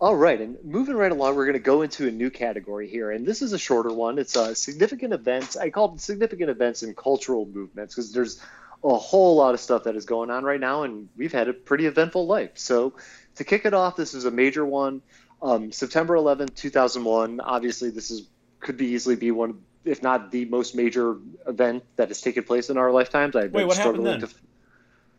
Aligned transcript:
All 0.00 0.14
right, 0.14 0.40
and 0.40 0.56
moving 0.64 0.94
right 0.94 1.10
along, 1.10 1.34
we're 1.34 1.46
going 1.46 1.54
to 1.54 1.58
go 1.58 1.82
into 1.82 2.06
a 2.06 2.10
new 2.10 2.30
category 2.30 2.88
here, 2.88 3.10
and 3.10 3.26
this 3.26 3.42
is 3.42 3.52
a 3.52 3.58
shorter 3.58 3.92
one. 3.92 4.20
It's 4.20 4.36
uh, 4.36 4.54
significant 4.54 5.12
events. 5.12 5.56
I 5.56 5.70
call 5.70 5.94
it 5.94 6.00
significant 6.00 6.50
events 6.50 6.84
and 6.84 6.96
cultural 6.96 7.46
movements 7.46 7.96
because 7.96 8.12
there's 8.12 8.40
a 8.84 8.96
whole 8.96 9.34
lot 9.34 9.54
of 9.54 9.60
stuff 9.60 9.84
that 9.84 9.96
is 9.96 10.04
going 10.04 10.30
on 10.30 10.44
right 10.44 10.60
now, 10.60 10.84
and 10.84 11.08
we've 11.16 11.32
had 11.32 11.48
a 11.48 11.52
pretty 11.52 11.86
eventful 11.86 12.28
life. 12.28 12.52
So, 12.54 12.92
to 13.36 13.44
kick 13.44 13.64
it 13.64 13.74
off, 13.74 13.96
this 13.96 14.14
is 14.14 14.24
a 14.24 14.30
major 14.30 14.64
one. 14.64 15.02
Um, 15.42 15.72
September 15.72 16.14
11th, 16.14 16.54
2001. 16.54 17.40
Obviously, 17.40 17.90
this 17.90 18.12
is 18.12 18.28
could 18.60 18.76
be 18.76 18.86
easily 18.86 19.16
be 19.16 19.32
one, 19.32 19.62
if 19.84 20.00
not 20.00 20.30
the 20.30 20.44
most 20.44 20.76
major 20.76 21.16
event 21.44 21.82
that 21.96 22.06
has 22.06 22.20
taken 22.20 22.44
place 22.44 22.70
in 22.70 22.78
our 22.78 22.92
lifetimes. 22.92 23.34
I've 23.34 23.52
Wait, 23.52 23.64
what 23.64 23.76
happened 23.76 24.06
then? 24.06 24.20
To... 24.20 24.28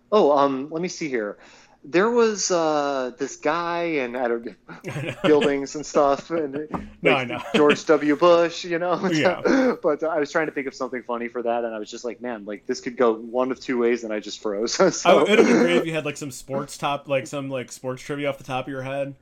Oh, 0.09 0.37
um, 0.37 0.69
let 0.71 0.81
me 0.81 0.87
see 0.87 1.09
here 1.09 1.37
there 1.83 2.09
was 2.09 2.51
uh, 2.51 3.11
this 3.17 3.37
guy 3.37 3.83
and 3.83 4.17
I 4.17 4.27
don't 4.27 4.45
know, 4.45 5.15
buildings 5.23 5.75
and 5.75 5.85
stuff, 5.85 6.29
and 6.29 6.53
like, 6.71 6.83
no, 7.01 7.13
I 7.13 7.23
know 7.25 7.41
George 7.55 7.85
W. 7.85 8.15
Bush, 8.15 8.65
you 8.65 8.79
know. 8.79 9.09
Yeah. 9.19 9.75
but 9.81 10.03
uh, 10.03 10.07
I 10.07 10.19
was 10.19 10.31
trying 10.31 10.45
to 10.45 10.51
think 10.51 10.67
of 10.67 10.73
something 10.73 11.03
funny 11.03 11.27
for 11.27 11.41
that, 11.41 11.63
and 11.63 11.73
I 11.73 11.79
was 11.79 11.89
just 11.89 12.05
like, 12.05 12.21
man, 12.21 12.45
like 12.45 12.65
this 12.67 12.79
could 12.79 12.95
go 12.95 13.13
one 13.13 13.51
of 13.51 13.59
two 13.59 13.77
ways, 13.77 14.03
and 14.03 14.13
I 14.13 14.19
just 14.19 14.41
froze. 14.41 14.73
so, 14.73 14.91
oh, 15.05 15.27
it'd 15.27 15.45
be 15.45 15.51
great 15.51 15.77
if 15.77 15.85
you 15.85 15.93
had 15.93 16.05
like 16.05 16.17
some 16.17 16.31
sports 16.31 16.77
top, 16.77 17.07
like 17.07 17.27
some 17.27 17.49
like 17.49 17.71
sports 17.71 18.01
trivia 18.01 18.29
off 18.29 18.37
the 18.37 18.43
top 18.43 18.65
of 18.65 18.71
your 18.71 18.83
head. 18.83 19.15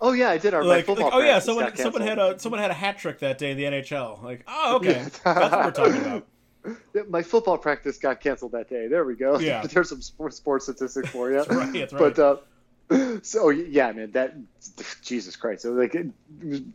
Oh 0.00 0.12
yeah, 0.12 0.30
I 0.30 0.38
did. 0.38 0.54
Our 0.54 0.64
like, 0.64 0.86
football. 0.86 1.06
Like, 1.06 1.14
oh 1.14 1.20
yeah, 1.20 1.38
someone 1.38 1.76
someone 1.76 2.02
had 2.02 2.18
a 2.18 2.38
someone 2.38 2.60
had 2.60 2.70
a 2.70 2.74
hat 2.74 2.98
trick 2.98 3.20
that 3.20 3.38
day 3.38 3.50
in 3.50 3.56
the 3.56 3.64
NHL. 3.64 4.22
Like, 4.22 4.44
oh 4.46 4.76
okay, 4.76 5.04
that's 5.04 5.20
what 5.24 5.64
we're 5.64 5.70
talking 5.70 6.00
about 6.02 6.26
my 7.08 7.22
football 7.22 7.58
practice 7.58 7.98
got 7.98 8.20
canceled 8.20 8.52
that 8.52 8.68
day. 8.68 8.88
There 8.88 9.04
we 9.04 9.14
go. 9.14 9.38
Yeah. 9.38 9.66
There's 9.70 9.88
some 9.88 10.02
sports, 10.02 10.36
sports 10.36 10.64
statistics 10.64 11.10
for 11.10 11.30
you. 11.30 11.36
that's 11.38 11.48
right. 11.50 11.72
That's 11.72 11.92
right. 11.92 12.14
But 12.14 12.18
uh, 12.18 13.20
so 13.22 13.50
yeah, 13.50 13.92
man, 13.92 14.10
that 14.12 14.34
Jesus 15.02 15.36
Christ. 15.36 15.62
So 15.62 15.72
like 15.72 15.92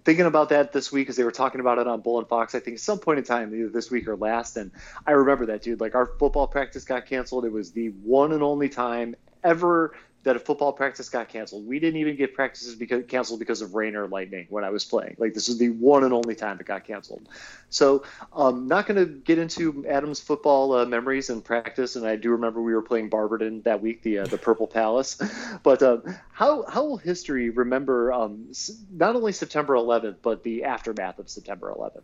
thinking 0.05 0.25
about 0.25 0.49
that 0.49 0.73
this 0.73 0.91
week 0.91 1.03
because 1.03 1.15
they 1.15 1.23
were 1.23 1.31
talking 1.31 1.61
about 1.61 1.77
it 1.77 1.87
on 1.87 2.01
Bull 2.01 2.19
and 2.19 2.27
Fox. 2.27 2.55
I 2.55 2.59
think 2.59 2.75
at 2.75 2.81
some 2.81 2.99
point 2.99 3.19
in 3.19 3.25
time, 3.25 3.53
either 3.53 3.69
this 3.69 3.91
week 3.91 4.07
or 4.07 4.15
last, 4.15 4.57
and 4.57 4.71
I 5.05 5.11
remember 5.11 5.47
that 5.47 5.61
dude. 5.61 5.79
Like 5.79 5.95
our 5.95 6.05
football 6.05 6.47
practice 6.47 6.83
got 6.83 7.05
canceled. 7.05 7.45
It 7.45 7.51
was 7.51 7.71
the 7.71 7.89
one 7.89 8.31
and 8.31 8.41
only 8.41 8.69
time 8.69 9.15
ever 9.43 9.93
that 10.23 10.35
a 10.35 10.39
football 10.39 10.73
practice 10.73 11.07
got 11.07 11.29
canceled. 11.29 11.65
We 11.65 11.79
didn't 11.79 11.99
even 12.01 12.17
get 12.17 12.33
practices 12.33 12.75
because 12.75 13.05
canceled 13.07 13.39
because 13.39 13.61
of 13.61 13.73
rain 13.73 13.95
or 13.95 14.07
lightning 14.07 14.47
when 14.49 14.65
I 14.65 14.69
was 14.69 14.83
playing. 14.83 15.15
Like 15.17 15.33
this 15.33 15.47
is 15.47 15.57
the 15.57 15.69
one 15.69 16.03
and 16.03 16.13
only 16.13 16.35
time 16.35 16.59
it 16.59 16.65
got 16.65 16.83
canceled. 16.83 17.29
So 17.69 18.03
I'm 18.33 18.41
um, 18.41 18.67
not 18.67 18.85
going 18.85 18.97
to 18.97 19.05
get 19.05 19.37
into 19.37 19.85
Adam's 19.87 20.19
football 20.19 20.73
uh, 20.73 20.85
memories 20.85 21.29
and 21.29 21.43
practice. 21.43 21.95
And 21.95 22.05
I 22.05 22.17
do 22.17 22.31
remember 22.31 22.61
we 22.61 22.73
were 22.73 22.81
playing 22.81 23.09
Barberton 23.09 23.61
that 23.61 23.81
week, 23.81 24.01
the 24.01 24.19
uh, 24.19 24.25
the 24.25 24.37
Purple 24.37 24.67
Palace. 24.67 25.21
but 25.63 25.81
uh, 25.81 25.99
how 26.31 26.65
how 26.67 26.83
will 26.83 26.97
history 26.97 27.49
remember 27.49 28.11
um, 28.11 28.51
not 28.91 29.15
only 29.15 29.31
September 29.31 29.75
11th 29.75 30.17
but 30.21 30.43
the 30.43 30.65
aftermath 30.65 31.19
of 31.19 31.29
September 31.29 31.73
11th? 31.77 32.01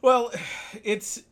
Well, 0.00 0.32
it's 0.82 1.22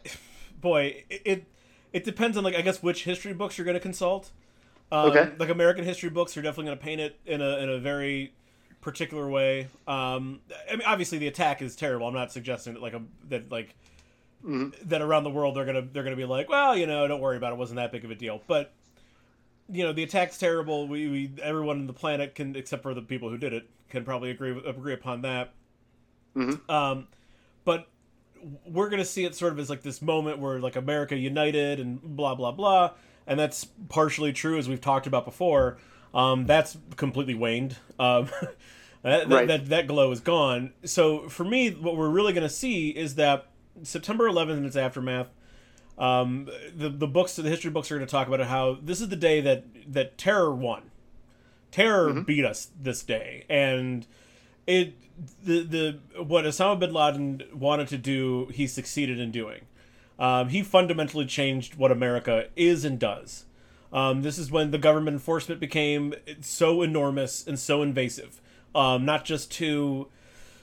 boy, 0.60 1.04
it 1.10 1.44
it 1.92 2.04
depends 2.04 2.38
on 2.38 2.44
like 2.44 2.54
I 2.54 2.62
guess 2.62 2.82
which 2.82 3.04
history 3.04 3.34
books 3.34 3.58
you're 3.58 3.66
going 3.66 3.74
to 3.74 3.80
consult. 3.80 4.30
Um, 4.90 5.10
okay. 5.10 5.30
Like 5.38 5.50
American 5.50 5.84
history 5.84 6.10
books 6.10 6.36
are 6.36 6.42
definitely 6.42 6.66
going 6.66 6.78
to 6.78 6.84
paint 6.84 7.00
it 7.00 7.20
in 7.26 7.40
a 7.40 7.58
in 7.58 7.68
a 7.68 7.78
very 7.78 8.32
particular 8.80 9.28
way. 9.28 9.68
Um, 9.86 10.40
I 10.70 10.76
mean, 10.76 10.86
obviously 10.86 11.18
the 11.18 11.26
attack 11.26 11.60
is 11.62 11.76
terrible. 11.76 12.06
I'm 12.06 12.14
not 12.14 12.32
suggesting 12.32 12.74
that 12.74 12.82
like 12.82 12.94
a 12.94 13.02
that 13.28 13.50
like 13.50 13.74
mm-hmm. 14.44 14.70
that 14.88 15.02
around 15.02 15.24
the 15.24 15.30
world 15.30 15.56
they're 15.56 15.66
gonna 15.66 15.82
they're 15.92 16.04
gonna 16.04 16.16
be 16.16 16.24
like, 16.24 16.48
well, 16.48 16.76
you 16.76 16.86
know, 16.86 17.06
don't 17.06 17.20
worry 17.20 17.36
about 17.36 17.52
it. 17.52 17.56
it 17.56 17.58
wasn't 17.58 17.76
that 17.76 17.92
big 17.92 18.04
of 18.04 18.10
a 18.10 18.14
deal. 18.14 18.42
But 18.46 18.72
you 19.70 19.84
know, 19.84 19.92
the 19.92 20.02
attack's 20.02 20.38
terrible. 20.38 20.88
We, 20.88 21.08
we 21.08 21.30
everyone 21.42 21.80
on 21.80 21.86
the 21.86 21.92
planet 21.92 22.34
can, 22.34 22.56
except 22.56 22.82
for 22.82 22.94
the 22.94 23.02
people 23.02 23.28
who 23.28 23.36
did 23.36 23.52
it, 23.52 23.68
can 23.90 24.04
probably 24.04 24.30
agree 24.30 24.58
agree 24.64 24.94
upon 24.94 25.22
that. 25.22 25.52
Mm-hmm. 26.34 26.70
Um, 26.70 27.08
but 27.64 27.88
we're 28.64 28.88
gonna 28.88 29.04
see 29.04 29.24
it 29.24 29.34
sort 29.34 29.52
of 29.52 29.58
as 29.58 29.68
like 29.68 29.82
this 29.82 30.00
moment 30.00 30.38
where 30.38 30.60
like 30.60 30.76
America 30.76 31.16
united 31.16 31.80
and 31.80 32.00
blah 32.00 32.34
blah 32.34 32.52
blah 32.52 32.92
and 33.28 33.38
that's 33.38 33.66
partially 33.88 34.32
true 34.32 34.58
as 34.58 34.68
we've 34.68 34.80
talked 34.80 35.06
about 35.06 35.24
before. 35.24 35.78
Um, 36.14 36.46
that's 36.46 36.76
completely 36.96 37.34
waned. 37.34 37.76
Um, 37.98 38.30
that, 39.02 39.28
right. 39.28 39.46
that, 39.46 39.66
that 39.66 39.86
glow 39.86 40.10
is 40.10 40.20
gone. 40.20 40.72
So 40.84 41.28
for 41.28 41.44
me, 41.44 41.70
what 41.70 41.96
we're 41.96 42.08
really 42.08 42.32
going 42.32 42.48
to 42.48 42.52
see 42.52 42.88
is 42.88 43.14
that 43.16 43.46
September 43.82 44.28
11th 44.28 44.56
and 44.56 44.66
its 44.66 44.76
aftermath. 44.76 45.28
Um, 45.98 46.48
the 46.76 46.90
the 46.90 47.08
books, 47.08 47.34
the 47.34 47.42
history 47.42 47.72
books, 47.72 47.90
are 47.90 47.96
going 47.96 48.06
to 48.06 48.10
talk 48.10 48.28
about 48.28 48.40
how 48.46 48.78
this 48.80 49.00
is 49.00 49.08
the 49.08 49.16
day 49.16 49.40
that 49.40 49.64
that 49.92 50.16
terror 50.16 50.54
won. 50.54 50.92
Terror 51.72 52.10
mm-hmm. 52.10 52.22
beat 52.22 52.44
us 52.44 52.68
this 52.80 53.02
day, 53.02 53.44
and 53.50 54.06
it 54.64 54.94
the 55.42 55.62
the 56.14 56.22
what 56.22 56.44
Osama 56.44 56.78
bin 56.78 56.92
Laden 56.92 57.42
wanted 57.52 57.88
to 57.88 57.98
do, 57.98 58.46
he 58.54 58.68
succeeded 58.68 59.18
in 59.18 59.32
doing. 59.32 59.62
Um, 60.18 60.48
he 60.48 60.62
fundamentally 60.62 61.26
changed 61.26 61.76
what 61.76 61.92
America 61.92 62.48
is 62.56 62.84
and 62.84 62.98
does. 62.98 63.44
Um, 63.92 64.22
this 64.22 64.38
is 64.38 64.50
when 64.50 64.70
the 64.70 64.78
government 64.78 65.14
enforcement 65.14 65.60
became 65.60 66.14
so 66.40 66.82
enormous 66.82 67.46
and 67.46 67.58
so 67.58 67.82
invasive, 67.82 68.40
um, 68.74 69.04
not 69.04 69.24
just 69.24 69.50
to, 69.52 70.08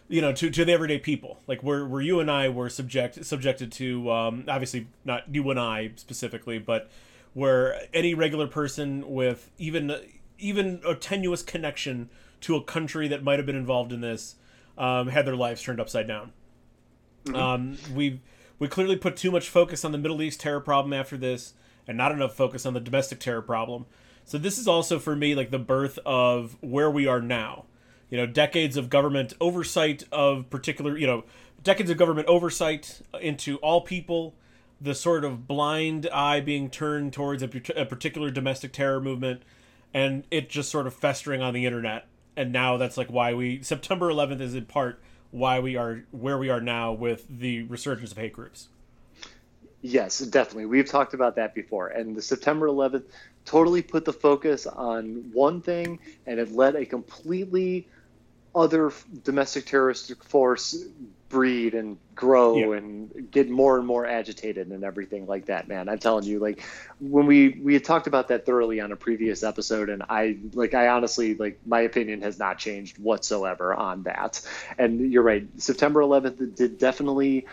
you 0.08 0.22
know, 0.22 0.32
to, 0.34 0.50
to 0.50 0.66
the 0.66 0.72
everyday 0.72 1.00
people. 1.00 1.40
Like 1.48 1.64
where 1.64 1.86
where 1.86 2.02
you 2.02 2.20
and 2.20 2.30
I 2.30 2.50
were 2.50 2.70
subject 2.70 3.26
subjected 3.26 3.72
to, 3.74 4.12
um, 4.12 4.44
obviously 4.48 4.88
not 5.04 5.34
you 5.34 5.50
and 5.50 5.60
I 5.60 5.92
specifically, 5.96 6.60
but 6.60 6.92
where 7.34 7.88
any 7.94 8.14
regular 8.14 8.48
person 8.48 9.10
with 9.12 9.50
even 9.58 9.96
even 10.38 10.82
a 10.86 10.94
tenuous 10.94 11.42
connection 11.42 12.10
to 12.42 12.56
a 12.56 12.64
country 12.64 13.08
that 13.08 13.24
might 13.24 13.40
have 13.40 13.46
been 13.46 13.56
involved 13.56 13.92
in 13.92 14.02
this 14.02 14.36
um, 14.78 15.08
had 15.08 15.26
their 15.26 15.36
lives 15.36 15.62
turned 15.62 15.80
upside 15.80 16.08
down. 16.08 16.32
Mm-hmm. 17.26 17.36
Um, 17.36 17.78
we've 17.96 18.20
we 18.60 18.68
clearly 18.68 18.96
put 18.96 19.18
too 19.18 19.32
much 19.32 19.50
focus 19.50 19.84
on 19.84 19.92
the 19.92 19.98
Middle 19.98 20.22
East 20.22 20.40
terror 20.40 20.60
problem 20.60 20.94
after 20.94 21.18
this, 21.18 21.54
and 21.88 21.98
not 21.98 22.12
enough 22.12 22.36
focus 22.36 22.66
on 22.66 22.74
the 22.74 22.80
domestic 22.80 23.20
terror 23.20 23.42
problem. 23.42 23.86
So 24.24 24.38
this 24.38 24.58
is 24.58 24.68
also 24.68 24.98
for 24.98 25.16
me 25.16 25.36
like 25.36 25.52
the 25.52 25.60
birth 25.60 26.00
of 26.06 26.58
where 26.62 26.90
we 26.90 27.06
are 27.06 27.22
now. 27.22 27.66
You 28.10 28.18
know, 28.18 28.26
decades 28.26 28.78
of 28.78 28.90
government 28.90 29.34
oversight 29.40 30.04
of 30.12 30.50
particular, 30.50 30.98
you 30.98 31.08
know, 31.08 31.24
decades 31.64 31.90
of 31.90 31.98
government 31.98 32.28
oversight 32.28 33.02
into 33.22 33.58
all 33.58 33.82
people, 33.82 34.36
the 34.80 34.96
sort 34.96 35.24
of 35.24 35.48
blind 35.48 36.08
eye 36.12 36.40
being 36.40 36.70
turned 36.70 37.14
towards 37.14 37.44
a, 37.44 37.50
a 37.76 37.86
particular 37.86 38.32
domestic 38.32 38.74
terror 38.74 39.02
movement, 39.02 39.44
and 39.94 40.26
it 40.32 40.50
just 40.50 40.70
sort 40.70 40.88
of 40.88 40.94
festering 40.94 41.42
on 41.42 41.54
the 41.54 41.66
internet. 41.66 42.08
And 42.38 42.52
now 42.52 42.78
that's 42.78 42.98
like 42.98 43.08
why 43.08 43.34
we 43.34 43.62
September 43.64 44.10
11th 44.10 44.42
is 44.42 44.56
in 44.56 44.66
part 44.66 45.02
why 45.36 45.60
we 45.60 45.76
are 45.76 46.06
where 46.12 46.38
we 46.38 46.50
are 46.50 46.62
now 46.62 46.94
with 46.94 47.26
the 47.30 47.64
resurgence 47.64 48.12
of 48.12 48.18
hate 48.18 48.32
groups. 48.32 48.70
Yes, 49.82 50.20
definitely. 50.20 50.66
We've 50.66 50.90
talked 50.90 51.14
about 51.14 51.36
that 51.36 51.54
before. 51.54 51.90
And 51.90 52.16
the 52.16 52.22
September 52.22 52.68
11th 52.68 53.04
totally 53.44 53.82
put 53.82 54.06
the 54.06 54.14
focus 54.14 54.66
on 54.66 55.30
one 55.34 55.62
thing 55.62 56.00
and 56.26 56.40
it 56.40 56.52
led 56.54 56.76
a 56.76 56.86
completely 56.86 57.88
other 58.56 58.94
domestic 59.24 59.66
terrorist 59.66 60.12
force 60.24 60.86
breed 61.30 61.74
and 61.74 61.98
grow 62.14 62.56
yeah. 62.56 62.78
and 62.78 63.32
get 63.32 63.50
more 63.50 63.78
and 63.78 63.86
more 63.86 64.06
agitated 64.06 64.68
and 64.68 64.84
everything 64.84 65.26
like 65.26 65.48
that 65.48 65.68
man 65.68 65.90
i'm 65.90 65.98
telling 65.98 66.24
you 66.24 66.40
like 66.40 66.64
when 67.00 67.26
we 67.26 67.50
we 67.64 67.74
had 67.74 67.84
talked 67.84 68.08
about 68.08 68.28
that 68.28 68.46
thoroughly 68.46 68.80
on 68.80 68.92
a 68.92 68.96
previous 68.96 69.44
episode 69.44 69.90
and 69.90 70.04
i 70.10 70.38
like 70.54 70.74
i 70.74 70.88
honestly 70.88 71.36
like 71.36 71.60
my 71.66 71.82
opinion 71.82 72.22
has 72.22 72.38
not 72.38 72.58
changed 72.58 72.98
whatsoever 73.00 73.74
on 73.74 74.04
that 74.04 74.40
and 74.78 75.12
you're 75.12 75.24
right 75.24 75.48
september 75.58 76.02
11th 76.02 76.56
did 76.56 76.78
definitely 76.78 77.46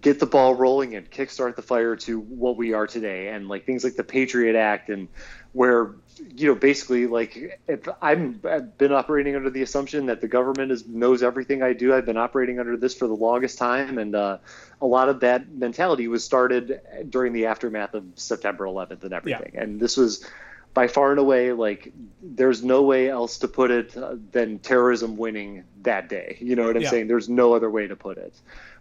get 0.00 0.18
the 0.18 0.26
ball 0.26 0.54
rolling 0.54 0.94
and 0.94 1.10
kickstart 1.10 1.56
the 1.56 1.62
fire 1.62 1.94
to 1.94 2.20
what 2.20 2.56
we 2.56 2.72
are 2.72 2.86
today 2.86 3.28
and 3.28 3.48
like 3.48 3.66
things 3.66 3.84
like 3.84 3.96
the 3.96 4.04
patriot 4.04 4.56
act 4.56 4.88
and 4.88 5.08
where 5.52 5.94
you 6.34 6.48
know 6.48 6.54
basically 6.54 7.06
like 7.06 7.60
if 7.66 7.88
I'm 8.00 8.40
I've 8.44 8.76
been 8.78 8.92
operating 8.92 9.36
under 9.36 9.50
the 9.50 9.62
assumption 9.62 10.06
that 10.06 10.20
the 10.20 10.28
government 10.28 10.72
is 10.72 10.86
knows 10.86 11.22
everything 11.22 11.62
I 11.62 11.72
do. 11.72 11.94
I've 11.94 12.06
been 12.06 12.16
operating 12.16 12.58
under 12.58 12.76
this 12.76 12.94
for 12.94 13.06
the 13.06 13.14
longest 13.14 13.58
time, 13.58 13.98
and 13.98 14.14
uh, 14.14 14.38
a 14.80 14.86
lot 14.86 15.08
of 15.08 15.20
that 15.20 15.50
mentality 15.50 16.08
was 16.08 16.24
started 16.24 16.80
during 17.08 17.32
the 17.32 17.46
aftermath 17.46 17.94
of 17.94 18.04
September 18.14 18.64
11th 18.64 19.04
and 19.04 19.12
everything. 19.12 19.52
Yeah. 19.54 19.62
And 19.62 19.80
this 19.80 19.96
was 19.96 20.24
by 20.72 20.88
far 20.88 21.12
and 21.12 21.20
away 21.20 21.52
like 21.52 21.92
there's 22.20 22.64
no 22.64 22.82
way 22.82 23.08
else 23.08 23.38
to 23.38 23.48
put 23.48 23.70
it 23.70 23.96
uh, 23.96 24.16
than 24.32 24.58
terrorism 24.58 25.16
winning 25.16 25.64
that 25.82 26.08
day. 26.08 26.36
You 26.40 26.56
know 26.56 26.66
what 26.66 26.76
I'm 26.76 26.82
yeah. 26.82 26.90
saying? 26.90 27.08
There's 27.08 27.28
no 27.28 27.54
other 27.54 27.70
way 27.70 27.86
to 27.86 27.96
put 27.96 28.18
it. 28.18 28.34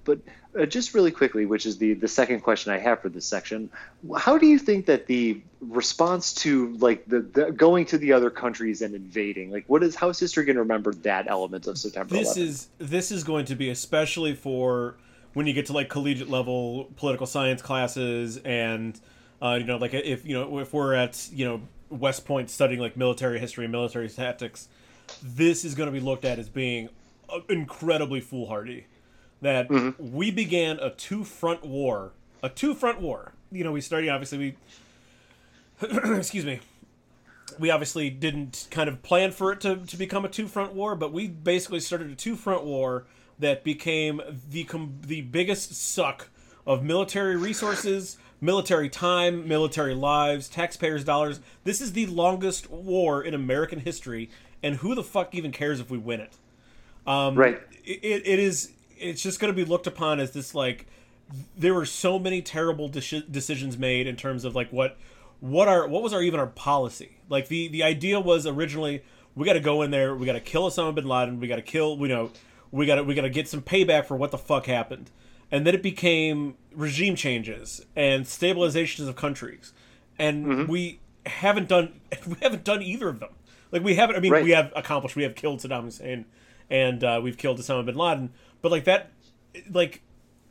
But 0.05 0.19
uh, 0.59 0.65
just 0.65 0.94
really 0.94 1.11
quickly, 1.11 1.45
which 1.45 1.65
is 1.65 1.77
the 1.77 1.94
the 1.94 2.07
second 2.07 2.41
question 2.41 2.71
I 2.71 2.77
have 2.77 3.01
for 3.01 3.09
this 3.09 3.25
section, 3.25 3.69
how 4.17 4.38
do 4.38 4.45
you 4.45 4.59
think 4.59 4.85
that 4.85 5.07
the 5.07 5.41
response 5.61 6.33
to 6.33 6.75
like 6.77 7.05
the, 7.05 7.21
the 7.21 7.51
going 7.51 7.85
to 7.88 7.97
the 7.97 8.13
other 8.13 8.29
countries 8.29 8.81
and 8.81 8.94
invading, 8.95 9.51
like 9.51 9.65
what 9.67 9.83
is 9.83 9.95
how 9.95 10.09
is 10.09 10.19
history 10.19 10.45
going 10.45 10.55
to 10.55 10.61
remember 10.61 10.94
that 10.94 11.27
element 11.27 11.67
of 11.67 11.77
September? 11.77 12.13
This 12.13 12.38
11th? 12.38 12.41
is 12.41 12.67
this 12.77 13.11
is 13.11 13.23
going 13.23 13.45
to 13.45 13.55
be 13.55 13.69
especially 13.69 14.35
for 14.35 14.95
when 15.33 15.47
you 15.47 15.53
get 15.53 15.65
to 15.67 15.73
like 15.73 15.89
collegiate 15.89 16.29
level 16.29 16.89
political 16.97 17.25
science 17.25 17.61
classes 17.61 18.38
and 18.38 19.00
uh, 19.41 19.57
you 19.59 19.65
know 19.65 19.77
like 19.77 19.94
if 19.94 20.25
you 20.25 20.33
know 20.33 20.59
if 20.59 20.73
we're 20.73 20.94
at 20.94 21.29
you 21.31 21.45
know 21.45 21.61
West 21.89 22.25
Point 22.25 22.50
studying 22.50 22.79
like 22.79 22.97
military 22.97 23.39
history 23.39 23.65
and 23.65 23.71
military 23.71 24.09
tactics. 24.09 24.67
this 25.21 25.63
is 25.63 25.75
going 25.75 25.88
to 25.88 25.94
be 25.94 26.00
looked 26.00 26.25
at 26.25 26.39
as 26.39 26.50
being 26.50 26.89
uh, 27.29 27.39
incredibly 27.50 28.19
foolhardy. 28.19 28.85
That 29.44 29.69
mm-hmm. 29.69 30.12
we 30.12 30.31
began 30.31 30.80
a 30.80 30.90
two 30.90 31.24
front 31.24 31.63
war, 31.63 32.12
a 32.42 32.50
two 32.50 32.74
front 32.74 33.00
war. 33.01 33.34
You 33.51 33.63
know, 33.63 33.72
we 33.72 33.81
started 33.81 34.10
obviously 34.10 34.56
we, 35.81 35.88
excuse 36.18 36.45
me, 36.45 36.60
we 37.60 37.69
obviously 37.69 38.10
didn't 38.10 38.68
kind 38.72 38.90
of 38.90 39.04
plan 39.04 39.31
for 39.31 39.51
it 39.51 39.62
to, 39.62 39.78
to 39.78 39.98
become 39.98 40.25
a 40.25 40.30
two 40.30 40.48
front 40.48 40.74
war, 40.74 40.95
but 40.95 41.12
we 41.13 41.28
basically 41.28 41.80
started 41.80 42.10
a 42.10 42.16
two 42.16 42.36
front 42.36 42.63
war 42.63 43.06
that 43.40 43.63
became 43.63 44.22
the 44.50 44.68
the 45.01 45.22
biggest 45.22 45.75
suck 45.75 46.30
of 46.66 46.84
military 46.84 47.36
resources, 47.36 48.18
military 48.39 48.89
time, 48.89 49.48
military 49.48 49.96
lives, 49.96 50.48
taxpayers' 50.48 51.04
dollars. 51.04 51.39
This 51.63 51.81
is 51.81 51.94
the 51.94 52.06
longest 52.06 52.69
war 52.69 53.22
in 53.22 53.34
American 53.34 53.80
history, 53.80 54.30
and 54.62 54.78
who 54.78 54.96
the 54.96 55.04
fuck 55.04 55.36
even 55.36 55.51
cares 55.51 55.80
if 55.80 55.89
we 55.89 55.98
win 55.98 56.22
it? 56.22 56.34
Um, 57.06 57.36
right. 57.36 57.62
It, 57.84 58.24
it 58.25 58.39
is. 58.39 58.72
It's 58.98 59.22
just 59.22 59.40
going 59.40 59.54
to 59.54 59.56
be 59.56 59.66
looked 59.66 59.88
upon 59.88 60.19
as 60.19 60.31
this 60.31 60.54
like 60.54 60.88
there 61.57 61.74
were 61.74 61.86
so 61.86 62.19
many 62.19 62.42
terrible 62.42 62.88
de- 62.88 63.22
decisions 63.22 63.78
made 63.78 64.07
in 64.07 64.16
terms 64.16 64.45
of 64.45 64.56
like 64.56 64.69
what 64.72 64.98
what 65.40 65.68
our 65.68 65.88
what 65.88 66.01
was 66.01 66.13
our 66.13 66.22
even 66.22 66.40
our 66.40 66.48
policy 66.48 67.18
like 67.30 67.48
the 67.48 67.68
the 67.68 67.84
idea 67.84 68.19
was 68.19 68.45
originally 68.45 69.04
we 69.36 69.45
got 69.45 69.54
to 69.54 69.60
go 69.60 69.81
in 69.81 69.92
there 69.92 70.16
we 70.16 70.25
got 70.25 70.34
to 70.34 70.40
kill 70.40 70.69
Osama 70.69 70.94
bin 70.95 71.07
Laden 71.07 71.40
we 71.40 71.48
got 71.48 71.57
to 71.57 71.62
kill 71.62 71.98
you 71.98 72.07
know 72.07 72.31
we 72.72 72.86
got 72.86 72.95
to 72.95 73.04
we 73.04 73.13
got 73.13 73.24
to 73.24 73.30
get 73.30 73.48
some 73.48 73.62
payback 73.62 74.06
for 74.06 74.16
what 74.16 74.31
the 74.31 74.38
fuck 74.38 74.66
happened 74.66 75.10
and 75.51 75.68
then 75.68 75.74
it 75.74 75.84
became 75.84 76.56
regime 76.74 77.16
changes 77.16 77.86
and 77.96 78.25
stabilizations 78.25 79.07
of 79.07 79.16
countries 79.16 79.74
and 80.18 80.46
mm-hmm. 80.46 80.72
we 80.72 81.00
haven't 81.25 81.68
done 81.68 82.00
we 82.28 82.36
haven't 82.42 82.63
done 82.63 82.81
either 82.81 83.10
of 83.10 83.19
them 83.19 83.30
like 83.72 83.84
we 83.84 83.96
haven't 83.96 84.16
i 84.16 84.19
mean 84.19 84.31
right. 84.31 84.44
we 84.44 84.51
have 84.51 84.72
accomplished 84.75 85.16
we 85.16 85.24
have 85.24 85.36
killed 85.36 85.60
saddam 85.60 85.84
hussein 85.84 86.25
and 86.69 87.04
uh, 87.04 87.19
we've 87.22 87.38
killed 87.38 87.60
osama 87.60 87.86
bin 87.86 87.96
laden 87.96 88.31
but 88.63 88.71
like 88.71 88.86
that 88.86 89.12
like 89.69 90.01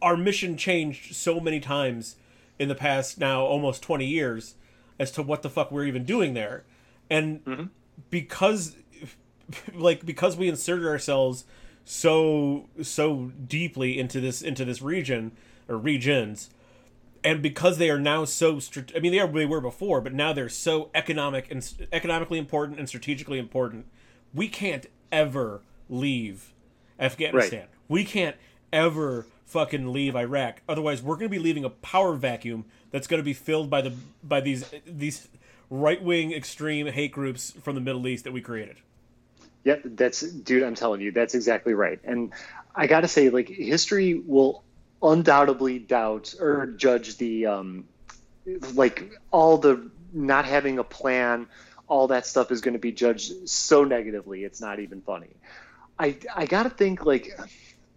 our 0.01 0.17
mission 0.17 0.57
changed 0.57 1.17
so 1.17 1.41
many 1.41 1.59
times 1.59 2.15
in 2.61 2.69
the 2.69 2.75
past 2.77 3.19
now 3.19 3.43
almost 3.43 3.83
20 3.83 4.07
years 4.07 4.55
as 5.01 5.11
to 5.11 5.23
what 5.23 5.43
the 5.43 5.51
fuck 5.51 5.73
we're 5.73 5.85
even 5.85 6.05
doing 6.05 6.35
there 6.35 6.63
and 7.11 7.45
mm-hmm. 7.45 7.65
because 8.11 8.77
like 9.75 10.07
because 10.07 10.37
we 10.37 10.49
inserted 10.49 10.87
ourselves 10.87 11.45
so 11.85 12.69
so 12.81 13.33
deeply 13.49 13.99
into 13.99 14.21
this 14.21 14.41
into 14.41 14.65
this 14.65 14.81
region 14.81 15.33
or 15.69 15.77
regions 15.77 16.51
and 17.25 17.43
because 17.43 17.79
they 17.79 17.91
are 17.91 17.99
now 17.99 18.25
so 18.25 18.61
i 18.95 19.01
mean 19.01 19.11
they, 19.11 19.19
are, 19.19 19.27
they 19.27 19.47
were 19.47 19.61
before 19.61 20.01
but 20.01 20.13
now 20.13 20.33
they're 20.33 20.49
so 20.49 20.91
economic 20.95 21.51
and 21.51 21.89
economically 21.93 22.39
important 22.39 22.79
and 22.79 22.89
strategically 22.89 23.39
important 23.39 23.87
we 24.33 24.47
can't 24.47 24.87
ever 25.11 25.63
leave 25.89 26.53
afghanistan 26.99 27.61
right. 27.61 27.69
we 27.89 28.05
can't 28.05 28.37
ever 28.73 29.27
fucking 29.47 29.93
leave 29.93 30.17
iraq 30.17 30.63
otherwise 30.69 31.03
we're 31.03 31.17
going 31.17 31.29
to 31.29 31.37
be 31.37 31.39
leaving 31.39 31.65
a 31.65 31.71
power 31.71 32.15
vacuum 32.15 32.65
that's 32.91 33.07
going 33.07 33.19
to 33.19 33.25
be 33.25 33.35
filled 33.35 33.69
by 33.69 33.81
the 33.81 33.93
by 34.23 34.41
these 34.41 34.73
these 34.87 35.29
right-wing 35.71 36.33
extreme 36.33 36.87
hate 36.87 37.13
groups 37.13 37.53
from 37.63 37.75
the 37.75 37.81
middle 37.81 38.07
east 38.07 38.25
that 38.25 38.33
we 38.33 38.41
created 38.41 38.77
Yep, 39.65 39.83
that's 39.85 40.21
dude. 40.21 40.63
I'm 40.65 40.75
telling 40.75 41.01
you, 41.01 41.13
that's 41.13 41.35
exactly 41.35 41.75
right. 41.75 42.01
And 42.05 42.33
I 42.75 42.87
got 42.87 43.03
to 43.03 43.09
say, 43.09 43.31
like, 43.31 43.49
history 43.49 44.15
will 44.15 44.65
undoubtedly 45.03 45.79
doubt 45.79 46.35
or 46.41 46.67
judge 46.67 47.17
the, 47.19 47.47
um, 47.47 47.85
like, 48.75 49.13
all 49.31 49.59
the 49.59 49.91
not 50.13 50.45
having 50.47 50.79
a 50.79 50.85
plan, 50.85 51.47
all 51.87 52.09
that 52.09 52.27
stuff 52.27 52.51
is 52.51 52.61
going 52.61 52.75
to 52.75 52.81
be 52.81 52.93
judged 52.93 53.49
so 53.49 53.85
negatively. 53.85 54.45
It's 54.45 54.61
not 54.61 54.81
even 54.81 55.01
funny. 55.01 55.31
I 55.99 56.17
I 56.35 56.47
got 56.47 56.65
to 56.65 56.71
think 56.71 57.05
like, 57.05 57.39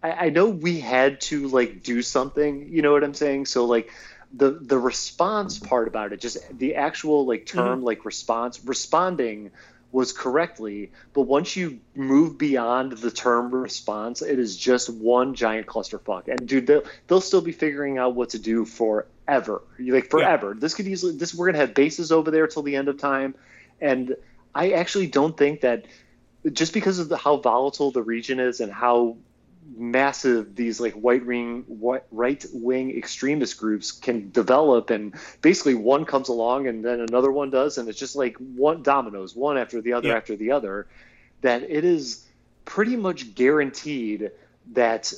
I, 0.02 0.10
I 0.26 0.28
know 0.30 0.48
we 0.48 0.80
had 0.80 1.20
to 1.22 1.48
like 1.48 1.82
do 1.82 2.02
something. 2.02 2.68
You 2.68 2.82
know 2.82 2.92
what 2.92 3.04
I'm 3.04 3.14
saying? 3.14 3.46
So 3.46 3.64
like 3.64 3.90
the 4.32 4.52
the 4.52 4.78
response 4.78 5.58
part 5.58 5.88
about 5.88 6.12
it 6.12 6.20
just 6.20 6.58
the 6.58 6.74
actual 6.74 7.26
like 7.26 7.46
term 7.46 7.78
mm-hmm. 7.78 7.86
like 7.86 8.04
response 8.04 8.64
responding 8.64 9.50
was 9.92 10.12
correctly, 10.12 10.90
but 11.14 11.22
once 11.22 11.56
you 11.56 11.78
move 11.94 12.36
beyond 12.36 12.92
the 12.92 13.10
term 13.10 13.54
response, 13.54 14.20
it 14.20 14.38
is 14.38 14.56
just 14.56 14.90
one 14.90 15.34
giant 15.34 15.66
clusterfuck. 15.66 16.28
And 16.28 16.46
dude, 16.46 16.66
they'll, 16.66 16.82
they'll 17.06 17.20
still 17.20 17.40
be 17.40 17.52
figuring 17.52 17.96
out 17.96 18.14
what 18.14 18.30
to 18.30 18.38
do 18.38 18.66
forever, 18.66 19.62
like 19.78 20.10
forever. 20.10 20.48
Yeah. 20.52 20.60
This 20.60 20.74
could 20.74 20.86
easily 20.86 21.16
this 21.16 21.34
we're 21.34 21.46
gonna 21.46 21.58
have 21.58 21.72
bases 21.72 22.12
over 22.12 22.30
there 22.30 22.46
till 22.46 22.62
the 22.62 22.76
end 22.76 22.88
of 22.88 22.98
time, 22.98 23.34
and 23.80 24.16
I 24.54 24.72
actually 24.72 25.06
don't 25.06 25.36
think 25.36 25.62
that 25.62 25.86
just 26.52 26.72
because 26.72 26.98
of 26.98 27.08
the, 27.08 27.16
how 27.16 27.36
volatile 27.36 27.90
the 27.90 28.02
region 28.02 28.40
is 28.40 28.60
and 28.60 28.72
how 28.72 29.16
massive 29.76 30.54
these 30.54 30.80
like 30.80 30.94
white 30.94 31.26
wing 31.26 31.64
right 32.10 32.44
wing 32.52 32.96
extremist 32.96 33.58
groups 33.58 33.90
can 33.90 34.30
develop 34.30 34.90
and 34.90 35.14
basically 35.42 35.74
one 35.74 36.04
comes 36.04 36.28
along 36.28 36.68
and 36.68 36.84
then 36.84 37.00
another 37.00 37.32
one 37.32 37.50
does 37.50 37.76
and 37.76 37.88
it's 37.88 37.98
just 37.98 38.14
like 38.14 38.36
one 38.36 38.82
dominoes 38.82 39.34
one 39.34 39.58
after 39.58 39.80
the 39.80 39.92
other 39.92 40.08
yeah. 40.08 40.14
after 40.14 40.36
the 40.36 40.52
other 40.52 40.86
that 41.40 41.62
it 41.64 41.84
is 41.84 42.24
pretty 42.64 42.96
much 42.96 43.34
guaranteed 43.34 44.30
that 44.72 45.12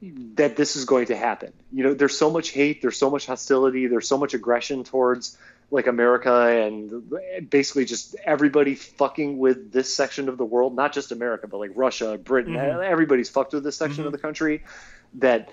that 0.00 0.56
this 0.56 0.76
is 0.76 0.86
going 0.86 1.06
to 1.06 1.16
happen 1.16 1.52
you 1.72 1.84
know 1.84 1.94
there's 1.94 2.16
so 2.16 2.30
much 2.30 2.50
hate 2.50 2.80
there's 2.80 2.98
so 2.98 3.10
much 3.10 3.26
hostility 3.26 3.86
there's 3.86 4.08
so 4.08 4.16
much 4.18 4.32
aggression 4.32 4.82
towards 4.82 5.36
like 5.70 5.86
America 5.86 6.32
and 6.32 7.50
basically 7.50 7.84
just 7.84 8.16
everybody 8.24 8.74
fucking 8.74 9.38
with 9.38 9.72
this 9.72 9.92
section 9.94 10.28
of 10.28 10.36
the 10.36 10.44
world, 10.44 10.74
not 10.76 10.92
just 10.92 11.12
America, 11.12 11.46
but 11.48 11.58
like 11.58 11.72
Russia, 11.74 12.18
Britain, 12.18 12.54
mm-hmm. 12.54 12.82
everybody's 12.82 13.30
fucked 13.30 13.54
with 13.54 13.64
this 13.64 13.76
section 13.76 13.98
mm-hmm. 13.98 14.06
of 14.06 14.12
the 14.12 14.18
country. 14.18 14.62
That 15.14 15.50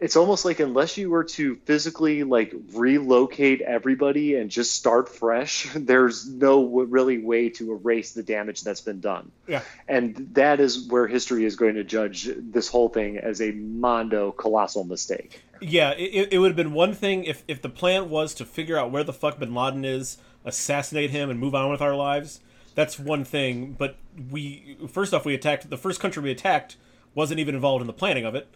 it's 0.00 0.16
almost 0.16 0.46
like 0.46 0.60
unless 0.60 0.96
you 0.96 1.10
were 1.10 1.24
to 1.24 1.56
physically 1.66 2.24
like 2.24 2.54
relocate 2.72 3.60
everybody 3.60 4.34
and 4.34 4.50
just 4.50 4.74
start 4.74 5.08
fresh, 5.08 5.68
there's 5.74 6.28
no 6.28 6.64
really 6.64 7.18
way 7.18 7.50
to 7.50 7.72
erase 7.72 8.12
the 8.12 8.22
damage 8.22 8.62
that's 8.62 8.80
been 8.80 9.00
done. 9.00 9.30
Yeah. 9.46 9.62
And 9.86 10.30
that 10.32 10.58
is 10.58 10.88
where 10.88 11.06
history 11.06 11.44
is 11.44 11.56
going 11.56 11.74
to 11.74 11.84
judge 11.84 12.28
this 12.36 12.68
whole 12.68 12.88
thing 12.88 13.18
as 13.18 13.42
a 13.42 13.52
mondo 13.52 14.32
colossal 14.32 14.84
mistake. 14.84 15.42
Yeah, 15.60 15.90
it, 15.90 16.32
it 16.32 16.38
would 16.38 16.48
have 16.48 16.56
been 16.56 16.72
one 16.72 16.94
thing 16.94 17.24
if, 17.24 17.44
if 17.46 17.60
the 17.60 17.68
plan 17.68 18.08
was 18.08 18.32
to 18.34 18.46
figure 18.46 18.78
out 18.78 18.90
where 18.90 19.04
the 19.04 19.12
fuck 19.12 19.38
Bin 19.38 19.54
Laden 19.54 19.84
is, 19.84 20.16
assassinate 20.46 21.10
him, 21.10 21.28
and 21.28 21.38
move 21.38 21.54
on 21.54 21.70
with 21.70 21.82
our 21.82 21.94
lives. 21.94 22.40
That's 22.74 22.98
one 22.98 23.24
thing. 23.24 23.76
But 23.78 23.96
we 24.30 24.78
first 24.88 25.12
off, 25.12 25.26
we 25.26 25.34
attacked 25.34 25.68
the 25.68 25.76
first 25.76 26.00
country 26.00 26.22
we 26.22 26.30
attacked 26.30 26.76
wasn't 27.14 27.40
even 27.40 27.54
involved 27.54 27.82
in 27.82 27.86
the 27.86 27.92
planning 27.92 28.24
of 28.24 28.34
it. 28.34 28.48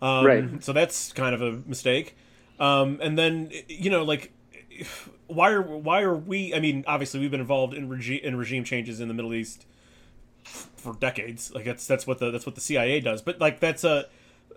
Um, 0.00 0.24
right. 0.26 0.64
So 0.64 0.72
that's 0.72 1.12
kind 1.12 1.34
of 1.34 1.42
a 1.42 1.52
mistake. 1.68 2.16
Um, 2.58 2.98
and 3.02 3.18
then 3.18 3.50
you 3.68 3.90
know, 3.90 4.04
like, 4.04 4.32
why 5.26 5.50
are 5.50 5.62
why 5.62 6.02
are 6.02 6.14
we? 6.14 6.54
I 6.54 6.60
mean, 6.60 6.84
obviously 6.86 7.20
we've 7.20 7.30
been 7.30 7.40
involved 7.40 7.74
in 7.74 7.88
regime 7.88 8.20
in 8.22 8.36
regime 8.36 8.64
changes 8.64 9.00
in 9.00 9.08
the 9.08 9.14
Middle 9.14 9.34
East 9.34 9.66
for 10.44 10.94
decades. 10.94 11.52
Like 11.52 11.64
that's 11.64 11.86
that's 11.86 12.06
what 12.06 12.18
the 12.18 12.30
that's 12.30 12.46
what 12.46 12.54
the 12.54 12.60
CIA 12.60 13.00
does. 13.00 13.22
But 13.22 13.40
like 13.40 13.60
that's 13.60 13.84
a 13.84 14.06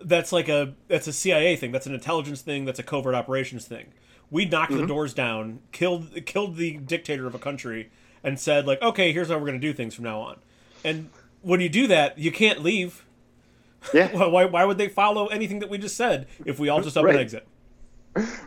that's 0.04 0.32
like 0.32 0.48
a 0.48 0.74
that's 0.88 1.06
a 1.06 1.12
CIA 1.12 1.56
thing. 1.56 1.72
That's 1.72 1.86
an 1.86 1.94
intelligence 1.94 2.40
thing. 2.42 2.64
That's 2.64 2.78
a 2.78 2.82
covert 2.82 3.14
operations 3.14 3.66
thing. 3.66 3.92
We 4.30 4.46
knocked 4.46 4.72
mm-hmm. 4.72 4.82
the 4.82 4.86
doors 4.86 5.14
down, 5.14 5.60
killed 5.72 6.24
killed 6.26 6.56
the 6.56 6.78
dictator 6.78 7.26
of 7.26 7.34
a 7.34 7.38
country, 7.38 7.90
and 8.22 8.38
said 8.38 8.66
like, 8.66 8.80
okay, 8.82 9.12
here's 9.12 9.28
how 9.28 9.34
we're 9.34 9.46
going 9.46 9.60
to 9.60 9.66
do 9.66 9.72
things 9.72 9.94
from 9.94 10.04
now 10.04 10.20
on. 10.20 10.38
And 10.84 11.10
when 11.42 11.60
you 11.60 11.68
do 11.68 11.86
that, 11.88 12.18
you 12.18 12.32
can't 12.32 12.62
leave. 12.62 13.04
Yeah. 13.92 14.08
why, 14.28 14.44
why 14.44 14.64
would 14.64 14.78
they 14.78 14.88
follow 14.88 15.26
anything 15.26 15.60
that 15.60 15.70
we 15.70 15.78
just 15.78 15.96
said 15.96 16.26
if 16.44 16.58
we 16.58 16.68
all 16.68 16.80
just 16.80 16.96
up 16.96 17.04
right. 17.04 17.14
and 17.14 17.20
exit? 17.20 17.46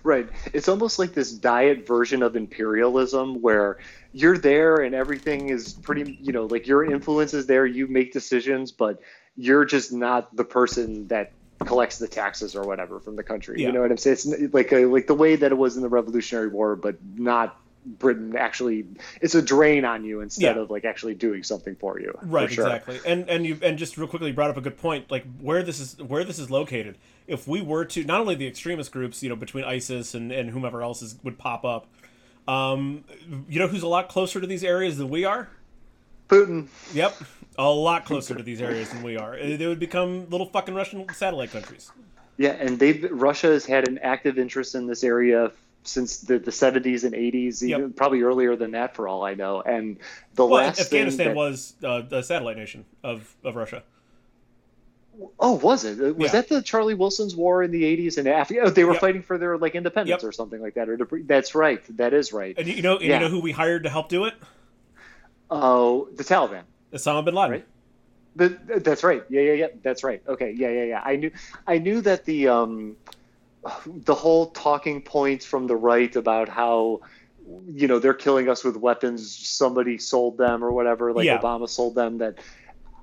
Right. 0.03 0.29
It's 0.53 0.67
almost 0.67 0.99
like 0.99 1.13
this 1.13 1.31
diet 1.31 1.87
version 1.87 2.21
of 2.21 2.35
imperialism 2.35 3.41
where 3.41 3.79
you're 4.13 4.37
there 4.37 4.75
and 4.77 4.93
everything 4.93 5.49
is 5.49 5.73
pretty, 5.73 6.19
you 6.21 6.31
know, 6.31 6.45
like 6.45 6.67
your 6.67 6.85
influence 6.85 7.33
is 7.33 7.47
there, 7.47 7.65
you 7.65 7.87
make 7.87 8.13
decisions, 8.13 8.71
but 8.71 9.01
you're 9.35 9.65
just 9.65 9.91
not 9.91 10.35
the 10.35 10.43
person 10.43 11.07
that 11.07 11.31
collects 11.65 11.97
the 11.97 12.07
taxes 12.07 12.55
or 12.55 12.63
whatever 12.63 12.99
from 12.99 13.15
the 13.15 13.23
country. 13.23 13.59
Yeah. 13.59 13.67
You 13.67 13.73
know 13.73 13.81
what 13.81 13.91
I'm 13.91 13.97
saying? 13.97 14.17
It's 14.25 14.53
like 14.53 14.71
a, 14.71 14.85
like 14.85 15.07
the 15.07 15.15
way 15.15 15.35
that 15.35 15.51
it 15.51 15.55
was 15.55 15.75
in 15.75 15.81
the 15.81 15.89
Revolutionary 15.89 16.49
War, 16.49 16.75
but 16.75 16.97
not 17.15 17.59
Britain 17.85 18.35
actually. 18.35 18.85
It's 19.21 19.35
a 19.35 19.41
drain 19.41 19.85
on 19.85 20.03
you 20.03 20.21
instead 20.21 20.55
yeah. 20.55 20.61
of 20.61 20.69
like 20.69 20.85
actually 20.85 21.15
doing 21.15 21.43
something 21.43 21.75
for 21.75 21.99
you. 21.99 22.17
Right, 22.23 22.49
for 22.49 22.55
sure. 22.55 22.65
exactly. 22.65 22.99
And 23.05 23.29
and 23.29 23.45
you 23.45 23.57
and 23.61 23.77
just 23.77 23.97
real 23.97 24.07
quickly 24.07 24.31
brought 24.31 24.49
up 24.49 24.57
a 24.57 24.61
good 24.61 24.77
point. 24.77 25.11
Like 25.11 25.25
where 25.39 25.63
this 25.63 25.79
is 25.79 25.97
where 26.01 26.23
this 26.23 26.39
is 26.39 26.49
located. 26.49 26.97
If 27.27 27.47
we 27.47 27.61
were 27.61 27.85
to 27.85 28.03
not 28.03 28.21
only 28.21 28.35
the 28.35 28.47
extremist 28.47 28.91
groups, 28.91 29.23
you 29.23 29.29
know, 29.29 29.35
between 29.35 29.63
ISIS 29.63 30.13
and 30.13 30.31
and 30.31 30.49
whomever 30.49 30.81
else 30.81 31.01
is, 31.01 31.15
would 31.23 31.37
pop 31.37 31.63
up. 31.63 31.87
Um, 32.47 33.03
you 33.49 33.59
know 33.59 33.67
who's 33.67 33.83
a 33.83 33.87
lot 33.87 34.09
closer 34.09 34.39
to 34.39 34.47
these 34.47 34.63
areas 34.63 34.97
than 34.97 35.09
we 35.09 35.25
are? 35.25 35.49
Putin. 36.27 36.67
Yep, 36.93 37.15
a 37.57 37.69
lot 37.69 38.05
closer 38.05 38.35
to 38.35 38.43
these 38.43 38.61
areas 38.61 38.89
than 38.89 39.03
we 39.03 39.17
are. 39.17 39.37
They 39.37 39.67
would 39.67 39.79
become 39.79 40.29
little 40.29 40.47
fucking 40.47 40.73
Russian 40.73 41.07
satellite 41.13 41.51
countries. 41.51 41.91
Yeah, 42.37 42.51
and 42.51 42.79
they've 42.79 43.07
Russia 43.11 43.47
has 43.47 43.65
had 43.65 43.87
an 43.87 43.99
active 43.99 44.37
interest 44.37 44.75
in 44.75 44.87
this 44.87 45.03
area 45.03 45.51
since 45.85 46.17
the, 46.17 46.39
the 46.39 46.51
70s 46.51 47.03
and 47.03 47.13
80s, 47.13 47.63
even 47.63 47.81
Yep. 47.81 47.95
probably 47.95 48.21
earlier 48.21 48.55
than 48.55 48.71
that, 48.71 48.95
for 48.95 49.07
all 49.07 49.23
I 49.23 49.33
know. 49.35 49.61
And 49.61 49.97
the 50.33 50.45
Well, 50.45 50.63
last 50.65 50.79
Afghanistan 50.79 51.17
thing 51.17 51.27
that, 51.29 51.35
was 51.35 51.73
uh, 51.83 52.01
the 52.01 52.21
satellite 52.21 52.57
nation 52.57 52.85
of, 53.03 53.35
of 53.43 53.55
Russia. 53.55 53.83
oh, 55.39 55.53
was 55.53 55.85
it? 55.85 56.15
Was 56.17 56.33
Yeah. 56.33 56.41
that 56.41 56.49
the 56.49 56.61
Charlie 56.61 56.93
Wilson's 56.93 57.35
war 57.35 57.63
in 57.63 57.71
the 57.71 57.83
80s 57.83 58.17
and 58.17 58.27
Af- 58.27 58.51
oh, 58.61 58.69
they 58.69 58.83
were 58.83 58.93
Yep. 58.93 59.01
fighting 59.01 59.21
for 59.21 59.37
their 59.37 59.57
like 59.57 59.75
independence 59.75 60.21
Yep. 60.23 60.27
or 60.27 60.31
something 60.31 60.61
like 60.61 60.73
that? 60.73 60.89
Or 60.89 60.97
to, 60.97 61.23
that's 61.25 61.55
right. 61.55 61.81
That 61.97 62.13
is 62.13 62.33
right. 62.33 62.53
And 62.57 62.67
you 62.67 62.81
know, 62.81 62.97
and 62.97 63.05
Yeah. 63.05 63.13
you 63.15 63.19
know 63.21 63.29
who 63.29 63.39
we 63.39 63.51
hired 63.51 63.83
to 63.83 63.89
help 63.89 64.09
do 64.09 64.25
it? 64.25 64.33
Oh, 65.49 66.09
the 66.15 66.23
Taliban. 66.23 66.63
Osama 66.93 67.23
bin 67.23 67.33
Laden. 67.35 67.51
Right. 67.51 67.65
The, 68.37 68.49
that's 68.83 69.03
right. 69.03 69.23
Yeah, 69.29 69.41
yeah, 69.41 69.53
yeah. 69.53 69.67
That's 69.83 70.03
right. 70.03 70.21
Okay. 70.27 70.51
Yeah, 70.57 70.69
yeah, 70.69 70.83
yeah. 70.83 71.01
I 71.05 71.15
knew, 71.15 71.31
I 71.65 71.77
knew 71.77 72.01
that 72.01 72.25
the 72.25 72.49
um, 72.49 72.97
the 73.85 74.15
whole 74.15 74.47
talking 74.47 75.01
points 75.01 75.45
from 75.45 75.67
the 75.67 75.75
right 75.75 76.15
about 76.15 76.49
how, 76.49 77.01
you 77.67 77.87
know, 77.87 77.99
they're 77.99 78.13
killing 78.13 78.49
us 78.49 78.63
with 78.63 78.75
weapons. 78.77 79.35
Somebody 79.47 79.97
sold 79.97 80.37
them 80.37 80.63
or 80.63 80.71
whatever. 80.71 81.13
Like 81.13 81.25
Yeah. 81.25 81.39
Obama 81.39 81.67
sold 81.69 81.95
them. 81.95 82.19
That 82.19 82.39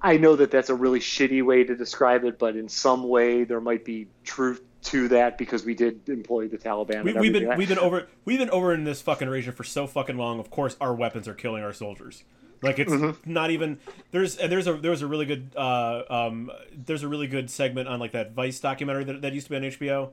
I 0.01 0.17
know 0.17 0.37
that 0.37 0.51
that's 0.51 0.71
a 0.71 0.75
really 0.75 1.01
shitty 1.01 1.45
way 1.45 1.65
to 1.65 1.75
describe 1.77 2.25
it, 2.25 2.39
but 2.39 2.57
in 2.57 2.69
some 2.69 3.09
way 3.09 3.45
there 3.45 3.61
might 3.61 3.85
be 3.85 4.09
truth 4.25 4.63
to 4.85 5.07
that 5.09 5.39
because 5.39 5.65
we 5.65 5.75
did 5.75 6.09
employ 6.09 6.49
the 6.49 6.59
Taliban. 6.59 7.05
We, 7.05 7.13
we've 7.13 7.33
been 7.33 7.57
we've 7.57 7.69
been 7.69 7.79
over 7.79 8.09
we've 8.25 8.39
been 8.39 8.51
over 8.51 8.75
in 8.75 8.83
this 8.85 9.01
fucking 9.01 9.29
region 9.29 9.53
for 9.53 9.63
so 9.65 9.87
fucking 9.87 10.17
long. 10.17 10.41
Of 10.41 10.51
course, 10.51 10.77
our 10.81 10.93
weapons 10.95 11.29
are 11.29 11.35
killing 11.35 11.63
our 11.63 11.73
soldiers. 11.73 12.25
Like 12.63 12.79
it's 12.79 12.93
Mm-hmm. 12.93 13.33
not 13.33 13.51
even 13.51 13.79
there's 14.13 14.37
and 14.37 14.51
there's 14.51 14.67
a 14.69 14.75
there 14.75 14.91
was 14.93 15.03
a 15.03 15.07
really 15.07 15.27
good 15.27 15.51
uh, 15.57 16.03
um 16.09 16.51
there's 16.73 17.03
a 17.03 17.09
really 17.09 17.27
good 17.27 17.51
segment 17.51 17.89
on 17.89 17.99
like 18.01 18.13
that 18.13 18.33
Vice 18.33 18.59
documentary 18.61 19.05
that, 19.05 19.23
that 19.23 19.33
used 19.33 19.47
to 19.47 19.51
be 19.51 19.57
on 19.57 19.63
HBO. 19.63 20.11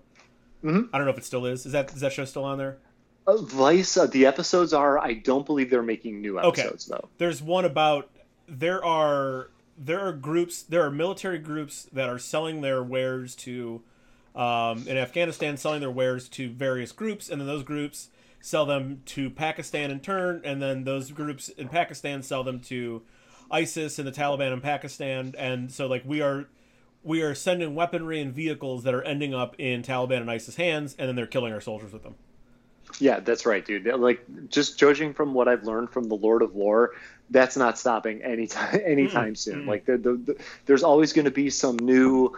Mhm. 0.64 0.90
I 0.92 0.98
don't 0.98 1.06
know 1.06 1.12
if 1.14 1.18
it 1.18 1.26
still 1.26 1.46
is. 1.46 1.66
Is 1.66 1.72
that 1.72 1.92
is 1.94 2.02
that 2.02 2.14
show 2.14 2.26
still 2.26 2.44
on 2.44 2.58
there? 2.58 2.78
Uh, 3.28 3.38
Vice. 3.38 3.96
Uh, 3.98 4.08
the 4.08 4.26
episodes 4.26 4.74
are. 4.74 4.98
I 5.00 5.14
don't 5.14 5.46
believe 5.46 5.70
they're 5.70 5.82
making 5.84 6.22
new 6.22 6.40
Okay. 6.40 6.62
episodes 6.62 6.86
though. 6.86 7.10
There's 7.18 7.42
one 7.42 7.66
about 7.66 8.10
there 8.48 8.84
are 8.84 9.52
there 9.78 10.00
are 10.02 10.12
groups 10.12 10.64
there 10.64 10.84
are 10.84 10.92
military 10.92 11.40
groups 11.40 11.84
that 11.94 12.10
are 12.10 12.20
selling 12.20 12.62
their 12.62 12.84
wares 12.84 13.36
to 13.36 13.82
um, 14.36 14.88
in 14.88 14.98
Afghanistan 14.98 15.56
selling 15.58 15.80
their 15.82 15.92
wares 15.92 16.28
to 16.30 16.50
various 16.50 16.92
groups 16.92 17.30
and 17.30 17.40
then 17.40 17.48
those 17.48 17.64
groups 17.64 18.10
sell 18.42 18.66
them 18.66 19.02
to 19.06 19.30
Pakistan 19.30 19.92
in 19.92 20.00
turn 20.00 20.42
and 20.44 20.62
then 20.62 20.84
those 20.84 21.12
groups 21.12 21.50
in 21.50 21.68
Pakistan 21.70 22.22
sell 22.22 22.44
them 22.44 22.60
to 22.60 23.02
ISIS 23.52 23.98
and 24.00 24.08
the 24.08 24.12
Taliban 24.12 24.52
in 24.54 24.62
Pakistan 24.62 25.34
and 25.38 25.72
so 25.72 25.88
like 25.88 26.04
we 26.06 26.22
are 26.22 26.48
we 27.04 27.22
are 27.22 27.34
sending 27.34 27.76
weaponry 27.76 28.20
and 28.22 28.34
vehicles 28.34 28.84
that 28.84 28.94
are 28.94 29.04
ending 29.04 29.34
up 29.34 29.56
in 29.58 29.84
Taliban 29.84 30.22
and 30.22 30.32
ISIS 30.32 30.56
hands 30.56 30.96
and 31.00 31.08
then 31.08 31.16
they're 31.16 31.28
killing 31.28 31.54
our 31.54 31.62
soldiers 31.62 31.94
with 31.94 32.04
them. 32.04 32.16
Yeah, 33.00 33.20
that's 33.20 33.46
right, 33.46 33.64
dude. 33.64 33.86
Like 33.86 34.26
just 34.50 34.80
judging 34.80 35.14
from 35.14 35.34
what 35.34 35.48
I've 35.48 35.64
learned 35.64 35.92
from 35.92 36.10
the 36.10 36.16
Lord 36.16 36.42
of 36.42 36.56
War, 36.56 36.92
that's 37.30 37.56
not 37.56 37.78
stopping 37.78 38.24
anytime 38.24 38.70
hmm, 38.80 38.86
anytime 38.86 39.36
soon. 39.36 39.64
Hmm. 39.64 39.70
Like 39.70 39.86
the, 39.86 39.98
the, 39.98 40.14
the, 40.14 40.38
there's 40.66 40.84
always 40.84 41.14
going 41.14 41.26
to 41.26 41.32
be 41.32 41.50
some 41.50 41.78
new 41.78 42.36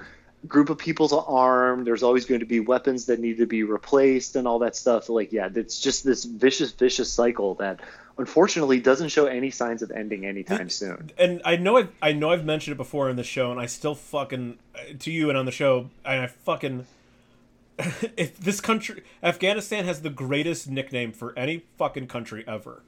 group 0.48 0.70
of 0.70 0.78
people 0.78 1.08
to 1.10 1.18
arm. 1.18 1.84
There's 1.84 2.04
always 2.04 2.26
going 2.26 2.42
to 2.42 2.46
be 2.46 2.60
weapons 2.60 3.06
that 3.06 3.20
need 3.20 3.38
to 3.38 3.46
be 3.46 3.64
replaced 3.64 4.36
and 4.36 4.48
all 4.48 4.60
that 4.60 4.76
stuff. 4.76 5.10
Like 5.10 5.32
yeah, 5.32 5.50
it's 5.54 5.80
just 5.80 6.04
this 6.04 6.26
vicious 6.26 6.72
vicious 6.72 7.12
cycle 7.12 7.56
that 7.56 7.80
unfortunately 8.18 8.80
doesn't 8.80 9.10
show 9.10 9.26
any 9.26 9.52
signs 9.52 9.82
of 9.82 9.92
ending 9.92 10.26
anytime 10.26 10.70
soon. 10.70 11.12
and 11.18 11.42
I 11.46 11.56
know 11.56 11.78
I've, 11.78 11.90
I 12.02 12.14
know 12.14 12.32
I've 12.32 12.46
mentioned 12.46 12.74
it 12.74 12.78
before 12.78 13.10
in 13.10 13.16
the 13.16 13.24
show, 13.24 13.52
and 13.52 13.60
I 13.60 13.66
still 13.66 13.96
fucking 13.96 14.58
to 15.00 15.12
you 15.12 15.30
and 15.30 15.38
on 15.38 15.46
the 15.46 15.52
show, 15.52 15.90
and 16.06 16.22
I 16.22 16.28
fucking 16.28 16.86
if 18.18 18.38
this 18.38 18.62
country 18.62 19.04
Afghanistan 19.24 19.86
has 19.86 20.02
the 20.02 20.10
greatest 20.10 20.70
nickname 20.70 21.12
for 21.12 21.38
any 21.38 21.64
fucking 21.78 22.08
country 22.08 22.44
ever, 22.48 22.84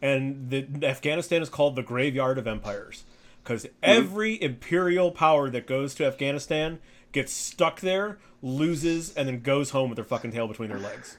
and 0.00 0.50
the 0.50 0.66
Afghanistan 0.82 1.42
is 1.42 1.48
called 1.48 1.76
the 1.76 1.82
graveyard 1.82 2.38
of 2.38 2.46
empires 2.46 3.04
because 3.42 3.64
mm-hmm. 3.64 3.74
every 3.82 4.40
imperial 4.42 5.10
power 5.10 5.50
that 5.50 5.66
goes 5.66 5.94
to 5.96 6.06
Afghanistan 6.06 6.78
gets 7.12 7.32
stuck 7.32 7.80
there, 7.80 8.18
loses, 8.42 9.14
and 9.14 9.28
then 9.28 9.40
goes 9.40 9.70
home 9.70 9.90
with 9.90 9.96
their 9.96 10.04
fucking 10.04 10.32
tail 10.32 10.46
between 10.46 10.68
their 10.68 10.78
legs. 10.78 11.16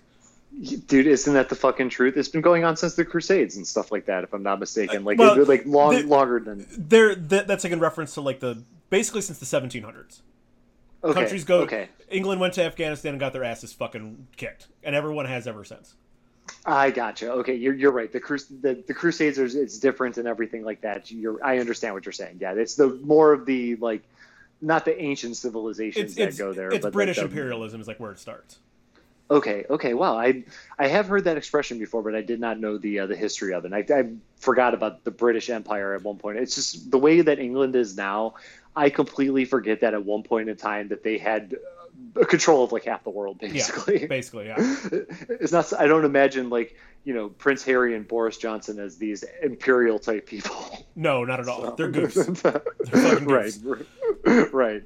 Dude, 0.61 1.07
isn't 1.07 1.33
that 1.33 1.47
the 1.47 1.55
fucking 1.55 1.89
truth? 1.89 2.17
It's 2.17 2.27
been 2.27 2.41
going 2.41 2.65
on 2.65 2.75
since 2.75 2.95
the 2.95 3.05
Crusades 3.05 3.55
and 3.55 3.65
stuff 3.65 3.91
like 3.91 4.05
that, 4.07 4.25
if 4.25 4.33
I'm 4.33 4.43
not 4.43 4.59
mistaken. 4.59 5.05
Like, 5.05 5.17
well, 5.17 5.45
like 5.45 5.65
long, 5.65 6.07
longer 6.09 6.39
than 6.39 6.65
There, 6.77 7.15
that, 7.15 7.47
that's 7.47 7.63
like 7.63 7.71
in 7.71 7.79
reference 7.79 8.13
to 8.15 8.21
like 8.21 8.41
the 8.41 8.63
basically 8.89 9.21
since 9.21 9.39
the 9.39 9.45
1700s. 9.45 10.21
okay, 11.03 11.13
countries 11.13 11.45
go. 11.45 11.61
Okay, 11.61 11.87
England 12.09 12.41
went 12.41 12.55
to 12.55 12.63
Afghanistan 12.63 13.13
and 13.13 13.19
got 13.21 13.31
their 13.31 13.43
asses 13.45 13.71
fucking 13.71 14.27
kicked, 14.35 14.67
and 14.83 14.95
everyone 14.95 15.25
has 15.27 15.47
ever 15.47 15.63
since. 15.63 15.95
I 16.65 16.91
gotcha. 16.91 17.31
Okay, 17.31 17.55
you're 17.55 17.75
you're 17.75 17.91
right. 17.91 18.11
The 18.11 18.19
crus 18.19 18.47
the, 18.61 18.83
the 18.85 18.93
Crusades 18.93 19.37
is 19.37 19.55
it's 19.55 19.77
different 19.77 20.17
and 20.17 20.27
everything 20.27 20.65
like 20.65 20.81
that. 20.81 21.09
You're 21.09 21.41
I 21.45 21.59
understand 21.59 21.93
what 21.93 22.05
you're 22.05 22.11
saying. 22.11 22.39
Yeah, 22.41 22.53
it's 22.53 22.75
the 22.75 22.99
more 23.03 23.31
of 23.31 23.45
the 23.45 23.75
like, 23.77 24.01
not 24.59 24.83
the 24.83 24.99
ancient 25.01 25.37
civilizations 25.37 26.05
It's 26.05 26.15
that 26.15 26.27
it's, 26.29 26.37
go 26.37 26.51
there. 26.51 26.69
it's 26.69 26.83
but 26.83 26.91
British 26.91 27.17
like 27.17 27.27
the- 27.27 27.29
imperialism 27.31 27.79
is 27.79 27.87
like 27.87 27.99
where 27.99 28.11
it 28.11 28.19
starts. 28.19 28.59
Okay, 29.31 29.65
okay. 29.69 29.93
Wow, 29.93 30.17
I 30.17 30.43
I 30.79 30.87
have 30.87 31.07
heard 31.07 31.25
that 31.25 31.37
expression 31.37 31.77
before, 31.77 32.01
but 32.01 32.15
I 32.15 32.21
did 32.21 32.39
not 32.39 32.59
know 32.59 32.77
the 32.77 32.99
uh, 32.99 33.05
the 33.05 33.15
history 33.15 33.53
of 33.53 33.63
it. 33.65 33.73
I, 33.73 33.85
I 33.93 34.09
forgot 34.37 34.73
about 34.73 35.03
the 35.03 35.11
British 35.11 35.49
Empire 35.51 35.93
at 35.93 36.03
one 36.03 36.17
point. 36.17 36.37
It's 36.39 36.55
just 36.55 36.89
the 36.89 36.97
way 36.97 37.21
that 37.21 37.37
England 37.37 37.75
is 37.75 37.95
now. 37.95 38.35
I 38.75 38.89
completely 38.89 39.45
forget 39.45 39.81
that 39.81 39.93
at 39.93 40.03
one 40.03 40.23
point 40.23 40.49
in 40.49 40.55
time 40.55 40.87
that 40.87 41.03
they 41.03 41.19
had 41.19 41.55
uh, 42.19 42.25
control 42.25 42.63
of 42.63 42.71
like 42.71 42.85
half 42.85 43.03
the 43.03 43.11
world, 43.11 43.37
basically. 43.39 44.01
Yeah, 44.01 44.07
basically, 44.17 44.47
yeah. 44.47 44.55
it's 45.29 45.51
not. 45.51 45.71
I 45.73 45.85
don't 45.85 46.05
imagine 46.05 46.49
like 46.49 46.75
you 47.03 47.13
know 47.13 47.29
Prince 47.29 47.63
Harry 47.65 47.95
and 47.95 48.07
Boris 48.07 48.37
Johnson 48.37 48.79
as 48.79 48.97
these 48.97 49.23
imperial 49.43 49.99
type 49.99 50.25
people. 50.25 50.87
No, 50.95 51.23
not 51.23 51.39
at 51.39 51.47
all. 51.47 51.75
They're 51.75 51.91
goose. 51.91 52.15
fucking 52.35 53.25
right. 53.25 53.53
right. 54.53 54.83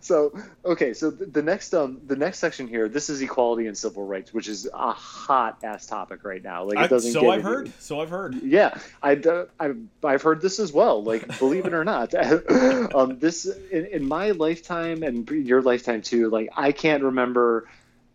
So 0.00 0.32
okay, 0.64 0.94
so 0.94 1.10
the, 1.10 1.26
the 1.26 1.42
next 1.42 1.74
um 1.74 2.00
the 2.06 2.16
next 2.16 2.38
section 2.38 2.66
here, 2.68 2.88
this 2.88 3.08
is 3.10 3.20
equality 3.22 3.66
and 3.66 3.76
civil 3.76 4.04
rights, 4.06 4.32
which 4.34 4.48
is 4.48 4.68
a 4.72 4.92
hot 4.92 5.58
ass 5.62 5.86
topic 5.86 6.24
right 6.24 6.42
now. 6.42 6.64
Like 6.64 6.78
it 6.78 6.90
doesn't. 6.90 7.12
so 7.12 7.22
get 7.22 7.30
I've 7.30 7.34
any- 7.40 7.42
heard. 7.54 7.72
So 7.78 8.00
I've 8.00 8.10
heard. 8.10 8.42
yeah, 8.42 8.78
I, 9.02 9.14
uh, 9.16 9.46
I've, 9.60 9.78
I've 10.04 10.22
heard 10.22 10.40
this 10.42 10.58
as 10.58 10.72
well. 10.72 11.02
Like, 11.02 11.38
believe 11.38 11.66
it 11.66 11.74
or 11.74 11.84
not, 11.84 12.14
um, 12.94 13.18
this 13.18 13.46
in, 13.46 13.86
in 13.86 14.06
my 14.08 14.30
lifetime 14.32 15.02
and 15.02 15.28
your 15.30 15.62
lifetime 15.62 16.02
too. 16.02 16.28
Like, 16.30 16.50
I 16.56 16.72
can't 16.72 17.02
remember. 17.02 17.68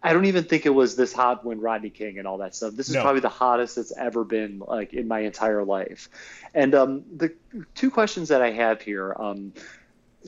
I 0.04 0.14
don't 0.14 0.26
even 0.26 0.44
think 0.44 0.66
it 0.68 0.70
was 0.70 0.96
this 0.96 1.12
hot 1.12 1.44
when 1.44 1.60
Rodney 1.60 1.90
King 1.90 2.20
and 2.20 2.28
all 2.28 2.38
that 2.38 2.56
stuff. 2.56 2.74
This 2.76 2.88
is 2.88 2.94
No. 2.96 3.02
probably 3.02 3.20
the 3.22 3.30
hottest 3.30 3.78
it's 3.80 3.92
ever 3.98 4.24
been, 4.24 4.60
like 4.60 4.94
in 4.94 5.08
my 5.08 5.22
entire 5.22 5.64
life. 5.64 6.08
And 6.54 6.76
um, 6.76 7.04
the 7.18 7.34
two 7.74 7.90
questions 7.90 8.30
that 8.30 8.42
I 8.44 8.52
have 8.52 8.82
here: 8.82 9.16
um, 9.18 9.54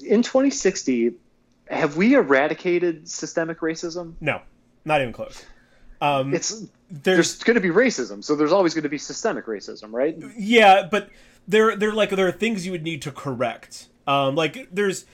in 0.04 0.24
2060, 0.24 1.14
have 1.70 1.98
we 1.98 2.16
eradicated 2.16 3.08
systemic 3.08 3.60
racism? 3.60 4.14
No, 4.22 4.42
not 4.86 5.02
even 5.02 5.14
close. 5.14 5.46
Um, 6.02 6.34
It's 6.34 6.66
there's 6.90 7.16
there's 7.16 7.44
going 7.44 7.56
to 7.56 7.62
be 7.62 7.70
racism, 7.70 8.24
so 8.24 8.36
there's 8.36 8.52
always 8.52 8.74
going 8.74 8.84
to 8.84 8.90
be 8.90 8.98
systemic 8.98 9.46
racism, 9.46 9.92
right? 9.92 10.18
yeah, 10.38 10.88
but 10.90 11.10
there 11.48 11.76
there 11.76 11.94
like 11.94 12.10
there 12.12 12.28
are 12.28 12.32
things 12.32 12.66
you 12.66 12.72
would 12.72 12.84
need 12.84 13.02
to 13.04 13.12
correct. 13.12 13.88
Um, 14.08 14.36
like 14.36 14.68
there's 14.72 15.06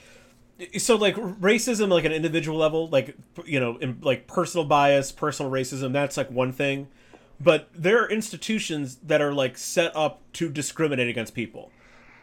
so 0.78 0.96
like 0.96 1.16
racism 1.16 1.88
like 1.88 2.04
an 2.04 2.12
individual 2.12 2.58
level, 2.58 2.88
like 2.88 3.16
you 3.44 3.60
know, 3.60 3.76
in, 3.76 3.98
like 4.00 4.26
personal 4.26 4.64
bias, 4.64 5.12
personal 5.12 5.50
racism. 5.52 5.92
That's 5.92 6.16
like 6.16 6.30
one 6.30 6.52
thing, 6.52 6.88
but 7.40 7.68
there 7.74 8.02
are 8.02 8.08
institutions 8.08 8.96
that 8.96 9.20
are 9.20 9.32
like 9.32 9.58
set 9.58 9.94
up 9.94 10.20
to 10.34 10.48
discriminate 10.48 11.08
against 11.08 11.34
people, 11.34 11.70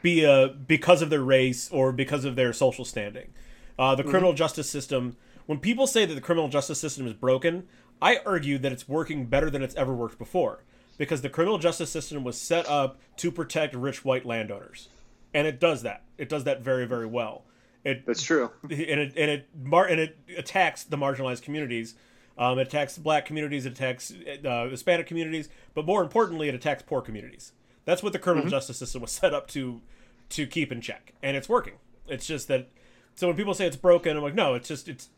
be 0.04 0.24
uh 0.24 0.50
because 0.50 1.02
of 1.02 1.10
their 1.10 1.24
race 1.24 1.68
or 1.72 1.92
because 1.92 2.26
of 2.26 2.36
their 2.36 2.54
social 2.54 2.86
standing. 2.86 3.34
Uh, 3.80 3.96
the 3.96 4.04
criminal 4.04 4.34
justice 4.34 4.70
system. 4.70 5.18
When 5.48 5.58
people 5.58 5.88
say 5.88 6.06
that 6.06 6.14
the 6.14 6.22
criminal 6.22 6.48
justice 6.48 6.80
system 6.80 7.08
is 7.08 7.14
broken, 7.14 7.68
I 8.00 8.20
argue 8.26 8.60
that 8.60 8.72
it's 8.72 8.88
working 8.88 9.26
better 9.26 9.50
than 9.50 9.64
it's 9.64 9.76
ever 9.76 9.94
worked 9.94 10.20
before 10.20 10.64
because 10.98 11.22
the 11.22 11.30
criminal 11.30 11.58
justice 11.58 11.90
system 11.90 12.24
was 12.24 12.40
set 12.40 12.68
up 12.70 13.00
to 13.18 13.32
protect 13.32 13.74
rich 13.74 14.06
white 14.06 14.26
landowners, 14.26 14.90
and 15.34 15.48
it 15.48 15.60
does 15.60 15.82
that. 15.82 16.04
It 16.20 16.30
does 16.30 16.44
that 16.44 16.62
very 16.62 16.86
very 16.86 17.08
well. 17.08 17.46
It 17.84 18.06
That's 18.06 18.22
true. 18.22 18.52
and 18.64 18.72
it 18.72 19.14
and 19.18 19.32
it 19.32 19.50
mar- 19.60 19.88
and 19.88 20.00
it 20.00 20.18
attacks 20.38 20.84
the 20.84 20.98
marginalized 20.98 21.42
communities. 21.42 21.96
Um, 22.38 22.58
it 22.60 22.68
attacks 22.68 22.98
black 22.98 23.26
communities. 23.26 23.66
It 23.66 23.74
attacks 23.74 24.14
uh, 24.46 24.68
Hispanic 24.70 25.08
communities, 25.08 25.50
but 25.74 25.86
more 25.86 26.02
importantly, 26.02 26.48
it 26.50 26.56
attacks 26.56 26.84
poor 26.84 27.02
communities. 27.02 27.54
That's 27.86 28.02
what 28.04 28.14
the 28.14 28.20
criminal 28.20 28.46
mm-hmm. 28.46 28.52
justice 28.52 28.78
system 28.78 29.02
was 29.02 29.12
set 29.22 29.34
up 29.34 29.48
to 29.50 29.82
to 30.30 30.48
keep 30.48 30.72
in 30.72 30.82
check, 30.82 31.14
and 31.22 31.38
it's 31.38 31.50
working. 31.50 31.76
It's 32.08 32.26
just 32.26 32.48
that. 32.48 32.70
So 33.16 33.28
when 33.28 33.36
people 33.36 33.54
say 33.54 33.68
it's 33.68 33.76
broken, 33.76 34.18
I'm 34.18 34.24
like, 34.24 34.34
no, 34.34 34.56
it's 34.56 34.68
just 34.68 34.88
it's 34.90 35.10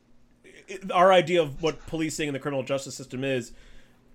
it, 0.44 0.92
our 0.92 1.14
idea 1.14 1.42
of 1.42 1.62
what 1.62 1.86
policing 1.88 2.28
and 2.28 2.36
the 2.36 2.40
criminal 2.40 2.64
justice 2.64 2.96
system 2.96 3.24
is 3.24 3.52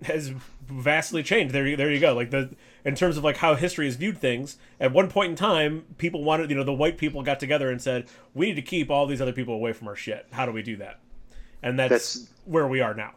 has 0.03 0.33
vastly 0.67 1.21
changed. 1.21 1.53
There, 1.53 1.67
you- 1.67 1.77
there 1.77 1.91
you 1.91 1.99
go. 1.99 2.13
Like 2.13 2.31
the 2.31 2.55
in 2.83 2.95
terms 2.95 3.17
of 3.17 3.23
like 3.23 3.37
how 3.37 3.55
history 3.55 3.85
has 3.85 3.95
viewed 3.95 4.17
things. 4.17 4.57
At 4.79 4.91
one 4.91 5.09
point 5.09 5.31
in 5.31 5.35
time, 5.35 5.85
people 5.97 6.23
wanted, 6.23 6.49
you 6.49 6.55
know, 6.55 6.63
the 6.63 6.73
white 6.73 6.97
people 6.97 7.21
got 7.21 7.39
together 7.39 7.69
and 7.69 7.81
said, 7.81 8.07
"We 8.33 8.47
need 8.47 8.55
to 8.55 8.61
keep 8.61 8.89
all 8.89 9.05
these 9.05 9.21
other 9.21 9.33
people 9.33 9.53
away 9.53 9.73
from 9.73 9.87
our 9.87 9.95
shit. 9.95 10.27
How 10.31 10.45
do 10.45 10.51
we 10.51 10.63
do 10.63 10.75
that?" 10.77 10.99
And 11.63 11.77
that's, 11.79 12.13
That's- 12.15 12.29
where 12.45 12.67
we 12.67 12.81
are 12.81 12.93
now. 12.93 13.13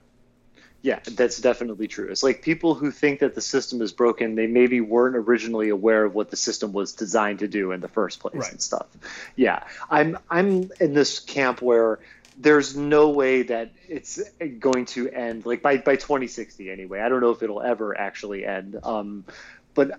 Yeah, 0.85 0.99
that's 1.13 1.39
definitely 1.39 1.89
true. 1.89 2.09
It's 2.11 2.23
like 2.23 2.43
people 2.43 2.75
who 2.75 2.91
think 2.91 3.21
that 3.21 3.35
the 3.35 3.41
system 3.41 3.81
is 3.81 3.91
broken, 3.91 4.35
they 4.35 4.47
maybe 4.47 4.83
weren't 4.83 5.17
originally 5.17 5.71
aware 5.71 6.05
of 6.05 6.15
what 6.15 6.31
the 6.31 6.37
system 6.37 6.75
was 6.75 6.93
designed 6.93 7.39
to 7.39 7.49
do 7.49 7.73
in 7.73 7.81
the 7.81 7.89
first 7.89 8.21
place 8.21 8.35
Right. 8.35 8.53
and 8.53 8.61
stuff. 8.61 8.87
Yeah, 9.35 9.65
I'm 9.89 10.19
I'm 10.29 10.71
in 10.81 10.93
this 10.93 11.21
camp 11.21 11.63
where 11.63 12.01
there's 12.37 12.77
no 12.77 13.09
way 13.09 13.45
that 13.45 13.73
it's 13.89 14.21
going 14.59 14.85
to 14.87 15.09
end 15.09 15.47
like 15.47 15.63
by 15.63 15.79
by 15.79 15.97
2060 15.97 16.71
anyway. 16.71 17.01
I 17.01 17.09
don't 17.09 17.23
know 17.23 17.31
if 17.31 17.43
it'll 17.43 17.63
ever 17.63 17.99
actually 17.99 18.45
end. 18.45 18.77
Um, 18.83 19.25
but 19.73 19.99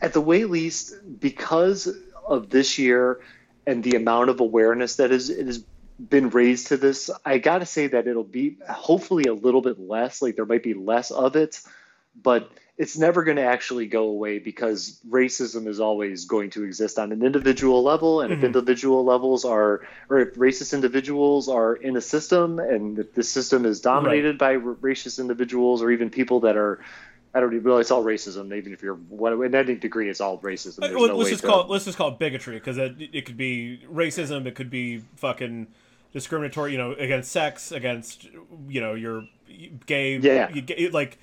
at 0.00 0.12
the 0.12 0.20
way 0.20 0.44
least, 0.44 0.94
because 1.18 1.92
of 2.24 2.50
this 2.50 2.78
year 2.78 3.18
and 3.66 3.82
the 3.82 3.96
amount 3.96 4.30
of 4.30 4.38
awareness 4.38 4.94
that 4.96 5.10
is 5.10 5.28
it 5.28 5.46
has 5.46 5.64
been 6.08 6.30
raised 6.30 6.68
to 6.68 6.76
this, 6.76 7.10
I 7.24 7.38
got 7.38 7.58
to 7.58 7.66
say 7.66 7.88
that 7.88 8.06
it'll 8.06 8.24
be 8.24 8.56
hopefully 8.68 9.24
a 9.24 9.34
little 9.34 9.60
bit 9.60 9.78
less. 9.78 10.22
Like 10.22 10.36
there 10.36 10.46
might 10.46 10.62
be 10.62 10.74
less 10.74 11.10
of 11.10 11.36
it, 11.36 11.60
but 12.20 12.50
it's 12.78 12.96
never 12.96 13.24
going 13.24 13.36
to 13.36 13.42
actually 13.44 13.86
go 13.86 14.04
away 14.04 14.38
because 14.38 14.98
racism 15.08 15.66
is 15.66 15.80
always 15.80 16.24
going 16.24 16.48
to 16.50 16.64
exist 16.64 16.98
on 16.98 17.12
an 17.12 17.22
individual 17.22 17.82
level. 17.82 18.22
And 18.22 18.32
Mhm. 18.32 18.38
if 18.38 18.44
individual 18.44 19.04
levels 19.04 19.44
are, 19.44 19.82
or 20.08 20.18
if 20.20 20.34
racist 20.36 20.72
individuals 20.72 21.48
are 21.48 21.74
in 21.74 21.96
a 21.96 22.00
system 22.00 22.58
and 22.58 22.98
if 22.98 23.14
the 23.14 23.22
system 23.22 23.66
is 23.66 23.80
dominated 23.82 24.38
by 24.38 24.54
r- 24.54 24.60
racist 24.80 25.20
individuals 25.20 25.82
or 25.82 25.90
even 25.90 26.08
people 26.08 26.40
that 26.40 26.56
are, 26.56 26.80
I 27.34 27.40
don't 27.40 27.52
even 27.52 27.64
realize 27.64 27.82
it's 27.84 27.90
all 27.90 28.02
racism. 28.02 28.56
Even 28.56 28.72
if 28.72 28.82
you're, 28.82 28.94
what, 28.94 29.34
in 29.34 29.54
any 29.54 29.74
degree, 29.74 30.08
it's 30.08 30.22
all 30.22 30.38
racism. 30.38 30.76
There's 30.80 30.94
no 30.94 31.00
let's 31.02 31.24
way 31.24 31.30
just 31.30 31.42
to- 31.42 31.48
call 31.48 31.60
it, 31.64 31.68
let's 31.70 31.84
just 31.84 31.98
call 31.98 32.08
it 32.08 32.18
bigotry 32.18 32.54
because 32.56 32.78
it, 32.78 32.94
it 33.12 33.26
could 33.26 33.36
be 33.36 33.82
racism. 33.92 34.46
It 34.46 34.54
could 34.54 34.70
be 34.70 35.02
fucking 35.16 35.66
discriminatory. 36.12 36.72
You 36.72 36.78
know, 36.78 36.92
against 36.92 37.32
sex, 37.32 37.72
against 37.72 38.28
you 38.68 38.80
know 38.80 38.94
your 38.94 39.24
gay. 39.86 40.16
Yeah. 40.16 40.50
you, 40.50 40.62
gay- 40.62 40.90
like 40.90 41.18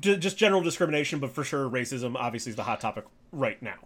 just 0.00 0.36
general 0.36 0.62
discrimination, 0.62 1.20
but 1.20 1.30
for 1.30 1.44
sure 1.44 1.68
racism 1.68 2.16
obviously 2.16 2.50
is 2.50 2.56
the 2.56 2.62
hot 2.62 2.80
topic 2.80 3.04
right 3.32 3.60
now. 3.62 3.76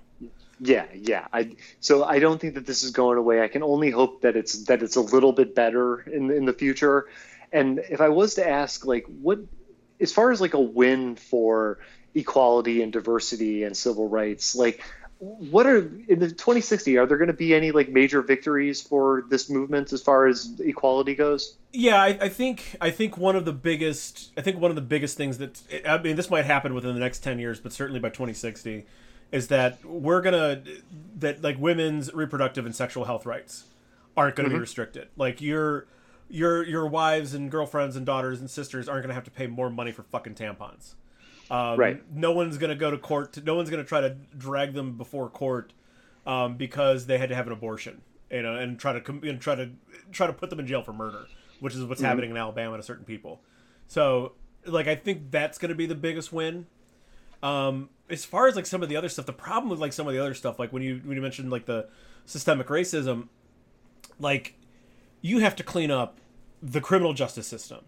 Yeah, 0.60 0.86
yeah. 0.94 1.26
I 1.32 1.56
so 1.80 2.04
I 2.04 2.18
don't 2.18 2.40
think 2.40 2.54
that 2.54 2.66
this 2.66 2.82
is 2.82 2.90
going 2.90 3.16
away. 3.16 3.42
I 3.42 3.48
can 3.48 3.62
only 3.62 3.90
hope 3.90 4.22
that 4.22 4.36
it's 4.36 4.64
that 4.64 4.82
it's 4.82 4.96
a 4.96 5.00
little 5.00 5.32
bit 5.32 5.54
better 5.54 6.00
in 6.00 6.30
in 6.30 6.44
the 6.44 6.52
future. 6.52 7.06
And 7.52 7.80
if 7.90 8.00
I 8.00 8.08
was 8.10 8.34
to 8.34 8.48
ask, 8.48 8.84
like, 8.86 9.06
what, 9.06 9.40
as 10.00 10.12
far 10.12 10.30
as 10.30 10.40
like 10.40 10.54
a 10.54 10.60
win 10.60 11.16
for 11.16 11.78
equality 12.14 12.82
and 12.82 12.92
diversity 12.92 13.64
and 13.64 13.76
civil 13.76 14.08
rights, 14.08 14.54
like, 14.54 14.84
what 15.20 15.66
are 15.66 15.78
in 16.08 16.18
the 16.18 16.28
2060? 16.28 16.96
Are 16.96 17.06
there 17.06 17.18
going 17.18 17.28
to 17.28 17.34
be 17.34 17.54
any 17.54 17.72
like 17.72 17.90
major 17.90 18.22
victories 18.22 18.80
for 18.80 19.24
this 19.28 19.50
movement 19.50 19.92
as 19.92 20.00
far 20.00 20.26
as 20.26 20.58
equality 20.60 21.14
goes? 21.14 21.58
Yeah, 21.74 22.02
I, 22.02 22.18
I 22.22 22.28
think 22.30 22.76
I 22.80 22.90
think 22.90 23.18
one 23.18 23.36
of 23.36 23.44
the 23.44 23.52
biggest 23.52 24.32
I 24.38 24.40
think 24.40 24.58
one 24.58 24.70
of 24.70 24.76
the 24.76 24.80
biggest 24.80 25.18
things 25.18 25.36
that 25.36 25.60
I 25.86 25.98
mean 25.98 26.16
this 26.16 26.30
might 26.30 26.46
happen 26.46 26.72
within 26.72 26.94
the 26.94 27.00
next 27.00 27.18
ten 27.20 27.38
years, 27.38 27.60
but 27.60 27.72
certainly 27.72 28.00
by 28.00 28.08
2060, 28.08 28.86
is 29.30 29.48
that 29.48 29.84
we're 29.84 30.22
gonna 30.22 30.62
that 31.18 31.42
like 31.42 31.58
women's 31.58 32.12
reproductive 32.14 32.64
and 32.64 32.74
sexual 32.74 33.04
health 33.04 33.26
rights 33.26 33.64
aren't 34.16 34.36
gonna 34.36 34.48
be 34.48 34.54
mm-hmm. 34.54 34.62
restricted. 34.62 35.08
Like 35.18 35.42
your 35.42 35.86
your 36.30 36.64
your 36.64 36.86
wives 36.86 37.34
and 37.34 37.50
girlfriends 37.50 37.94
and 37.94 38.06
daughters 38.06 38.40
and 38.40 38.48
sisters 38.48 38.88
aren't 38.88 39.02
gonna 39.02 39.14
have 39.14 39.24
to 39.24 39.30
pay 39.30 39.46
more 39.46 39.68
money 39.68 39.92
for 39.92 40.02
fucking 40.04 40.34
tampons. 40.34 40.94
Um, 41.50 41.78
Right. 41.78 42.14
No 42.14 42.32
one's 42.32 42.58
gonna 42.58 42.76
go 42.76 42.90
to 42.90 42.98
court. 42.98 43.32
To, 43.34 43.40
no 43.42 43.54
one's 43.56 43.70
gonna 43.70 43.84
try 43.84 44.00
to 44.00 44.10
drag 44.36 44.72
them 44.74 44.96
before 44.96 45.28
court 45.28 45.72
um, 46.26 46.56
because 46.56 47.06
they 47.06 47.18
had 47.18 47.28
to 47.30 47.34
have 47.34 47.46
an 47.46 47.52
abortion, 47.52 48.02
you 48.30 48.42
know, 48.42 48.54
and 48.54 48.78
try 48.78 48.98
to 48.98 49.28
and 49.28 49.40
try 49.40 49.54
to 49.54 49.70
try 50.12 50.26
to 50.26 50.32
put 50.32 50.50
them 50.50 50.60
in 50.60 50.66
jail 50.66 50.82
for 50.82 50.92
murder, 50.92 51.26
which 51.58 51.74
is 51.74 51.84
what's 51.84 52.00
happening 52.00 52.30
in 52.30 52.36
Alabama 52.36 52.76
to 52.76 52.82
certain 52.82 53.04
people. 53.04 53.40
So, 53.88 54.32
like, 54.64 54.86
I 54.86 54.94
think 54.94 55.30
that's 55.30 55.58
going 55.58 55.70
to 55.70 55.74
be 55.74 55.86
the 55.86 55.96
biggest 55.96 56.32
win. 56.32 56.66
Um, 57.42 57.88
as 58.08 58.24
far 58.24 58.46
as 58.46 58.54
like 58.54 58.66
some 58.66 58.82
of 58.82 58.88
the 58.88 58.96
other 58.96 59.08
stuff, 59.08 59.26
the 59.26 59.32
problem 59.32 59.70
with 59.70 59.80
like 59.80 59.92
some 59.92 60.06
of 60.06 60.12
the 60.12 60.20
other 60.20 60.34
stuff, 60.34 60.58
like 60.58 60.72
when 60.72 60.82
you 60.82 61.00
when 61.04 61.16
you 61.16 61.22
mentioned 61.22 61.50
like 61.50 61.66
the 61.66 61.88
systemic 62.26 62.68
racism, 62.68 63.28
like 64.18 64.54
you 65.22 65.38
have 65.38 65.56
to 65.56 65.62
clean 65.62 65.90
up 65.90 66.18
the 66.62 66.80
criminal 66.80 67.14
justice 67.14 67.46
system. 67.46 67.80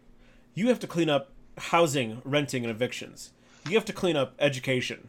You 0.55 0.69
have 0.69 0.81
to 0.81 0.87
clean 0.87 1.11
up 1.11 1.31
housing, 1.59 2.23
renting, 2.25 2.65
and 2.65 2.71
evictions. 2.71 3.33
You 3.69 3.75
have 3.77 3.85
to 3.87 3.93
clean 3.93 4.17
up 4.17 4.35
education. 4.39 5.09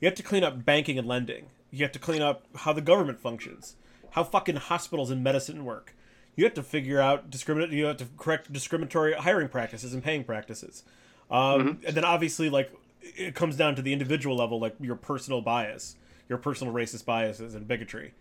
You 0.00 0.06
have 0.06 0.14
to 0.16 0.22
clean 0.22 0.44
up 0.44 0.64
banking 0.64 0.98
and 0.98 1.08
lending. 1.08 1.46
You 1.70 1.84
have 1.84 1.92
to 1.92 1.98
clean 1.98 2.22
up 2.22 2.44
how 2.56 2.72
the 2.72 2.80
government 2.80 3.20
functions, 3.20 3.76
how 4.10 4.24
fucking 4.24 4.56
hospitals 4.56 5.10
and 5.10 5.24
medicine 5.24 5.64
work. 5.64 5.94
You 6.36 6.44
have 6.44 6.54
to 6.54 6.62
figure 6.62 7.00
out 7.00 7.30
discriminate. 7.30 7.70
You 7.70 7.86
have 7.86 7.96
to 7.98 8.06
correct 8.16 8.52
discriminatory 8.52 9.14
hiring 9.14 9.48
practices 9.48 9.94
and 9.94 10.02
paying 10.02 10.24
practices. 10.24 10.82
Um, 11.30 11.80
And 11.86 11.96
then 11.96 12.04
obviously, 12.04 12.50
like 12.50 12.72
it 13.00 13.34
comes 13.34 13.56
down 13.56 13.76
to 13.76 13.82
the 13.82 13.92
individual 13.92 14.36
level, 14.36 14.58
like 14.60 14.74
your 14.80 14.96
personal 14.96 15.40
bias, 15.40 15.96
your 16.28 16.38
personal 16.38 16.72
racist 16.72 17.04
biases 17.04 17.54
and 17.54 17.66
bigotry. 17.66 18.14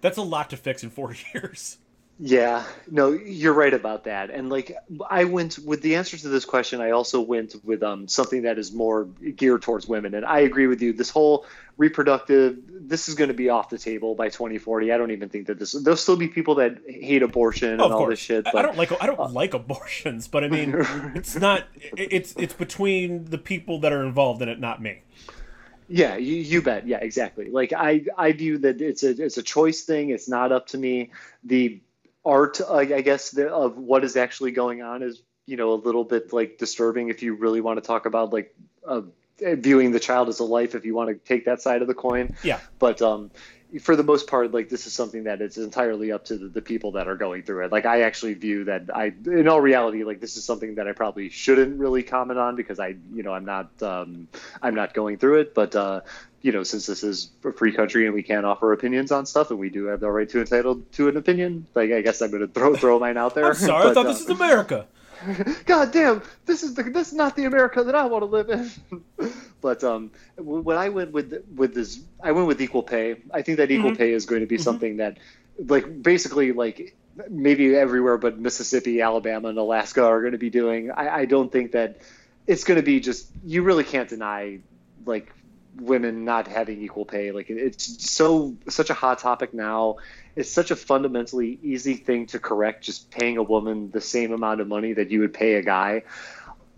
That's 0.00 0.18
a 0.18 0.22
lot 0.22 0.50
to 0.50 0.56
fix 0.56 0.82
in 0.82 0.90
four 0.90 1.14
years. 1.34 1.78
Yeah, 2.18 2.64
no, 2.90 3.12
you're 3.12 3.52
right 3.52 3.74
about 3.74 4.04
that. 4.04 4.30
And 4.30 4.48
like 4.48 4.74
I 5.10 5.24
went 5.24 5.58
with 5.58 5.82
the 5.82 5.96
answer 5.96 6.16
to 6.16 6.28
this 6.28 6.46
question, 6.46 6.80
I 6.80 6.92
also 6.92 7.20
went 7.20 7.54
with 7.62 7.82
um 7.82 8.08
something 8.08 8.42
that 8.42 8.58
is 8.58 8.72
more 8.72 9.04
geared 9.04 9.60
towards 9.62 9.86
women. 9.86 10.14
And 10.14 10.24
I 10.24 10.40
agree 10.40 10.66
with 10.66 10.80
you. 10.80 10.94
This 10.94 11.10
whole 11.10 11.44
reproductive 11.76 12.56
this 12.88 13.10
is 13.10 13.16
going 13.16 13.28
to 13.28 13.34
be 13.34 13.50
off 13.50 13.68
the 13.68 13.76
table 13.76 14.14
by 14.14 14.30
2040. 14.30 14.92
I 14.92 14.96
don't 14.96 15.10
even 15.10 15.28
think 15.28 15.48
that 15.48 15.58
this 15.58 15.72
there'll 15.72 15.96
still 15.96 16.16
be 16.16 16.28
people 16.28 16.54
that 16.54 16.78
hate 16.88 17.22
abortion 17.22 17.72
and 17.72 17.82
all 17.82 17.90
course, 17.90 18.12
this 18.12 18.18
shit. 18.20 18.46
I- 18.46 18.52
But 18.52 18.58
I 18.60 18.62
don't 18.62 18.78
like 18.78 19.02
I 19.02 19.06
don't 19.06 19.32
like 19.32 19.52
abortions, 19.52 20.26
but 20.26 20.42
I 20.42 20.48
mean, 20.48 20.72
it's 21.14 21.36
not. 21.36 21.64
It's 21.98 22.34
it's 22.38 22.54
between 22.54 23.26
the 23.26 23.38
people 23.38 23.80
that 23.80 23.92
are 23.92 24.02
involved 24.04 24.40
in 24.40 24.48
it, 24.48 24.58
not 24.58 24.80
me. 24.80 25.02
Yeah, 25.88 26.16
you, 26.16 26.34
you 26.34 26.62
bet. 26.62 26.86
Yeah, 26.86 26.98
exactly. 26.98 27.48
Like 27.50 27.72
I, 27.72 28.06
I 28.18 28.32
view 28.32 28.58
that 28.58 28.80
it's 28.80 29.02
a 29.04 29.10
it's 29.22 29.36
a 29.36 29.42
choice 29.42 29.82
thing. 29.82 30.10
It's 30.10 30.28
not 30.28 30.50
up 30.50 30.66
to 30.68 30.78
me. 30.78 31.10
The 31.44 31.80
art, 32.26 32.60
I, 32.60 32.80
I 32.80 33.00
guess, 33.00 33.30
the, 33.30 33.48
of 33.48 33.78
what 33.78 34.04
is 34.04 34.16
actually 34.16 34.50
going 34.50 34.82
on 34.82 35.02
is 35.02 35.22
you 35.46 35.56
know 35.56 35.72
a 35.72 35.80
little 35.80 36.04
bit 36.04 36.32
like 36.32 36.58
disturbing 36.58 37.08
if 37.08 37.22
you 37.22 37.34
really 37.34 37.60
want 37.60 37.78
to 37.78 37.86
talk 37.86 38.04
about 38.04 38.32
like 38.32 38.54
uh, 38.86 39.02
viewing 39.40 39.92
the 39.92 40.00
child 40.00 40.28
as 40.28 40.40
a 40.40 40.44
life. 40.44 40.74
If 40.74 40.84
you 40.84 40.94
want 40.94 41.08
to 41.10 41.14
take 41.14 41.46
that 41.46 41.62
side 41.62 41.82
of 41.82 41.88
the 41.88 41.94
coin, 41.94 42.36
Yeah, 42.42 42.60
but 42.78 43.00
um, 43.00 43.30
for 43.80 43.96
the 43.96 44.02
most 44.02 44.26
part, 44.28 44.52
like 44.52 44.68
this 44.68 44.86
is 44.86 44.92
something 44.92 45.24
that 45.24 45.40
it's 45.40 45.56
entirely 45.56 46.12
up 46.12 46.24
to 46.26 46.36
the, 46.36 46.48
the 46.48 46.62
people 46.62 46.92
that 46.92 47.08
are 47.08 47.16
going 47.16 47.42
through 47.42 47.64
it. 47.64 47.72
Like 47.72 47.84
I 47.84 48.02
actually 48.02 48.34
view 48.34 48.64
that 48.64 48.84
I, 48.94 49.12
in 49.26 49.48
all 49.48 49.60
reality, 49.60 50.04
like 50.04 50.20
this 50.20 50.36
is 50.36 50.44
something 50.44 50.76
that 50.76 50.86
I 50.86 50.92
probably 50.92 51.28
shouldn't 51.30 51.78
really 51.78 52.02
comment 52.02 52.38
on 52.38 52.56
because 52.56 52.78
I, 52.78 52.96
you 53.12 53.22
know, 53.22 53.32
I'm 53.32 53.44
not, 53.44 53.70
um, 53.82 54.28
I'm 54.62 54.74
not 54.74 54.94
going 54.94 55.18
through 55.18 55.40
it. 55.40 55.54
But 55.54 55.74
uh, 55.74 56.02
you 56.42 56.52
know, 56.52 56.62
since 56.62 56.86
this 56.86 57.02
is 57.02 57.30
a 57.44 57.52
free 57.52 57.72
country 57.72 58.06
and 58.06 58.14
we 58.14 58.22
can't 58.22 58.46
offer 58.46 58.72
opinions 58.72 59.10
on 59.10 59.26
stuff, 59.26 59.50
and 59.50 59.58
we 59.58 59.70
do 59.70 59.86
have 59.86 60.00
the 60.00 60.10
right 60.10 60.28
to 60.30 60.40
entitled 60.40 60.90
to 60.92 61.08
an 61.08 61.16
opinion, 61.16 61.66
like 61.74 61.90
I 61.92 62.02
guess 62.02 62.20
I'm 62.20 62.30
going 62.30 62.42
to 62.46 62.48
throw 62.48 62.74
throw 62.76 62.98
mine 62.98 63.16
out 63.16 63.34
there. 63.34 63.46
I'm 63.48 63.54
sorry. 63.54 63.82
I 63.82 63.86
But, 63.88 63.94
thought 63.94 64.06
uh, 64.06 64.12
this 64.12 64.20
is 64.20 64.28
America. 64.30 64.86
God 65.64 65.92
damn, 65.92 66.22
this 66.44 66.62
is 66.62 66.74
the 66.74 66.82
this 66.84 67.08
is 67.08 67.14
not 67.14 67.36
the 67.36 67.44
America 67.44 67.82
that 67.82 67.94
I 67.94 68.04
want 68.04 68.22
to 68.22 68.26
live 68.26 68.50
in. 68.50 68.70
but 69.60 69.82
um, 69.82 70.10
when 70.36 70.76
I 70.76 70.90
went 70.90 71.12
with 71.12 71.42
with 71.54 71.74
this, 71.74 72.00
I 72.22 72.32
went 72.32 72.46
with 72.46 72.60
equal 72.60 72.82
pay. 72.82 73.16
I 73.32 73.42
think 73.42 73.56
that 73.58 73.70
equal 73.70 73.92
Mhm. 73.92 73.98
pay 73.98 74.12
is 74.12 74.26
going 74.26 74.42
to 74.42 74.46
be 74.46 74.58
something 74.58 74.98
that, 74.98 75.16
like, 75.58 76.02
basically, 76.02 76.52
like 76.52 76.94
maybe 77.30 77.74
everywhere 77.74 78.18
but 78.18 78.38
Mississippi, 78.38 79.00
Alabama, 79.00 79.48
and 79.48 79.56
Alaska 79.56 80.04
are 80.04 80.20
going 80.20 80.32
to 80.32 80.38
be 80.38 80.50
doing. 80.50 80.90
I, 80.90 81.20
I 81.20 81.24
don't 81.24 81.50
think 81.50 81.72
that 81.72 82.02
it's 82.46 82.64
going 82.64 82.76
to 82.76 82.84
be 82.84 83.00
just. 83.00 83.28
You 83.42 83.62
really 83.62 83.84
can't 83.84 84.08
deny 84.10 84.58
like 85.06 85.32
women 85.80 86.24
not 86.24 86.46
having 86.48 86.80
equal 86.82 87.04
pay. 87.04 87.32
Like 87.32 87.50
it's 87.50 88.10
so 88.10 88.56
such 88.68 88.90
a 88.90 88.94
hot 88.94 89.18
topic 89.18 89.54
now. 89.54 89.96
It's 90.34 90.50
such 90.50 90.70
a 90.70 90.76
fundamentally 90.76 91.58
easy 91.62 91.94
thing 91.94 92.26
to 92.26 92.38
correct. 92.38 92.84
Just 92.84 93.10
paying 93.10 93.36
a 93.36 93.42
woman 93.42 93.90
the 93.90 94.00
same 94.00 94.32
amount 94.32 94.60
of 94.60 94.68
money 94.68 94.92
that 94.94 95.10
you 95.10 95.20
would 95.20 95.34
pay 95.34 95.54
a 95.54 95.62
guy, 95.62 96.02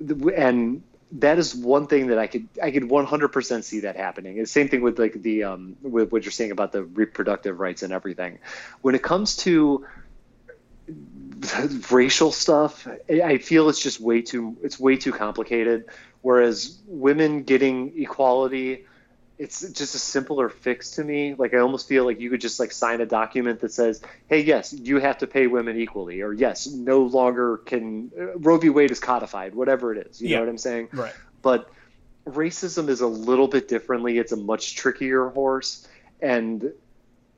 and 0.00 0.82
that 1.12 1.38
is 1.38 1.54
one 1.54 1.87
thing 1.87 2.08
that 2.08 2.18
I 2.18 2.26
could 2.26 2.48
I 2.62 2.70
could 2.70 2.84
100% 2.84 3.64
see 3.64 3.80
that 3.80 3.96
happening. 3.96 4.38
And 4.38 4.48
same 4.48 4.68
thing 4.68 4.82
with 4.82 4.98
like 4.98 5.14
the 5.22 5.44
um 5.44 5.76
with 5.82 6.12
what 6.12 6.24
you're 6.24 6.32
saying 6.32 6.50
about 6.50 6.72
the 6.72 6.84
reproductive 6.84 7.61
rights 7.61 7.82
and 7.82 7.92
everything. 7.92 8.38
When 8.82 8.94
it 8.94 9.02
comes 9.02 9.37
to 9.38 9.87
racial 11.90 12.32
stuff, 12.32 12.87
I 13.08 13.22
I 13.22 13.38
feel 13.38 13.68
it's 13.68 13.80
just 13.80 14.00
way 14.00 14.22
too 14.22 14.56
it's 14.62 14.78
way 14.78 14.96
too 14.96 15.12
complicated. 15.12 15.87
Whereas 16.20 16.78
women 16.87 17.44
getting 17.44 18.00
equality, 18.00 18.84
it's 19.38 19.61
just 19.61 19.94
a 19.94 19.98
simpler 19.98 20.48
fix 20.48 20.92
to 20.92 21.05
me. 21.05 21.35
Like 21.35 21.55
I 21.55 21.59
almost 21.59 21.87
feel 21.87 22.05
like 22.05 22.20
you 22.20 22.31
could 22.31 22.40
just 22.40 22.59
like 22.59 22.72
sign 22.72 23.01
a 23.01 23.07
document 23.07 23.61
that 23.61 23.72
says, 23.72 24.03
"Hey, 24.27 24.40
yes, 24.40 24.72
you 24.72 24.98
have 24.98 25.18
to 25.18 25.27
pay 25.27 25.46
women 25.46 25.79
equally," 25.79 26.22
or 26.22 26.33
"Yes, 26.33 26.66
no 26.66 27.03
longer 27.03 27.59
can 27.59 28.11
uh, 28.18 28.38
Roe 28.38 28.59
v. 28.59 28.70
Wade 28.70 28.90
is 28.90 29.01
codified," 29.01 29.55
whatever 29.55 29.94
it 29.94 30.07
is. 30.09 30.20
You 30.20 30.29
Yeah. 30.29 30.37
know 30.37 30.42
what 30.42 30.51
I'm 30.51 30.59
saying? 30.59 30.88
Right. 30.92 31.14
But 31.42 31.70
racism 32.27 32.88
is 32.88 33.01
a 33.01 33.07
little 33.07 33.48
bit 33.48 33.68
differently. 33.68 34.18
It's 34.18 34.33
a 34.33 34.37
much 34.37 34.74
trickier 34.77 35.29
horse, 35.29 35.87
and 36.20 36.72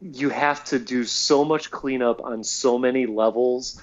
you 0.01 0.31
have 0.31 0.65
to 0.65 0.79
do 0.79 1.05
so 1.05 1.45
much 1.45 1.71
cleanup 1.71 2.23
on 2.23 2.43
so 2.43 2.79
many 2.79 3.07
levels 3.07 3.81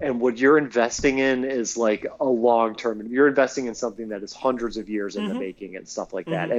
and 0.00 0.20
what 0.20 0.38
you're 0.38 0.58
investing 0.58 1.18
in 1.18 1.44
is 1.44 1.76
like 1.76 2.06
a 2.20 2.24
long 2.24 2.74
term 2.74 3.06
you're 3.06 3.28
investing 3.28 3.66
in 3.66 3.74
something 3.74 4.08
that 4.08 4.22
is 4.22 4.32
hundreds 4.32 4.76
of 4.76 4.88
years 4.88 5.16
in 5.16 5.24
mm-hmm. 5.24 5.34
the 5.34 5.38
making 5.38 5.76
and 5.76 5.88
stuff 5.88 6.12
like 6.12 6.26
that 6.26 6.50
mm-hmm. 6.50 6.58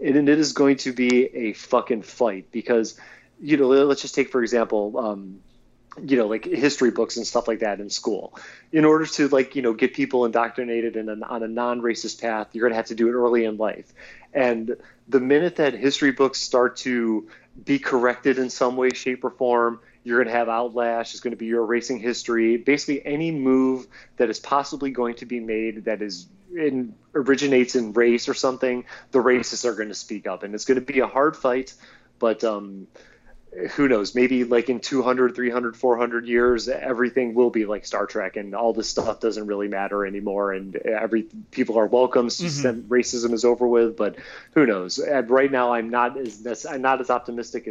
and, 0.00 0.16
and 0.16 0.28
it 0.28 0.38
is 0.38 0.52
going 0.52 0.76
to 0.76 0.92
be 0.92 1.24
a 1.34 1.52
fucking 1.52 2.02
fight 2.02 2.50
because 2.50 2.98
you 3.40 3.56
know 3.56 3.66
let's 3.66 4.02
just 4.02 4.14
take 4.14 4.30
for 4.30 4.42
example 4.42 4.98
um, 4.98 5.40
you 6.02 6.16
know 6.16 6.26
like 6.26 6.44
history 6.44 6.90
books 6.90 7.16
and 7.16 7.26
stuff 7.26 7.48
like 7.48 7.60
that 7.60 7.80
in 7.80 7.90
school 7.90 8.36
in 8.72 8.84
order 8.84 9.06
to 9.06 9.28
like 9.28 9.56
you 9.56 9.62
know 9.62 9.72
get 9.72 9.94
people 9.94 10.24
indoctrinated 10.24 10.96
in 10.96 11.08
an, 11.08 11.22
on 11.22 11.42
a 11.42 11.48
non-racist 11.48 12.20
path 12.20 12.48
you're 12.52 12.62
going 12.62 12.72
to 12.72 12.76
have 12.76 12.86
to 12.86 12.94
do 12.94 13.08
it 13.08 13.12
early 13.12 13.44
in 13.44 13.56
life 13.56 13.92
and 14.32 14.76
the 15.08 15.20
minute 15.20 15.56
that 15.56 15.74
history 15.74 16.12
books 16.12 16.40
start 16.40 16.76
to 16.76 17.28
be 17.64 17.78
corrected 17.78 18.38
in 18.38 18.50
some 18.50 18.76
way 18.76 18.90
shape 18.90 19.24
or 19.24 19.30
form 19.30 19.80
you're 20.08 20.24
going 20.24 20.32
to 20.32 20.38
have 20.38 20.48
outlash 20.48 21.12
It's 21.12 21.20
going 21.20 21.32
to 21.32 21.36
be 21.36 21.46
your 21.46 21.64
racing 21.64 21.98
history 22.00 22.56
basically 22.56 23.04
any 23.04 23.30
move 23.30 23.86
that 24.16 24.30
is 24.30 24.40
possibly 24.40 24.90
going 24.90 25.14
to 25.16 25.26
be 25.26 25.40
made 25.40 25.84
that 25.84 26.02
is 26.02 26.26
in 26.56 26.94
originates 27.14 27.76
in 27.76 27.92
race 27.92 28.28
or 28.28 28.34
something 28.34 28.84
the 29.10 29.18
racists 29.18 29.64
are 29.64 29.74
going 29.74 29.88
to 29.88 29.94
speak 29.94 30.26
up. 30.26 30.42
And 30.42 30.54
it's 30.54 30.64
going 30.64 30.80
to 30.80 30.92
be 30.92 31.00
a 31.00 31.06
hard 31.06 31.36
fight 31.36 31.74
but 32.18 32.42
um, 32.42 32.88
who 33.72 33.88
knows? 33.88 34.14
Maybe 34.14 34.44
like 34.44 34.68
in 34.68 34.80
200 34.80 35.34
300 35.34 35.76
400 35.76 36.26
years 36.26 36.68
everything 36.68 37.34
will 37.34 37.50
be 37.50 37.64
like 37.64 37.86
star 37.86 38.06
trek 38.06 38.36
and 38.36 38.54
all 38.54 38.72
this 38.72 38.88
stuff 38.88 39.20
doesn't 39.20 39.46
really 39.46 39.68
matter 39.68 40.04
anymore 40.04 40.52
and 40.52 40.76
every 40.76 41.24
people 41.50 41.78
are 41.78 41.86
welcome 41.86 42.28
mm-hmm. 42.28 42.92
racism 42.92 43.32
is 43.32 43.44
over 43.44 43.66
with 43.66 43.96
but 43.96 44.16
who 44.52 44.66
knows? 44.66 44.98
And 44.98 45.30
right 45.30 45.50
now 45.50 45.72
i'm 45.72 45.90
not 45.90 46.16
as 46.18 46.66
i'm 46.66 46.82
not 46.82 47.00
as 47.00 47.10
optimistic 47.10 47.68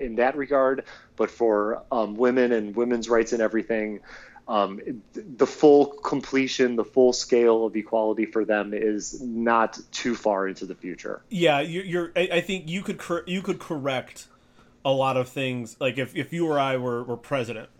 in 0.00 0.16
that 0.16 0.36
regard 0.36 0.84
but 1.16 1.30
for 1.30 1.82
um, 1.92 2.16
women 2.16 2.52
and 2.52 2.74
women's 2.74 3.08
rights 3.08 3.32
and 3.32 3.42
everything 3.42 4.00
um, 4.46 4.80
the 5.14 5.46
full 5.46 5.86
completion, 5.86 6.76
the 6.76 6.84
full 6.84 7.12
scale 7.12 7.64
of 7.64 7.74
equality 7.76 8.26
for 8.26 8.44
them 8.44 8.74
is 8.74 9.20
not 9.22 9.78
too 9.90 10.14
far 10.14 10.46
into 10.46 10.66
the 10.66 10.74
future. 10.74 11.22
Yeah, 11.30 11.60
you're. 11.60 11.84
you're 11.84 12.12
I 12.14 12.40
think 12.42 12.68
you 12.68 12.82
could 12.82 12.98
cor- 12.98 13.24
you 13.26 13.40
could 13.40 13.58
correct 13.58 14.28
a 14.84 14.90
lot 14.90 15.16
of 15.16 15.28
things. 15.28 15.76
Like 15.80 15.96
if, 15.96 16.14
if 16.14 16.32
you 16.32 16.46
or 16.46 16.58
I 16.58 16.76
were, 16.76 17.02
were 17.02 17.16
president, 17.16 17.70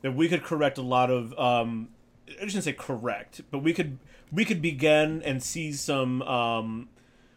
that 0.00 0.14
we 0.14 0.28
could 0.28 0.42
correct 0.42 0.78
a 0.78 0.82
lot 0.82 1.10
of. 1.10 1.38
Um, 1.38 1.88
I 2.28 2.46
shouldn't 2.46 2.64
say 2.64 2.72
correct, 2.72 3.42
but 3.50 3.58
we 3.58 3.74
could 3.74 3.98
we 4.32 4.44
could 4.46 4.62
begin 4.62 5.22
and 5.22 5.42
see 5.42 5.72
some. 5.72 6.22
Um, 6.22 6.88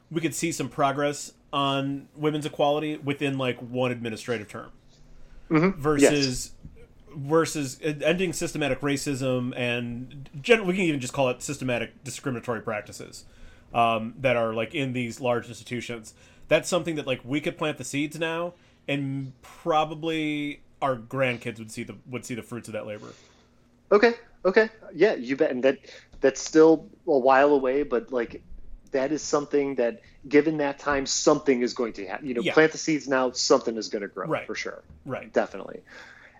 we 0.09 0.21
could 0.21 0.33
see 0.33 0.51
some 0.51 0.69
progress 0.69 1.33
on 1.51 2.07
women's 2.15 2.45
equality 2.45 2.97
within 2.97 3.37
like 3.37 3.57
one 3.59 3.91
administrative 3.91 4.47
term, 4.47 4.71
mm-hmm. 5.49 5.79
versus. 5.79 6.11
Yes. 6.11 6.51
Versus 7.11 7.79
ending 7.81 8.33
systematic 8.33 8.81
racism 8.81 9.51
and 9.57 10.29
gen- 10.43 10.67
we 10.67 10.75
can 10.75 10.83
even 10.83 10.99
just 10.99 11.11
call 11.11 11.29
it 11.29 11.41
systematic 11.41 12.03
discriminatory 12.03 12.61
practices 12.61 13.25
um, 13.73 14.13
that 14.19 14.37
are 14.37 14.53
like 14.53 14.75
in 14.75 14.93
these 14.93 15.19
large 15.19 15.47
institutions. 15.47 16.13
That's 16.49 16.69
something 16.69 16.95
that 16.95 17.07
like 17.07 17.21
we 17.25 17.41
could 17.41 17.57
plant 17.57 17.79
the 17.79 17.83
seeds 17.83 18.19
now, 18.19 18.53
and 18.87 19.33
probably 19.41 20.61
our 20.83 20.95
grandkids 20.97 21.57
would 21.57 21.71
see 21.71 21.81
the 21.81 21.95
would 22.07 22.25
see 22.25 22.35
the 22.35 22.43
fruits 22.43 22.67
of 22.69 22.73
that 22.73 22.85
labor. 22.85 23.13
Okay. 23.91 24.13
Okay. 24.45 24.69
Yeah, 24.93 25.15
you 25.15 25.35
bet. 25.35 25.49
And 25.49 25.63
that 25.63 25.79
that's 26.21 26.39
still 26.39 26.87
a 27.07 27.17
while 27.17 27.53
away, 27.53 27.81
but 27.81 28.11
like 28.13 28.43
that 28.91 29.11
is 29.11 29.21
something 29.21 29.75
that 29.75 30.01
given 30.27 30.57
that 30.57 30.79
time 30.79 31.05
something 31.05 31.61
is 31.61 31.73
going 31.73 31.93
to 31.93 32.05
happen 32.05 32.27
you 32.27 32.33
know 32.33 32.41
yeah. 32.41 32.53
plant 32.53 32.71
the 32.71 32.77
seeds 32.77 33.07
now 33.07 33.31
something 33.31 33.77
is 33.77 33.89
going 33.89 34.01
to 34.01 34.07
grow 34.07 34.27
right. 34.27 34.47
for 34.47 34.55
sure 34.55 34.83
right 35.05 35.31
definitely 35.33 35.81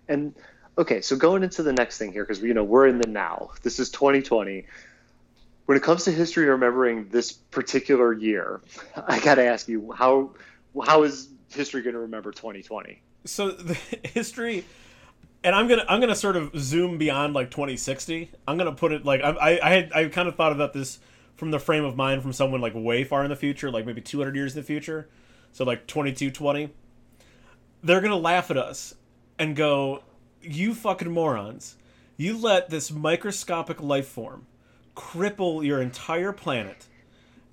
and 0.08 0.34
okay 0.78 1.02
so 1.02 1.16
going 1.16 1.44
into 1.44 1.64
the 1.64 1.74
next 1.74 1.98
thing 1.98 2.12
here 2.12 2.24
because 2.24 2.42
you 2.42 2.54
know 2.54 2.64
we're 2.64 2.88
in 2.88 3.00
the 3.00 3.08
now 3.08 3.52
this 3.64 3.80
is 3.80 3.90
2020 3.90 4.66
when 5.66 5.78
it 5.78 5.84
comes 5.84 6.06
to 6.06 6.12
history 6.12 6.46
remembering 6.46 7.08
this 7.10 7.32
particular 7.32 8.14
year 8.14 8.62
i 9.08 9.20
got 9.20 9.36
to 9.36 9.46
ask 9.46 9.68
you 9.68 9.92
how 9.92 10.32
how 10.86 11.04
is 11.04 11.30
history 11.52 11.82
going 11.82 11.94
to 11.94 12.00
remember 12.00 12.32
2020? 12.32 13.02
So 13.26 13.52
the 13.52 13.74
history, 14.04 14.66
and 15.44 15.56
I'm 15.56 15.68
gonna 15.68 15.86
I'm 15.88 16.00
gonna 16.00 16.16
sort 16.16 16.36
of 16.36 16.52
zoom 16.58 16.98
beyond 16.98 17.34
like 17.34 17.52
2060. 17.52 18.32
I'm 18.48 18.58
gonna 18.58 18.72
put 18.72 18.92
it 18.92 19.06
like 19.06 19.22
I 19.22 19.60
I 19.62 19.70
had 19.70 19.94
I 19.94 20.08
kind 20.08 20.28
of 20.28 20.36
thought 20.36 20.52
about 20.52 20.74
this 20.74 21.00
from 21.40 21.52
the 21.52 21.60
frame 21.60 21.84
of 21.84 21.96
mind 21.96 22.22
from 22.22 22.34
someone 22.34 22.62
like 22.62 22.74
way 22.76 23.04
far 23.04 23.24
in 23.24 23.30
the 23.30 23.36
future, 23.36 23.72
like 23.72 23.86
maybe 23.86 24.02
200 24.02 24.36
years 24.36 24.56
in 24.56 24.62
the 24.62 24.66
future. 24.66 25.10
So 25.52 25.64
like 25.64 25.88
2220. 25.88 26.70
They're 27.82 28.02
gonna 28.02 28.18
laugh 28.18 28.52
at 28.52 28.58
us 28.58 28.96
and 29.40 29.56
go, 29.56 30.04
"You 30.42 30.74
fucking 30.76 31.12
morons! 31.12 31.78
You 32.18 32.38
let 32.38 32.70
this 32.70 32.92
microscopic 32.92 33.82
life 33.82 34.08
form 34.08 34.46
cripple 34.96 35.66
your 35.66 35.82
entire 35.82 36.32
planet." 36.32 36.86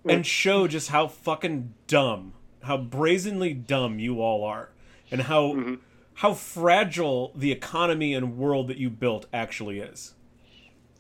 and 0.09 0.25
show 0.25 0.69
just 0.69 0.91
how 0.91 1.09
fucking 1.09 1.75
dumb 1.89 2.33
how 2.67 2.77
brazenly 2.77 3.55
dumb 3.55 3.99
you 3.99 4.21
all 4.21 4.45
are, 4.45 4.71
and 5.11 5.23
how 5.23 5.53
mm-hmm. 5.53 5.75
how 6.15 6.35
fragile 6.35 7.33
the 7.35 7.53
economy 7.53 8.13
and 8.13 8.37
world 8.37 8.69
that 8.69 8.77
you 8.77 8.91
built 8.91 9.27
actually 9.33 9.79
is. 9.79 10.15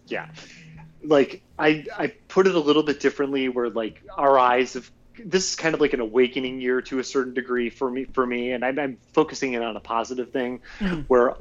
Yeah, 0.07 0.31
like 1.03 1.43
I 1.59 1.87
I 1.97 2.09
put 2.29 2.47
it 2.47 2.55
a 2.55 2.61
little 2.61 2.83
bit 2.83 3.01
differently, 3.01 3.49
where 3.49 3.71
like 3.71 4.03
our 4.17 4.39
eyes 4.39 4.75
have. 4.75 4.91
This 5.19 5.49
is 5.49 5.57
kind 5.57 5.75
of 5.75 5.81
like 5.81 5.95
an 5.95 6.01
awakening 6.01 6.61
year 6.61 6.83
to 6.83 6.99
a 6.99 7.05
certain 7.05 7.33
degree 7.33 7.71
for 7.71 7.91
me. 7.91 8.05
For 8.05 8.27
me, 8.27 8.53
and 8.53 8.65
I'm, 8.65 8.79
I'm 8.79 8.99
focusing 9.13 9.55
in 9.55 9.63
on 9.63 9.77
a 9.77 9.81
positive 9.81 10.31
thing, 10.31 10.61
mm-hmm. 10.79 11.01
where 11.03 11.37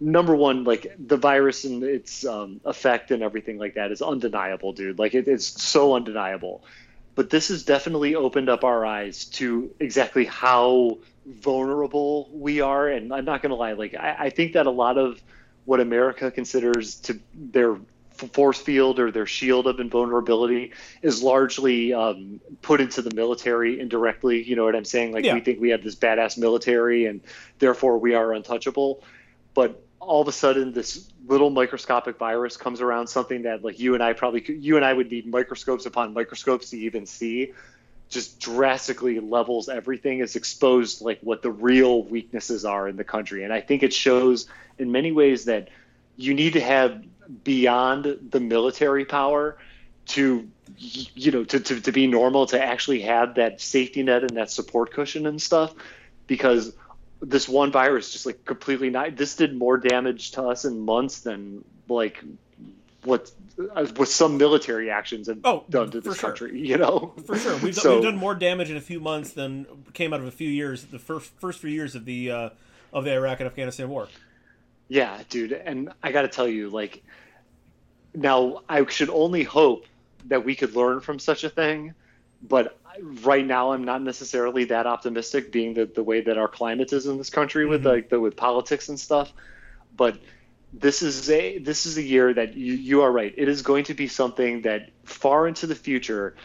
number 0.00 0.34
one, 0.34 0.64
like 0.64 0.94
the 0.98 1.16
virus 1.16 1.64
and 1.64 1.82
its 1.82 2.24
um, 2.24 2.60
effect 2.64 3.10
and 3.10 3.22
everything 3.22 3.58
like 3.58 3.74
that 3.74 3.92
is 3.92 4.00
undeniable, 4.00 4.72
dude. 4.72 4.98
Like 4.98 5.14
it, 5.14 5.28
it's 5.28 5.62
so 5.62 5.94
undeniable 5.94 6.64
but 7.14 7.30
this 7.30 7.48
has 7.48 7.64
definitely 7.64 8.14
opened 8.14 8.48
up 8.48 8.64
our 8.64 8.86
eyes 8.86 9.26
to 9.26 9.74
exactly 9.80 10.24
how 10.24 10.98
vulnerable 11.26 12.28
we 12.32 12.60
are. 12.60 12.88
And 12.88 13.12
I'm 13.12 13.24
not 13.24 13.42
going 13.42 13.50
to 13.50 13.56
lie, 13.56 13.72
like 13.72 13.94
I, 13.94 14.16
I, 14.18 14.30
think 14.30 14.54
that 14.54 14.66
a 14.66 14.70
lot 14.70 14.98
of 14.98 15.22
what 15.64 15.80
America 15.80 16.30
considers 16.30 16.96
to 16.96 17.20
their 17.34 17.76
force 18.28 18.60
field 18.60 18.98
or 18.98 19.10
their 19.10 19.26
shield 19.26 19.66
of 19.66 19.80
invulnerability 19.80 20.72
is 21.02 21.22
largely 21.22 21.92
um, 21.92 22.40
put 22.62 22.80
into 22.80 23.02
the 23.02 23.14
military 23.14 23.80
indirectly. 23.80 24.42
You 24.42 24.56
know 24.56 24.64
what 24.64 24.76
I'm 24.76 24.84
saying? 24.84 25.12
Like 25.12 25.24
yeah. 25.24 25.34
we 25.34 25.40
think 25.40 25.60
we 25.60 25.70
have 25.70 25.82
this 25.82 25.96
badass 25.96 26.38
military, 26.38 27.06
and 27.06 27.20
therefore 27.58 27.98
we 27.98 28.14
are 28.14 28.32
untouchable. 28.32 29.02
But 29.54 29.82
all 30.02 30.20
of 30.20 30.28
a 30.28 30.32
sudden 30.32 30.72
this 30.72 31.08
little 31.26 31.50
microscopic 31.50 32.18
virus 32.18 32.56
comes 32.56 32.80
around 32.80 33.06
something 33.06 33.42
that 33.42 33.62
like 33.62 33.78
you 33.78 33.94
and 33.94 34.02
I 34.02 34.12
probably 34.12 34.40
could, 34.40 34.62
you 34.62 34.76
and 34.76 34.84
I 34.84 34.92
would 34.92 35.10
need 35.10 35.26
microscopes 35.26 35.86
upon 35.86 36.12
microscopes 36.12 36.70
to 36.70 36.78
even 36.78 37.06
see 37.06 37.52
just 38.08 38.40
drastically 38.40 39.20
levels 39.20 39.68
everything 39.68 40.18
is 40.18 40.34
exposed 40.34 41.02
like 41.02 41.20
what 41.22 41.40
the 41.40 41.50
real 41.50 42.02
weaknesses 42.02 42.64
are 42.64 42.88
in 42.88 42.96
the 42.96 43.04
country 43.04 43.44
and 43.44 43.52
I 43.52 43.60
think 43.60 43.84
it 43.84 43.92
shows 43.92 44.48
in 44.76 44.90
many 44.90 45.12
ways 45.12 45.44
that 45.44 45.68
you 46.16 46.34
need 46.34 46.54
to 46.54 46.60
have 46.60 47.02
beyond 47.44 48.18
the 48.30 48.40
military 48.40 49.04
power 49.04 49.58
to 50.04 50.48
you 50.76 51.30
know 51.30 51.44
to, 51.44 51.60
to, 51.60 51.80
to 51.80 51.92
be 51.92 52.06
normal 52.06 52.46
to 52.46 52.62
actually 52.62 53.02
have 53.02 53.36
that 53.36 53.60
safety 53.60 54.02
net 54.02 54.22
and 54.22 54.36
that 54.36 54.50
support 54.50 54.92
cushion 54.92 55.26
and 55.26 55.40
stuff 55.40 55.74
because 56.26 56.74
this 57.22 57.48
one 57.48 57.70
virus 57.70 58.12
just 58.12 58.26
like 58.26 58.44
completely 58.44 58.90
not. 58.90 59.16
This 59.16 59.36
did 59.36 59.56
more 59.56 59.78
damage 59.78 60.32
to 60.32 60.42
us 60.42 60.64
in 60.64 60.80
months 60.80 61.20
than 61.20 61.64
like 61.88 62.22
what 63.04 63.30
uh, 63.74 63.86
what 63.96 64.08
some 64.08 64.36
military 64.38 64.90
actions 64.90 65.28
have 65.28 65.38
oh, 65.44 65.64
done 65.70 65.90
to 65.92 66.00
this 66.00 66.18
sure. 66.18 66.30
country. 66.30 66.60
You 66.60 66.78
know, 66.78 67.14
for 67.26 67.38
sure, 67.38 67.56
we've, 67.58 67.74
so, 67.74 67.94
we've 67.94 68.04
done 68.04 68.16
more 68.16 68.34
damage 68.34 68.70
in 68.70 68.76
a 68.76 68.80
few 68.80 68.98
months 69.00 69.32
than 69.32 69.66
came 69.92 70.12
out 70.12 70.20
of 70.20 70.26
a 70.26 70.32
few 70.32 70.48
years. 70.48 70.84
The 70.84 70.98
first 70.98 71.30
first 71.38 71.60
few 71.60 71.70
years 71.70 71.94
of 71.94 72.04
the 72.04 72.30
uh, 72.30 72.50
of 72.92 73.04
the 73.04 73.12
Iraq 73.12 73.40
and 73.40 73.46
Afghanistan 73.46 73.88
war. 73.88 74.08
Yeah, 74.92 75.22
dude, 75.30 75.52
and 75.52 75.90
I 76.02 76.12
got 76.12 76.20
to 76.20 76.28
tell 76.28 76.46
you, 76.46 76.68
like, 76.68 77.02
now 78.14 78.60
I 78.68 78.84
should 78.84 79.08
only 79.08 79.42
hope 79.42 79.86
that 80.26 80.44
we 80.44 80.54
could 80.54 80.76
learn 80.76 81.00
from 81.00 81.18
such 81.18 81.44
a 81.44 81.48
thing, 81.48 81.94
but 82.42 82.78
right 83.22 83.46
now 83.46 83.72
I'm 83.72 83.84
not 83.84 84.02
necessarily 84.02 84.66
that 84.66 84.86
optimistic, 84.86 85.50
being 85.50 85.72
the, 85.72 85.86
the 85.86 86.02
way 86.02 86.20
that 86.20 86.36
our 86.36 86.46
climate 86.46 86.92
is 86.92 87.06
in 87.06 87.16
this 87.16 87.30
country 87.30 87.64
with 87.64 87.84
mm-hmm. 87.84 87.88
like 87.88 88.10
the 88.10 88.20
with 88.20 88.36
politics 88.36 88.90
and 88.90 89.00
stuff. 89.00 89.32
But 89.96 90.18
this 90.74 91.00
is 91.00 91.30
a 91.30 91.56
this 91.56 91.86
is 91.86 91.96
a 91.96 92.02
year 92.02 92.34
that 92.34 92.54
you, 92.54 92.74
you 92.74 93.00
are 93.00 93.10
right. 93.10 93.32
It 93.34 93.48
is 93.48 93.62
going 93.62 93.84
to 93.84 93.94
be 93.94 94.08
something 94.08 94.60
that 94.60 94.90
far 95.04 95.48
into 95.48 95.66
the 95.66 95.74
future 95.74 96.36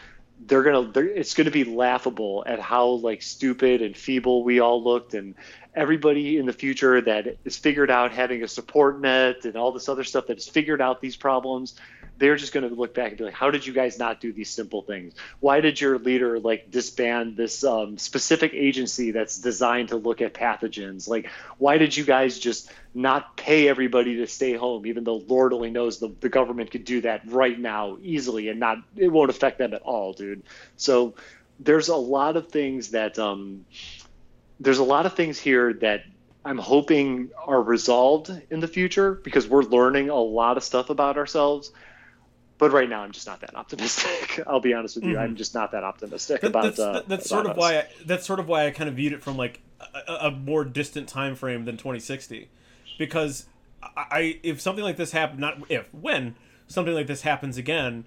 they're 0.46 0.62
gonna 0.62 0.90
they're, 0.92 1.06
it's 1.06 1.34
gonna 1.34 1.50
be 1.50 1.64
laughable 1.64 2.44
at 2.46 2.60
how 2.60 2.86
like 2.86 3.22
stupid 3.22 3.82
and 3.82 3.96
feeble 3.96 4.44
we 4.44 4.60
all 4.60 4.82
looked 4.82 5.14
and 5.14 5.34
everybody 5.78 6.36
in 6.38 6.46
the 6.46 6.52
future 6.52 7.00
that 7.00 7.38
is 7.44 7.56
figured 7.56 7.90
out 7.90 8.12
having 8.12 8.42
a 8.42 8.48
support 8.48 9.00
net 9.00 9.44
and 9.44 9.56
all 9.56 9.72
this 9.72 9.88
other 9.88 10.04
stuff 10.04 10.26
that 10.26 10.36
has 10.36 10.48
figured 10.48 10.80
out 10.80 11.00
these 11.00 11.16
problems 11.16 11.74
they're 12.18 12.36
just 12.36 12.52
going 12.52 12.68
to 12.68 12.74
look 12.74 12.94
back 12.94 13.08
and 13.08 13.18
be 13.18 13.24
like, 13.24 13.34
how 13.34 13.50
did 13.50 13.66
you 13.66 13.72
guys 13.72 13.98
not 13.98 14.20
do 14.20 14.32
these 14.32 14.50
simple 14.50 14.82
things? 14.82 15.14
Why 15.40 15.60
did 15.60 15.80
your 15.80 15.98
leader 15.98 16.38
like 16.38 16.70
disband 16.70 17.36
this 17.36 17.64
um, 17.64 17.96
specific 17.96 18.52
agency 18.54 19.12
that's 19.12 19.38
designed 19.38 19.90
to 19.90 19.96
look 19.96 20.20
at 20.20 20.34
pathogens? 20.34 21.08
Like, 21.08 21.30
why 21.58 21.78
did 21.78 21.96
you 21.96 22.04
guys 22.04 22.38
just 22.38 22.70
not 22.94 23.36
pay 23.36 23.68
everybody 23.68 24.16
to 24.16 24.26
stay 24.26 24.54
home, 24.54 24.86
even 24.86 25.04
though 25.04 25.22
Lord 25.28 25.52
only 25.52 25.70
knows 25.70 25.98
the, 25.98 26.12
the 26.20 26.28
government 26.28 26.70
could 26.70 26.84
do 26.84 27.00
that 27.02 27.22
right 27.26 27.58
now 27.58 27.98
easily 28.02 28.48
and 28.48 28.58
not, 28.58 28.78
it 28.96 29.08
won't 29.08 29.30
affect 29.30 29.58
them 29.58 29.72
at 29.72 29.82
all, 29.82 30.12
dude. 30.12 30.42
So 30.76 31.14
there's 31.60 31.88
a 31.88 31.96
lot 31.96 32.36
of 32.36 32.48
things 32.48 32.90
that, 32.90 33.18
um, 33.18 33.64
there's 34.60 34.78
a 34.78 34.84
lot 34.84 35.06
of 35.06 35.14
things 35.14 35.38
here 35.38 35.72
that 35.74 36.04
I'm 36.44 36.58
hoping 36.58 37.30
are 37.44 37.62
resolved 37.62 38.30
in 38.50 38.60
the 38.60 38.68
future 38.68 39.14
because 39.14 39.46
we're 39.48 39.62
learning 39.62 40.10
a 40.10 40.16
lot 40.16 40.56
of 40.56 40.64
stuff 40.64 40.90
about 40.90 41.16
ourselves 41.16 41.72
but 42.58 42.72
right 42.72 42.88
now 42.88 43.02
I'm 43.02 43.12
just 43.12 43.26
not 43.26 43.40
that 43.40 43.54
optimistic. 43.54 44.40
I'll 44.46 44.60
be 44.60 44.74
honest 44.74 44.96
with 44.96 45.04
you, 45.04 45.14
mm-hmm. 45.14 45.22
I'm 45.22 45.36
just 45.36 45.54
not 45.54 45.72
that 45.72 45.84
optimistic 45.84 46.40
that, 46.42 46.48
about. 46.48 46.64
That's, 46.64 46.78
uh, 46.78 47.02
that's 47.06 47.30
about 47.30 47.44
sort 47.44 47.46
of 47.46 47.56
why 47.56 47.78
I, 47.78 47.86
that's 48.04 48.26
sort 48.26 48.40
of 48.40 48.48
why 48.48 48.66
I 48.66 48.70
kind 48.70 48.88
of 48.88 48.96
viewed 48.96 49.12
it 49.12 49.22
from 49.22 49.36
like 49.36 49.60
a, 49.80 50.12
a 50.26 50.30
more 50.30 50.64
distant 50.64 51.08
time 51.08 51.36
frame 51.36 51.64
than 51.64 51.76
2060, 51.76 52.50
because 52.98 53.46
I 53.82 54.40
if 54.42 54.60
something 54.60 54.84
like 54.84 54.96
this 54.96 55.12
happened, 55.12 55.38
not 55.38 55.58
if 55.70 55.86
when 55.94 56.34
something 56.66 56.94
like 56.94 57.06
this 57.06 57.22
happens 57.22 57.56
again, 57.56 58.04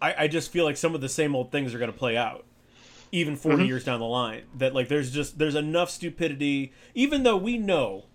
I, 0.00 0.24
I 0.24 0.28
just 0.28 0.50
feel 0.50 0.64
like 0.64 0.78
some 0.78 0.94
of 0.94 1.00
the 1.02 1.08
same 1.08 1.36
old 1.36 1.52
things 1.52 1.74
are 1.74 1.78
going 1.78 1.92
to 1.92 1.98
play 1.98 2.16
out, 2.16 2.44
even 3.12 3.36
40 3.36 3.56
mm-hmm. 3.56 3.66
years 3.66 3.84
down 3.84 4.00
the 4.00 4.06
line. 4.06 4.44
That 4.56 4.74
like 4.74 4.88
there's 4.88 5.10
just 5.10 5.38
there's 5.38 5.54
enough 5.54 5.90
stupidity, 5.90 6.72
even 6.94 7.22
though 7.22 7.36
we 7.36 7.58
know 7.58 8.06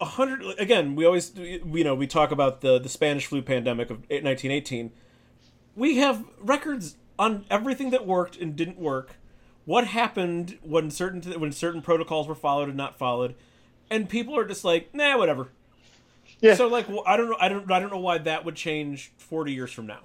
a 0.00 0.04
hundred 0.04 0.42
again 0.58 0.94
we 0.94 1.04
always 1.04 1.32
you 1.36 1.84
know 1.84 1.94
we 1.94 2.06
talk 2.06 2.30
about 2.30 2.60
the 2.60 2.78
the 2.78 2.88
spanish 2.88 3.26
flu 3.26 3.40
pandemic 3.40 3.90
of 3.90 3.98
1918 4.00 4.92
we 5.74 5.96
have 5.96 6.24
records 6.38 6.96
on 7.18 7.44
everything 7.50 7.90
that 7.90 8.06
worked 8.06 8.36
and 8.36 8.56
didn't 8.56 8.78
work 8.78 9.16
what 9.64 9.86
happened 9.86 10.58
when 10.62 10.90
certain 10.90 11.22
when 11.40 11.52
certain 11.52 11.80
protocols 11.80 12.26
were 12.26 12.34
followed 12.34 12.68
and 12.68 12.76
not 12.76 12.98
followed 12.98 13.34
and 13.90 14.08
people 14.08 14.36
are 14.36 14.44
just 14.44 14.64
like 14.64 14.94
nah 14.94 15.16
whatever 15.16 15.48
yeah 16.40 16.54
so 16.54 16.66
like 16.66 16.86
i 17.06 17.16
don't 17.16 17.30
know 17.30 17.36
i 17.40 17.48
don't 17.48 17.70
i 17.70 17.80
don't 17.80 17.90
know 17.90 17.98
why 17.98 18.18
that 18.18 18.44
would 18.44 18.56
change 18.56 19.12
40 19.16 19.52
years 19.52 19.72
from 19.72 19.86
now 19.86 20.00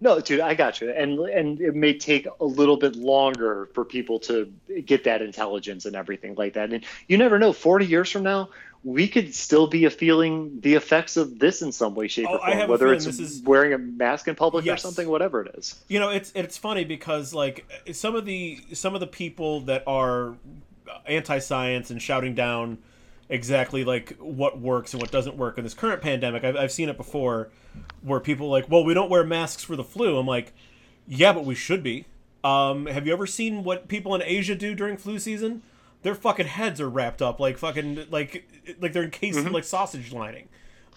no, 0.00 0.20
dude, 0.20 0.40
I 0.40 0.54
got 0.54 0.80
you, 0.80 0.90
and 0.90 1.18
and 1.18 1.60
it 1.60 1.74
may 1.74 1.98
take 1.98 2.26
a 2.40 2.44
little 2.44 2.76
bit 2.76 2.96
longer 2.96 3.68
for 3.74 3.84
people 3.84 4.20
to 4.20 4.52
get 4.84 5.04
that 5.04 5.22
intelligence 5.22 5.86
and 5.86 5.96
everything 5.96 6.34
like 6.36 6.54
that. 6.54 6.72
And 6.72 6.84
you 7.08 7.18
never 7.18 7.38
know. 7.38 7.52
Forty 7.52 7.86
years 7.86 8.10
from 8.10 8.22
now, 8.22 8.50
we 8.84 9.08
could 9.08 9.34
still 9.34 9.66
be 9.66 9.88
feeling 9.88 10.60
the 10.60 10.74
effects 10.74 11.16
of 11.16 11.38
this 11.38 11.62
in 11.62 11.72
some 11.72 11.94
way, 11.94 12.06
shape, 12.06 12.28
oh, 12.30 12.36
or 12.36 12.52
form. 12.52 12.68
Whether 12.68 12.92
it's 12.92 13.06
is... 13.06 13.42
wearing 13.42 13.72
a 13.72 13.78
mask 13.78 14.28
in 14.28 14.36
public 14.36 14.64
yes. 14.64 14.78
or 14.78 14.82
something, 14.82 15.08
whatever 15.08 15.42
it 15.42 15.54
is. 15.56 15.82
You 15.88 15.98
know, 15.98 16.10
it's 16.10 16.30
it's 16.34 16.56
funny 16.56 16.84
because 16.84 17.34
like 17.34 17.66
some 17.92 18.14
of 18.14 18.24
the 18.24 18.60
some 18.74 18.94
of 18.94 19.00
the 19.00 19.06
people 19.06 19.62
that 19.62 19.82
are 19.86 20.34
anti-science 21.06 21.90
and 21.90 22.00
shouting 22.00 22.34
down 22.34 22.78
exactly 23.28 23.84
like 23.84 24.16
what 24.18 24.58
works 24.60 24.92
and 24.92 25.02
what 25.02 25.10
doesn't 25.10 25.36
work 25.36 25.58
in 25.58 25.64
this 25.64 25.74
current 25.74 26.02
pandemic. 26.02 26.44
I've, 26.44 26.56
I've 26.56 26.72
seen 26.72 26.88
it 26.88 26.96
before 26.96 27.50
where 28.02 28.20
people 28.20 28.48
like, 28.48 28.68
well, 28.70 28.84
we 28.84 28.94
don't 28.94 29.10
wear 29.10 29.24
masks 29.24 29.62
for 29.62 29.76
the 29.76 29.84
flu. 29.84 30.18
I'm 30.18 30.26
like, 30.26 30.54
yeah, 31.06 31.32
but 31.32 31.44
we 31.44 31.54
should 31.54 31.82
be. 31.82 32.06
Um, 32.44 32.86
have 32.86 33.06
you 33.06 33.12
ever 33.12 33.26
seen 33.26 33.64
what 33.64 33.88
people 33.88 34.14
in 34.14 34.22
Asia 34.22 34.54
do 34.54 34.74
during 34.74 34.96
flu 34.96 35.18
season? 35.18 35.62
Their 36.02 36.14
fucking 36.14 36.46
heads 36.46 36.80
are 36.80 36.88
wrapped 36.88 37.20
up 37.20 37.40
like 37.40 37.58
fucking 37.58 38.06
like 38.10 38.48
like 38.80 38.92
they're 38.92 39.04
encased 39.04 39.38
mm-hmm. 39.38 39.48
in 39.48 39.52
like 39.52 39.64
sausage 39.64 40.12
lining. 40.12 40.48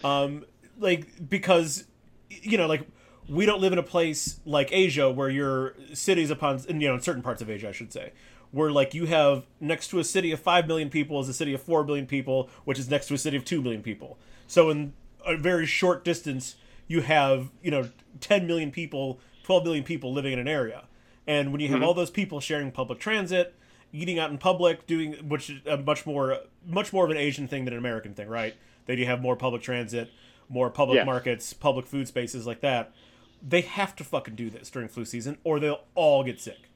Um, 0.04 0.44
like 0.78 1.28
because 1.28 1.84
you 2.28 2.56
know 2.56 2.66
like 2.66 2.86
we 3.28 3.46
don't 3.46 3.60
live 3.60 3.72
in 3.72 3.78
a 3.78 3.82
place 3.82 4.40
like 4.44 4.70
Asia 4.72 5.10
where 5.10 5.28
your 5.28 5.74
cities 5.92 6.30
upon 6.30 6.62
you 6.68 6.88
know 6.88 6.94
in 6.94 7.00
certain 7.00 7.22
parts 7.22 7.42
of 7.42 7.50
Asia 7.50 7.68
I 7.68 7.72
should 7.72 7.92
say 7.92 8.12
where 8.52 8.70
like 8.70 8.94
you 8.94 9.06
have 9.06 9.44
next 9.60 9.88
to 9.88 9.98
a 9.98 10.04
city 10.04 10.30
of 10.30 10.38
5 10.38 10.68
million 10.68 10.90
people 10.90 11.18
is 11.20 11.28
a 11.28 11.34
city 11.34 11.52
of 11.52 11.60
4 11.60 11.82
billion 11.84 12.06
people 12.06 12.48
which 12.64 12.78
is 12.78 12.88
next 12.88 13.08
to 13.08 13.14
a 13.14 13.18
city 13.18 13.36
of 13.36 13.44
2 13.44 13.60
million 13.60 13.82
people. 13.82 14.18
So 14.46 14.70
in 14.70 14.92
a 15.26 15.36
very 15.36 15.66
short 15.66 16.04
distance 16.04 16.54
you 16.86 17.00
have 17.00 17.50
you 17.62 17.70
know 17.70 17.88
10 18.20 18.46
million 18.46 18.70
people 18.70 19.18
12 19.42 19.64
million 19.64 19.84
people 19.84 20.12
living 20.12 20.32
in 20.32 20.38
an 20.38 20.48
area. 20.48 20.84
And 21.26 21.50
when 21.50 21.60
you 21.60 21.68
have 21.68 21.78
mm-hmm. 21.78 21.84
all 21.84 21.94
those 21.94 22.10
people 22.10 22.40
sharing 22.40 22.70
public 22.70 23.00
transit 23.00 23.54
eating 23.92 24.18
out 24.18 24.30
in 24.30 24.38
public 24.38 24.86
doing 24.86 25.14
which 25.28 25.50
is 25.50 25.66
a 25.66 25.76
much 25.76 26.06
more 26.06 26.38
much 26.66 26.92
more 26.92 27.04
of 27.04 27.10
an 27.10 27.16
asian 27.16 27.46
thing 27.46 27.64
than 27.64 27.74
an 27.74 27.78
american 27.78 28.14
thing 28.14 28.28
right? 28.28 28.54
That 28.86 28.98
you 28.98 29.06
have 29.06 29.20
more 29.20 29.36
public 29.36 29.62
transit 29.62 30.10
more 30.48 30.68
public 30.68 31.06
markets 31.06 31.54
public 31.54 31.86
food 31.86 32.06
spaces 32.06 32.46
like 32.46 32.60
that. 32.60 32.92
They 33.44 33.62
have 33.62 33.96
to 33.96 34.04
fucking 34.04 34.36
do 34.36 34.50
this 34.50 34.70
during 34.70 34.88
flu 34.88 35.06
season 35.06 35.38
or 35.42 35.58
they'll 35.58 35.84
all 35.94 36.22
get 36.22 36.38
sick. 36.38 36.68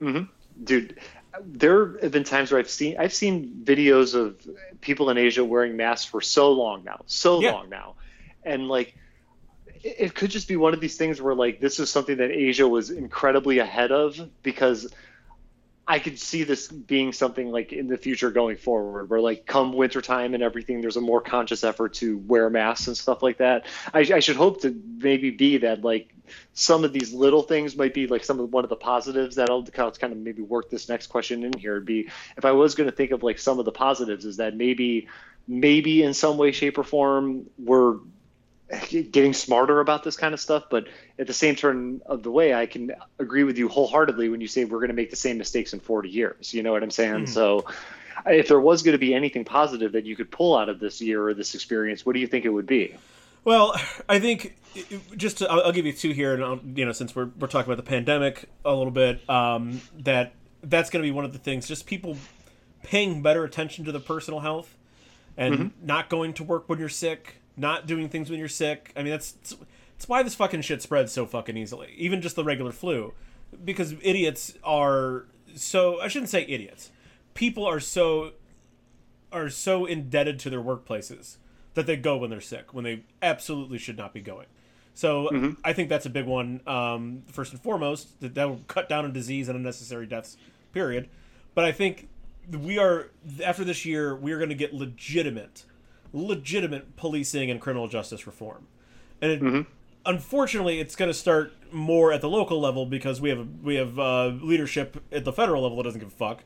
Mm-hmm 0.00 0.24
dude 0.62 0.98
there 1.40 1.98
have 1.98 2.12
been 2.12 2.24
times 2.24 2.50
where 2.50 2.60
I've 2.60 2.70
seen 2.70 2.96
I've 2.98 3.14
seen 3.14 3.62
videos 3.64 4.14
of 4.14 4.46
people 4.80 5.10
in 5.10 5.18
Asia 5.18 5.44
wearing 5.44 5.76
masks 5.76 6.04
for 6.04 6.20
so 6.20 6.52
long 6.52 6.84
now, 6.84 7.02
so 7.06 7.40
yeah. 7.40 7.52
long 7.52 7.68
now, 7.70 7.94
and 8.44 8.68
like 8.68 8.94
it, 9.82 9.96
it 9.98 10.14
could 10.14 10.30
just 10.30 10.48
be 10.48 10.56
one 10.56 10.74
of 10.74 10.80
these 10.80 10.96
things 10.96 11.20
where 11.20 11.34
like 11.34 11.60
this 11.60 11.80
is 11.80 11.90
something 11.90 12.18
that 12.18 12.30
Asia 12.30 12.68
was 12.68 12.90
incredibly 12.90 13.58
ahead 13.58 13.92
of 13.92 14.20
because 14.42 14.92
I 15.86 15.98
could 15.98 16.18
see 16.18 16.44
this 16.44 16.68
being 16.68 17.12
something 17.12 17.50
like 17.50 17.72
in 17.72 17.88
the 17.88 17.96
future 17.96 18.30
going 18.30 18.56
forward, 18.56 19.08
where 19.08 19.20
like 19.20 19.46
come 19.46 19.72
wintertime 19.72 20.34
and 20.34 20.42
everything, 20.42 20.80
there's 20.80 20.96
a 20.96 21.00
more 21.00 21.20
conscious 21.20 21.64
effort 21.64 21.94
to 21.94 22.18
wear 22.18 22.50
masks 22.50 22.88
and 22.88 22.96
stuff 22.96 23.22
like 23.22 23.38
that. 23.38 23.66
I, 23.92 24.00
I 24.00 24.20
should 24.20 24.36
hope 24.36 24.62
to 24.62 24.80
maybe 24.98 25.30
be 25.30 25.58
that 25.58 25.82
like 25.82 26.14
some 26.54 26.84
of 26.84 26.92
these 26.92 27.12
little 27.12 27.42
things 27.42 27.76
might 27.76 27.94
be 27.94 28.06
like 28.06 28.24
some 28.24 28.40
of 28.40 28.52
one 28.52 28.64
of 28.64 28.70
the 28.70 28.76
positives 28.76 29.36
that 29.36 29.50
I'll 29.50 29.62
kind 29.64 30.12
of 30.12 30.18
maybe 30.18 30.42
work 30.42 30.70
this 30.70 30.88
next 30.88 31.08
question 31.08 31.44
in 31.44 31.52
here. 31.52 31.74
Would 31.74 31.86
be 31.86 32.08
if 32.36 32.44
I 32.44 32.52
was 32.52 32.74
going 32.74 32.88
to 32.90 32.94
think 32.94 33.10
of 33.10 33.22
like 33.22 33.38
some 33.38 33.58
of 33.58 33.64
the 33.64 33.72
positives 33.72 34.24
is 34.24 34.36
that 34.38 34.56
maybe 34.56 35.08
maybe 35.48 36.02
in 36.02 36.14
some 36.14 36.36
way, 36.36 36.52
shape, 36.52 36.78
or 36.78 36.84
form 36.84 37.46
we're 37.58 37.96
getting 38.88 39.34
smarter 39.34 39.80
about 39.80 40.02
this 40.02 40.16
kind 40.16 40.34
of 40.34 40.40
stuff. 40.40 40.64
But 40.70 40.88
at 41.18 41.26
the 41.26 41.32
same 41.32 41.56
turn 41.56 42.00
of 42.06 42.22
the 42.22 42.30
way, 42.30 42.54
I 42.54 42.66
can 42.66 42.92
agree 43.18 43.44
with 43.44 43.58
you 43.58 43.68
wholeheartedly 43.68 44.28
when 44.28 44.40
you 44.40 44.48
say 44.48 44.64
we're 44.64 44.78
going 44.78 44.88
to 44.88 44.94
make 44.94 45.10
the 45.10 45.16
same 45.16 45.38
mistakes 45.38 45.72
in 45.72 45.80
40 45.80 46.08
years. 46.08 46.54
You 46.54 46.62
know 46.62 46.72
what 46.72 46.82
I'm 46.82 46.90
saying? 46.90 47.24
Mm. 47.24 47.28
So 47.28 47.66
if 48.26 48.48
there 48.48 48.60
was 48.60 48.82
going 48.82 48.92
to 48.92 48.98
be 48.98 49.14
anything 49.14 49.44
positive 49.44 49.92
that 49.92 50.06
you 50.06 50.16
could 50.16 50.30
pull 50.30 50.56
out 50.56 50.68
of 50.68 50.80
this 50.80 51.00
year 51.00 51.26
or 51.26 51.34
this 51.34 51.54
experience, 51.54 52.06
what 52.06 52.14
do 52.14 52.20
you 52.20 52.26
think 52.26 52.44
it 52.44 52.50
would 52.50 52.66
be? 52.66 52.96
Well, 53.44 53.74
I 54.08 54.20
think 54.20 54.56
just 55.16 55.38
to, 55.38 55.50
I'll, 55.50 55.62
I'll, 55.62 55.72
give 55.72 55.86
you 55.86 55.92
two 55.92 56.12
here, 56.12 56.34
and 56.34 56.44
I'll, 56.44 56.60
you 56.74 56.84
know, 56.84 56.92
since 56.92 57.14
we're 57.14 57.30
we're 57.38 57.48
talking 57.48 57.72
about 57.72 57.82
the 57.82 57.88
pandemic 57.88 58.48
a 58.64 58.74
little 58.74 58.92
bit, 58.92 59.28
um, 59.28 59.80
that 59.98 60.34
that's 60.62 60.90
going 60.90 61.02
to 61.02 61.06
be 61.06 61.10
one 61.10 61.24
of 61.24 61.32
the 61.32 61.38
things. 61.38 61.66
Just 61.66 61.86
people 61.86 62.16
paying 62.82 63.22
better 63.22 63.44
attention 63.44 63.84
to 63.84 63.92
their 63.92 64.00
personal 64.00 64.40
health 64.40 64.76
and 65.36 65.54
mm-hmm. 65.54 65.86
not 65.86 66.08
going 66.08 66.32
to 66.34 66.44
work 66.44 66.68
when 66.68 66.78
you're 66.78 66.88
sick, 66.88 67.36
not 67.56 67.86
doing 67.86 68.08
things 68.08 68.30
when 68.30 68.38
you're 68.38 68.48
sick. 68.48 68.92
I 68.96 69.02
mean, 69.02 69.10
that's 69.10 69.32
that's 69.32 70.08
why 70.08 70.22
this 70.22 70.34
fucking 70.34 70.62
shit 70.62 70.82
spreads 70.82 71.12
so 71.12 71.26
fucking 71.26 71.56
easily. 71.56 71.94
Even 71.96 72.22
just 72.22 72.36
the 72.36 72.44
regular 72.44 72.72
flu, 72.72 73.12
because 73.64 73.94
idiots 74.02 74.54
are 74.62 75.26
so. 75.54 76.00
I 76.00 76.08
shouldn't 76.08 76.30
say 76.30 76.44
idiots. 76.48 76.90
People 77.34 77.66
are 77.66 77.80
so 77.80 78.32
are 79.32 79.48
so 79.48 79.86
indebted 79.86 80.38
to 80.38 80.50
their 80.50 80.60
workplaces 80.60 81.38
that 81.74 81.86
they 81.86 81.96
go 81.96 82.16
when 82.16 82.30
they're 82.30 82.40
sick 82.40 82.74
when 82.74 82.84
they 82.84 83.04
absolutely 83.22 83.78
should 83.78 83.96
not 83.96 84.12
be 84.12 84.20
going. 84.20 84.46
So 84.94 85.28
mm-hmm. 85.32 85.52
I 85.64 85.72
think 85.72 85.88
that's 85.88 86.06
a 86.06 86.10
big 86.10 86.26
one. 86.26 86.60
Um, 86.66 87.22
first 87.28 87.52
and 87.52 87.60
foremost, 87.60 88.20
that 88.20 88.34
that 88.34 88.48
will 88.48 88.60
cut 88.68 88.88
down 88.88 89.04
on 89.04 89.12
disease 89.12 89.48
and 89.48 89.56
unnecessary 89.56 90.06
deaths. 90.06 90.36
Period. 90.72 91.08
But 91.54 91.64
I 91.64 91.72
think 91.72 92.08
we 92.50 92.78
are 92.78 93.10
after 93.44 93.64
this 93.64 93.84
year 93.84 94.14
we 94.14 94.32
are 94.32 94.38
going 94.38 94.50
to 94.50 94.54
get 94.54 94.74
legitimate, 94.74 95.64
legitimate 96.12 96.96
policing 96.96 97.50
and 97.50 97.60
criminal 97.60 97.88
justice 97.88 98.26
reform, 98.26 98.66
and 99.20 99.32
it, 99.32 99.42
mm-hmm. 99.42 99.60
unfortunately, 100.04 100.80
it's 100.80 100.96
going 100.96 101.10
to 101.10 101.14
start 101.14 101.52
more 101.72 102.12
at 102.12 102.20
the 102.20 102.28
local 102.28 102.60
level 102.60 102.84
because 102.84 103.20
we 103.20 103.30
have 103.30 103.46
we 103.62 103.76
have 103.76 103.98
uh, 103.98 104.26
leadership 104.26 105.02
at 105.10 105.24
the 105.24 105.32
federal 105.32 105.62
level 105.62 105.78
that 105.78 105.84
doesn't 105.84 106.00
give 106.00 106.08
a 106.08 106.12
fuck. 106.12 106.44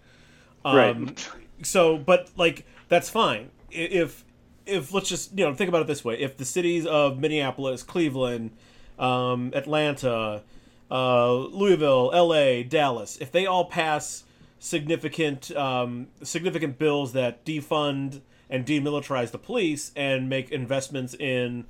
Um, 0.64 0.76
right. 0.76 1.28
So, 1.62 1.96
but 1.98 2.30
like 2.36 2.64
that's 2.88 3.08
fine 3.08 3.50
if 3.70 4.24
if 4.66 4.92
let's 4.92 5.08
just 5.08 5.36
you 5.38 5.44
know 5.44 5.54
think 5.54 5.68
about 5.68 5.82
it 5.82 5.86
this 5.86 6.04
way: 6.04 6.18
if 6.18 6.36
the 6.36 6.44
cities 6.44 6.86
of 6.86 7.18
Minneapolis, 7.18 7.82
Cleveland, 7.82 8.50
um, 8.98 9.52
Atlanta, 9.54 10.42
uh, 10.90 11.34
Louisville, 11.34 12.10
L.A., 12.12 12.62
Dallas, 12.62 13.16
if 13.18 13.32
they 13.32 13.46
all 13.46 13.64
pass 13.64 14.24
significant 14.58 15.54
um, 15.56 16.08
significant 16.22 16.78
bills 16.78 17.12
that 17.12 17.44
defund 17.44 18.20
and 18.50 18.66
demilitarize 18.66 19.30
the 19.30 19.38
police 19.38 19.92
and 19.96 20.28
make 20.28 20.50
investments 20.50 21.14
in 21.14 21.64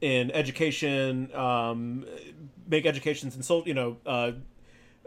in 0.00 0.30
education, 0.32 1.32
um, 1.34 2.04
make 2.66 2.86
educations 2.86 3.34
and 3.34 3.44
so 3.44 3.64
you 3.66 3.74
know 3.74 3.96
uh, 4.06 4.32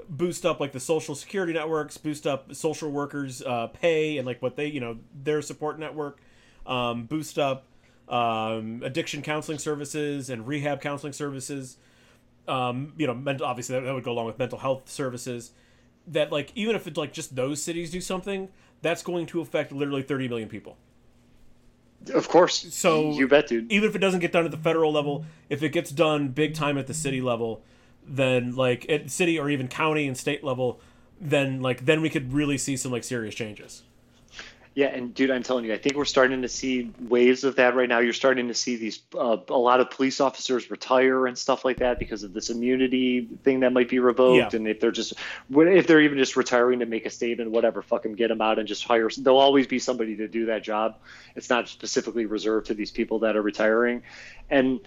boost 0.07 0.45
up 0.45 0.59
like 0.59 0.71
the 0.71 0.79
social 0.79 1.15
security 1.15 1.53
networks, 1.53 1.97
boost 1.97 2.27
up 2.27 2.53
social 2.53 2.91
workers' 2.91 3.41
uh, 3.41 3.67
pay 3.67 4.17
and 4.17 4.25
like 4.25 4.41
what 4.41 4.55
they 4.55 4.67
you 4.67 4.79
know 4.79 4.97
their 5.23 5.41
support 5.41 5.79
network 5.79 6.19
um, 6.65 7.05
boost 7.05 7.37
up 7.37 7.65
um, 8.07 8.81
addiction 8.83 9.21
counseling 9.21 9.57
services 9.57 10.29
and 10.29 10.47
rehab 10.47 10.81
counseling 10.81 11.13
services. 11.13 11.77
Um, 12.47 12.93
you 12.97 13.07
know, 13.07 13.13
mental, 13.13 13.45
obviously 13.45 13.75
that, 13.75 13.85
that 13.85 13.93
would 13.93 14.03
go 14.03 14.11
along 14.11 14.25
with 14.27 14.37
mental 14.37 14.59
health 14.59 14.89
services. 14.89 15.51
That 16.07 16.31
like 16.31 16.51
even 16.55 16.75
if 16.75 16.87
it's 16.87 16.97
like 16.97 17.13
just 17.13 17.35
those 17.35 17.61
cities 17.61 17.91
do 17.91 18.01
something, 18.01 18.49
that's 18.81 19.01
going 19.01 19.25
to 19.27 19.41
affect 19.41 19.71
literally 19.71 20.03
30 20.03 20.27
million 20.27 20.49
people. 20.49 20.77
Of 22.13 22.29
course. 22.29 22.73
So 22.73 23.11
you 23.11 23.27
bet, 23.27 23.47
dude. 23.47 23.71
Even 23.71 23.89
if 23.89 23.95
it 23.95 23.99
doesn't 23.99 24.19
get 24.19 24.31
done 24.31 24.45
at 24.45 24.51
the 24.51 24.57
federal 24.57 24.91
level, 24.91 25.25
if 25.49 25.63
it 25.63 25.69
gets 25.69 25.89
done 25.89 26.29
big 26.29 26.53
time 26.53 26.77
at 26.77 26.85
the 26.85 26.93
city 26.93 27.21
level, 27.21 27.63
then 28.07 28.55
like 28.55 28.87
at 28.89 29.09
city 29.09 29.39
or 29.39 29.49
even 29.49 29.67
county 29.67 30.05
and 30.07 30.15
state 30.15 30.43
level, 30.43 30.79
then 31.19 31.61
like 31.61 31.85
then 31.85 32.01
we 32.01 32.09
could 32.09 32.33
really 32.33 32.57
see 32.57 32.77
some 32.77 32.91
like 32.91 33.03
serious 33.03 33.33
changes. 33.33 33.83
Yeah, 34.75 34.87
and 34.87 35.13
dude, 35.13 35.31
I'm 35.31 35.41
telling 35.41 35.63
you, 35.63 35.73
I 35.73 35.77
think 35.77 35.95
we're 35.95 36.03
starting 36.03 36.41
to 36.41 36.49
see 36.49 36.91
waves 36.99 37.45
of 37.45 37.55
that 37.55 37.75
right 37.75 37.87
now. 37.87 37.99
You're 37.99 38.11
starting 38.11 38.49
to 38.49 38.53
see 38.53 38.75
these 38.75 38.99
uh, 39.17 39.37
a 39.47 39.57
lot 39.57 39.79
of 39.79 39.89
police 39.89 40.19
officers 40.19 40.69
retire 40.69 41.27
and 41.27 41.37
stuff 41.37 41.63
like 41.63 41.77
that 41.77 41.97
because 41.97 42.23
of 42.23 42.33
this 42.33 42.49
immunity 42.49 43.25
thing 43.45 43.61
that 43.61 43.71
might 43.71 43.87
be 43.87 43.99
revoked. 43.99 44.53
Yeah. 44.53 44.57
And 44.57 44.67
if 44.67 44.81
they're 44.81 44.91
just 44.91 45.13
if 45.49 45.87
they're 45.87 46.01
even 46.01 46.17
just 46.17 46.35
retiring 46.35 46.79
to 46.79 46.85
make 46.85 47.05
a 47.05 47.09
statement, 47.09 47.51
whatever, 47.51 47.81
fuck 47.81 48.03
them, 48.03 48.15
get 48.15 48.27
them 48.27 48.41
out 48.41 48.59
and 48.59 48.67
just 48.67 48.83
hire. 48.83 49.09
There'll 49.17 49.39
always 49.39 49.65
be 49.65 49.79
somebody 49.79 50.17
to 50.17 50.27
do 50.27 50.47
that 50.47 50.61
job. 50.61 50.97
It's 51.37 51.49
not 51.49 51.69
specifically 51.69 52.25
reserved 52.25 52.67
to 52.67 52.73
these 52.73 52.91
people 52.91 53.19
that 53.19 53.37
are 53.37 53.41
retiring, 53.41 54.03
and 54.49 54.81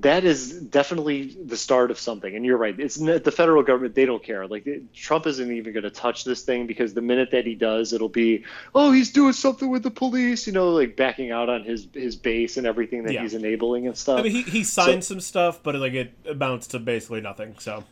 that 0.00 0.24
is 0.24 0.52
definitely 0.52 1.36
the 1.44 1.56
start 1.56 1.90
of 1.90 1.98
something. 1.98 2.34
And 2.34 2.44
you're 2.44 2.56
right. 2.56 2.78
It's 2.78 2.96
the 2.96 3.30
federal 3.30 3.62
government. 3.62 3.94
They 3.94 4.04
don't 4.04 4.22
care. 4.22 4.46
Like 4.46 4.68
Trump 4.94 5.26
isn't 5.26 5.52
even 5.52 5.72
going 5.72 5.84
to 5.84 5.90
touch 5.90 6.24
this 6.24 6.42
thing 6.42 6.66
because 6.66 6.94
the 6.94 7.02
minute 7.02 7.30
that 7.30 7.46
he 7.46 7.54
does, 7.54 7.92
it'll 7.92 8.08
be, 8.08 8.44
oh, 8.74 8.92
he's 8.92 9.12
doing 9.12 9.32
something 9.32 9.70
with 9.70 9.82
the 9.82 9.90
police. 9.90 10.46
You 10.46 10.52
know, 10.52 10.70
like 10.70 10.96
backing 10.96 11.30
out 11.30 11.48
on 11.48 11.62
his 11.62 11.88
his 11.92 12.16
base 12.16 12.56
and 12.56 12.66
everything 12.66 13.04
that 13.04 13.12
yeah. 13.12 13.22
he's 13.22 13.34
enabling 13.34 13.86
and 13.86 13.96
stuff. 13.96 14.20
I 14.20 14.22
mean, 14.22 14.32
he 14.32 14.42
he 14.42 14.64
signed 14.64 15.04
so, 15.04 15.14
some 15.14 15.20
stuff, 15.20 15.62
but 15.62 15.74
like 15.76 15.94
it 15.94 16.12
amounts 16.28 16.68
to 16.68 16.78
basically 16.78 17.20
nothing. 17.20 17.54
So. 17.58 17.84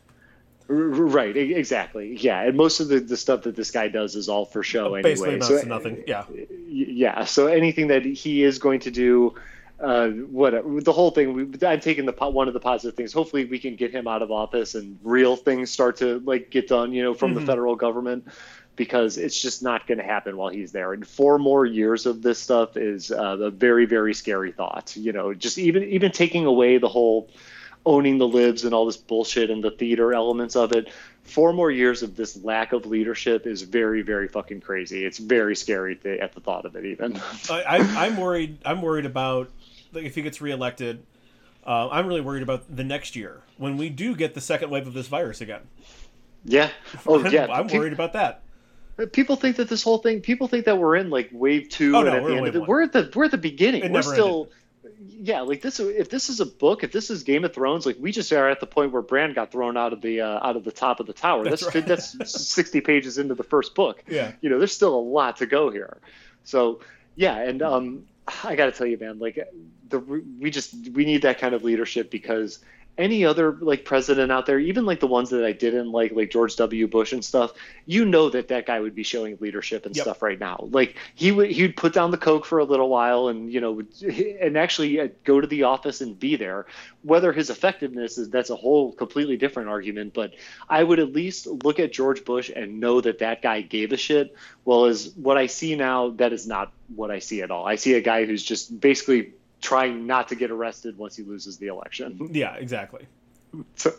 Right, 0.66 1.36
exactly. 1.36 2.16
Yeah, 2.16 2.40
and 2.40 2.56
most 2.56 2.80
of 2.80 2.88
the, 2.88 2.98
the 2.98 3.18
stuff 3.18 3.42
that 3.42 3.54
this 3.54 3.70
guy 3.70 3.88
does 3.88 4.16
is 4.16 4.30
all 4.30 4.46
for 4.46 4.62
show 4.62 4.94
Basically 4.94 5.34
anyway. 5.34 5.38
Basically, 5.38 5.62
so, 5.62 5.68
nothing. 5.68 6.04
Yeah. 6.06 6.24
Yeah. 6.68 7.24
So 7.26 7.48
anything 7.48 7.88
that 7.88 8.06
he 8.06 8.42
is 8.42 8.58
going 8.58 8.80
to 8.80 8.90
do, 8.90 9.34
uh, 9.80 10.08
whatever 10.08 10.80
the 10.80 10.92
whole 10.92 11.10
thing. 11.10 11.32
We, 11.32 11.66
I'm 11.66 11.80
taking 11.80 12.06
the 12.06 12.12
one 12.12 12.48
of 12.48 12.54
the 12.54 12.60
positive 12.60 12.96
things. 12.96 13.12
Hopefully, 13.12 13.44
we 13.44 13.58
can 13.58 13.76
get 13.76 13.92
him 13.92 14.06
out 14.06 14.22
of 14.22 14.30
office 14.30 14.74
and 14.74 14.98
real 15.02 15.36
things 15.36 15.70
start 15.70 15.96
to 15.98 16.20
like 16.20 16.50
get 16.50 16.68
done. 16.68 16.92
You 16.92 17.02
know, 17.02 17.14
from 17.14 17.32
mm-hmm. 17.32 17.40
the 17.40 17.46
federal 17.46 17.76
government 17.76 18.28
because 18.76 19.18
it's 19.18 19.40
just 19.40 19.62
not 19.62 19.86
going 19.86 19.98
to 19.98 20.04
happen 20.04 20.36
while 20.36 20.48
he's 20.48 20.72
there. 20.72 20.92
And 20.92 21.06
four 21.06 21.38
more 21.38 21.64
years 21.64 22.06
of 22.06 22.22
this 22.22 22.40
stuff 22.40 22.76
is 22.76 23.10
uh, 23.10 23.38
a 23.40 23.50
very 23.50 23.86
very 23.86 24.14
scary 24.14 24.52
thought. 24.52 24.96
You 24.96 25.12
know, 25.12 25.34
just 25.34 25.58
even 25.58 25.84
even 25.84 26.12
taking 26.12 26.46
away 26.46 26.78
the 26.78 26.88
whole 26.88 27.28
owning 27.86 28.18
the 28.18 28.26
libs 28.28 28.64
and 28.64 28.74
all 28.74 28.86
this 28.86 28.96
bullshit 28.96 29.50
and 29.50 29.62
the 29.62 29.70
theater 29.70 30.14
elements 30.14 30.56
of 30.56 30.72
it. 30.72 30.90
Four 31.24 31.52
more 31.52 31.70
years 31.70 32.02
of 32.02 32.16
this 32.16 32.42
lack 32.42 32.72
of 32.72 32.86
leadership 32.86 33.46
is 33.46 33.62
very, 33.62 34.02
very 34.02 34.28
fucking 34.28 34.60
crazy. 34.60 35.04
It's 35.04 35.18
very 35.18 35.56
scary 35.56 35.96
to, 35.96 36.18
at 36.18 36.32
the 36.34 36.40
thought 36.40 36.64
of 36.64 36.76
it. 36.76 36.84
Even 36.84 37.20
I, 37.50 37.78
I'm 37.78 38.16
worried. 38.16 38.58
I'm 38.64 38.82
worried 38.82 39.06
about 39.06 39.50
like 39.94 40.04
if 40.04 40.14
he 40.14 40.22
gets 40.22 40.40
reelected, 40.40 41.04
uh, 41.66 41.88
I'm 41.90 42.06
really 42.06 42.20
worried 42.20 42.42
about 42.42 42.74
the 42.74 42.84
next 42.84 43.16
year 43.16 43.42
when 43.56 43.76
we 43.76 43.88
do 43.88 44.14
get 44.14 44.34
the 44.34 44.40
second 44.40 44.70
wave 44.70 44.86
of 44.86 44.94
this 44.94 45.08
virus 45.08 45.40
again. 45.40 45.62
Yeah. 46.44 46.70
Oh, 47.06 47.24
I'm, 47.24 47.32
yeah. 47.32 47.46
I'm 47.50 47.66
worried 47.68 47.92
about 47.92 48.12
that. 48.14 48.42
People 49.12 49.36
think 49.36 49.56
that 49.56 49.68
this 49.68 49.82
whole 49.82 49.98
thing. 49.98 50.20
People 50.20 50.46
think 50.46 50.66
that 50.66 50.78
we're 50.78 50.94
in 50.96 51.10
like 51.10 51.28
wave 51.32 51.68
two, 51.68 51.96
oh, 51.96 52.00
and 52.00 52.08
no, 52.08 52.16
at 52.16 52.24
the 52.24 52.36
end 52.36 52.46
of 52.46 52.56
it, 52.56 52.68
we're 52.68 52.82
at 52.82 52.92
the 52.92 53.10
we're 53.14 53.24
at 53.24 53.32
the 53.32 53.38
beginning. 53.38 53.82
It 53.82 53.90
we're 53.90 54.02
still. 54.02 54.48
Ended. 54.84 55.26
Yeah, 55.26 55.40
like 55.40 55.62
this. 55.62 55.80
If 55.80 56.10
this 56.10 56.28
is 56.28 56.38
a 56.38 56.46
book, 56.46 56.84
if 56.84 56.92
this 56.92 57.10
is 57.10 57.24
Game 57.24 57.44
of 57.44 57.52
Thrones, 57.52 57.86
like 57.86 57.96
we 57.98 58.12
just 58.12 58.32
are 58.32 58.48
at 58.48 58.60
the 58.60 58.66
point 58.66 58.92
where 58.92 59.02
Bran 59.02 59.32
got 59.32 59.50
thrown 59.50 59.76
out 59.76 59.92
of 59.92 60.00
the 60.00 60.20
uh, 60.20 60.46
out 60.46 60.56
of 60.56 60.62
the 60.62 60.70
top 60.70 61.00
of 61.00 61.06
the 61.06 61.12
tower. 61.12 61.42
That's 61.42 61.62
that's, 61.62 61.74
right. 61.74 61.86
that's 61.86 62.48
sixty 62.48 62.80
pages 62.80 63.18
into 63.18 63.34
the 63.34 63.42
first 63.42 63.74
book. 63.74 64.04
Yeah, 64.06 64.32
you 64.40 64.48
know, 64.48 64.58
there's 64.58 64.74
still 64.74 64.94
a 64.94 65.00
lot 65.00 65.38
to 65.38 65.46
go 65.46 65.70
here. 65.70 65.98
So 66.44 66.80
yeah, 67.16 67.36
and 67.36 67.62
um, 67.62 68.04
I 68.44 68.56
got 68.56 68.66
to 68.66 68.72
tell 68.72 68.86
you, 68.86 68.98
man, 68.98 69.18
like 69.18 69.38
the 69.88 69.98
we 69.98 70.50
just 70.50 70.74
we 70.92 71.04
need 71.04 71.22
that 71.22 71.38
kind 71.38 71.54
of 71.54 71.64
leadership 71.64 72.10
because 72.10 72.60
any 72.96 73.24
other 73.24 73.52
like 73.52 73.84
president 73.84 74.30
out 74.30 74.46
there, 74.46 74.58
even 74.58 74.86
like 74.86 75.00
the 75.00 75.06
ones 75.06 75.30
that 75.30 75.44
I 75.44 75.52
didn't 75.52 75.90
like, 75.90 76.12
like 76.12 76.30
George 76.30 76.54
W. 76.56 76.86
Bush 76.86 77.12
and 77.12 77.24
stuff, 77.24 77.52
you 77.86 78.04
know 78.04 78.30
that 78.30 78.48
that 78.48 78.66
guy 78.66 78.78
would 78.78 78.94
be 78.94 79.02
showing 79.02 79.36
leadership 79.40 79.84
and 79.84 79.96
yep. 79.96 80.04
stuff 80.04 80.22
right 80.22 80.38
now. 80.38 80.68
Like 80.70 80.96
he 81.14 81.32
would 81.32 81.50
he'd 81.50 81.76
put 81.76 81.92
down 81.92 82.10
the 82.10 82.18
coke 82.18 82.44
for 82.44 82.58
a 82.58 82.64
little 82.64 82.88
while 82.88 83.28
and 83.28 83.52
you 83.52 83.60
know 83.60 83.82
and 84.40 84.56
actually 84.56 85.00
uh, 85.00 85.08
go 85.24 85.40
to 85.40 85.46
the 85.46 85.64
office 85.64 86.00
and 86.00 86.18
be 86.18 86.36
there. 86.36 86.66
Whether 87.02 87.32
his 87.32 87.50
effectiveness 87.50 88.16
is 88.16 88.30
that's 88.30 88.50
a 88.50 88.56
whole 88.56 88.92
completely 88.92 89.36
different 89.36 89.68
argument, 89.68 90.14
but 90.14 90.34
I 90.68 90.82
would 90.82 91.00
at 91.00 91.12
least 91.12 91.46
look 91.46 91.80
at 91.80 91.92
George 91.92 92.24
Bush 92.24 92.50
and 92.54 92.80
know 92.80 93.00
that 93.00 93.18
that 93.18 93.42
guy 93.42 93.60
gave 93.60 93.92
a 93.92 93.96
shit. 93.96 94.36
Well, 94.64 94.86
as 94.86 95.10
what 95.16 95.36
I 95.36 95.46
see 95.46 95.74
now, 95.74 96.10
that 96.10 96.32
is 96.32 96.46
not 96.46 96.72
what 96.94 97.10
I 97.10 97.18
see 97.18 97.42
at 97.42 97.50
all. 97.50 97.66
I 97.66 97.74
see 97.74 97.94
a 97.94 98.00
guy 98.00 98.24
who's 98.24 98.42
just 98.42 98.78
basically 98.80 99.32
trying 99.64 100.06
not 100.06 100.28
to 100.28 100.34
get 100.34 100.50
arrested 100.50 100.98
once 100.98 101.16
he 101.16 101.22
loses 101.22 101.56
the 101.56 101.68
election. 101.68 102.30
Yeah, 102.34 102.54
exactly. 102.54 103.06
So, 103.76 103.92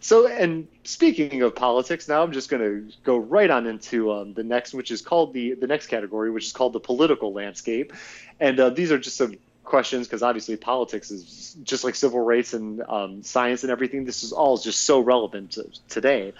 so 0.00 0.26
and 0.26 0.66
speaking 0.84 1.42
of 1.42 1.54
politics, 1.54 2.08
now 2.08 2.22
I'm 2.22 2.32
just 2.32 2.50
going 2.50 2.62
to 2.62 2.92
go 3.04 3.16
right 3.16 3.48
on 3.48 3.66
into 3.66 4.12
um, 4.12 4.34
the 4.34 4.42
next, 4.42 4.74
which 4.74 4.90
is 4.90 5.00
called 5.00 5.32
the 5.32 5.54
the 5.54 5.68
next 5.68 5.86
category, 5.86 6.30
which 6.30 6.46
is 6.46 6.52
called 6.52 6.72
the 6.72 6.80
political 6.80 7.32
landscape, 7.32 7.92
and 8.40 8.58
uh, 8.58 8.70
these 8.70 8.90
are 8.90 8.98
just 8.98 9.16
some 9.16 9.36
questions 9.62 10.08
because 10.08 10.22
obviously 10.22 10.56
politics 10.56 11.10
is 11.12 11.56
just 11.62 11.84
like 11.84 11.94
civil 11.94 12.20
rights 12.20 12.54
and 12.54 12.82
um, 12.88 13.22
science 13.22 13.62
and 13.62 13.70
everything. 13.70 14.04
This 14.04 14.24
is 14.24 14.32
all 14.32 14.58
just 14.58 14.80
so 14.84 14.98
relevant 14.98 15.52
to 15.52 15.70
today. 15.88 16.32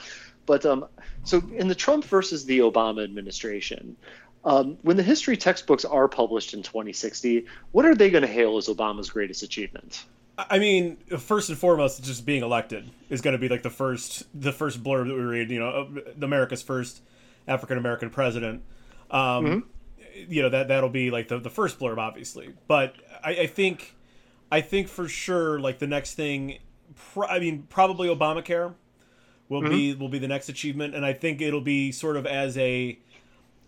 But 0.47 0.67
um, 0.67 0.87
so 1.25 1.43
in 1.55 1.69
the 1.69 1.75
Trump 1.75 2.05
versus 2.07 2.45
the 2.45 2.61
Obama 2.61 3.05
administration, 3.05 3.97
um, 4.45 4.79
when 4.83 4.97
the 4.97 5.03
history 5.03 5.37
textbooks 5.37 5.85
are 5.85 6.09
published 6.09 6.55
in 6.55 6.63
2060, 6.63 7.47
what 7.73 7.85
are 7.85 7.95
they 7.95 8.11
going 8.11 8.23
to 8.23 8.29
hail 8.29 8.57
as 8.57 8.69
Obama's 8.69 9.11
greatest 9.11 9.43
achievement? 9.43 10.05
I 10.39 10.61
mean, 10.61 10.97
first 11.19 11.49
and 11.49 11.59
foremost, 11.59 12.05
just 12.05 12.25
being 12.25 12.45
elected 12.45 12.89
is 13.11 13.21
going 13.21 13.33
to 13.33 13.39
be 13.39 13.49
like 13.49 13.63
the 13.63 13.71
first 13.71 14.25
the 14.41 14.53
first 14.53 14.83
blurb 14.85 15.09
that 15.09 15.15
we 15.15 15.21
read. 15.21 15.51
You 15.51 15.59
know, 15.59 15.89
America's 16.23 16.63
first 16.63 17.03
African 17.49 17.77
American 17.77 18.11
president. 18.11 18.63
Um, 19.11 19.45
mm-hmm. 19.45 20.33
You 20.33 20.43
know 20.43 20.49
that 20.51 20.69
that'll 20.69 20.91
be 20.91 21.11
like 21.11 21.27
the, 21.27 21.41
the 21.41 21.51
first 21.51 21.81
blurb, 21.81 21.99
obviously. 21.99 22.51
But 22.69 22.95
I, 23.25 23.31
I 23.31 23.47
think 23.49 23.97
I 24.53 24.61
think 24.61 24.87
for 24.87 25.09
sure, 25.09 25.59
like 25.59 25.81
the 25.81 25.89
next 25.89 26.15
thing, 26.15 26.59
pro- 26.95 27.27
I 27.27 27.41
mean, 27.41 27.67
probably 27.69 28.09
Obamacare 28.09 28.75
will 29.49 29.63
mm-hmm. 29.63 29.71
be 29.71 29.95
will 29.95 30.09
be 30.09 30.19
the 30.21 30.29
next 30.29 30.49
achievement, 30.49 30.95
and 30.95 31.05
I 31.05 31.15
think 31.15 31.41
it'll 31.41 31.61
be 31.61 31.91
sort 31.91 32.17
of 32.17 32.27
as 32.27 32.57
a 32.59 32.99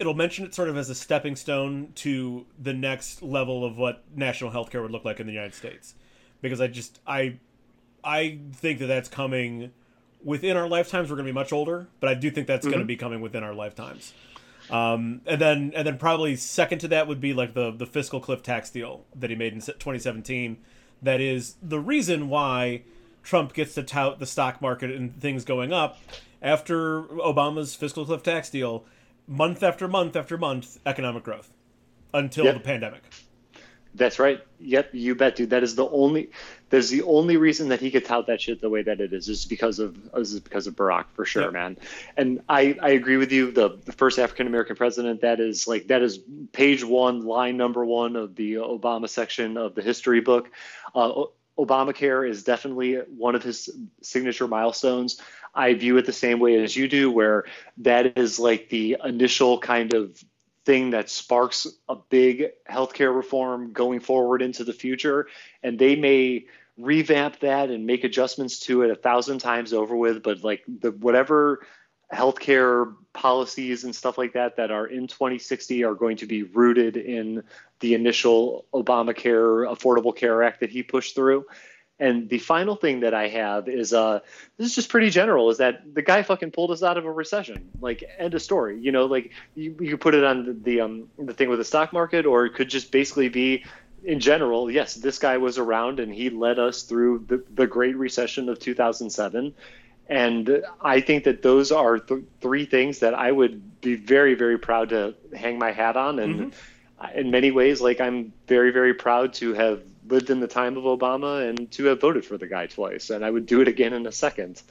it'll 0.01 0.15
mention 0.15 0.47
it 0.47 0.55
sort 0.55 0.69
of 0.69 0.77
as 0.79 0.89
a 0.89 0.95
stepping 0.95 1.37
stone 1.37 1.93
to 1.95 2.47
the 2.59 2.73
next 2.73 3.23
level 3.23 3.65
of 3.65 3.77
what 3.77 4.03
national 4.17 4.51
healthcare 4.51 4.81
would 4.83 4.91
look 4.91 5.05
like 5.05 5.21
in 5.21 5.27
the 5.27 5.33
United 5.33 5.55
States. 5.55 5.95
Because 6.41 6.61
I 6.61 6.67
just 6.67 6.99
I 7.07 7.39
I 8.03 8.39
think 8.53 8.79
that 8.79 8.87
that's 8.87 9.11
coming 9.11 9.73
within 10.25 10.57
our 10.57 10.67
lifetimes. 10.67 11.11
We're 11.11 11.17
going 11.17 11.27
to 11.27 11.33
be 11.33 11.39
much 11.39 11.53
older, 11.53 11.87
but 12.01 12.09
I 12.09 12.15
do 12.15 12.31
think 12.31 12.47
that's 12.47 12.65
mm-hmm. 12.65 12.71
going 12.71 12.81
to 12.81 12.87
be 12.87 12.97
coming 12.97 13.21
within 13.21 13.45
our 13.45 13.53
lifetimes. 13.53 14.15
Um, 14.71 15.21
and 15.27 15.41
then 15.41 15.73
and 15.77 15.87
then 15.87 15.99
probably 15.99 16.35
second 16.37 16.79
to 16.79 16.89
that 16.89 17.07
would 17.07 17.21
be 17.21 17.35
like 17.35 17.53
the 17.53 17.71
the 17.71 17.87
fiscal 17.87 18.21
cliff 18.21 18.43
tax 18.43 18.71
deal 18.71 19.05
that 19.15 19.29
he 19.29 19.37
made 19.37 19.53
in 19.53 19.61
2017. 19.61 20.57
That 21.03 21.21
is 21.21 21.57
the 21.63 21.79
reason 21.79 22.31
why 22.31 22.83
Trump 23.23 23.53
gets 23.53 23.75
to 23.75 23.83
tout 23.83 24.19
the 24.19 24.27
stock 24.27 24.63
market 24.63 24.91
and 24.91 25.19
things 25.21 25.45
going 25.45 25.75
up 25.75 25.99
after 26.41 27.03
Obama's 27.03 27.75
fiscal 27.75 28.07
cliff 28.07 28.23
tax 28.23 28.49
deal 28.49 28.87
month 29.27 29.63
after 29.63 29.89
month 29.89 30.17
after 30.17 30.37
month 30.39 30.79
economic 30.87 31.23
growth 31.23 31.53
until 32.13 32.45
yep. 32.45 32.55
the 32.55 32.61
pandemic. 32.61 33.03
That's 33.95 34.21
right. 34.21 34.41
Yep, 34.61 34.91
you 34.93 35.17
bet, 35.17 35.35
dude. 35.35 35.51
That 35.51 35.65
is 35.65 35.75
the 35.75 35.89
only. 35.89 36.31
There's 36.69 36.91
the 36.91 37.03
only 37.03 37.37
reason 37.37 37.71
that 37.71 37.81
he 37.81 37.91
could 37.91 38.05
tout 38.05 38.29
that 38.29 38.41
shit 38.41 38.61
the 38.61 38.69
way 38.69 38.83
that 38.83 39.01
it 39.01 39.13
is 39.13 39.29
is 39.29 39.45
because 39.45 39.81
of 39.81 39.99
is 40.15 40.39
because 40.39 40.69
of 40.69 40.77
Barack 40.77 41.07
for 41.15 41.25
sure, 41.25 41.45
yep. 41.45 41.53
man. 41.53 41.77
And 42.17 42.41
I 42.49 42.79
I 42.81 42.91
agree 42.91 43.17
with 43.17 43.33
you. 43.33 43.51
The, 43.51 43.79
the 43.85 43.93
first 43.93 44.21
African 44.21 44.47
American 44.47 44.77
president 44.77 45.23
that 45.23 45.41
is 45.41 45.67
like 45.67 45.89
that 45.89 46.03
is 46.03 46.21
page 46.53 46.85
one, 46.85 47.27
line 47.27 47.57
number 47.57 47.85
one 47.85 48.15
of 48.15 48.37
the 48.37 48.55
Obama 48.55 49.09
section 49.09 49.57
of 49.57 49.75
the 49.75 49.83
history 49.83 50.21
book. 50.21 50.51
Uh, 50.95 51.25
Obamacare 51.59 52.29
is 52.29 52.45
definitely 52.45 52.95
one 52.95 53.35
of 53.35 53.43
his 53.43 53.69
signature 54.03 54.49
milestones. 54.49 55.21
I 55.55 55.75
view 55.75 55.97
it 55.97 56.07
the 56.07 56.13
same 56.13 56.39
way 56.39 56.63
as 56.63 56.77
you 56.77 56.89
do, 56.89 57.11
where 57.11 57.45
that 57.79 58.19
is 58.19 58.39
like 58.39 58.69
the 58.69 58.97
initial 59.05 59.59
kind 59.59 59.95
of 59.95 60.23
thing 60.65 60.91
that 60.91 61.11
sparks 61.11 61.67
a 61.89 61.97
big 61.97 62.51
healthcare 62.69 63.15
reform 63.15 63.73
going 63.73 64.01
forward 64.01 64.43
into 64.43 64.65
the 64.65 64.73
future. 64.73 65.27
And 65.63 65.79
they 65.79 65.97
may 65.97 66.47
revamp 66.79 67.41
that 67.41 67.71
and 67.71 67.87
make 67.87 68.05
adjustments 68.05 68.61
to 68.61 68.83
it 68.83 68.91
a 68.91 68.95
thousand 68.95 69.39
times 69.39 69.73
over 69.73 69.97
with, 69.97 70.23
but 70.23 70.45
like 70.45 70.63
the 70.67 70.93
whatever 70.93 71.67
healthcare 72.13 72.95
policies 73.13 73.85
and 73.85 73.95
stuff 73.95 74.19
like 74.19 74.33
that 74.33 74.57
that 74.57 74.71
are 74.71 74.87
in 74.87 75.07
2060 75.07 75.85
are 75.85 75.95
going 75.95 76.17
to 76.17 76.27
be 76.27 76.43
rooted 76.43 76.97
in 76.97 77.43
the 77.81 77.95
initial 77.95 78.67
Obamacare 78.75 79.69
Affordable 79.73 80.15
Care 80.15 80.43
Act 80.43 80.61
that 80.61 80.71
he 80.71 80.83
pushed 80.83 81.15
through. 81.15 81.47
And 82.01 82.29
the 82.29 82.39
final 82.39 82.75
thing 82.75 83.01
that 83.01 83.15
I 83.15 83.29
have 83.29 83.69
is 83.69 83.93
uh 83.93 84.21
this 84.57 84.69
is 84.69 84.75
just 84.75 84.89
pretty 84.89 85.11
general 85.11 85.51
is 85.51 85.59
that 85.59 85.95
the 85.95 86.03
guy 86.03 86.23
fucking 86.23 86.51
pulled 86.51 86.71
us 86.71 86.83
out 86.83 86.97
of 86.97 87.05
a 87.05 87.13
recession. 87.13 87.71
Like 87.81 88.03
end 88.19 88.35
of 88.35 88.43
story. 88.43 88.81
You 88.81 88.91
know, 88.91 89.05
like 89.05 89.33
you, 89.55 89.77
you 89.79 89.97
put 89.99 90.15
it 90.15 90.25
on 90.25 90.47
the, 90.47 90.53
the 90.55 90.81
um 90.81 91.09
the 91.19 91.35
thing 91.35 91.51
with 91.51 91.59
the 91.59 91.65
stock 91.65 91.93
market 91.93 92.27
or 92.27 92.47
it 92.47 92.55
could 92.55 92.71
just 92.71 92.91
basically 92.91 93.29
be 93.29 93.65
in 94.03 94.21
general, 94.21 94.71
yes, 94.71 94.95
this 94.95 95.19
guy 95.19 95.37
was 95.37 95.59
around 95.59 96.01
and 96.01 96.13
he 96.13 96.31
led 96.31 96.59
us 96.59 96.83
through 96.83 97.25
the, 97.29 97.45
the 97.55 97.67
Great 97.67 97.97
Recession 97.97 98.49
of 98.49 98.59
2007. 98.59 99.55
And 100.09 100.63
I 100.81 101.01
think 101.01 101.25
that 101.25 101.43
those 101.43 101.71
are 101.71 101.99
th- 101.99 102.25
three 102.41 102.65
things 102.65 102.99
that 103.01 103.15
I 103.15 103.31
would 103.31 103.81
be 103.81 103.95
very, 103.95 104.35
very 104.35 104.59
proud 104.59 104.89
to 104.89 105.15
hang 105.35 105.59
my 105.59 105.71
hat 105.71 105.97
on. 105.97 106.19
And 106.19 106.35
mm-hmm. 106.35 106.49
In 107.15 107.31
many 107.31 107.51
ways, 107.51 107.81
like 107.81 108.01
I'm 108.01 108.33
very, 108.47 108.71
very 108.71 108.95
proud 108.95 109.33
to 109.35 109.55
have 109.55 109.83
lived 110.09 110.31
in 110.31 110.41
the 110.41 110.49
time 110.49 110.77
of 110.77 110.85
Obama 110.85 111.49
and 111.49 111.71
to 111.73 111.85
have 111.87 112.01
voted 112.01 112.25
for 112.25 112.37
the 112.37 112.47
guy 112.47 112.67
twice. 112.67 113.11
And 113.11 113.25
I 113.25 113.31
would 113.31 113.47
do 113.47 113.61
it 113.61 113.69
again 113.69 113.93
in 113.93 114.07
a 114.07 114.13
second. 114.13 114.63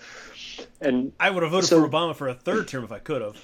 And 0.81 1.13
I 1.19 1.29
would 1.29 1.43
have 1.43 1.51
voted 1.51 1.69
so, 1.69 1.81
for 1.81 1.89
Obama 1.89 2.15
for 2.15 2.27
a 2.27 2.33
third 2.33 2.67
term 2.67 2.83
if 2.83 2.91
I 2.91 2.99
could 2.99 3.21
have. 3.21 3.37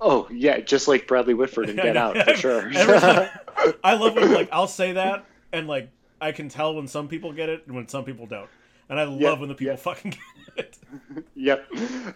Oh 0.00 0.26
yeah, 0.30 0.60
just 0.60 0.88
like 0.88 1.06
Bradley 1.06 1.34
Whitford 1.34 1.68
and 1.68 1.78
Get 1.78 1.96
Out 1.96 2.16
for 2.16 2.34
sure. 2.34 2.70
I 2.74 3.94
love 3.94 4.14
when 4.14 4.32
like 4.32 4.48
I'll 4.50 4.66
say 4.66 4.92
that 4.92 5.24
and 5.52 5.68
like 5.68 5.90
I 6.20 6.32
can 6.32 6.48
tell 6.48 6.74
when 6.74 6.88
some 6.88 7.08
people 7.08 7.32
get 7.32 7.48
it 7.48 7.66
and 7.66 7.76
when 7.76 7.88
some 7.88 8.04
people 8.04 8.26
don't. 8.26 8.48
And 8.88 9.00
I 9.00 9.04
love 9.04 9.20
yep, 9.20 9.38
when 9.38 9.48
the 9.48 9.54
people 9.54 9.72
yep. 9.72 9.80
fucking 9.80 10.10
get 10.56 10.58
it. 10.58 10.78
yep. 11.34 11.66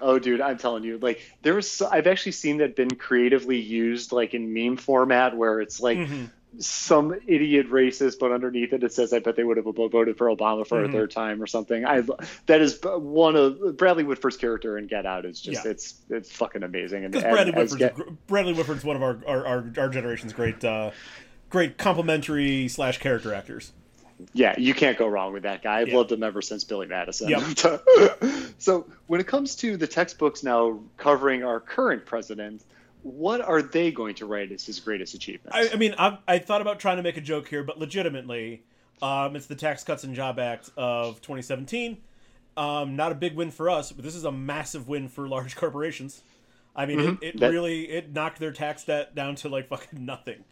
Oh, 0.00 0.18
dude, 0.18 0.40
I'm 0.40 0.58
telling 0.58 0.84
you, 0.84 0.98
like 0.98 1.20
there 1.42 1.54
was, 1.54 1.70
so, 1.70 1.88
I've 1.90 2.06
actually 2.06 2.32
seen 2.32 2.58
that 2.58 2.76
been 2.76 2.94
creatively 2.94 3.58
used, 3.58 4.12
like 4.12 4.34
in 4.34 4.52
meme 4.52 4.76
format, 4.76 5.36
where 5.36 5.60
it's 5.60 5.80
like 5.80 5.98
mm-hmm 5.98 6.26
some 6.58 7.14
idiot 7.26 7.70
racist, 7.70 8.18
but 8.18 8.32
underneath 8.32 8.72
it 8.72 8.82
it 8.82 8.92
says, 8.92 9.12
"I 9.12 9.18
bet 9.18 9.36
they 9.36 9.44
would 9.44 9.56
have 9.58 9.66
voted 9.66 10.16
for 10.16 10.34
Obama 10.34 10.66
for 10.66 10.78
mm-hmm. 10.78 10.88
a 10.88 10.92
third 10.92 11.10
time" 11.10 11.42
or 11.42 11.46
something. 11.46 11.84
I 11.84 12.02
that 12.46 12.60
is 12.60 12.80
one 12.82 13.36
of 13.36 13.76
Bradley 13.76 14.04
Whitford's 14.04 14.36
character 14.36 14.78
in 14.78 14.86
Get 14.86 15.06
Out 15.06 15.24
is 15.24 15.40
just 15.40 15.64
yeah. 15.64 15.70
it's 15.70 15.94
it's 16.08 16.32
fucking 16.32 16.62
amazing. 16.62 17.04
And, 17.04 17.14
and 17.14 17.24
Bradley 17.24 17.52
Whitford's 17.52 17.76
Get... 17.76 18.26
Bradley 18.26 18.54
Whitford's 18.54 18.84
one 18.84 18.96
of 18.96 19.02
our 19.02 19.18
our, 19.26 19.46
our, 19.46 19.72
our 19.78 19.88
generation's 19.88 20.32
great 20.32 20.64
uh, 20.64 20.90
great 21.50 21.76
complimentary 21.78 22.68
slash 22.68 22.98
character 22.98 23.34
actors. 23.34 23.72
Yeah, 24.32 24.54
you 24.58 24.74
can't 24.74 24.98
go 24.98 25.06
wrong 25.06 25.32
with 25.32 25.44
that 25.44 25.62
guy. 25.62 25.80
I've 25.80 25.88
yeah. 25.88 25.96
loved 25.96 26.12
him 26.12 26.22
ever 26.22 26.42
since 26.42 26.64
Billy 26.64 26.86
Madison. 26.86 27.28
Yep. 27.28 27.84
so 28.58 28.86
when 29.06 29.20
it 29.20 29.26
comes 29.26 29.56
to 29.56 29.76
the 29.76 29.86
textbooks 29.86 30.42
now 30.42 30.80
covering 30.96 31.44
our 31.44 31.60
current 31.60 32.04
president 32.04 32.62
what 33.02 33.40
are 33.40 33.62
they 33.62 33.90
going 33.90 34.14
to 34.16 34.26
write 34.26 34.52
as 34.52 34.66
his 34.66 34.80
greatest 34.80 35.14
achievement? 35.14 35.54
I, 35.54 35.70
I 35.72 35.76
mean, 35.76 35.94
I, 35.98 36.18
I, 36.26 36.38
thought 36.38 36.60
about 36.60 36.80
trying 36.80 36.96
to 36.96 37.02
make 37.02 37.16
a 37.16 37.20
joke 37.20 37.48
here, 37.48 37.62
but 37.62 37.78
legitimately, 37.78 38.62
um, 39.00 39.36
it's 39.36 39.46
the 39.46 39.54
Tax 39.54 39.84
Cuts 39.84 40.04
and 40.04 40.14
Job 40.14 40.38
Act 40.38 40.70
of 40.76 41.16
2017. 41.16 41.98
Um, 42.56 42.96
not 42.96 43.12
a 43.12 43.14
big 43.14 43.34
win 43.36 43.50
for 43.50 43.70
us, 43.70 43.92
but 43.92 44.04
this 44.04 44.16
is 44.16 44.24
a 44.24 44.32
massive 44.32 44.88
win 44.88 45.08
for 45.08 45.28
large 45.28 45.56
corporations. 45.56 46.22
I 46.74 46.86
mean, 46.86 46.98
mm-hmm. 46.98 47.24
it, 47.24 47.34
it 47.34 47.40
that... 47.40 47.50
really 47.50 47.88
it 47.88 48.12
knocked 48.12 48.40
their 48.40 48.52
tax 48.52 48.84
debt 48.84 49.14
down 49.14 49.36
to 49.36 49.48
like 49.48 49.68
fucking 49.68 50.04
nothing. 50.04 50.44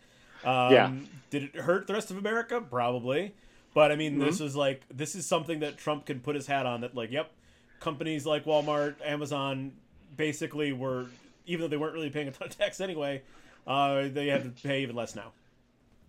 Um, 0.44 0.72
yeah. 0.72 0.92
Did 1.30 1.42
it 1.44 1.56
hurt 1.56 1.86
the 1.86 1.94
rest 1.94 2.10
of 2.10 2.18
America? 2.18 2.60
Probably. 2.60 3.34
But 3.76 3.92
I 3.92 3.96
mean, 3.96 4.12
mm-hmm. 4.12 4.24
this 4.24 4.40
is 4.40 4.56
like 4.56 4.80
this 4.88 5.14
is 5.14 5.26
something 5.26 5.60
that 5.60 5.76
Trump 5.76 6.06
can 6.06 6.20
put 6.20 6.34
his 6.34 6.46
hat 6.46 6.64
on. 6.64 6.80
That 6.80 6.94
like, 6.94 7.12
yep, 7.12 7.30
companies 7.78 8.24
like 8.24 8.46
Walmart, 8.46 8.94
Amazon, 9.04 9.72
basically 10.16 10.72
were 10.72 11.08
even 11.44 11.60
though 11.60 11.68
they 11.68 11.76
weren't 11.76 11.92
really 11.92 12.08
paying 12.08 12.26
a 12.26 12.30
ton 12.30 12.48
of 12.48 12.56
tax 12.56 12.80
anyway, 12.80 13.20
uh, 13.66 14.08
they 14.08 14.28
had 14.28 14.44
to 14.44 14.62
pay 14.66 14.80
even 14.80 14.96
less 14.96 15.14
now. 15.14 15.32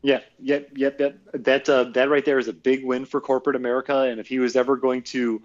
Yeah, 0.01 0.21
yep, 0.39 0.69
yep, 0.77 0.97
yep. 0.97 1.19
That 1.33 1.67
uh, 1.67 1.83
that 1.95 2.09
right 2.09 2.23
there 2.23 2.39
is 2.39 2.47
a 2.47 2.53
big 2.53 2.85
win 2.85 3.03
for 3.03 3.19
corporate 3.19 3.57
America. 3.57 3.97
And 4.03 4.21
if 4.21 4.29
he 4.29 4.39
was 4.39 4.55
ever 4.55 4.77
going 4.77 5.01
to 5.03 5.41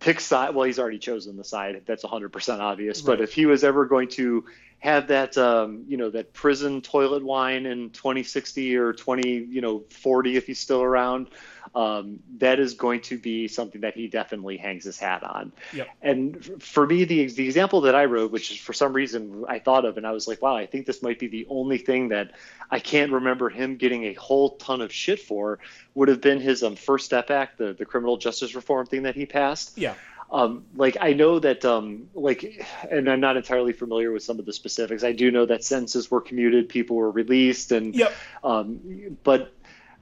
pick 0.00 0.18
side, 0.18 0.56
well, 0.56 0.64
he's 0.64 0.80
already 0.80 0.98
chosen 0.98 1.36
the 1.36 1.44
side. 1.44 1.82
That's 1.86 2.02
100 2.02 2.32
percent 2.32 2.60
obvious. 2.60 3.00
Right. 3.02 3.16
But 3.16 3.20
if 3.20 3.32
he 3.32 3.46
was 3.46 3.62
ever 3.62 3.86
going 3.86 4.08
to 4.08 4.44
have 4.78 5.08
that, 5.08 5.36
um, 5.36 5.84
you 5.88 5.96
know, 5.96 6.10
that 6.10 6.32
prison 6.32 6.80
toilet 6.82 7.24
wine 7.24 7.66
in 7.66 7.90
2060 7.90 8.76
or 8.76 8.92
20, 8.92 9.28
you 9.28 9.60
know, 9.60 9.82
40 9.90 10.36
if 10.36 10.46
he's 10.46 10.60
still 10.60 10.82
around, 10.82 11.28
um, 11.74 12.20
that 12.38 12.60
is 12.60 12.74
going 12.74 13.00
to 13.02 13.18
be 13.18 13.48
something 13.48 13.80
that 13.82 13.94
he 13.94 14.08
definitely 14.08 14.56
hangs 14.56 14.84
his 14.84 14.98
hat 14.98 15.22
on. 15.22 15.52
Yep. 15.72 15.88
And 16.02 16.62
for 16.62 16.86
me, 16.86 17.04
the 17.04 17.26
the 17.26 17.44
example 17.44 17.82
that 17.82 17.94
I 17.94 18.04
wrote, 18.04 18.30
which 18.30 18.50
is 18.50 18.58
for 18.58 18.72
some 18.72 18.92
reason 18.92 19.44
I 19.48 19.58
thought 19.58 19.84
of, 19.84 19.96
and 19.96 20.06
I 20.06 20.12
was 20.12 20.28
like, 20.28 20.40
wow, 20.40 20.56
I 20.56 20.66
think 20.66 20.86
this 20.86 21.02
might 21.02 21.18
be 21.18 21.26
the 21.26 21.46
only 21.50 21.78
thing 21.78 22.08
that 22.08 22.32
I 22.70 22.78
can't 22.78 23.12
remember 23.12 23.48
him 23.48 23.76
getting 23.76 24.04
a 24.04 24.14
whole 24.14 24.56
ton 24.56 24.80
of 24.80 24.92
shit 24.92 25.20
for, 25.20 25.58
would 25.94 26.08
have 26.08 26.20
been 26.20 26.40
his 26.40 26.62
um, 26.62 26.76
First 26.76 27.04
Step 27.06 27.30
Act, 27.30 27.58
the 27.58 27.72
the 27.72 27.84
criminal 27.84 28.16
justice 28.16 28.54
reform 28.54 28.86
thing 28.86 29.02
that 29.02 29.14
he 29.14 29.26
passed. 29.26 29.76
Yeah. 29.76 29.94
Um, 30.30 30.64
like 30.76 30.98
I 31.00 31.14
know 31.14 31.38
that 31.38 31.64
um, 31.64 32.08
like, 32.14 32.66
and 32.90 33.08
I'm 33.08 33.20
not 33.20 33.36
entirely 33.36 33.72
familiar 33.72 34.12
with 34.12 34.22
some 34.22 34.38
of 34.38 34.44
the 34.44 34.52
specifics. 34.52 35.02
I 35.02 35.12
do 35.12 35.30
know 35.30 35.46
that 35.46 35.64
sentences 35.64 36.10
were 36.10 36.20
commuted, 36.20 36.68
people 36.68 36.96
were 36.96 37.10
released, 37.10 37.72
and 37.72 37.94
yep. 37.94 38.12
um, 38.44 39.16
but 39.24 39.54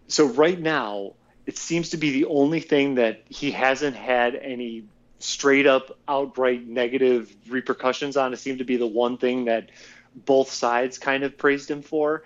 so 0.09 0.27
right 0.27 0.59
now 0.59 1.13
it 1.47 1.57
seems 1.57 1.91
to 1.91 1.97
be 1.97 2.11
the 2.11 2.25
only 2.25 2.61
thing 2.61 2.97
that 2.97 3.23
he 3.29 3.53
hasn't 3.53 3.95
had 3.95 4.35
any 4.35 4.85
straight 5.19 5.67
up 5.67 5.97
outright 6.09 6.67
negative 6.67 7.35
repercussions 7.49 8.17
on. 8.17 8.33
It 8.33 8.39
seemed 8.39 8.59
to 8.59 8.65
be 8.65 8.77
the 8.77 8.87
one 8.87 9.17
thing 9.17 9.47
that 9.47 9.71
both 10.15 10.51
sides 10.51 10.99
kind 10.99 11.23
of 11.23 11.39
praised 11.39 11.71
him 11.71 11.83
for. 11.83 12.25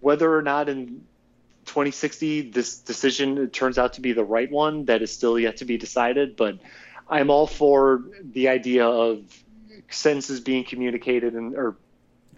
Whether 0.00 0.34
or 0.34 0.42
not 0.42 0.68
in 0.68 1.04
2060 1.66 2.50
this 2.50 2.78
decision 2.78 3.50
turns 3.50 3.78
out 3.78 3.94
to 3.94 4.00
be 4.00 4.12
the 4.12 4.24
right 4.24 4.50
one, 4.50 4.86
that 4.86 5.02
is 5.02 5.12
still 5.12 5.38
yet 5.38 5.58
to 5.58 5.64
be 5.64 5.76
decided. 5.76 6.36
But 6.36 6.58
I'm 7.08 7.30
all 7.30 7.46
for 7.46 8.02
the 8.22 8.48
idea 8.48 8.86
of 8.86 9.22
sentences 9.90 10.40
being 10.40 10.64
communicated 10.64 11.34
and 11.34 11.56
or 11.56 11.76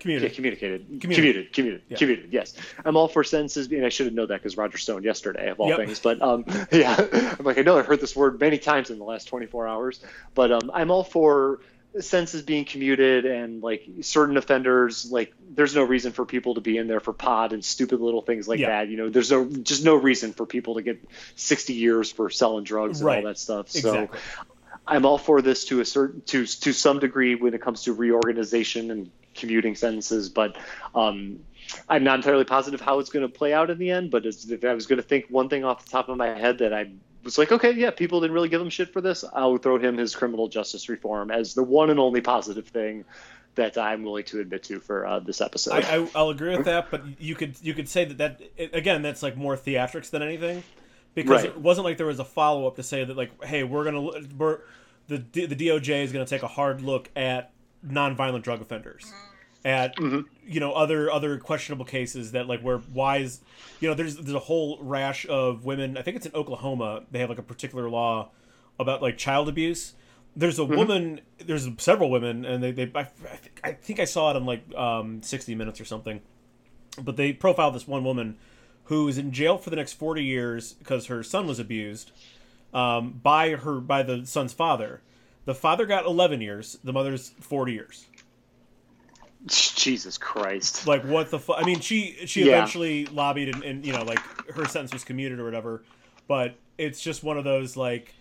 Commuted. 0.04 0.30
Yeah, 0.30 0.34
communicated. 0.34 1.00
Commuted. 1.00 1.52
Commuted. 1.54 1.82
Yeah. 1.88 1.96
Commuted. 1.96 2.32
Yes. 2.32 2.54
I'm 2.84 2.94
all 2.94 3.08
for 3.08 3.24
sentences 3.24 3.68
being, 3.68 3.84
I 3.84 3.88
should 3.88 4.04
have 4.04 4.14
known 4.14 4.28
that 4.28 4.42
because 4.42 4.54
Roger 4.54 4.76
Stone 4.76 5.02
yesterday, 5.02 5.48
of 5.48 5.60
all 5.60 5.68
yep. 5.68 5.78
things. 5.78 5.98
But 5.98 6.20
um, 6.20 6.44
yeah, 6.72 6.94
I'm 7.38 7.44
like, 7.44 7.56
I 7.56 7.62
know 7.62 7.78
I've 7.78 7.86
heard 7.86 8.00
this 8.00 8.14
word 8.14 8.38
many 8.38 8.58
times 8.58 8.90
in 8.90 8.98
the 8.98 9.04
last 9.04 9.28
24 9.28 9.66
hours. 9.66 10.00
But 10.34 10.52
um, 10.52 10.70
I'm 10.74 10.90
all 10.90 11.04
for 11.04 11.60
sentences 12.00 12.42
being 12.42 12.64
commuted 12.64 13.24
and 13.24 13.62
like 13.62 13.88
certain 14.02 14.36
offenders, 14.36 15.10
like 15.10 15.32
there's 15.54 15.74
no 15.74 15.84
reason 15.84 16.12
for 16.12 16.26
people 16.26 16.54
to 16.54 16.60
be 16.60 16.76
in 16.76 16.88
there 16.88 17.00
for 17.00 17.12
pod 17.12 17.52
and 17.52 17.64
stupid 17.64 18.00
little 18.00 18.20
things 18.20 18.46
like 18.46 18.58
yep. 18.58 18.68
that. 18.68 18.88
You 18.88 18.96
know, 18.96 19.08
there's 19.08 19.30
no, 19.30 19.46
just 19.46 19.84
no 19.84 19.94
reason 19.94 20.32
for 20.32 20.44
people 20.44 20.74
to 20.74 20.82
get 20.82 21.02
60 21.36 21.72
years 21.72 22.10
for 22.10 22.28
selling 22.28 22.64
drugs 22.64 23.00
and 23.00 23.06
right. 23.06 23.24
all 23.24 23.30
that 23.30 23.38
stuff. 23.38 23.74
Exactly. 23.74 24.18
I'm 24.86 25.06
all 25.06 25.18
for 25.18 25.42
this 25.42 25.64
to 25.66 25.80
a 25.80 25.84
certain 25.84 26.20
to 26.26 26.46
to 26.46 26.72
some 26.72 26.98
degree 26.98 27.34
when 27.34 27.54
it 27.54 27.62
comes 27.62 27.82
to 27.84 27.92
reorganization 27.92 28.90
and 28.90 29.10
commuting 29.34 29.74
sentences, 29.74 30.28
but 30.28 30.56
um, 30.94 31.40
I'm 31.88 32.04
not 32.04 32.16
entirely 32.16 32.44
positive 32.44 32.80
how 32.80 32.98
it's 32.98 33.10
going 33.10 33.26
to 33.26 33.32
play 33.32 33.52
out 33.52 33.70
in 33.70 33.78
the 33.78 33.90
end. 33.90 34.10
But 34.10 34.26
if 34.26 34.64
I 34.64 34.74
was 34.74 34.86
going 34.86 34.98
to 34.98 35.02
think 35.02 35.26
one 35.28 35.48
thing 35.48 35.64
off 35.64 35.84
the 35.84 35.90
top 35.90 36.08
of 36.08 36.16
my 36.16 36.28
head 36.38 36.58
that 36.58 36.72
I 36.72 36.90
was 37.22 37.38
like, 37.38 37.52
okay, 37.52 37.72
yeah, 37.72 37.90
people 37.90 38.20
didn't 38.20 38.34
really 38.34 38.48
give 38.48 38.60
him 38.60 38.70
shit 38.70 38.92
for 38.92 39.00
this. 39.00 39.24
I'll 39.32 39.56
throw 39.56 39.78
him 39.78 39.96
his 39.96 40.14
criminal 40.14 40.48
justice 40.48 40.88
reform 40.88 41.30
as 41.30 41.54
the 41.54 41.62
one 41.62 41.90
and 41.90 41.98
only 41.98 42.20
positive 42.20 42.68
thing 42.68 43.04
that 43.54 43.78
I'm 43.78 44.02
willing 44.02 44.24
to 44.24 44.40
admit 44.40 44.64
to 44.64 44.80
for 44.80 45.06
uh, 45.06 45.20
this 45.20 45.40
episode. 45.40 45.84
I, 45.84 45.98
will 45.98 46.30
agree 46.30 46.56
with 46.56 46.66
that, 46.66 46.90
but 46.90 47.02
you 47.18 47.34
could 47.34 47.54
you 47.62 47.72
could 47.72 47.88
say 47.88 48.04
that 48.04 48.18
that 48.18 48.40
again 48.74 49.02
that's 49.02 49.22
like 49.22 49.36
more 49.36 49.56
theatrics 49.56 50.10
than 50.10 50.22
anything, 50.22 50.64
because 51.14 51.42
right. 51.42 51.50
it 51.50 51.58
wasn't 51.58 51.84
like 51.84 51.96
there 51.96 52.06
was 52.06 52.18
a 52.18 52.24
follow 52.24 52.66
up 52.66 52.76
to 52.76 52.82
say 52.82 53.04
that 53.04 53.16
like, 53.16 53.44
hey, 53.44 53.62
we're 53.64 53.84
gonna 53.84 54.02
we're 54.36 54.60
the 55.08 55.18
the 55.18 55.46
DOJ 55.48 56.04
is 56.04 56.12
gonna 56.12 56.26
take 56.26 56.42
a 56.42 56.48
hard 56.48 56.80
look 56.80 57.10
at 57.14 57.52
nonviolent 57.86 58.42
drug 58.42 58.60
offenders 58.60 59.12
at 59.64 59.96
mm-hmm. 59.96 60.20
you 60.46 60.60
know 60.60 60.72
other 60.72 61.10
other 61.10 61.38
questionable 61.38 61.84
cases 61.84 62.32
that 62.32 62.46
like 62.46 62.60
where 62.60 62.78
why 62.78 63.18
is 63.18 63.40
you 63.80 63.88
know 63.88 63.94
there's 63.94 64.16
there's 64.16 64.34
a 64.34 64.40
whole 64.40 64.78
rash 64.80 65.26
of 65.28 65.64
women 65.64 65.96
i 65.96 66.02
think 66.02 66.16
it's 66.16 66.26
in 66.26 66.34
oklahoma 66.34 67.02
they 67.10 67.18
have 67.18 67.30
like 67.30 67.38
a 67.38 67.42
particular 67.42 67.88
law 67.88 68.30
about 68.78 69.00
like 69.00 69.16
child 69.16 69.48
abuse 69.48 69.94
there's 70.36 70.58
a 70.58 70.62
mm-hmm. 70.62 70.76
woman 70.76 71.20
there's 71.38 71.68
several 71.78 72.10
women 72.10 72.44
and 72.44 72.62
they, 72.62 72.72
they 72.72 72.90
I, 72.94 73.04
think, 73.04 73.60
I 73.64 73.72
think 73.72 74.00
i 74.00 74.04
saw 74.04 74.30
it 74.30 74.36
on 74.36 74.44
like 74.44 74.62
um, 74.74 75.22
60 75.22 75.54
minutes 75.54 75.80
or 75.80 75.84
something 75.84 76.20
but 77.00 77.16
they 77.16 77.32
profiled 77.32 77.74
this 77.74 77.88
one 77.88 78.04
woman 78.04 78.36
who 78.84 79.08
is 79.08 79.18
in 79.18 79.32
jail 79.32 79.58
for 79.58 79.70
the 79.70 79.76
next 79.76 79.94
40 79.94 80.22
years 80.22 80.72
because 80.74 81.06
her 81.06 81.22
son 81.22 81.46
was 81.46 81.58
abused 81.58 82.10
um, 82.72 83.20
by 83.22 83.50
her 83.50 83.80
by 83.80 84.02
the 84.02 84.26
son's 84.26 84.52
father 84.52 85.00
the 85.44 85.54
father 85.54 85.86
got 85.86 86.04
11 86.04 86.40
years 86.40 86.78
the 86.84 86.92
mother's 86.92 87.30
40 87.40 87.72
years 87.72 88.06
Jesus 89.46 90.16
Christ! 90.16 90.86
Like 90.86 91.04
what 91.04 91.30
the 91.30 91.38
fuck? 91.38 91.56
I 91.58 91.64
mean, 91.64 91.80
she 91.80 92.16
she 92.24 92.46
yeah. 92.46 92.52
eventually 92.52 93.04
lobbied 93.06 93.50
and, 93.50 93.62
and 93.62 93.84
you 93.84 93.92
know 93.92 94.02
like 94.02 94.18
her 94.54 94.64
sentence 94.64 94.92
was 94.92 95.04
commuted 95.04 95.38
or 95.38 95.44
whatever. 95.44 95.84
But 96.26 96.54
it's 96.78 97.00
just 97.00 97.22
one 97.22 97.36
of 97.36 97.44
those 97.44 97.76
like 97.76 98.14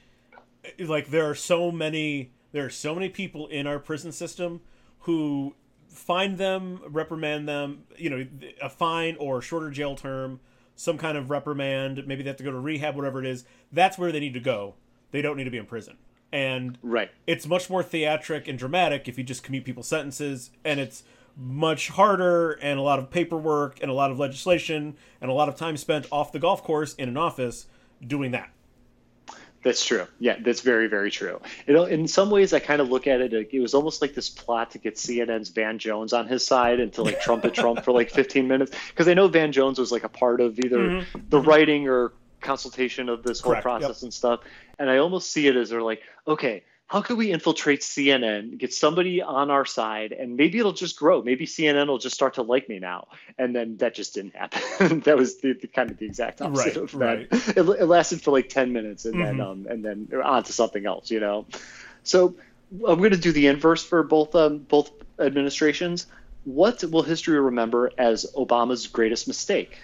like 0.80 1.08
there 1.08 1.30
are 1.30 1.36
so 1.36 1.72
many 1.72 2.32
there 2.52 2.66
are 2.66 2.70
so 2.70 2.94
many 2.94 3.08
people 3.08 3.48
in 3.48 3.68
our 3.68 3.80
prison 3.80 4.12
system 4.12 4.62
who 5.00 5.56
find 5.88 6.38
them, 6.38 6.82
reprimand 6.88 7.48
them, 7.48 7.84
you 7.98 8.10
know, 8.10 8.26
a 8.62 8.70
fine 8.70 9.16
or 9.18 9.42
shorter 9.42 9.70
jail 9.70 9.96
term, 9.96 10.40
some 10.76 10.98
kind 10.98 11.18
of 11.18 11.30
reprimand, 11.30 12.06
maybe 12.08 12.24
they 12.24 12.30
have 12.30 12.38
to 12.38 12.44
go 12.44 12.52
to 12.52 12.60
rehab, 12.60 12.96
whatever 12.96 13.20
it 13.20 13.26
is. 13.26 13.46
That's 13.72 13.98
where 13.98 14.12
they 14.12 14.20
need 14.20 14.34
to 14.34 14.40
go. 14.40 14.76
They 15.12 15.22
don't 15.22 15.38
need 15.38 15.44
to 15.46 15.52
be 15.52 15.58
in 15.58 15.66
prison. 15.66 15.98
And 16.32 16.80
right. 16.82 17.12
it's 17.28 17.46
much 17.46 17.70
more 17.70 17.84
theatric 17.84 18.48
and 18.48 18.58
dramatic 18.58 19.08
if 19.08 19.18
you 19.18 19.24
just 19.24 19.44
commute 19.44 19.66
people's 19.66 19.88
sentences, 19.88 20.50
and 20.66 20.80
it's 20.80 21.04
much 21.36 21.90
harder 21.90 22.54
and 22.54 22.80
a 22.80 22.82
lot 22.82 23.00
of 23.00 23.10
paperwork 23.10 23.80
and 23.82 23.90
a 23.90 23.94
lot 23.94 24.12
of 24.12 24.20
legislation 24.20 24.96
and 25.20 25.32
a 25.32 25.34
lot 25.34 25.50
of 25.50 25.56
time 25.56 25.78
spent 25.78 26.06
off 26.12 26.32
the 26.32 26.40
golf 26.40 26.64
course 26.64 26.94
in 26.96 27.10
an 27.10 27.18
office 27.18 27.68
doing 28.06 28.32
that. 28.32 28.53
That's 29.64 29.86
true. 29.86 30.06
Yeah, 30.20 30.36
that's 30.40 30.62
very, 30.62 30.88
very 30.88 31.10
true. 31.10 31.40
You 31.68 31.74
know, 31.74 31.86
in 31.86 32.08
some 32.08 32.30
ways, 32.30 32.54
I 32.54 32.60
kind 32.60 32.82
of 32.82 32.90
look 32.90 33.08
at 33.08 33.22
it. 33.22 33.34
It 33.34 33.60
was 33.60 33.74
almost 33.74 34.02
like 34.02 34.14
this 34.14 34.30
plot 34.30 34.72
to 34.72 34.78
get 34.78 34.96
CNN's 34.96 35.50
Van 35.50 35.80
Jones 35.80 36.14
on 36.14 36.28
his 36.28 36.46
side 36.46 36.80
and 36.80 36.92
to 36.94 37.04
like 37.04 37.22
trumpet 37.22 37.54
Trump 37.54 37.84
for 37.84 37.92
like 37.92 38.12
15 38.12 38.48
minutes, 38.48 38.72
because 38.90 39.08
I 39.08 39.14
know 39.14 39.28
Van 39.28 39.52
Jones 39.52 39.80
was 39.80 39.92
like 39.92 40.04
a 40.04 40.10
part 40.10 40.42
of 40.42 40.60
either 40.60 40.80
mm-hmm. 40.80 41.20
the 41.30 41.40
writing 41.40 41.88
or 41.88 42.14
consultation 42.42 43.08
of 43.08 43.24
this 43.24 43.40
whole 43.40 43.56
process 43.56 44.00
yep. 44.00 44.04
and 44.04 44.14
stuff. 44.14 44.42
And 44.78 44.90
I 44.90 44.98
almost 44.98 45.32
see 45.32 45.48
it 45.48 45.56
as 45.56 45.70
they're 45.70 45.82
like, 45.82 46.02
okay, 46.28 46.64
how 46.88 47.02
could 47.02 47.18
we 47.18 47.32
infiltrate 47.32 47.82
CNN, 47.82 48.58
get 48.58 48.74
somebody 48.74 49.22
on 49.22 49.50
our 49.50 49.66
side, 49.66 50.12
and 50.12 50.36
maybe 50.36 50.60
it'll 50.60 50.74
just 50.74 50.98
grow. 50.98 51.22
Maybe 51.22 51.46
CNN 51.46 51.88
will 51.88 51.98
just 51.98 52.14
start 52.14 52.36
to 52.36 52.44
like 52.44 52.70
me 52.70 52.80
now. 52.80 53.08
And 53.38 53.56
then 53.56 53.78
that 53.78 53.96
just 53.96 54.14
didn't 54.14 54.36
happen. 54.36 55.00
that 55.06 55.18
was 55.18 55.38
the, 55.38 55.54
the, 55.54 55.68
kind 55.68 55.90
of 55.90 55.98
the 55.98 56.06
exact 56.06 56.42
opposite 56.42 56.76
right, 56.76 56.78
of 56.78 56.92
that. 56.92 57.00
Right. 57.00 57.28
It, 57.32 57.58
it, 57.58 57.86
lasted 57.86 58.22
for 58.22 58.32
like 58.32 58.50
10 58.50 58.74
minutes 58.74 59.06
and 59.06 59.16
mm-hmm. 59.16 59.38
then 59.38 59.42
um, 59.42 59.68
and 59.70 59.84
then 59.84 60.22
on 60.22 60.44
to 60.44 60.54
something 60.54 60.86
else, 60.86 61.10
you 61.10 61.20
know. 61.20 61.48
So 62.04 62.36
I'm 62.72 63.00
going 63.00 63.12
to 63.12 63.18
do 63.18 63.32
the 63.32 63.48
inverse 63.48 63.84
for 63.84 64.04
both 64.04 64.36
um, 64.36 64.60
both 64.60 64.92
administrations. 65.20 66.08
What 66.44 66.84
will 66.84 67.04
history 67.04 67.40
remember 67.40 67.92
as 67.98 68.26
Obama's 68.36 68.88
greatest 68.88 69.28
mistake? 69.28 69.78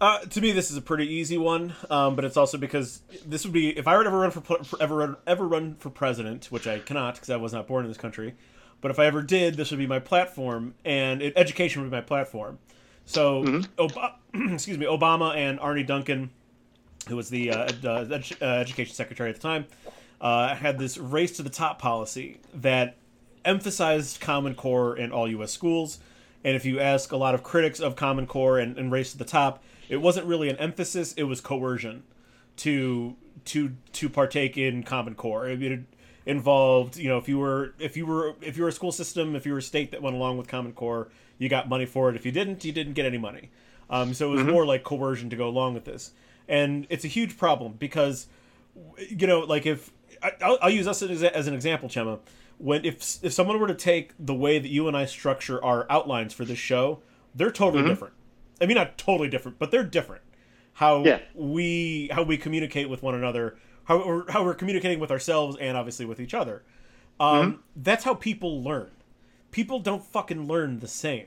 Uh, 0.00 0.20
to 0.20 0.40
me, 0.40 0.52
this 0.52 0.70
is 0.70 0.76
a 0.76 0.82
pretty 0.82 1.06
easy 1.12 1.36
one, 1.36 1.74
um, 1.90 2.14
but 2.14 2.24
it's 2.24 2.36
also 2.36 2.56
because 2.56 3.00
this 3.26 3.44
would 3.44 3.52
be 3.52 3.76
if 3.76 3.88
I 3.88 3.96
were 3.96 4.04
to 4.04 4.08
ever 4.08 4.18
run 4.20 4.30
for, 4.30 4.40
for 4.62 4.80
ever 4.80 5.18
ever 5.26 5.46
run 5.46 5.74
for 5.74 5.90
president, 5.90 6.46
which 6.46 6.68
I 6.68 6.78
cannot 6.78 7.14
because 7.14 7.30
I 7.30 7.36
was 7.36 7.52
not 7.52 7.66
born 7.66 7.84
in 7.84 7.90
this 7.90 7.98
country. 7.98 8.34
But 8.80 8.92
if 8.92 9.00
I 9.00 9.06
ever 9.06 9.22
did, 9.22 9.56
this 9.56 9.72
would 9.72 9.78
be 9.78 9.88
my 9.88 9.98
platform, 9.98 10.74
and 10.84 11.20
it, 11.20 11.32
education 11.36 11.82
would 11.82 11.90
be 11.90 11.96
my 11.96 12.02
platform. 12.02 12.58
So, 13.06 13.42
mm-hmm. 13.42 13.80
Ob- 13.80 14.52
excuse 14.52 14.78
me, 14.78 14.86
Obama 14.86 15.34
and 15.34 15.58
Arne 15.58 15.84
Duncan, 15.84 16.30
who 17.08 17.16
was 17.16 17.28
the 17.28 17.50
uh, 17.50 17.58
uh, 17.58 17.68
edu- 18.04 18.40
uh, 18.40 18.44
education 18.44 18.94
secretary 18.94 19.30
at 19.30 19.36
the 19.36 19.42
time, 19.42 19.66
uh, 20.20 20.54
had 20.54 20.78
this 20.78 20.96
race 20.96 21.36
to 21.38 21.42
the 21.42 21.50
top 21.50 21.80
policy 21.80 22.38
that 22.54 22.96
emphasized 23.44 24.20
Common 24.20 24.54
Core 24.54 24.96
in 24.96 25.10
all 25.10 25.26
U.S. 25.28 25.50
schools. 25.50 25.98
And 26.44 26.54
if 26.56 26.64
you 26.64 26.80
ask 26.80 27.12
a 27.12 27.16
lot 27.16 27.34
of 27.34 27.42
critics 27.42 27.80
of 27.80 27.96
Common 27.96 28.26
Core 28.26 28.58
and, 28.58 28.76
and 28.78 28.92
race 28.92 29.12
to 29.12 29.18
the 29.18 29.24
top, 29.24 29.62
it 29.88 29.98
wasn't 29.98 30.26
really 30.26 30.48
an 30.48 30.56
emphasis; 30.56 31.12
it 31.14 31.24
was 31.24 31.40
coercion 31.40 32.04
to 32.58 33.16
to 33.46 33.72
to 33.94 34.08
partake 34.08 34.56
in 34.56 34.82
Common 34.82 35.14
Core. 35.14 35.48
It, 35.48 35.80
involved, 36.28 36.98
you 36.98 37.08
know, 37.08 37.16
if 37.16 37.26
you 37.26 37.38
were 37.38 37.74
if 37.78 37.96
you 37.96 38.04
were 38.04 38.36
if 38.42 38.56
you 38.56 38.62
were 38.62 38.68
a 38.68 38.72
school 38.72 38.92
system, 38.92 39.34
if 39.34 39.46
you 39.46 39.52
were 39.52 39.58
a 39.58 39.62
state 39.62 39.90
that 39.90 40.02
went 40.02 40.14
along 40.14 40.36
with 40.36 40.46
Common 40.46 40.72
Core, 40.72 41.08
you 41.38 41.48
got 41.48 41.68
money 41.68 41.86
for 41.86 42.10
it. 42.10 42.16
If 42.16 42.26
you 42.26 42.30
didn't, 42.30 42.64
you 42.64 42.70
didn't 42.72 42.92
get 42.92 43.06
any 43.06 43.18
money. 43.18 43.50
Um, 43.90 44.12
so 44.12 44.28
it 44.28 44.30
was 44.32 44.40
mm-hmm. 44.42 44.50
more 44.50 44.66
like 44.66 44.84
coercion 44.84 45.30
to 45.30 45.36
go 45.36 45.48
along 45.48 45.72
with 45.72 45.86
this, 45.86 46.12
and 46.46 46.86
it's 46.90 47.04
a 47.04 47.08
huge 47.08 47.38
problem 47.38 47.72
because, 47.78 48.26
you 48.98 49.26
know, 49.26 49.40
like 49.40 49.64
if 49.64 49.90
I, 50.22 50.58
will 50.62 50.70
use 50.70 50.86
us 50.86 51.02
as, 51.02 51.22
as 51.22 51.46
an 51.46 51.54
example, 51.54 51.88
Chema. 51.88 52.18
When 52.58 52.84
if 52.84 53.22
if 53.22 53.32
someone 53.32 53.58
were 53.58 53.68
to 53.68 53.74
take 53.74 54.12
the 54.18 54.34
way 54.34 54.58
that 54.58 54.68
you 54.68 54.88
and 54.88 54.96
I 54.96 55.06
structure 55.06 55.62
our 55.64 55.86
outlines 55.88 56.34
for 56.34 56.44
this 56.44 56.58
show, 56.58 57.00
they're 57.34 57.50
totally 57.50 57.82
mm-hmm. 57.82 57.90
different. 57.90 58.14
I 58.60 58.66
mean, 58.66 58.76
not 58.76 58.98
totally 58.98 59.28
different, 59.28 59.58
but 59.58 59.70
they're 59.70 59.84
different. 59.84 60.22
How 60.74 61.04
yeah. 61.04 61.20
we 61.34 62.08
how 62.12 62.22
we 62.22 62.36
communicate 62.36 62.88
with 62.88 63.02
one 63.02 63.14
another, 63.14 63.56
how 63.84 64.04
we're, 64.06 64.30
how 64.30 64.44
we're 64.44 64.54
communicating 64.54 65.00
with 65.00 65.10
ourselves, 65.10 65.56
and 65.60 65.76
obviously 65.76 66.04
with 66.04 66.20
each 66.20 66.34
other. 66.34 66.62
Um, 67.20 67.52
mm-hmm. 67.52 67.60
That's 67.76 68.04
how 68.04 68.14
people 68.14 68.62
learn. 68.62 68.90
People 69.50 69.80
don't 69.80 70.04
fucking 70.04 70.46
learn 70.46 70.80
the 70.80 70.88
same. 70.88 71.26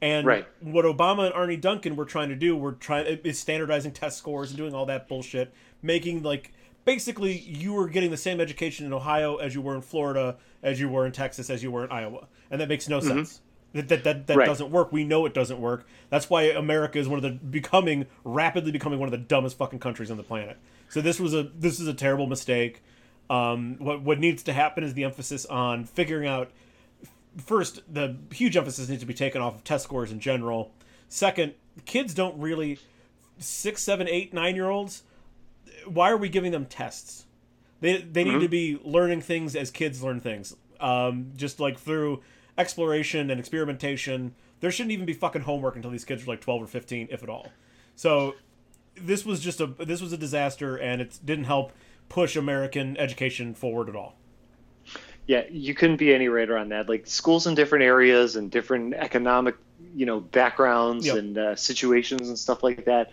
And 0.00 0.26
right. 0.26 0.46
what 0.60 0.84
Obama 0.84 1.24
and 1.26 1.34
Arne 1.34 1.58
Duncan 1.58 1.96
were 1.96 2.04
trying 2.04 2.28
to 2.28 2.36
do, 2.36 2.54
were 2.56 2.72
trying 2.72 3.06
is 3.24 3.38
standardizing 3.38 3.92
test 3.92 4.18
scores 4.18 4.50
and 4.50 4.58
doing 4.58 4.74
all 4.74 4.86
that 4.86 5.08
bullshit, 5.08 5.52
making 5.82 6.22
like 6.22 6.52
basically 6.86 7.36
you 7.36 7.74
were 7.74 7.88
getting 7.88 8.10
the 8.10 8.16
same 8.16 8.40
education 8.40 8.86
in 8.86 8.94
Ohio 8.94 9.36
as 9.36 9.54
you 9.54 9.60
were 9.60 9.74
in 9.74 9.82
Florida, 9.82 10.36
as 10.62 10.80
you 10.80 10.88
were 10.88 11.04
in 11.04 11.12
Texas, 11.12 11.50
as 11.50 11.62
you 11.62 11.70
were 11.70 11.84
in 11.84 11.90
Iowa, 11.90 12.28
and 12.50 12.58
that 12.62 12.70
makes 12.70 12.88
no 12.88 13.00
mm-hmm. 13.00 13.08
sense. 13.08 13.42
That 13.74 13.88
that 13.88 14.04
that, 14.04 14.26
that 14.28 14.36
right. 14.38 14.46
doesn't 14.46 14.70
work. 14.70 14.90
We 14.90 15.04
know 15.04 15.26
it 15.26 15.34
doesn't 15.34 15.60
work. 15.60 15.86
That's 16.08 16.30
why 16.30 16.44
America 16.44 16.98
is 16.98 17.08
one 17.08 17.18
of 17.18 17.22
the 17.22 17.32
becoming 17.32 18.06
rapidly 18.24 18.72
becoming 18.72 18.98
one 18.98 19.08
of 19.08 19.10
the 19.10 19.18
dumbest 19.18 19.58
fucking 19.58 19.80
countries 19.80 20.10
on 20.10 20.16
the 20.16 20.22
planet. 20.22 20.56
So 20.88 21.02
this 21.02 21.20
was 21.20 21.34
a 21.34 21.42
this 21.42 21.78
is 21.78 21.86
a 21.86 21.94
terrible 21.94 22.26
mistake. 22.26 22.82
Um, 23.28 23.76
what 23.78 24.00
what 24.00 24.18
needs 24.18 24.42
to 24.44 24.54
happen 24.54 24.82
is 24.82 24.94
the 24.94 25.04
emphasis 25.04 25.44
on 25.44 25.84
figuring 25.84 26.26
out 26.26 26.52
first 27.36 27.82
the 27.92 28.16
huge 28.32 28.56
emphasis 28.56 28.88
needs 28.88 29.02
to 29.02 29.06
be 29.06 29.12
taken 29.12 29.42
off 29.42 29.56
of 29.56 29.64
test 29.64 29.84
scores 29.84 30.10
in 30.10 30.20
general. 30.20 30.72
Second, 31.08 31.54
kids 31.84 32.14
don't 32.14 32.38
really 32.38 32.78
six, 33.38 33.82
seven, 33.82 34.08
eight, 34.08 34.32
nine 34.32 34.54
year 34.54 34.70
olds. 34.70 35.02
Why 35.86 36.10
are 36.10 36.16
we 36.16 36.28
giving 36.28 36.52
them 36.52 36.66
tests? 36.66 37.26
They 37.80 37.98
they 37.98 38.24
mm-hmm. 38.24 38.34
need 38.34 38.40
to 38.40 38.48
be 38.48 38.78
learning 38.84 39.22
things 39.22 39.54
as 39.56 39.70
kids 39.70 40.02
learn 40.02 40.20
things. 40.20 40.56
Um, 40.80 41.32
just 41.36 41.58
like 41.58 41.78
through 41.78 42.22
exploration 42.58 43.30
and 43.30 43.38
experimentation. 43.38 44.34
There 44.60 44.70
shouldn't 44.70 44.92
even 44.92 45.06
be 45.06 45.12
fucking 45.12 45.42
homework 45.42 45.76
until 45.76 45.90
these 45.90 46.04
kids 46.04 46.24
are 46.24 46.26
like 46.26 46.40
12 46.40 46.62
or 46.62 46.66
15, 46.66 47.08
if 47.10 47.22
at 47.22 47.28
all. 47.28 47.48
So 47.94 48.34
this 48.94 49.24
was 49.24 49.40
just 49.40 49.60
a 49.60 49.66
this 49.66 50.00
was 50.00 50.12
a 50.12 50.16
disaster, 50.16 50.76
and 50.76 51.00
it 51.00 51.18
didn't 51.24 51.44
help 51.44 51.72
push 52.08 52.36
American 52.36 52.96
education 52.96 53.54
forward 53.54 53.88
at 53.88 53.96
all. 53.96 54.14
Yeah, 55.26 55.42
you 55.50 55.74
couldn't 55.74 55.96
be 55.96 56.14
any 56.14 56.28
righter 56.28 56.56
on 56.56 56.68
that. 56.70 56.88
Like 56.88 57.06
schools 57.06 57.46
in 57.46 57.54
different 57.54 57.84
areas 57.84 58.36
and 58.36 58.50
different 58.50 58.94
economic, 58.94 59.56
you 59.94 60.06
know, 60.06 60.20
backgrounds 60.20 61.06
yep. 61.06 61.16
and 61.16 61.36
uh, 61.36 61.56
situations 61.56 62.28
and 62.28 62.38
stuff 62.38 62.62
like 62.62 62.84
that 62.84 63.12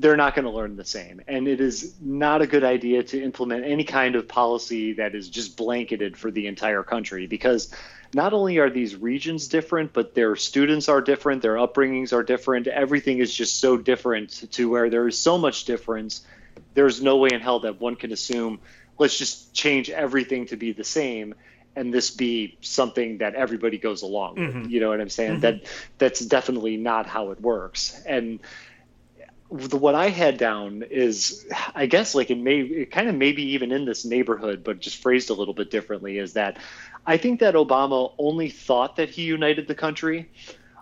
they're 0.00 0.16
not 0.16 0.34
going 0.34 0.46
to 0.46 0.50
learn 0.50 0.76
the 0.76 0.84
same. 0.84 1.20
And 1.28 1.46
it 1.46 1.60
is 1.60 1.94
not 2.00 2.40
a 2.40 2.46
good 2.46 2.64
idea 2.64 3.02
to 3.02 3.22
implement 3.22 3.66
any 3.66 3.84
kind 3.84 4.16
of 4.16 4.26
policy 4.26 4.94
that 4.94 5.14
is 5.14 5.28
just 5.28 5.58
blanketed 5.58 6.16
for 6.16 6.30
the 6.30 6.46
entire 6.46 6.82
country 6.82 7.26
because 7.26 7.72
not 8.14 8.32
only 8.32 8.56
are 8.58 8.70
these 8.70 8.96
regions 8.96 9.46
different, 9.46 9.92
but 9.92 10.14
their 10.14 10.36
students 10.36 10.88
are 10.88 11.02
different, 11.02 11.42
their 11.42 11.56
upbringings 11.56 12.14
are 12.14 12.22
different. 12.22 12.66
Everything 12.66 13.18
is 13.18 13.32
just 13.32 13.60
so 13.60 13.76
different 13.76 14.50
to 14.52 14.70
where 14.70 14.88
there 14.88 15.06
is 15.06 15.18
so 15.18 15.36
much 15.36 15.66
difference. 15.66 16.22
There's 16.72 17.02
no 17.02 17.18
way 17.18 17.28
in 17.34 17.40
hell 17.40 17.60
that 17.60 17.78
one 17.78 17.94
can 17.94 18.10
assume, 18.10 18.58
let's 18.98 19.18
just 19.18 19.52
change 19.52 19.90
everything 19.90 20.46
to 20.46 20.56
be 20.56 20.72
the 20.72 20.84
same 20.84 21.34
and 21.76 21.92
this 21.92 22.10
be 22.10 22.56
something 22.62 23.18
that 23.18 23.34
everybody 23.34 23.76
goes 23.76 24.02
along 24.02 24.36
with. 24.36 24.54
Mm-hmm. 24.54 24.70
You 24.70 24.80
know 24.80 24.88
what 24.88 25.00
I'm 25.00 25.10
saying? 25.10 25.40
Mm-hmm. 25.40 25.40
That 25.40 25.60
that's 25.98 26.20
definitely 26.20 26.76
not 26.78 27.06
how 27.06 27.30
it 27.30 27.40
works. 27.40 28.02
And 28.06 28.40
the, 29.50 29.76
what 29.76 29.94
I 29.94 30.08
had 30.08 30.38
down 30.38 30.84
is, 30.88 31.46
I 31.74 31.86
guess, 31.86 32.14
like 32.14 32.30
it 32.30 32.38
may, 32.38 32.60
it 32.60 32.90
kind 32.90 33.08
of 33.08 33.14
maybe 33.14 33.42
even 33.54 33.72
in 33.72 33.84
this 33.84 34.04
neighborhood, 34.04 34.62
but 34.62 34.80
just 34.80 35.02
phrased 35.02 35.30
a 35.30 35.34
little 35.34 35.54
bit 35.54 35.70
differently, 35.70 36.18
is 36.18 36.34
that 36.34 36.58
I 37.06 37.16
think 37.16 37.40
that 37.40 37.54
Obama 37.54 38.12
only 38.18 38.48
thought 38.48 38.96
that 38.96 39.10
he 39.10 39.22
united 39.22 39.66
the 39.66 39.74
country. 39.74 40.30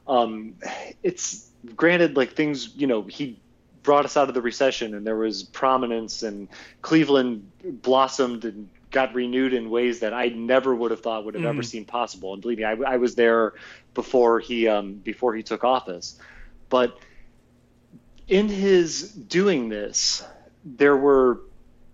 Um, 0.06 0.54
it's 1.02 1.48
granted, 1.76 2.16
like 2.16 2.32
things, 2.32 2.74
you 2.76 2.86
know, 2.86 3.02
he 3.02 3.38
brought 3.82 4.04
us 4.04 4.16
out 4.16 4.28
of 4.28 4.34
the 4.34 4.42
recession 4.42 4.94
and 4.94 5.06
there 5.06 5.16
was 5.16 5.42
prominence 5.42 6.22
and 6.22 6.48
Cleveland 6.82 7.50
blossomed 7.64 8.44
and 8.44 8.68
got 8.90 9.14
renewed 9.14 9.54
in 9.54 9.70
ways 9.70 10.00
that 10.00 10.12
I 10.12 10.28
never 10.28 10.74
would 10.74 10.90
have 10.90 11.00
thought 11.00 11.24
would 11.24 11.34
have 11.34 11.44
mm. 11.44 11.48
ever 11.48 11.62
seen 11.62 11.84
possible. 11.84 12.32
And 12.32 12.42
believe 12.42 12.58
me, 12.58 12.64
I, 12.64 12.72
I 12.72 12.96
was 12.96 13.14
there 13.14 13.54
before 13.94 14.40
he 14.40 14.68
um, 14.68 14.94
before 14.94 15.34
he 15.34 15.42
took 15.42 15.64
office, 15.64 16.18
but 16.68 16.98
in 18.28 18.48
his 18.48 19.10
doing 19.10 19.68
this, 19.68 20.22
there 20.64 20.96
were, 20.96 21.40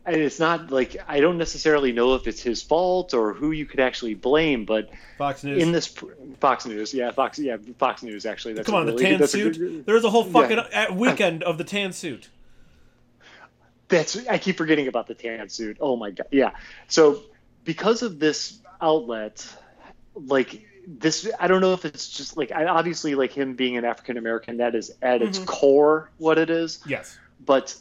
and 0.04 0.16
it's 0.16 0.40
not 0.40 0.70
like 0.70 0.96
I 1.08 1.20
don't 1.20 1.38
necessarily 1.38 1.92
know 1.92 2.14
if 2.14 2.26
it's 2.26 2.42
his 2.42 2.62
fault 2.62 3.14
or 3.14 3.32
who 3.32 3.52
you 3.52 3.64
could 3.66 3.80
actually 3.80 4.14
blame, 4.14 4.64
but 4.64 4.90
Fox 5.16 5.44
News. 5.44 5.62
In 5.62 5.72
this 5.72 5.86
Fox 6.40 6.66
News, 6.66 6.92
yeah, 6.92 7.12
Fox, 7.12 7.38
yeah, 7.38 7.56
Fox 7.78 8.02
News. 8.02 8.26
Actually, 8.26 8.54
that's 8.54 8.66
come 8.66 8.74
on, 8.74 8.86
the 8.86 8.96
tan 8.96 9.26
suit. 9.26 9.56
A, 9.56 9.82
There's 9.82 10.04
a 10.04 10.10
whole 10.10 10.24
fucking 10.24 10.58
uh, 10.58 10.68
yeah. 10.72 10.92
weekend 10.92 11.42
of 11.44 11.56
the 11.56 11.64
tan 11.64 11.92
suit. 11.92 12.28
That's 13.88 14.26
I 14.26 14.38
keep 14.38 14.56
forgetting 14.56 14.88
about 14.88 15.06
the 15.06 15.14
tan 15.14 15.48
suit. 15.48 15.76
Oh 15.80 15.96
my 15.96 16.10
god, 16.10 16.26
yeah. 16.32 16.52
So 16.88 17.22
because 17.64 18.02
of 18.02 18.18
this 18.18 18.58
outlet, 18.80 19.46
like 20.14 20.66
this 20.86 21.30
i 21.40 21.46
don't 21.46 21.60
know 21.60 21.72
if 21.72 21.84
it's 21.84 22.08
just 22.08 22.36
like 22.36 22.52
I, 22.52 22.66
obviously 22.66 23.14
like 23.14 23.32
him 23.32 23.54
being 23.54 23.76
an 23.76 23.84
african 23.84 24.16
american 24.16 24.58
that 24.58 24.74
is 24.74 24.92
at 25.02 25.22
its 25.22 25.38
mm-hmm. 25.38 25.46
core 25.46 26.10
what 26.18 26.38
it 26.38 26.50
is 26.50 26.80
yes 26.86 27.18
but 27.44 27.76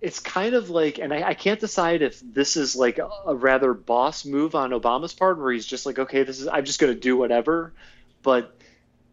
it's 0.00 0.20
kind 0.20 0.54
of 0.54 0.70
like, 0.70 0.98
and 0.98 1.12
I, 1.12 1.28
I, 1.28 1.34
can't 1.34 1.58
decide 1.58 2.02
if 2.02 2.20
this 2.20 2.56
is 2.56 2.76
like 2.76 2.98
a, 2.98 3.08
a, 3.26 3.34
rather 3.34 3.72
boss 3.72 4.24
move 4.24 4.54
on 4.54 4.70
Obama's 4.70 5.14
part, 5.14 5.38
where 5.38 5.52
he's 5.52 5.66
just 5.66 5.86
like, 5.86 5.98
okay, 5.98 6.22
this 6.22 6.40
is 6.40 6.48
I'm 6.48 6.64
just 6.64 6.78
going 6.78 6.92
to 6.92 7.00
do 7.00 7.16
whatever. 7.16 7.72
But 8.22 8.54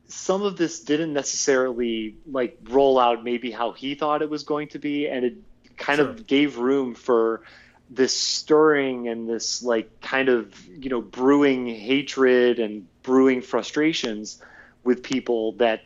some 0.08 0.44
of 0.44 0.58
this 0.58 0.82
didn't 0.82 1.14
necessarily 1.14 2.16
like 2.30 2.58
roll 2.66 3.00
out 3.00 3.24
maybe 3.24 3.50
how 3.50 3.72
he 3.72 3.96
thought 3.96 4.22
it 4.22 4.30
was 4.30 4.44
going 4.44 4.68
to 4.70 4.80
be, 4.80 5.08
and 5.08 5.26
it 5.26 5.36
kind 5.78 5.98
sure. 5.98 6.10
of 6.10 6.28
gave 6.28 6.58
room 6.58 6.96
for 6.96 7.44
this 7.90 8.16
stirring 8.16 9.08
and 9.08 9.30
this 9.30 9.62
like 9.62 10.02
kind 10.02 10.30
of 10.30 10.66
you 10.68 10.90
know 10.90 11.02
brewing 11.02 11.68
hatred 11.68 12.60
and 12.60 12.88
brewing 13.04 13.42
frustrations 13.42 14.42
with 14.84 15.04
people 15.04 15.54
that 15.54 15.82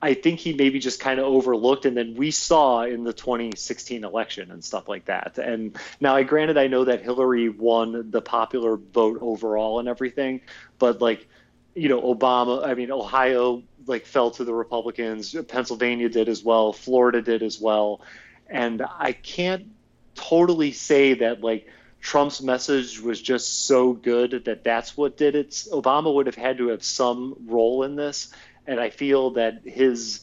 I 0.00 0.14
think 0.14 0.38
he 0.38 0.52
maybe 0.52 0.78
just 0.78 1.00
kind 1.00 1.18
of 1.18 1.26
overlooked, 1.26 1.84
and 1.84 1.96
then 1.96 2.14
we 2.14 2.30
saw 2.30 2.82
in 2.82 3.02
the 3.02 3.12
2016 3.12 4.04
election 4.04 4.52
and 4.52 4.62
stuff 4.62 4.88
like 4.88 5.06
that. 5.06 5.38
And 5.38 5.76
now, 6.00 6.14
I 6.14 6.22
granted, 6.22 6.56
I 6.56 6.68
know 6.68 6.84
that 6.84 7.02
Hillary 7.02 7.48
won 7.48 8.10
the 8.10 8.22
popular 8.22 8.76
vote 8.76 9.18
overall 9.20 9.80
and 9.80 9.88
everything, 9.88 10.40
but 10.78 11.00
like, 11.00 11.26
you 11.74 11.88
know, 11.88 12.00
Obama, 12.00 12.64
I 12.64 12.74
mean, 12.74 12.92
Ohio 12.92 13.64
like 13.86 14.06
fell 14.06 14.30
to 14.32 14.44
the 14.44 14.54
Republicans, 14.54 15.34
Pennsylvania 15.48 16.08
did 16.08 16.28
as 16.28 16.44
well, 16.44 16.72
Florida 16.72 17.20
did 17.20 17.42
as 17.42 17.60
well, 17.60 18.00
and 18.48 18.82
I 18.82 19.12
can't 19.12 19.66
totally 20.14 20.72
say 20.72 21.14
that 21.14 21.42
like 21.42 21.68
Trump's 22.00 22.40
message 22.40 23.00
was 23.00 23.20
just 23.20 23.66
so 23.66 23.92
good 23.92 24.44
that 24.44 24.64
that's 24.64 24.96
what 24.96 25.16
did 25.16 25.34
it. 25.34 25.50
Obama 25.50 26.14
would 26.14 26.26
have 26.26 26.36
had 26.36 26.58
to 26.58 26.68
have 26.68 26.84
some 26.84 27.36
role 27.46 27.82
in 27.82 27.96
this 27.96 28.32
and 28.68 28.78
I 28.78 28.90
feel 28.90 29.30
that 29.30 29.62
his 29.64 30.20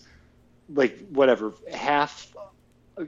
like 0.69 0.97
whatever 1.09 1.53
half 1.73 2.31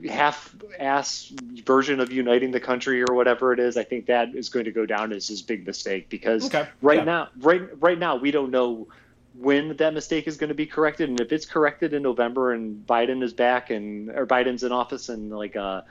half 0.06 0.54
ass 0.78 1.32
version 1.64 2.00
of 2.00 2.12
uniting 2.12 2.50
the 2.50 2.60
country 2.60 3.02
or 3.02 3.14
whatever 3.14 3.52
it 3.52 3.60
is, 3.60 3.76
I 3.78 3.84
think 3.84 4.06
that 4.06 4.34
is 4.34 4.50
going 4.50 4.66
to 4.66 4.72
go 4.72 4.84
down 4.84 5.12
as 5.12 5.28
his 5.28 5.40
big 5.40 5.66
mistake 5.66 6.10
because 6.10 6.46
okay. 6.46 6.68
right 6.82 6.98
yeah. 6.98 7.04
now 7.04 7.28
right 7.38 7.62
right 7.80 7.98
now 7.98 8.16
we 8.16 8.30
don't 8.30 8.50
know 8.50 8.88
when 9.34 9.76
that 9.76 9.94
mistake 9.94 10.26
is 10.26 10.36
going 10.36 10.48
to 10.48 10.54
be 10.54 10.66
corrected 10.66 11.08
and 11.08 11.20
if 11.20 11.32
it's 11.32 11.46
corrected 11.46 11.94
in 11.94 12.02
November 12.02 12.52
and 12.52 12.84
Biden 12.86 13.22
is 13.22 13.32
back 13.32 13.70
and 13.70 14.10
or 14.10 14.26
Biden's 14.26 14.64
in 14.64 14.72
office 14.72 15.08
and 15.08 15.30
like 15.30 15.56
uh 15.56 15.82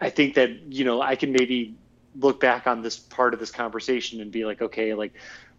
I 0.00 0.10
think 0.10 0.34
that 0.34 0.72
you 0.72 0.84
know 0.84 1.00
I 1.00 1.16
can 1.16 1.32
maybe 1.32 1.76
look 2.18 2.40
back 2.40 2.66
on 2.66 2.82
this 2.82 2.98
part 2.98 3.34
of 3.34 3.40
this 3.40 3.50
conversation 3.50 4.20
and 4.20 4.30
be 4.30 4.44
like 4.44 4.62
okay 4.62 4.94
like 4.94 5.14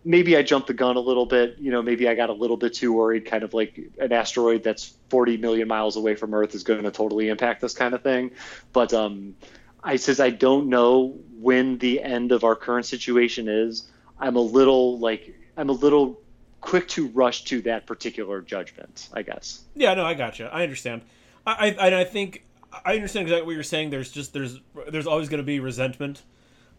maybe 0.06 0.38
I 0.38 0.44
jumped 0.44 0.68
the 0.68 0.74
gun 0.74 0.96
a 0.96 1.02
little 1.02 1.26
bit. 1.26 1.58
You 1.60 1.72
know, 1.72 1.82
maybe 1.82 2.08
I 2.08 2.14
got 2.14 2.30
a 2.30 2.34
little 2.34 2.56
bit 2.56 2.76
too 2.76 2.94
worried, 2.94 3.26
kind 3.26 3.44
of 3.44 3.54
like 3.54 3.80
an 4.00 4.14
asteroid 4.14 4.64
that's 4.64 4.94
40 5.10 5.38
million 5.38 5.68
miles 5.68 5.98
away 5.98 6.16
from 6.16 6.34
Earth 6.34 6.54
is 6.54 6.64
going 6.64 6.84
to 6.84 6.92
totally 6.92 7.28
impact 7.28 7.60
this 7.60 7.74
kind 7.74 7.94
of 7.94 8.04
thing. 8.04 8.32
But 8.72 8.94
um, 8.94 9.36
I 9.84 9.98
says 9.98 10.20
I 10.20 10.30
don't 10.30 10.70
know 10.70 11.18
when 11.40 11.80
the 11.80 12.02
end 12.02 12.32
of 12.32 12.44
our 12.44 12.56
current 12.56 12.86
situation 12.86 13.50
is. 13.50 13.90
I'm 14.18 14.38
a 14.38 14.42
little 14.42 15.00
like 15.00 15.36
I'm 15.58 15.70
a 15.70 15.74
little 15.74 16.22
quick 16.62 16.88
to 16.90 17.08
rush 17.08 17.44
to 17.46 17.62
that 17.64 17.86
particular 17.86 18.42
judgment. 18.42 19.10
I 19.12 19.24
guess. 19.24 19.62
Yeah, 19.76 19.96
no, 19.96 20.06
I 20.06 20.14
got 20.14 20.40
you. 20.40 20.46
I 20.46 20.64
understand. 20.64 21.02
I 21.46 21.76
I, 21.78 22.02
I 22.02 22.04
think 22.06 22.46
I 22.84 22.96
understand 22.96 23.28
exactly 23.28 23.46
what 23.46 23.54
you're 23.54 23.64
saying. 23.64 23.90
There's 23.90 24.12
just 24.12 24.34
there's 24.34 24.60
there's 24.90 25.08
always 25.08 25.30
going 25.30 25.40
to 25.40 25.46
be 25.46 25.60
resentment 25.60 26.24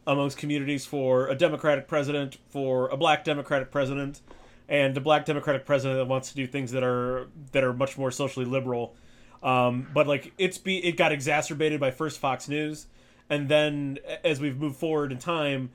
amongst 0.07 0.39
communities 0.39 0.87
for 0.87 1.29
a 1.29 1.35
Democratic 1.35 1.89
president, 1.89 2.39
for 2.49 2.89
a 2.89 2.97
black 2.97 3.25
Democratic 3.25 3.71
president, 3.71 4.21
and 4.69 4.97
a 4.97 5.01
black 5.01 5.25
Democratic 5.25 5.67
president 5.67 5.99
that 5.99 6.07
wants 6.07 6.31
to 6.31 6.37
do 6.37 6.47
things 6.47 6.73
that 6.73 6.83
are 6.83 7.29
that 7.53 7.65
are 7.65 7.73
much 7.73 7.97
more 7.99 8.11
socially 8.11 8.47
liberal. 8.47 8.95
Um, 9.43 9.89
but 9.93 10.07
like 10.07 10.33
it's 10.39 10.59
be 10.59 10.79
it 10.85 10.97
got 10.97 11.13
exacerbated 11.13 11.81
by 11.81 11.91
first 11.91 12.19
Fox 12.19 12.49
News, 12.49 12.87
and 13.31 13.49
then 13.49 13.99
as 14.25 14.41
we've 14.41 14.59
moved 14.59 14.77
forward 14.77 15.13
in 15.13 15.19
time, 15.19 15.71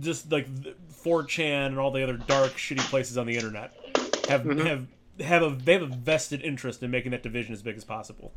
just 0.00 0.30
like 0.30 0.48
4chan 1.04 1.66
and 1.66 1.78
all 1.78 1.90
the 1.90 2.02
other 2.02 2.16
dark, 2.16 2.52
shitty 2.52 2.80
places 2.90 3.16
on 3.16 3.26
the 3.26 3.36
internet 3.36 3.72
have 4.28 4.42
mm-hmm. 4.42 4.66
have 4.66 4.86
have 5.20 5.42
a 5.42 5.50
they 5.50 5.72
have 5.72 5.82
a 5.82 5.86
vested 5.86 6.42
interest 6.42 6.82
in 6.82 6.90
making 6.90 7.10
that 7.12 7.22
division 7.22 7.52
as 7.52 7.62
big 7.62 7.76
as 7.76 7.84
possible. 7.84 8.32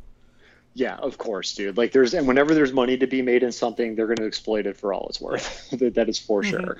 Yeah, 0.74 0.96
of 0.96 1.18
course, 1.18 1.54
dude. 1.54 1.76
Like 1.76 1.92
there's 1.92 2.14
and 2.14 2.26
whenever 2.26 2.54
there's 2.54 2.72
money 2.72 2.96
to 2.96 3.06
be 3.06 3.20
made 3.20 3.42
in 3.42 3.52
something, 3.52 3.94
they're 3.94 4.06
going 4.06 4.16
to 4.16 4.26
exploit 4.26 4.66
it 4.66 4.76
for 4.76 4.94
all 4.94 5.06
it's 5.08 5.20
worth. 5.20 5.70
that 5.94 6.08
is 6.08 6.18
for 6.18 6.42
mm-hmm. 6.42 6.50
sure. 6.50 6.78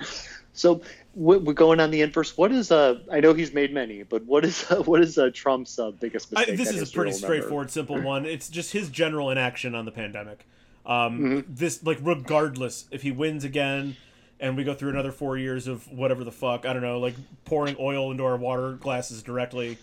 So 0.53 0.81
we're 1.15 1.39
going 1.53 1.79
on 1.79 1.91
the 1.91 2.01
inverse. 2.01 2.35
What 2.37 2.51
is 2.51 2.71
uh? 2.71 2.99
I 3.11 3.19
know 3.19 3.33
he's 3.33 3.53
made 3.53 3.73
many, 3.73 4.03
but 4.03 4.25
what 4.25 4.45
is 4.45 4.65
uh, 4.71 4.81
what 4.83 5.01
is 5.01 5.17
uh, 5.17 5.29
Trump's 5.33 5.77
uh, 5.77 5.91
biggest 5.91 6.31
mistake? 6.31 6.53
I, 6.53 6.55
this 6.55 6.71
is 6.71 6.89
a 6.89 6.93
pretty 6.93 7.11
straightforward, 7.11 7.69
simple 7.69 8.01
one. 8.01 8.25
It's 8.25 8.49
just 8.49 8.73
his 8.73 8.89
general 8.89 9.29
inaction 9.29 9.75
on 9.75 9.85
the 9.85 9.91
pandemic. 9.91 10.47
Um, 10.85 11.19
mm-hmm. 11.19 11.53
This 11.53 11.83
like 11.83 11.99
regardless 12.01 12.85
if 12.89 13.03
he 13.03 13.11
wins 13.11 13.43
again, 13.43 13.95
and 14.39 14.57
we 14.57 14.63
go 14.63 14.73
through 14.73 14.89
another 14.89 15.11
four 15.11 15.37
years 15.37 15.67
of 15.67 15.91
whatever 15.91 16.23
the 16.23 16.31
fuck 16.31 16.65
I 16.65 16.73
don't 16.73 16.81
know, 16.81 16.99
like 16.99 17.15
pouring 17.45 17.75
oil 17.79 18.09
into 18.11 18.25
our 18.25 18.37
water 18.37 18.73
glasses 18.73 19.21
directly 19.21 19.77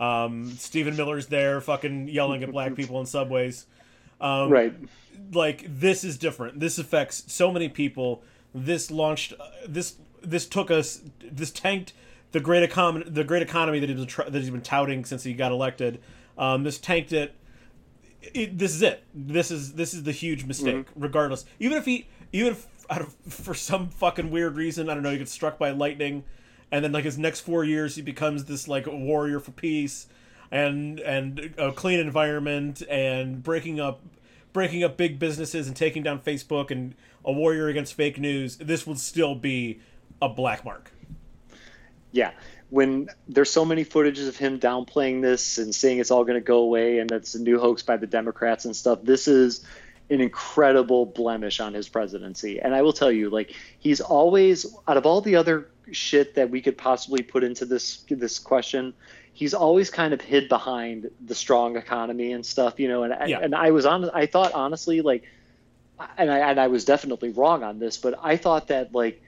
um, 0.00 0.50
Stephen 0.52 0.96
Miller's 0.96 1.26
there, 1.26 1.60
fucking 1.60 2.08
yelling 2.08 2.42
at 2.42 2.50
black 2.50 2.74
people 2.74 2.98
in 3.00 3.06
subways. 3.06 3.66
Um, 4.20 4.50
right. 4.50 4.74
Like 5.32 5.66
this 5.68 6.02
is 6.02 6.16
different. 6.16 6.58
This 6.58 6.78
affects 6.78 7.30
so 7.32 7.52
many 7.52 7.68
people. 7.68 8.22
This 8.54 8.90
launched. 8.90 9.34
Uh, 9.38 9.50
this 9.68 9.96
this 10.22 10.46
took 10.46 10.70
us. 10.70 11.02
This 11.22 11.50
tanked 11.50 11.92
the 12.32 12.40
great 12.40 12.62
economy. 12.62 13.04
The 13.08 13.24
great 13.24 13.42
economy 13.42 13.78
that 13.78 13.90
he's 13.90 14.06
been, 14.06 14.32
that 14.32 14.40
he's 14.40 14.50
been 14.50 14.62
touting 14.62 15.04
since 15.04 15.22
he 15.22 15.34
got 15.34 15.52
elected. 15.52 16.00
Um, 16.38 16.64
this 16.64 16.78
tanked 16.78 17.12
it. 17.12 17.34
it. 18.22 18.58
This 18.58 18.74
is 18.74 18.80
it. 18.80 19.04
This 19.14 19.50
is 19.50 19.74
this 19.74 19.92
is 19.92 20.04
the 20.04 20.12
huge 20.12 20.46
mistake. 20.46 20.88
Mm-hmm. 20.88 21.02
Regardless, 21.02 21.44
even 21.58 21.76
if 21.76 21.84
he 21.84 22.08
even 22.32 22.52
if, 22.52 22.66
for 23.28 23.52
some 23.52 23.90
fucking 23.90 24.30
weird 24.30 24.56
reason, 24.56 24.88
I 24.88 24.94
don't 24.94 25.02
know, 25.02 25.10
he 25.10 25.18
gets 25.18 25.32
struck 25.32 25.58
by 25.58 25.70
lightning 25.72 26.24
and 26.72 26.84
then 26.84 26.92
like 26.92 27.04
his 27.04 27.18
next 27.18 27.40
four 27.40 27.64
years 27.64 27.96
he 27.96 28.02
becomes 28.02 28.44
this 28.44 28.68
like 28.68 28.86
a 28.86 28.94
warrior 28.94 29.40
for 29.40 29.50
peace 29.52 30.06
and 30.50 31.00
and 31.00 31.54
a 31.58 31.72
clean 31.72 31.98
environment 32.00 32.82
and 32.88 33.42
breaking 33.42 33.80
up 33.80 34.00
breaking 34.52 34.82
up 34.82 34.96
big 34.96 35.18
businesses 35.18 35.66
and 35.66 35.76
taking 35.76 36.02
down 36.02 36.20
Facebook 36.20 36.70
and 36.70 36.94
a 37.24 37.32
warrior 37.32 37.68
against 37.68 37.94
fake 37.94 38.18
news, 38.18 38.56
this 38.56 38.86
would 38.86 38.98
still 38.98 39.34
be 39.34 39.80
a 40.20 40.28
black 40.28 40.64
mark. 40.64 40.90
Yeah. 42.12 42.32
When 42.70 43.08
there's 43.28 43.50
so 43.50 43.64
many 43.64 43.84
footages 43.84 44.28
of 44.28 44.36
him 44.36 44.58
downplaying 44.58 45.22
this 45.22 45.58
and 45.58 45.74
saying 45.74 45.98
it's 45.98 46.10
all 46.10 46.24
going 46.24 46.38
to 46.38 46.44
go 46.44 46.58
away 46.58 46.98
and 46.98 47.10
that's 47.10 47.34
a 47.34 47.42
new 47.42 47.58
hoax 47.58 47.82
by 47.82 47.96
the 47.96 48.06
Democrats 48.06 48.64
and 48.64 48.74
stuff, 48.74 49.00
this 49.02 49.28
is 49.28 49.64
an 50.08 50.20
incredible 50.20 51.06
blemish 51.06 51.60
on 51.60 51.74
his 51.74 51.88
presidency. 51.88 52.60
And 52.60 52.74
I 52.74 52.82
will 52.82 52.92
tell 52.92 53.12
you, 53.12 53.30
like, 53.30 53.54
he's 53.78 54.00
always, 54.00 54.66
out 54.88 54.96
of 54.96 55.06
all 55.06 55.20
the 55.20 55.36
other 55.36 55.68
shit 55.92 56.34
that 56.34 56.50
we 56.50 56.60
could 56.60 56.76
possibly 56.76 57.22
put 57.22 57.44
into 57.44 57.64
this 57.64 58.04
this 58.08 58.38
question, 58.38 58.94
he's 59.32 59.54
always 59.54 59.90
kind 59.90 60.12
of 60.12 60.20
hid 60.20 60.48
behind 60.48 61.10
the 61.24 61.34
strong 61.34 61.76
economy 61.76 62.32
and 62.32 62.44
stuff, 62.44 62.78
you 62.78 62.88
know. 62.88 63.02
And 63.02 63.28
yeah. 63.28 63.40
and 63.40 63.54
I 63.54 63.70
was 63.70 63.86
on, 63.86 64.10
I 64.10 64.26
thought 64.26 64.52
honestly, 64.52 65.00
like, 65.00 65.24
and 66.18 66.30
I 66.30 66.38
and 66.50 66.60
I 66.60 66.68
was 66.68 66.84
definitely 66.84 67.30
wrong 67.30 67.62
on 67.62 67.78
this, 67.78 67.96
but 67.96 68.14
I 68.22 68.36
thought 68.36 68.68
that 68.68 68.94
like 68.94 69.22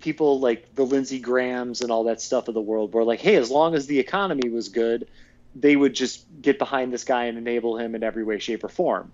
people 0.00 0.40
like 0.40 0.74
the 0.74 0.84
Lindsey 0.84 1.18
Grahams 1.18 1.80
and 1.80 1.90
all 1.90 2.04
that 2.04 2.20
stuff 2.20 2.48
of 2.48 2.54
the 2.54 2.60
world 2.60 2.92
were 2.92 3.04
like, 3.04 3.20
hey, 3.20 3.36
as 3.36 3.50
long 3.50 3.74
as 3.74 3.86
the 3.86 3.98
economy 3.98 4.48
was 4.48 4.68
good, 4.68 5.06
they 5.54 5.76
would 5.76 5.94
just 5.94 6.24
get 6.40 6.58
behind 6.58 6.92
this 6.92 7.04
guy 7.04 7.26
and 7.26 7.38
enable 7.38 7.76
him 7.76 7.94
in 7.94 8.02
every 8.02 8.24
way, 8.24 8.38
shape, 8.38 8.64
or 8.64 8.68
form. 8.68 9.12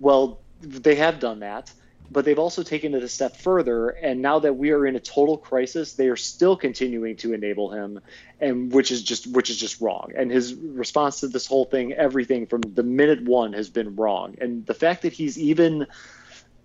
Well, 0.00 0.40
they 0.60 0.96
have 0.96 1.20
done 1.20 1.40
that 1.40 1.72
but 2.10 2.24
they've 2.24 2.38
also 2.38 2.62
taken 2.62 2.94
it 2.94 3.02
a 3.02 3.08
step 3.08 3.36
further 3.36 3.88
and 3.88 4.20
now 4.20 4.38
that 4.38 4.54
we 4.54 4.70
are 4.70 4.86
in 4.86 4.96
a 4.96 5.00
total 5.00 5.36
crisis 5.36 5.94
they 5.94 6.08
are 6.08 6.16
still 6.16 6.56
continuing 6.56 7.16
to 7.16 7.32
enable 7.32 7.70
him 7.70 8.00
and 8.40 8.72
which 8.72 8.90
is 8.90 9.02
just 9.02 9.26
which 9.26 9.50
is 9.50 9.56
just 9.56 9.80
wrong. 9.80 10.12
And 10.16 10.30
his 10.30 10.54
response 10.54 11.20
to 11.20 11.28
this 11.28 11.46
whole 11.46 11.64
thing 11.64 11.92
everything 11.92 12.46
from 12.46 12.60
the 12.60 12.82
minute 12.82 13.24
one 13.24 13.52
has 13.54 13.70
been 13.70 13.96
wrong. 13.96 14.36
And 14.40 14.66
the 14.66 14.74
fact 14.74 15.02
that 15.02 15.12
he's 15.12 15.38
even 15.38 15.86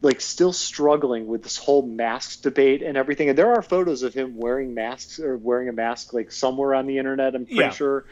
like 0.01 0.21
still 0.21 0.53
struggling 0.53 1.27
with 1.27 1.43
this 1.43 1.57
whole 1.57 1.85
masks 1.85 2.37
debate 2.37 2.81
and 2.81 2.97
everything 2.97 3.29
and 3.29 3.37
there 3.37 3.51
are 3.53 3.61
photos 3.61 4.01
of 4.01 4.13
him 4.13 4.37
wearing 4.37 4.73
masks 4.73 5.19
or 5.19 5.35
wearing 5.35 5.67
a 5.67 5.73
mask 5.73 6.13
like 6.13 6.31
somewhere 6.31 6.73
on 6.73 6.87
the 6.87 6.97
internet 6.97 7.35
i'm 7.35 7.45
pretty 7.45 7.59
yeah. 7.59 7.69
sure. 7.69 8.05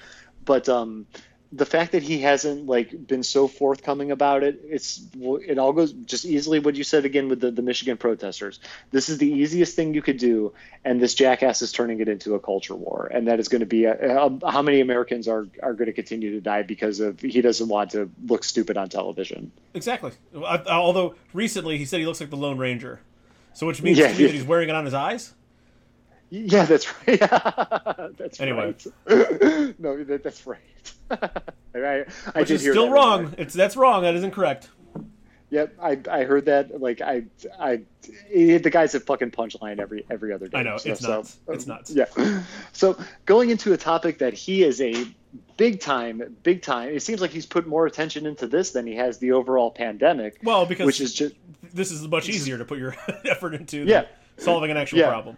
But 0.43 0.69
um 0.69 1.07
the 1.51 1.65
fact 1.65 1.93
that 1.93 2.03
he 2.03 2.19
hasn't 2.19 2.65
like 2.65 3.07
been 3.07 3.23
so 3.23 3.47
forthcoming 3.47 4.11
about 4.11 4.43
it 4.43 4.59
it's 4.65 5.01
it 5.15 5.57
all 5.57 5.71
goes 5.71 5.93
just 5.93 6.25
easily 6.25 6.59
what 6.59 6.75
you 6.75 6.83
said 6.83 7.05
again 7.05 7.29
with 7.29 7.39
the, 7.39 7.51
the 7.51 7.61
michigan 7.61 7.97
protesters. 7.97 8.59
This 8.91 9.09
is 9.09 9.17
the 9.17 9.29
easiest 9.29 9.75
thing 9.75 9.93
you 9.93 10.01
could 10.01 10.17
do 10.17 10.53
and 10.83 11.01
this 11.01 11.13
jackass 11.13 11.61
is 11.61 11.71
turning 11.71 11.99
it 12.01 12.09
into 12.09 12.35
a 12.35 12.39
culture 12.39 12.75
war 12.75 13.09
and 13.13 13.27
that 13.27 13.39
is 13.39 13.47
going 13.47 13.61
to 13.61 13.65
be 13.65 13.85
a, 13.85 14.25
a, 14.25 14.51
how 14.51 14.61
many 14.61 14.81
americans 14.81 15.27
are 15.27 15.47
are 15.63 15.73
going 15.73 15.87
to 15.87 15.93
continue 15.93 16.31
to 16.31 16.41
die 16.41 16.63
because 16.63 16.99
of 16.99 17.19
he 17.19 17.41
doesn't 17.41 17.67
want 17.67 17.91
to 17.91 18.09
look 18.25 18.43
stupid 18.43 18.77
on 18.77 18.89
television. 18.89 19.51
Exactly. 19.73 20.11
Although 20.35 21.15
recently 21.33 21.77
he 21.77 21.85
said 21.85 21.99
he 21.99 22.05
looks 22.05 22.19
like 22.19 22.29
the 22.29 22.37
lone 22.37 22.57
ranger. 22.57 22.99
So 23.53 23.67
which 23.67 23.81
means 23.81 23.97
yeah, 23.97 24.09
yeah. 24.09 24.27
that 24.27 24.33
he's 24.33 24.43
wearing 24.43 24.69
it 24.69 24.75
on 24.75 24.85
his 24.85 24.93
eyes 24.93 25.33
yeah, 26.29 26.65
that's 26.65 26.87
right. 27.07 27.19
that's 28.17 28.39
anyway. 28.39 28.75
right. 29.07 29.79
no, 29.79 30.03
that, 30.03 30.21
that's 30.23 30.45
right. 30.45 30.59
I, 31.11 32.05
I 32.35 32.39
Which 32.39 32.51
is 32.51 32.61
still 32.61 32.89
wrong. 32.89 33.33
It's 33.37 33.53
that's 33.53 33.77
wrong. 33.77 34.03
That 34.03 34.15
isn't 34.15 34.31
correct. 34.31 34.69
Yep, 35.49 35.75
I, 35.81 35.97
I 36.11 36.23
heard 36.25 36.45
that. 36.45 36.81
Like 36.81 37.01
I 37.01 37.23
I 37.57 37.81
the 38.33 38.69
guy's 38.69 38.95
a 38.95 38.99
fucking 38.99 39.31
punchline 39.31 39.79
every 39.79 40.05
every 40.09 40.33
other 40.33 40.47
day. 40.47 40.57
I 40.57 40.63
know 40.63 40.75
it's 40.75 40.83
so, 40.99 41.09
nuts. 41.09 41.37
So, 41.45 41.53
it's 41.53 41.63
um, 41.63 41.75
nuts. 41.75 41.91
Yeah. 41.91 42.43
So 42.73 42.99
going 43.25 43.49
into 43.49 43.71
a 43.71 43.77
topic 43.77 44.19
that 44.19 44.33
he 44.33 44.63
is 44.63 44.81
a 44.81 45.05
big 45.55 45.79
time, 45.79 46.35
big 46.43 46.61
time. 46.61 46.89
It 46.89 47.01
seems 47.01 47.21
like 47.21 47.31
he's 47.31 47.45
put 47.45 47.65
more 47.65 47.85
attention 47.85 48.25
into 48.25 48.47
this 48.47 48.71
than 48.71 48.85
he 48.85 48.95
has 48.95 49.19
the 49.19 49.31
overall 49.31 49.71
pandemic. 49.71 50.39
Well, 50.43 50.65
because 50.65 50.85
which 50.85 50.99
is 50.99 51.13
just 51.13 51.35
this 51.73 51.91
is 51.91 52.05
much 52.07 52.27
easier 52.27 52.57
to 52.57 52.65
put 52.65 52.77
your 52.77 52.95
effort 53.25 53.53
into. 53.53 53.85
Yeah. 53.85 54.05
solving 54.37 54.69
an 54.69 54.77
actual 54.77 54.99
Yeah. 54.99 55.09
problem. 55.09 55.37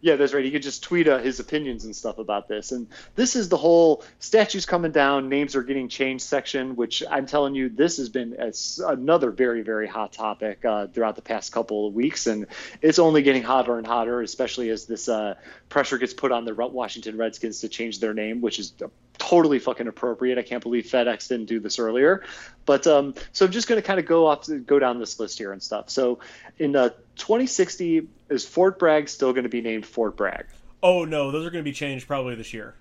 Yeah, 0.00 0.16
that's 0.16 0.32
right. 0.32 0.44
He 0.44 0.50
could 0.50 0.62
just 0.62 0.82
tweet 0.82 1.08
uh, 1.08 1.18
his 1.18 1.40
opinions 1.40 1.84
and 1.84 1.94
stuff 1.94 2.18
about 2.18 2.48
this. 2.48 2.72
And 2.72 2.86
this 3.16 3.36
is 3.36 3.48
the 3.48 3.56
whole 3.56 4.04
statues 4.20 4.64
coming 4.64 4.92
down, 4.92 5.28
names 5.28 5.56
are 5.56 5.62
getting 5.62 5.88
changed 5.88 6.24
section, 6.24 6.76
which 6.76 7.02
I'm 7.10 7.26
telling 7.26 7.54
you, 7.54 7.68
this 7.68 7.96
has 7.96 8.08
been 8.08 8.36
a 8.38 8.52
another 8.86 9.30
very, 9.30 9.62
very 9.62 9.88
hot 9.88 10.12
topic 10.12 10.64
uh, 10.64 10.86
throughout 10.86 11.16
the 11.16 11.22
past 11.22 11.52
couple 11.52 11.88
of 11.88 11.94
weeks. 11.94 12.26
And 12.26 12.46
it's 12.80 12.98
only 12.98 13.22
getting 13.22 13.42
hotter 13.42 13.76
and 13.76 13.86
hotter, 13.86 14.22
especially 14.22 14.70
as 14.70 14.86
this 14.86 15.08
uh, 15.08 15.34
pressure 15.68 15.98
gets 15.98 16.14
put 16.14 16.32
on 16.32 16.44
the 16.44 16.54
Washington 16.54 17.16
Redskins 17.16 17.60
to 17.60 17.68
change 17.68 18.00
their 18.00 18.14
name, 18.14 18.40
which 18.40 18.58
is 18.58 18.72
totally 19.18 19.58
fucking 19.58 19.88
appropriate. 19.88 20.38
I 20.38 20.42
can't 20.42 20.62
believe 20.62 20.84
FedEx 20.84 21.28
didn't 21.28 21.46
do 21.46 21.60
this 21.60 21.78
earlier. 21.78 22.24
But 22.68 22.86
um, 22.86 23.14
so 23.32 23.46
I'm 23.46 23.50
just 23.50 23.66
going 23.66 23.80
to 23.80 23.86
kind 23.86 23.98
of 23.98 24.04
go 24.04 24.26
off, 24.26 24.46
go 24.66 24.78
down 24.78 24.98
this 24.98 25.18
list 25.18 25.38
here 25.38 25.52
and 25.52 25.62
stuff. 25.62 25.88
So 25.88 26.18
in 26.58 26.76
uh, 26.76 26.90
2060, 27.16 28.06
is 28.28 28.44
Fort 28.44 28.78
Bragg 28.78 29.08
still 29.08 29.32
going 29.32 29.44
to 29.44 29.48
be 29.48 29.62
named 29.62 29.86
Fort 29.86 30.18
Bragg? 30.18 30.44
Oh 30.82 31.06
no, 31.06 31.30
those 31.30 31.46
are 31.46 31.50
going 31.50 31.64
to 31.64 31.68
be 31.68 31.72
changed 31.72 32.06
probably 32.06 32.34
this 32.34 32.52
year. 32.52 32.74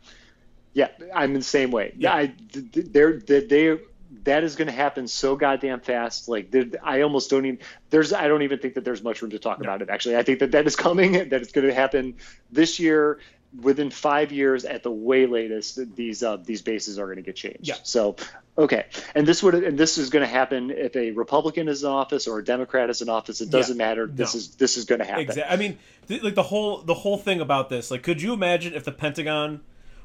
Yeah, 0.74 0.90
I'm 1.16 1.30
in 1.32 1.40
the 1.40 1.42
same 1.42 1.72
way. 1.72 1.94
Yeah. 1.98 2.14
I, 2.14 2.28
th- 2.52 2.72
th- 2.74 2.88
they're, 2.92 3.14
they, 3.14 3.46
they, 3.46 3.80
that 4.26 4.44
is 4.44 4.58
going 4.58 4.68
to 4.68 4.74
happen 4.74 5.08
so 5.08 5.38
goddamn 5.38 5.80
fast. 5.80 6.28
Like, 6.28 6.54
I 6.84 7.02
almost 7.04 7.30
don't 7.30 7.46
even. 7.46 7.60
There's, 7.90 8.12
I 8.12 8.28
don't 8.28 8.42
even 8.42 8.60
think 8.60 8.74
that 8.74 8.84
there's 8.84 9.02
much 9.02 9.22
room 9.22 9.32
to 9.32 9.40
talk 9.40 9.60
No. 9.60 9.64
about 9.70 9.82
it. 9.82 9.90
Actually, 9.90 10.18
I 10.18 10.24
think 10.24 10.40
that 10.40 10.52
that 10.52 10.68
is 10.68 10.76
coming. 10.76 11.14
That 11.30 11.42
it's 11.42 11.54
going 11.54 11.66
to 11.66 11.74
happen 11.74 12.16
this 12.52 12.78
year. 12.78 13.20
Within 13.62 13.90
five 13.90 14.32
years, 14.32 14.66
at 14.66 14.84
the 14.84 14.92
way 14.92 15.26
latest, 15.26 15.80
these 15.96 16.22
uh, 16.22 16.38
these 16.38 16.62
bases 16.62 17.00
are 17.00 17.06
going 17.06 17.16
to 17.18 17.24
get 17.24 17.36
changed. 17.36 17.60
Yeah. 17.68 17.76
So, 17.84 18.16
okay, 18.58 18.86
and 19.16 19.26
this 19.28 19.42
would 19.42 19.56
and 19.56 19.78
this 19.78 19.98
is 19.98 20.10
going 20.12 20.22
to 20.22 20.28
happen 20.32 20.70
if 20.70 20.96
a 20.96 21.12
Republican 21.12 21.68
is 21.68 21.84
in 21.84 21.90
office 21.90 22.28
or 22.28 22.38
a 22.40 22.44
Democrat 22.44 22.90
is 22.90 23.02
in 23.02 23.10
office. 23.10 23.42
It 23.42 23.50
doesn't 23.50 23.78
matter. 23.78 24.06
This 24.06 24.36
No. 24.36 24.38
is 24.38 24.56
this 24.56 24.78
is 24.78 24.86
going 24.86 25.00
to 25.00 25.06
happen. 25.06 25.22
Exactly. 25.22 25.52
I 25.52 25.58
mean, 25.58 25.80
th- 26.08 26.22
like 26.22 26.36
the 26.36 26.44
whole 26.44 26.84
the 26.84 26.94
whole 26.94 27.18
thing 27.18 27.42
about 27.42 27.70
this. 27.70 27.90
Like, 27.90 28.04
could 28.04 28.22
you 28.22 28.32
imagine 28.34 28.74
if 28.74 28.84
the 28.84 28.92
Pentagon 28.92 29.62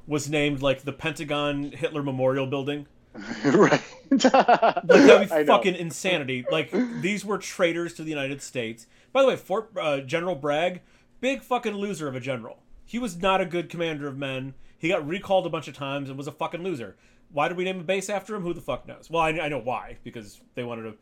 was 0.07 0.31
named 0.31 0.63
like 0.63 0.83
the 0.83 0.93
Pentagon 0.93 1.73
Hitler 1.73 2.03
Memorial 2.03 2.47
Building? 2.47 2.87
right. 3.45 3.83
Like 4.11 4.21
that'd 4.23 5.29
be 5.29 5.35
I 5.35 5.43
know. 5.43 5.57
fucking 5.57 5.75
insanity. 5.75 6.47
Like 6.51 6.71
these 7.03 7.25
were 7.25 7.37
traitors 7.39 7.93
to 7.95 8.03
the 8.03 8.11
United 8.11 8.41
States. 8.41 8.87
By 9.13 9.21
the 9.23 9.29
way, 9.29 9.37
Fort 9.37 9.71
uh, 9.79 10.01
General 10.01 10.35
Bragg, 10.37 10.81
big 11.21 11.43
fucking 11.43 11.75
loser 11.75 12.09
of 12.09 12.17
a 12.17 12.21
general. 12.21 12.59
He 12.93 12.99
was 12.99 13.17
not 13.17 13.41
a 13.41 13.47
good 13.47 13.71
commander 13.71 14.07
of 14.07 14.19
men. 14.19 14.53
He 14.77 14.89
got 14.89 15.09
recalled 15.09 15.47
a 15.47 15.49
bunch 15.49 15.67
of 15.67 15.75
times 15.75 16.11
and 16.11 16.19
was 16.19 16.27
a 16.27 16.31
fucking 16.33 16.63
loser. 16.63 16.95
Why 17.31 17.49
did 17.49 17.57
we 17.57 17.65
name 17.65 17.81
a 17.81 17.83
base 17.83 18.11
after 18.11 18.35
him? 18.35 18.43
Who 18.43 18.53
the 18.53 18.61
fuck 18.61 18.87
knows? 18.87 19.09
Well, 19.09 19.23
I, 19.23 19.31
I 19.31 19.49
know 19.49 19.61
why 19.61 19.97
because 20.05 20.43
they 20.55 20.63
wanted 20.63 20.83
to. 20.83 20.95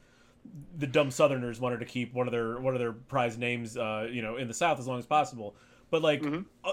The 0.78 0.86
dumb 0.86 1.10
Southerners 1.10 1.58
wanted 1.58 1.80
to 1.80 1.86
keep 1.86 2.14
one 2.14 2.28
of 2.28 2.30
their 2.30 2.60
one 2.60 2.74
of 2.74 2.78
their 2.78 2.92
prize 2.92 3.36
names, 3.36 3.76
uh, 3.76 4.06
you 4.08 4.22
know, 4.22 4.36
in 4.36 4.46
the 4.46 4.54
South 4.54 4.78
as 4.78 4.86
long 4.86 5.00
as 5.00 5.06
possible. 5.06 5.56
But 5.90 6.00
like, 6.00 6.22
uh, 6.62 6.72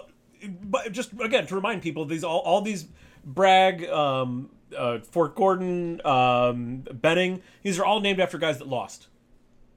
but 0.61 0.91
just 0.91 1.13
again 1.19 1.47
to 1.47 1.55
remind 1.55 1.81
people, 1.81 2.05
these 2.05 2.23
all 2.23 2.41
all 2.41 2.61
these 2.61 2.85
Bragg, 3.25 3.85
um, 3.85 4.51
uh, 4.77 4.99
Fort 4.99 5.33
Gordon, 5.33 5.99
um, 6.05 6.83
Benning, 6.93 7.41
these 7.63 7.79
are 7.79 7.85
all 7.85 8.01
named 8.01 8.19
after 8.19 8.37
guys 8.37 8.59
that 8.59 8.67
lost. 8.67 9.07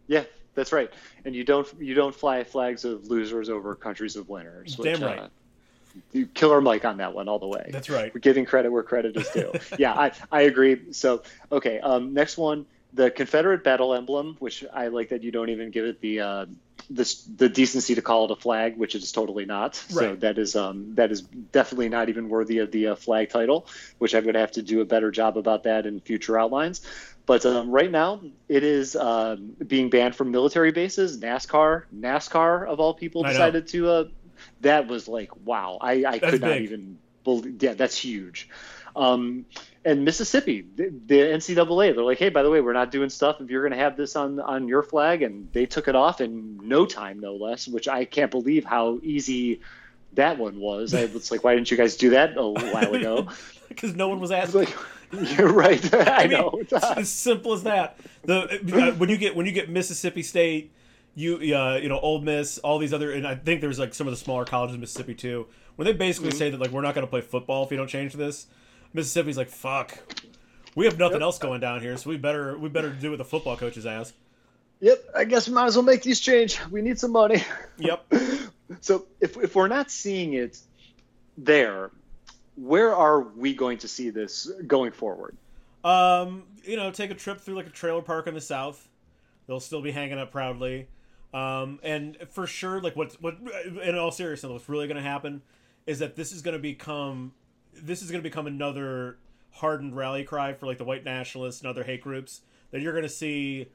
Yeah, 0.06 0.24
that's 0.54 0.72
right. 0.72 0.90
And 1.24 1.34
you 1.34 1.44
don't 1.44 1.68
you 1.78 1.94
don't 1.94 2.14
fly 2.14 2.44
flags 2.44 2.84
of 2.84 3.08
losers 3.08 3.48
over 3.48 3.74
countries 3.74 4.16
of 4.16 4.28
winners. 4.28 4.76
Which, 4.76 4.92
Damn 4.92 5.02
right. 5.02 5.18
Uh, 5.20 5.28
you 6.12 6.26
killer 6.26 6.60
Mike 6.60 6.84
on 6.84 6.98
that 6.98 7.14
one 7.14 7.28
all 7.28 7.38
the 7.38 7.48
way. 7.48 7.68
That's 7.70 7.90
right. 7.90 8.14
We're 8.14 8.20
giving 8.20 8.44
credit 8.44 8.70
where 8.70 8.82
credit 8.82 9.16
is 9.16 9.28
due. 9.30 9.52
yeah, 9.78 9.92
I, 9.92 10.12
I 10.30 10.42
agree. 10.42 10.92
So 10.92 11.22
okay, 11.50 11.80
um, 11.80 12.14
next 12.14 12.36
one, 12.36 12.66
the 12.92 13.10
Confederate 13.10 13.64
battle 13.64 13.94
emblem, 13.94 14.36
which 14.38 14.64
I 14.72 14.88
like 14.88 15.10
that 15.10 15.22
you 15.22 15.30
don't 15.30 15.50
even 15.50 15.70
give 15.70 15.84
it 15.84 16.00
the 16.00 16.20
uh, 16.20 16.46
this 16.88 17.22
the 17.22 17.48
decency 17.48 17.94
to 17.94 18.02
call 18.02 18.24
it 18.24 18.30
a 18.32 18.36
flag, 18.36 18.76
which 18.76 18.94
it 18.94 19.02
is 19.02 19.12
totally 19.12 19.44
not. 19.44 19.76
So 19.76 20.16
that 20.16 20.38
is 20.38 20.56
um, 20.56 20.94
that 20.96 21.12
is 21.12 21.22
definitely 21.22 21.88
not 21.88 22.08
even 22.08 22.28
worthy 22.28 22.58
of 22.58 22.70
the 22.72 22.88
uh, 22.88 22.94
flag 22.96 23.30
title, 23.30 23.66
which 23.98 24.14
I'm 24.14 24.24
going 24.24 24.34
to 24.34 24.40
have 24.40 24.52
to 24.52 24.62
do 24.62 24.80
a 24.80 24.84
better 24.84 25.10
job 25.10 25.36
about 25.36 25.64
that 25.64 25.86
in 25.86 26.00
future 26.00 26.38
outlines. 26.38 26.80
But 27.30 27.46
um, 27.46 27.70
right 27.70 27.92
now, 27.92 28.22
it 28.48 28.64
is 28.64 28.96
um, 28.96 29.54
being 29.64 29.88
banned 29.88 30.16
from 30.16 30.32
military 30.32 30.72
bases. 30.72 31.20
NASCAR, 31.20 31.84
NASCAR 31.96 32.66
of 32.66 32.80
all 32.80 32.92
people, 32.92 33.22
decided 33.22 33.68
to. 33.68 33.88
Uh, 33.88 34.04
that 34.62 34.88
was 34.88 35.06
like 35.06 35.30
wow. 35.46 35.78
I, 35.80 36.04
I 36.04 36.18
could 36.18 36.40
not 36.40 36.54
big. 36.54 36.62
even 36.62 36.98
believe. 37.22 37.62
Yeah, 37.62 37.74
that's 37.74 37.96
huge. 37.96 38.48
Um, 38.96 39.46
and 39.84 40.04
Mississippi, 40.04 40.66
the, 40.74 40.92
the 41.06 41.14
NCAA, 41.14 41.94
they're 41.94 42.02
like, 42.02 42.18
hey, 42.18 42.30
by 42.30 42.42
the 42.42 42.50
way, 42.50 42.60
we're 42.60 42.72
not 42.72 42.90
doing 42.90 43.10
stuff 43.10 43.40
if 43.40 43.48
you're 43.48 43.62
going 43.62 43.78
to 43.78 43.84
have 43.84 43.96
this 43.96 44.16
on 44.16 44.40
on 44.40 44.66
your 44.66 44.82
flag, 44.82 45.22
and 45.22 45.52
they 45.52 45.66
took 45.66 45.86
it 45.86 45.94
off 45.94 46.20
in 46.20 46.58
no 46.64 46.84
time, 46.84 47.20
no 47.20 47.36
less. 47.36 47.68
Which 47.68 47.86
I 47.86 48.06
can't 48.06 48.32
believe 48.32 48.64
how 48.64 48.98
easy 49.04 49.60
that 50.14 50.36
one 50.36 50.58
was. 50.58 50.94
I 50.94 51.04
was 51.04 51.30
like, 51.30 51.44
why 51.44 51.54
didn't 51.54 51.70
you 51.70 51.76
guys 51.76 51.94
do 51.94 52.10
that 52.10 52.36
a 52.36 52.48
while 52.48 52.92
ago? 52.92 53.28
because 53.68 53.94
no 53.94 54.08
one 54.08 54.18
was 54.18 54.32
asked. 54.32 54.52
You're 55.36 55.52
right. 55.52 55.94
I, 56.08 56.26
mean, 56.26 56.38
know. 56.38 56.58
it's 56.60 56.72
as 56.72 57.10
simple 57.10 57.52
as 57.52 57.64
that. 57.64 57.98
The 58.24 58.42
uh, 58.42 58.92
when 58.92 59.08
you 59.08 59.16
get 59.16 59.34
when 59.34 59.46
you 59.46 59.52
get 59.52 59.68
Mississippi 59.68 60.22
State, 60.22 60.72
you 61.14 61.36
uh, 61.56 61.76
you 61.76 61.88
know 61.88 61.98
Ole 61.98 62.20
Miss, 62.20 62.58
all 62.58 62.78
these 62.78 62.92
other, 62.92 63.12
and 63.12 63.26
I 63.26 63.34
think 63.34 63.60
there's 63.60 63.78
like 63.78 63.94
some 63.94 64.06
of 64.06 64.12
the 64.12 64.16
smaller 64.16 64.44
colleges 64.44 64.74
in 64.74 64.80
Mississippi 64.80 65.14
too, 65.14 65.46
when 65.76 65.86
they 65.86 65.92
basically 65.92 66.30
say 66.30 66.50
that 66.50 66.60
like 66.60 66.70
we're 66.70 66.82
not 66.82 66.94
going 66.94 67.06
to 67.06 67.10
play 67.10 67.20
football 67.22 67.64
if 67.64 67.70
you 67.70 67.76
don't 67.76 67.88
change 67.88 68.14
this. 68.14 68.46
Mississippi's 68.92 69.36
like 69.36 69.48
fuck, 69.48 69.98
we 70.74 70.84
have 70.84 70.98
nothing 70.98 71.16
Yep. 71.16 71.22
else 71.22 71.38
going 71.38 71.60
down 71.60 71.80
here, 71.80 71.96
so 71.96 72.10
we 72.10 72.16
better 72.16 72.56
we 72.58 72.68
better 72.68 72.90
do 72.90 73.10
what 73.10 73.18
the 73.18 73.24
football 73.24 73.56
coaches 73.56 73.86
ask. 73.86 74.14
Yep. 74.80 75.04
I 75.14 75.24
guess 75.24 75.48
we 75.48 75.54
might 75.54 75.66
as 75.66 75.76
well 75.76 75.84
make 75.84 76.02
these 76.02 76.20
change. 76.20 76.58
We 76.70 76.82
need 76.82 76.98
some 76.98 77.12
money. 77.12 77.42
Yep. 77.78 78.12
So 78.80 79.06
if 79.20 79.36
if 79.36 79.56
we're 79.56 79.66
not 79.66 79.90
seeing 79.90 80.34
it 80.34 80.56
there, 81.36 81.90
where 82.60 82.94
are 82.94 83.20
we 83.22 83.54
going 83.54 83.78
to 83.78 83.88
see 83.88 84.10
this 84.10 84.50
going 84.66 84.92
forward? 84.92 85.36
Um, 85.82 86.44
you 86.62 86.76
know, 86.76 86.90
take 86.90 87.10
a 87.10 87.14
trip 87.14 87.40
through 87.40 87.54
like 87.54 87.66
a 87.66 87.70
trailer 87.70 88.02
park 88.02 88.26
in 88.26 88.34
the 88.34 88.40
south. 88.40 88.88
They'll 89.46 89.60
still 89.60 89.80
be 89.80 89.92
hanging 89.92 90.18
up 90.18 90.30
proudly. 90.30 90.88
Um, 91.32 91.80
and 91.82 92.16
for 92.30 92.46
sure, 92.46 92.80
like 92.80 92.96
what 92.96 93.16
what 93.20 93.38
in 93.82 93.96
all 93.96 94.10
seriousness, 94.10 94.50
what's 94.50 94.68
really 94.68 94.86
going 94.86 94.96
to 94.96 95.02
happen 95.02 95.42
is 95.86 96.00
that 96.00 96.16
this 96.16 96.32
is 96.32 96.42
going 96.42 96.56
to 96.56 96.62
become 96.62 97.32
this 97.72 98.02
is 98.02 98.10
going 98.10 98.22
to 98.22 98.28
become 98.28 98.46
another 98.46 99.18
hardened 99.52 99.96
rally 99.96 100.24
cry 100.24 100.52
for 100.52 100.66
like 100.66 100.78
the 100.78 100.84
white 100.84 101.04
nationalists 101.04 101.60
and 101.60 101.68
other 101.68 101.84
hate 101.84 102.02
groups. 102.02 102.42
That 102.72 102.80
you're 102.80 102.92
going 102.92 103.04
to 103.04 103.08
see 103.08 103.68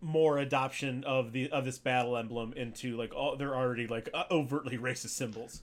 more 0.00 0.38
adoption 0.38 1.04
of 1.04 1.32
the 1.32 1.50
of 1.50 1.64
this 1.64 1.78
battle 1.78 2.16
emblem 2.16 2.54
into 2.54 2.96
like 2.96 3.14
all 3.14 3.36
they're 3.36 3.54
already 3.54 3.86
like 3.86 4.08
uh, 4.14 4.24
overtly 4.30 4.78
racist 4.78 5.10
symbols. 5.10 5.62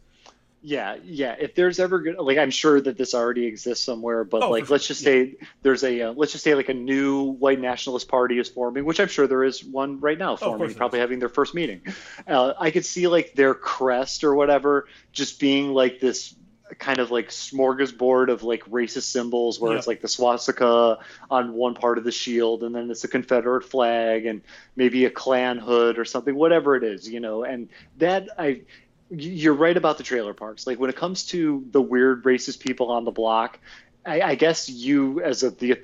Yeah, 0.61 0.97
yeah. 1.03 1.35
If 1.39 1.53
there's 1.55 1.79
ever 1.79 1.99
gonna 1.99 2.21
like, 2.21 2.37
I'm 2.37 2.49
sure 2.51 2.81
that 2.81 2.97
this 2.97 3.13
already 3.13 3.45
exists 3.45 3.85
somewhere, 3.85 4.23
but 4.23 4.41
Oh, 4.43 4.49
like, 4.49 4.69
let's 4.69 4.85
sure, 4.85 4.89
just 4.95 5.03
say 5.03 5.35
there's 5.61 5.83
a 5.83 6.01
uh, 6.01 6.13
let's 6.13 6.31
just 6.31 6.43
say 6.43 6.55
like 6.55 6.69
a 6.69 6.73
new 6.73 7.23
white 7.23 7.59
nationalist 7.59 8.07
party 8.07 8.39
is 8.39 8.49
forming, 8.49 8.83
which 8.83 8.99
I'm 8.99 9.07
sure 9.07 9.27
there 9.27 9.43
is 9.43 9.63
one 9.63 9.99
right 9.99 10.17
now 10.17 10.35
forming, 10.35 10.57
course 10.59 10.71
there 10.73 10.77
probably 10.77 10.99
having 10.99 11.19
their 11.19 11.29
first 11.29 11.53
meeting. 11.53 11.81
Uh, 12.27 12.53
I 12.59 12.71
could 12.71 12.85
see 12.85 13.07
like 13.07 13.33
their 13.33 13.53
crest 13.53 14.23
or 14.23 14.33
whatever 14.35 14.87
just 15.11 15.39
being 15.39 15.73
like 15.73 15.99
this 15.99 16.33
kind 16.79 16.99
of 16.99 17.11
like 17.11 17.29
smorgasbord 17.29 18.29
of 18.29 18.43
like 18.43 18.65
racist 18.65 19.03
symbols 19.03 19.57
where 19.57 19.71
Yep. 19.71 19.77
it's 19.77 19.87
like 19.87 20.01
the 20.01 20.09
swastika 20.09 20.97
on 21.31 21.53
one 21.53 21.75
part 21.75 21.97
of 21.97 22.03
the 22.03 22.11
shield 22.11 22.63
and 22.63 22.75
then 22.75 22.91
it's 22.91 23.05
a 23.05 23.07
confederate 23.07 23.63
flag 23.63 24.25
and 24.25 24.41
maybe 24.75 25.05
a 25.05 25.09
klan 25.09 25.59
hood 25.59 25.97
or 25.97 26.03
something 26.03 26.35
whatever 26.35 26.75
it 26.75 26.83
is 26.83 27.07
you 27.07 27.21
know 27.21 27.45
and 27.45 27.69
that 27.99 28.27
i 28.37 28.61
you're 29.09 29.53
right 29.53 29.77
about 29.77 29.97
the 29.97 30.03
trailer 30.03 30.33
parks 30.33 30.67
like 30.67 30.79
when 30.79 30.89
it 30.89 30.95
comes 30.95 31.25
to 31.25 31.65
the 31.71 31.81
weird 31.81 32.23
racist 32.23 32.59
people 32.59 32.91
on 32.91 33.05
the 33.05 33.11
block 33.11 33.59
i, 34.05 34.21
I 34.21 34.35
guess 34.35 34.69
you 34.69 35.21
as 35.21 35.43
a 35.43 35.51
the 35.51 35.79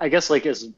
i 0.00 0.08
guess 0.08 0.30
like 0.30 0.46
as 0.46 0.68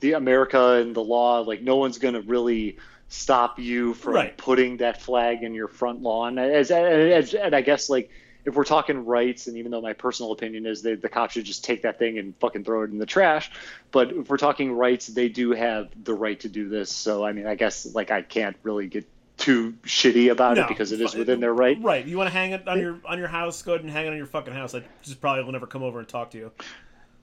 the 0.00 0.12
america 0.12 0.74
and 0.74 0.94
the 0.94 1.02
law 1.02 1.40
like 1.40 1.62
no 1.62 1.76
one's 1.76 1.98
gonna 1.98 2.20
really 2.20 2.78
stop 3.08 3.58
you 3.58 3.94
from 3.94 4.14
Right. 4.14 4.36
putting 4.36 4.78
that 4.78 5.00
flag 5.00 5.42
in 5.42 5.54
your 5.54 5.68
front 5.68 6.02
lawn 6.02 6.38
as, 6.38 6.70
as 6.70 7.34
and 7.34 7.54
i 7.54 7.62
guess 7.62 7.88
like 7.88 8.10
if 8.44 8.54
we're 8.54 8.64
talking 8.64 9.04
rights, 9.04 9.46
and 9.46 9.58
even 9.58 9.70
though 9.70 9.82
my 9.82 9.92
personal 9.92 10.32
opinion 10.32 10.64
is 10.64 10.82
that 10.82 11.02
the 11.02 11.08
cops 11.08 11.34
should 11.34 11.44
just 11.44 11.64
take 11.64 11.82
that 11.82 11.98
thing 11.98 12.18
and 12.18 12.34
fucking 12.40 12.64
throw 12.64 12.82
it 12.82 12.90
in 12.90 12.96
the 12.96 13.04
trash, 13.04 13.50
but 13.90 14.10
if 14.10 14.30
we're 14.30 14.38
talking 14.38 14.72
rights, 14.72 15.06
they 15.06 15.28
do 15.28 15.50
have 15.50 15.88
the 16.02 16.14
right 16.14 16.40
to 16.40 16.48
do 16.48 16.68
this. 16.68 16.90
So 16.90 17.24
I 17.24 17.32
mean, 17.32 17.46
I 17.46 17.56
guess 17.56 17.84
like 17.94 18.10
I 18.10 18.22
can't 18.22 18.56
really 18.62 18.86
get 18.86 19.06
too 19.38 19.72
shitty 19.84 20.30
about 20.30 20.56
No, 20.56 20.64
it 20.64 20.68
because 20.68 20.92
it 20.92 21.00
is 21.00 21.14
within 21.14 21.40
their 21.40 21.54
right. 21.54 21.80
Right. 21.80 22.04
You 22.04 22.18
want 22.18 22.28
to 22.28 22.32
hang 22.32 22.52
it 22.52 22.68
on 22.68 22.80
your 22.80 22.98
on 23.04 23.18
your 23.18 23.28
house? 23.28 23.62
Go 23.62 23.74
ahead 23.74 23.84
and 23.84 23.90
hang 23.90 24.06
it 24.06 24.10
on 24.10 24.16
your 24.16 24.26
fucking 24.26 24.52
house. 24.52 24.74
I 24.74 24.82
just 25.02 25.20
probably 25.20 25.44
will 25.44 25.52
never 25.52 25.66
come 25.66 25.82
over 25.82 25.98
and 25.98 26.08
talk 26.08 26.32
to 26.32 26.38
you. 26.38 26.52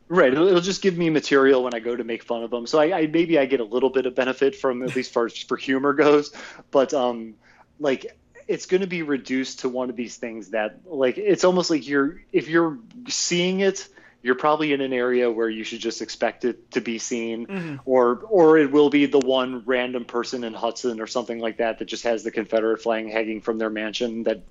Right. 0.07 0.31
It'll, 0.31 0.47
it'll, 0.47 0.61
just 0.61 0.81
give 0.81 0.97
me 0.97 1.09
material 1.09 1.63
when 1.63 1.73
I 1.73 1.79
go 1.79 1.95
to 1.95 2.03
make 2.03 2.23
fun 2.23 2.43
of 2.43 2.51
them. 2.51 2.67
So 2.67 2.79
I, 2.79 2.99
I, 2.99 3.07
maybe 3.07 3.39
I 3.39 3.45
get 3.45 3.59
a 3.59 3.63
little 3.63 3.89
bit 3.89 4.05
of 4.05 4.13
benefit 4.13 4.55
from 4.55 4.83
at 4.83 4.95
least 4.95 5.11
far 5.11 5.29
for 5.29 5.57
humor 5.57 5.93
goes, 5.93 6.31
but 6.69 6.93
um, 6.93 7.35
like 7.79 8.15
it's 8.47 8.67
going 8.67 8.81
to 8.81 8.87
be 8.87 9.01
reduced 9.01 9.61
to 9.61 9.69
one 9.69 9.89
of 9.89 9.95
these 9.95 10.17
things 10.17 10.49
that 10.49 10.79
like 10.85 11.17
it's 11.17 11.43
almost 11.43 11.69
like 11.69 11.87
you're 11.87 12.21
if 12.31 12.47
you're 12.47 12.77
seeing 13.07 13.61
it 13.61 13.87
you're 14.25 14.33
probably 14.33 14.73
in 14.73 14.81
an 14.81 14.91
area 14.91 15.29
where 15.29 15.47
you 15.47 15.63
should 15.63 15.79
just 15.79 16.01
expect 16.01 16.45
it 16.45 16.71
to 16.71 16.81
be 16.81 16.97
seen 16.97 17.45
mm-hmm. 17.45 17.75
or 17.85 18.21
or 18.27 18.57
it 18.57 18.71
will 18.71 18.89
be 18.89 19.05
the 19.05 19.19
one 19.19 19.61
random 19.67 20.03
person 20.03 20.43
in 20.43 20.51
Hudson 20.51 20.99
or 20.99 21.05
something 21.05 21.37
like 21.37 21.57
that 21.57 21.77
that 21.77 21.85
just 21.85 22.05
has 22.05 22.23
the 22.23 22.31
Confederate 22.31 22.81
flag 22.81 23.07
hanging 23.11 23.39
from 23.39 23.59
their 23.59 23.69
mansion 23.69 24.23
that 24.23 24.41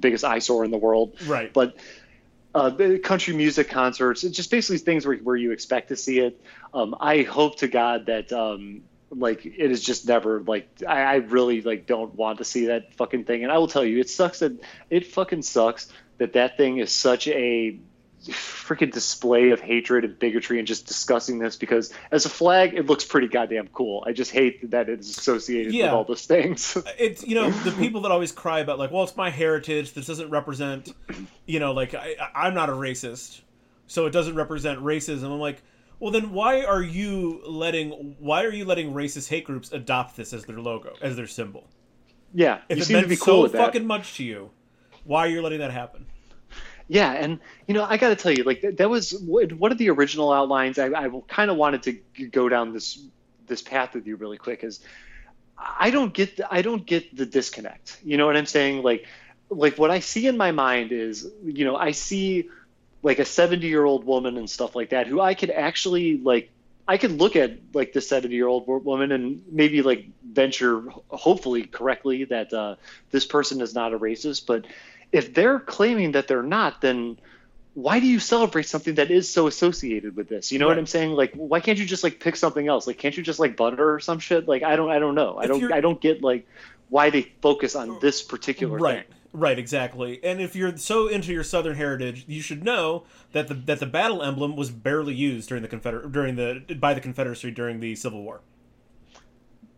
biggest 0.00 0.24
eyesore 0.24 0.64
in 0.64 0.72
the 0.72 0.78
world. 0.78 1.14
Right. 1.26 1.52
But 1.52 1.76
uh, 2.56 2.98
country 3.04 3.34
music 3.34 3.68
concerts 3.68 4.22
just 4.22 4.50
basically 4.50 4.78
things 4.78 5.06
where, 5.06 5.16
where 5.18 5.36
you 5.36 5.52
expect 5.52 5.90
to 5.90 5.96
see 5.96 6.18
it. 6.18 6.42
Um, 6.72 6.96
I 6.98 7.22
hope 7.22 7.58
to 7.58 7.68
God 7.68 8.06
that 8.06 8.32
um, 8.32 8.82
like 9.10 9.46
it 9.46 9.70
is 9.70 9.80
just 9.80 10.08
never 10.08 10.40
like 10.40 10.68
I, 10.88 11.02
I 11.02 11.14
really 11.16 11.62
like 11.62 11.86
don't 11.86 12.16
want 12.16 12.38
to 12.38 12.44
see 12.44 12.66
that 12.66 12.94
fucking 12.94 13.26
thing. 13.26 13.44
And 13.44 13.52
I 13.52 13.58
will 13.58 13.68
tell 13.68 13.84
you 13.84 14.00
it 14.00 14.10
sucks 14.10 14.40
that 14.40 14.60
it 14.90 15.06
fucking 15.06 15.42
sucks 15.42 15.86
that 16.18 16.32
that 16.32 16.56
thing 16.56 16.78
is 16.78 16.90
such 16.90 17.28
a 17.28 17.78
freaking 18.32 18.92
display 18.92 19.50
of 19.50 19.60
hatred 19.60 20.04
and 20.04 20.18
bigotry 20.18 20.58
and 20.58 20.66
just 20.66 20.86
discussing 20.86 21.38
this 21.38 21.56
because 21.56 21.92
as 22.10 22.24
a 22.24 22.28
flag 22.28 22.74
it 22.74 22.86
looks 22.86 23.04
pretty 23.04 23.28
goddamn 23.28 23.68
cool. 23.68 24.02
I 24.06 24.12
just 24.12 24.30
hate 24.30 24.70
that 24.70 24.88
it's 24.88 25.16
associated 25.18 25.74
yeah. 25.74 25.86
with 25.86 25.92
all 25.92 26.04
those 26.04 26.26
things. 26.26 26.76
It's 26.98 27.26
you 27.26 27.34
know 27.34 27.50
the 27.50 27.72
people 27.72 28.02
that 28.02 28.12
always 28.12 28.32
cry 28.32 28.60
about 28.60 28.78
like 28.78 28.90
well 28.90 29.02
it's 29.02 29.16
my 29.16 29.30
heritage. 29.30 29.92
This 29.92 30.06
doesn't 30.06 30.30
represent 30.30 30.94
you 31.46 31.60
know 31.60 31.72
like 31.72 31.94
I, 31.94 32.16
i'm 32.34 32.54
not 32.54 32.68
a 32.68 32.72
racist. 32.72 33.40
So 33.86 34.06
it 34.06 34.10
doesn't 34.10 34.34
represent 34.34 34.80
racism. 34.80 35.24
I'm 35.24 35.40
like 35.40 35.62
well 35.98 36.12
then 36.12 36.32
why 36.32 36.64
are 36.64 36.82
you 36.82 37.42
letting 37.46 38.16
why 38.18 38.44
are 38.44 38.52
you 38.52 38.64
letting 38.64 38.92
racist 38.92 39.28
hate 39.28 39.44
groups 39.44 39.72
adopt 39.72 40.16
this 40.16 40.32
as 40.32 40.44
their 40.44 40.58
logo 40.58 40.94
as 41.00 41.16
their 41.16 41.26
symbol? 41.26 41.68
Yeah 42.32 42.60
if 42.68 42.78
it 42.78 42.92
meant 42.92 43.20
cool 43.20 43.48
so 43.48 43.56
fucking 43.56 43.86
much 43.86 44.16
to 44.16 44.24
you 44.24 44.50
why 45.04 45.26
are 45.26 45.30
you 45.30 45.42
letting 45.42 45.58
that 45.58 45.70
happen 45.70 46.06
yeah, 46.88 47.12
and 47.12 47.40
you 47.66 47.74
know, 47.74 47.84
I 47.84 47.96
got 47.96 48.10
to 48.10 48.16
tell 48.16 48.32
you, 48.32 48.44
like 48.44 48.60
that, 48.62 48.76
that 48.76 48.90
was 48.90 49.14
one 49.20 49.72
of 49.72 49.78
the 49.78 49.90
original 49.90 50.32
outlines. 50.32 50.78
I, 50.78 50.88
I 50.88 51.10
kind 51.28 51.50
of 51.50 51.56
wanted 51.56 51.82
to 51.84 52.26
go 52.26 52.48
down 52.48 52.72
this 52.72 53.02
this 53.46 53.62
path 53.62 53.94
with 53.94 54.06
you 54.06 54.16
really 54.16 54.38
quick. 54.38 54.64
Is 54.64 54.80
I 55.58 55.90
don't 55.90 56.12
get 56.12 56.36
the, 56.36 56.52
I 56.52 56.62
don't 56.62 56.84
get 56.84 57.16
the 57.16 57.26
disconnect. 57.26 57.98
You 58.04 58.16
know 58.16 58.26
what 58.26 58.36
I'm 58.36 58.46
saying? 58.46 58.82
Like 58.82 59.06
like 59.48 59.78
what 59.78 59.90
I 59.90 60.00
see 60.00 60.26
in 60.26 60.36
my 60.36 60.52
mind 60.52 60.92
is, 60.92 61.30
you 61.42 61.64
know, 61.64 61.76
I 61.76 61.92
see 61.92 62.48
like 63.02 63.18
a 63.18 63.24
70 63.24 63.66
year 63.66 63.84
old 63.84 64.04
woman 64.04 64.36
and 64.36 64.48
stuff 64.48 64.74
like 64.74 64.90
that 64.90 65.06
who 65.06 65.20
I 65.20 65.34
could 65.34 65.50
actually 65.50 66.18
like 66.18 66.50
I 66.86 66.98
could 66.98 67.12
look 67.12 67.34
at 67.34 67.58
like 67.72 67.92
the 67.92 68.00
70 68.00 68.34
year 68.34 68.46
old 68.46 68.66
woman 68.66 69.12
and 69.12 69.42
maybe 69.50 69.80
like 69.80 70.06
venture 70.22 70.84
hopefully 71.08 71.62
correctly 71.64 72.24
that 72.24 72.52
uh, 72.52 72.76
this 73.10 73.24
person 73.24 73.62
is 73.62 73.74
not 73.74 73.94
a 73.94 73.98
racist, 73.98 74.46
but 74.46 74.66
if 75.12 75.34
they're 75.34 75.58
claiming 75.60 76.12
that 76.12 76.28
they're 76.28 76.42
not, 76.42 76.80
then 76.80 77.18
why 77.74 77.98
do 78.00 78.06
you 78.06 78.20
celebrate 78.20 78.68
something 78.68 78.94
that 78.94 79.10
is 79.10 79.28
so 79.28 79.46
associated 79.46 80.16
with 80.16 80.28
this? 80.28 80.52
You 80.52 80.58
know 80.58 80.66
right. 80.66 80.72
what 80.72 80.78
I'm 80.78 80.86
saying? 80.86 81.12
Like, 81.12 81.34
why 81.34 81.60
can't 81.60 81.78
you 81.78 81.84
just 81.84 82.04
like 82.04 82.20
pick 82.20 82.36
something 82.36 82.68
else? 82.68 82.86
Like, 82.86 82.98
can't 82.98 83.16
you 83.16 83.22
just 83.22 83.40
like 83.40 83.56
butter 83.56 83.94
or 83.94 84.00
some 84.00 84.18
shit? 84.18 84.46
Like, 84.46 84.62
I 84.62 84.76
don't, 84.76 84.90
I 84.90 84.98
don't 84.98 85.14
know. 85.14 85.36
I 85.38 85.46
don't, 85.46 85.72
I 85.72 85.80
don't 85.80 86.00
get 86.00 86.22
like 86.22 86.46
why 86.88 87.10
they 87.10 87.22
focus 87.42 87.74
on 87.74 87.90
oh, 87.90 87.98
this 88.00 88.22
particular 88.22 88.78
right. 88.78 88.94
thing. 88.94 88.96
Right, 88.96 89.14
Right, 89.34 89.58
exactly. 89.58 90.22
And 90.22 90.40
if 90.40 90.54
you're 90.54 90.76
so 90.76 91.08
into 91.08 91.32
your 91.32 91.42
Southern 91.42 91.74
heritage, 91.74 92.24
you 92.28 92.40
should 92.40 92.62
know 92.62 93.02
that 93.32 93.48
the 93.48 93.54
that 93.54 93.80
the 93.80 93.86
battle 93.86 94.22
emblem 94.22 94.54
was 94.54 94.70
barely 94.70 95.12
used 95.12 95.48
during 95.48 95.62
the 95.62 95.68
Confeder 95.68 96.10
during 96.10 96.36
the 96.36 96.76
by 96.78 96.94
the 96.94 97.00
Confederacy 97.00 97.50
during 97.50 97.80
the 97.80 97.96
Civil 97.96 98.22
War. 98.22 98.42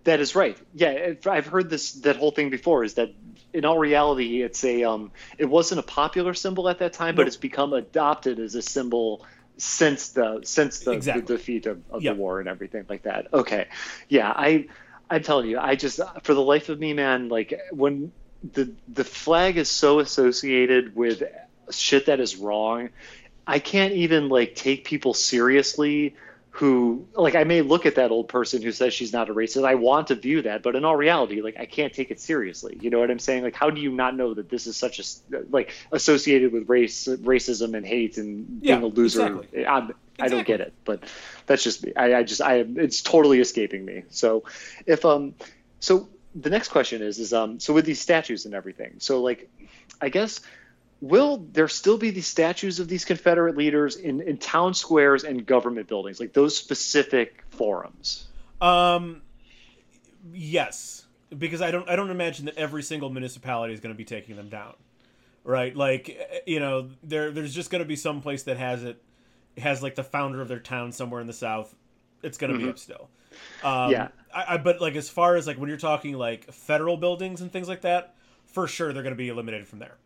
That 0.04 0.20
is 0.20 0.34
right. 0.34 0.58
Yeah, 0.74 1.14
I've 1.24 1.46
heard 1.46 1.70
this 1.70 1.92
that 1.92 2.16
whole 2.16 2.32
thing 2.32 2.50
before. 2.50 2.84
Is 2.84 2.94
that 2.94 3.14
in 3.56 3.64
all 3.64 3.78
reality, 3.78 4.42
it's 4.42 4.62
a 4.64 4.84
um, 4.84 5.10
it 5.38 5.46
wasn't 5.46 5.80
a 5.80 5.82
popular 5.82 6.34
symbol 6.34 6.68
at 6.68 6.78
that 6.80 6.92
time, 6.92 7.14
nope. 7.14 7.16
but 7.16 7.26
it's 7.26 7.36
become 7.36 7.72
adopted 7.72 8.38
as 8.38 8.54
a 8.54 8.62
symbol 8.62 9.24
since 9.56 10.10
the 10.10 10.40
since 10.44 10.80
the, 10.80 10.92
exactly. 10.92 11.22
the 11.22 11.26
defeat 11.26 11.66
of, 11.66 11.80
of 11.90 12.02
yep. 12.02 12.14
the 12.14 12.20
war 12.20 12.40
and 12.40 12.48
everything 12.48 12.84
like 12.88 13.02
that. 13.02 13.32
Okay, 13.32 13.66
yeah, 14.08 14.30
I 14.30 14.66
I'm 15.08 15.22
telling 15.22 15.48
you, 15.48 15.58
I 15.58 15.74
just 15.74 16.00
for 16.22 16.34
the 16.34 16.42
life 16.42 16.68
of 16.68 16.78
me, 16.78 16.92
man, 16.92 17.30
like 17.30 17.58
when 17.72 18.12
the 18.52 18.70
the 18.88 19.04
flag 19.04 19.56
is 19.56 19.70
so 19.70 20.00
associated 20.00 20.94
with 20.94 21.22
shit 21.70 22.06
that 22.06 22.20
is 22.20 22.36
wrong, 22.36 22.90
I 23.46 23.58
can't 23.58 23.94
even 23.94 24.28
like 24.28 24.54
take 24.54 24.84
people 24.84 25.14
seriously 25.14 26.14
who 26.56 27.06
like 27.14 27.34
I 27.34 27.44
may 27.44 27.60
look 27.60 27.84
at 27.84 27.96
that 27.96 28.10
old 28.10 28.28
person 28.28 28.62
who 28.62 28.72
says 28.72 28.94
she's 28.94 29.12
not 29.12 29.28
a 29.28 29.34
racist. 29.34 29.66
I 29.66 29.74
want 29.74 30.06
to 30.06 30.14
view 30.14 30.40
that, 30.40 30.62
but 30.62 30.74
in 30.74 30.86
all 30.86 30.96
reality, 30.96 31.42
like 31.42 31.58
I 31.58 31.66
can't 31.66 31.92
take 31.92 32.10
it 32.10 32.18
seriously. 32.18 32.78
You 32.80 32.88
know 32.88 32.98
what 32.98 33.10
I'm 33.10 33.18
saying? 33.18 33.42
Like 33.42 33.54
how 33.54 33.68
do 33.68 33.78
you 33.78 33.90
not 33.90 34.16
know 34.16 34.32
that 34.32 34.48
this 34.48 34.66
is 34.66 34.74
such 34.74 34.98
a 34.98 35.42
like 35.50 35.74
associated 35.92 36.52
with 36.52 36.66
race, 36.70 37.08
racism 37.08 37.76
and 37.76 37.84
hate 37.84 38.16
and 38.16 38.60
yeah, 38.62 38.76
being 38.76 38.90
a 38.90 38.94
loser? 38.94 39.26
Exactly. 39.26 39.66
I'm, 39.66 39.92
I 40.18 40.28
don't 40.28 40.46
get 40.46 40.62
it, 40.62 40.72
but 40.86 41.04
that's 41.44 41.62
just 41.62 41.84
me. 41.84 41.92
I, 41.94 42.14
I 42.14 42.22
just 42.22 42.40
I 42.40 42.64
it's 42.76 43.02
totally 43.02 43.40
escaping 43.40 43.84
me. 43.84 44.04
So 44.08 44.44
if 44.86 45.04
um 45.04 45.34
so 45.80 46.08
the 46.34 46.48
next 46.48 46.68
question 46.68 47.02
is 47.02 47.18
is 47.18 47.34
um 47.34 47.60
so 47.60 47.74
with 47.74 47.84
these 47.84 48.00
statues 48.00 48.46
and 48.46 48.54
everything. 48.54 48.94
So 48.96 49.20
like 49.20 49.50
I 50.00 50.08
guess 50.08 50.40
will 51.00 51.46
there 51.52 51.68
still 51.68 51.98
be 51.98 52.10
these 52.10 52.26
statues 52.26 52.80
of 52.80 52.88
these 52.88 53.04
Confederate 53.04 53.56
leaders 53.56 53.96
in, 53.96 54.20
in 54.20 54.38
town 54.38 54.74
squares 54.74 55.24
and 55.24 55.44
government 55.44 55.88
buildings, 55.88 56.20
like 56.20 56.32
those 56.32 56.56
specific 56.56 57.44
forums? 57.50 58.28
Um, 58.60 59.22
yes, 60.32 61.06
because 61.36 61.60
I 61.60 61.70
don't 61.70 61.88
I 61.88 61.96
don't 61.96 62.10
imagine 62.10 62.46
that 62.46 62.56
every 62.56 62.82
single 62.82 63.10
municipality 63.10 63.74
is 63.74 63.80
going 63.80 63.94
to 63.94 63.98
be 63.98 64.04
taking 64.04 64.36
them 64.36 64.48
down, 64.48 64.74
right? 65.44 65.74
Like 65.76 66.44
you 66.46 66.60
know, 66.60 66.90
there 67.02 67.30
there's 67.30 67.54
just 67.54 67.70
going 67.70 67.82
to 67.82 67.88
be 67.88 67.96
some 67.96 68.22
place 68.22 68.44
that 68.44 68.56
has 68.56 68.82
it 68.82 69.02
has 69.58 69.82
like 69.82 69.94
the 69.94 70.04
founder 70.04 70.40
of 70.40 70.48
their 70.48 70.60
town 70.60 70.92
somewhere 70.92 71.20
in 71.20 71.26
the 71.26 71.32
south. 71.32 71.74
It's 72.22 72.38
going 72.38 72.52
to 72.52 72.58
mm-hmm. 72.58 72.66
be 72.66 72.70
up 72.70 72.78
still. 72.78 73.08
Um, 73.62 73.90
yeah, 73.90 74.08
I, 74.34 74.54
I, 74.54 74.56
but 74.56 74.80
like 74.80 74.96
as 74.96 75.10
far 75.10 75.36
as 75.36 75.46
like 75.46 75.58
when 75.58 75.68
you're 75.68 75.76
talking 75.76 76.14
like 76.14 76.50
federal 76.52 76.96
buildings 76.96 77.42
and 77.42 77.52
things 77.52 77.68
like 77.68 77.82
that, 77.82 78.14
for 78.46 78.66
sure 78.66 78.94
they're 78.94 79.02
going 79.02 79.14
to 79.14 79.18
be 79.18 79.28
eliminated 79.28 79.68
from 79.68 79.80
there 79.80 79.98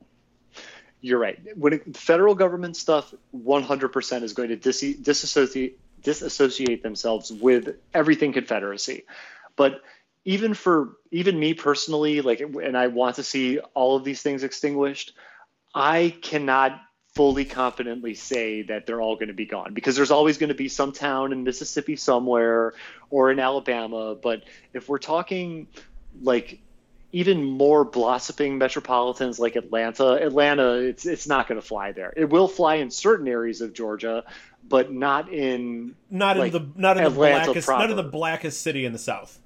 you're 1.01 1.19
right. 1.19 1.39
When 1.57 1.75
it, 1.75 1.97
federal 1.97 2.35
government 2.35 2.77
stuff, 2.77 3.13
100% 3.35 4.23
is 4.23 4.33
going 4.33 4.51
to 4.51 4.57
dis- 4.57 4.97
disassociate 5.01 5.79
disassociate 6.03 6.83
themselves 6.83 7.31
with 7.31 7.77
everything 7.93 8.33
Confederacy. 8.33 9.05
But 9.57 9.83
even 10.25 10.55
for 10.55 10.97
even 11.11 11.39
me 11.39 11.55
personally, 11.55 12.21
like, 12.21 12.41
and 12.41 12.77
I 12.77 12.87
want 12.89 13.17
to 13.17 13.23
see 13.23 13.59
all 13.75 13.97
of 13.97 14.05
these 14.05 14.23
things 14.23 14.43
extinguished, 14.43 15.13
I 15.75 16.17
cannot 16.23 16.81
fully 17.15 17.45
confidently 17.45 18.15
say 18.15 18.63
that 18.63 18.87
they're 18.87 19.01
all 19.01 19.17
going 19.17 19.29
to 19.29 19.35
be 19.35 19.47
gone 19.47 19.75
because 19.75 19.97
there's 19.97 20.11
always 20.11 20.39
going 20.39 20.49
to 20.49 20.55
be 20.55 20.69
some 20.69 20.93
town 20.93 21.33
in 21.33 21.43
Mississippi 21.43 21.97
somewhere 21.97 22.73
or 23.11 23.31
in 23.33 23.41
Alabama. 23.41 24.15
But 24.15 24.45
if 24.73 24.89
we're 24.89 24.99
talking 24.99 25.67
like 26.23 26.61
even 27.13 27.45
more 27.45 27.85
blossoming 27.85 28.59
metropolitans 28.59 29.39
like 29.39 29.57
Atlanta, 29.57 30.15
Atlanta, 30.15 30.75
it's 30.75 31.07
it's 31.07 31.27
not 31.27 31.49
going 31.49 31.61
to 31.61 31.67
fly 31.67 31.93
there. 31.93 32.13
It 32.17 32.31
will 32.31 32.49
fly 32.49 32.77
in 32.77 32.91
certain 32.91 33.27
areas 33.27 33.61
of 33.61 33.73
Georgia, 33.73 34.25
but 34.69 34.93
not 34.93 35.33
in 35.33 35.97
not 36.11 36.37
like, 36.37 36.55
in 36.55 36.63
the 36.63 36.81
not 36.81 36.97
in 36.99 37.05
Atlanta 37.05 37.39
the 37.39 37.45
blackest 37.47 37.67
proper. 37.67 37.83
not 37.83 37.91
in 37.91 37.97
the 37.97 38.11
blackest 38.11 38.63
city 38.63 38.85
in 38.85 38.93
the 38.93 38.99
South. 38.99 39.39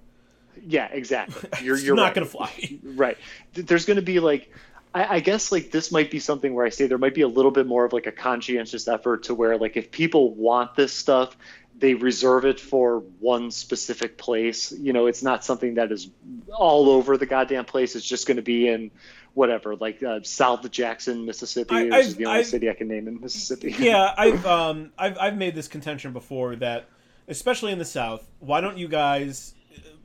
Yeah, 0.66 0.88
exactly. 0.90 1.48
You're 1.64 1.78
you're 1.78 1.96
not 1.96 2.04
right. 2.04 2.14
going 2.14 2.26
to 2.26 2.30
fly. 2.30 2.78
Right. 2.96 3.18
There's 3.54 3.86
going 3.86 3.96
to 3.96 4.02
be 4.02 4.20
like. 4.20 4.50
I, 4.96 5.16
I 5.16 5.20
guess 5.20 5.50
like 5.50 5.72
this 5.72 5.90
might 5.90 6.08
be 6.12 6.20
something 6.20 6.54
where 6.54 6.64
I 6.64 6.68
say 6.68 6.86
there 6.86 6.98
might 6.98 7.16
be 7.16 7.22
a 7.22 7.28
little 7.28 7.50
bit 7.50 7.66
more 7.66 7.84
of 7.84 7.92
like 7.92 8.06
a 8.06 8.12
conscientious 8.12 8.86
effort 8.86 9.24
to 9.24 9.34
where 9.34 9.58
like 9.58 9.76
if 9.76 9.90
people 9.90 10.32
want 10.32 10.76
this 10.76 10.92
stuff, 10.92 11.36
they 11.78 11.94
reserve 11.94 12.44
it 12.44 12.60
for 12.60 13.00
one 13.18 13.50
specific 13.50 14.16
place. 14.16 14.72
You 14.72 14.92
know, 14.92 15.06
it's 15.06 15.22
not 15.22 15.44
something 15.44 15.74
that 15.74 15.90
is 15.90 16.08
all 16.52 16.88
over 16.88 17.16
the 17.16 17.26
goddamn 17.26 17.64
place. 17.64 17.96
It's 17.96 18.06
just 18.06 18.26
going 18.26 18.36
to 18.36 18.42
be 18.42 18.68
in 18.68 18.90
whatever, 19.34 19.74
like 19.74 20.02
uh, 20.02 20.20
South 20.22 20.68
Jackson, 20.70 21.26
Mississippi, 21.26 21.74
I, 21.74 21.82
which 21.84 22.06
is 22.06 22.16
the 22.16 22.26
only 22.26 22.40
I've, 22.40 22.46
city 22.46 22.70
I 22.70 22.74
can 22.74 22.88
name 22.88 23.08
in 23.08 23.20
Mississippi. 23.20 23.74
yeah, 23.78 24.14
I've 24.18 24.46
um, 24.46 24.92
I've 24.96 25.18
I've 25.18 25.36
made 25.36 25.54
this 25.54 25.68
contention 25.68 26.12
before 26.12 26.56
that, 26.56 26.88
especially 27.28 27.72
in 27.72 27.78
the 27.78 27.84
South, 27.84 28.28
why 28.38 28.60
don't 28.60 28.78
you 28.78 28.88
guys 28.88 29.54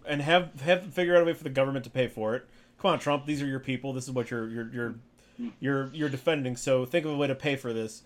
and 0.07 0.21
have 0.21 0.59
have 0.61 0.91
figure 0.93 1.15
out 1.15 1.21
a 1.21 1.25
way 1.25 1.33
for 1.33 1.43
the 1.43 1.49
government 1.49 1.85
to 1.85 1.91
pay 1.91 2.07
for 2.07 2.35
it? 2.35 2.45
Come 2.81 2.91
on, 2.91 2.99
Trump, 2.99 3.25
these 3.25 3.41
are 3.41 3.47
your 3.47 3.59
people. 3.59 3.93
This 3.93 4.05
is 4.05 4.11
what 4.11 4.31
you're 4.31 4.49
you're 4.49 4.69
you're 4.73 4.95
you're 5.59 5.89
you're 5.93 6.09
defending. 6.09 6.55
So 6.55 6.85
think 6.85 7.05
of 7.05 7.11
a 7.11 7.15
way 7.15 7.27
to 7.27 7.35
pay 7.35 7.55
for 7.55 7.73
this. 7.73 8.01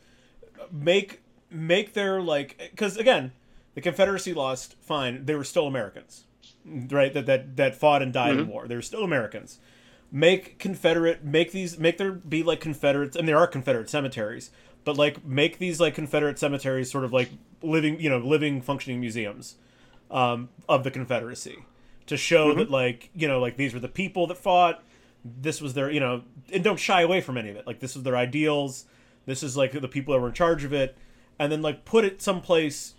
Make 0.69 1.21
make 1.49 1.93
their 1.93 2.21
like 2.21 2.57
because 2.71 2.97
again 2.97 3.31
the 3.75 3.81
Confederacy 3.81 4.33
lost, 4.33 4.75
fine. 4.81 5.25
They 5.25 5.35
were 5.35 5.43
still 5.43 5.67
Americans, 5.67 6.25
right? 6.65 7.13
That 7.13 7.25
that 7.25 7.55
that 7.57 7.75
fought 7.75 8.01
and 8.01 8.13
died 8.13 8.31
mm-hmm. 8.31 8.41
in 8.41 8.47
war. 8.47 8.67
They 8.67 8.75
were 8.75 8.81
still 8.81 9.03
Americans. 9.03 9.59
Make 10.11 10.59
Confederate, 10.59 11.23
make 11.23 11.51
these, 11.51 11.79
make 11.79 11.97
there 11.97 12.11
be 12.11 12.43
like 12.43 12.59
Confederates, 12.59 13.15
and 13.15 13.27
there 13.27 13.37
are 13.37 13.47
Confederate 13.47 13.89
cemeteries, 13.89 14.51
but 14.83 14.95
like 14.95 15.25
make 15.25 15.57
these 15.57 15.79
like 15.79 15.95
Confederate 15.95 16.37
cemeteries 16.37 16.91
sort 16.91 17.03
of 17.03 17.11
like 17.11 17.31
living, 17.63 17.99
you 17.99 18.09
know, 18.09 18.19
living 18.19 18.61
functioning 18.61 18.99
museums 18.99 19.55
um, 20.11 20.49
of 20.69 20.83
the 20.83 20.91
Confederacy 20.91 21.65
to 22.05 22.17
show 22.17 22.49
mm-hmm. 22.49 22.59
that 22.59 22.71
like 22.71 23.09
you 23.15 23.27
know 23.27 23.39
like 23.39 23.57
these 23.57 23.73
were 23.73 23.79
the 23.79 23.87
people 23.87 24.27
that 24.27 24.37
fought. 24.37 24.83
This 25.25 25.61
was 25.61 25.73
their 25.73 25.89
you 25.89 25.99
know, 25.99 26.23
and 26.51 26.63
don't 26.63 26.79
shy 26.79 27.01
away 27.01 27.21
from 27.21 27.37
any 27.37 27.49
of 27.49 27.55
it. 27.55 27.65
Like 27.65 27.79
this 27.79 27.95
is 27.95 28.03
their 28.03 28.17
ideals. 28.17 28.85
This 29.25 29.41
is 29.41 29.57
like 29.57 29.71
the 29.71 29.87
people 29.87 30.13
that 30.13 30.19
were 30.19 30.27
in 30.27 30.33
charge 30.33 30.63
of 30.63 30.73
it, 30.73 30.95
and 31.39 31.51
then 31.51 31.63
like 31.63 31.85
put 31.85 32.05
it 32.05 32.21
someplace 32.21 32.93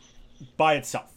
by 0.57 0.74
itself, 0.74 1.12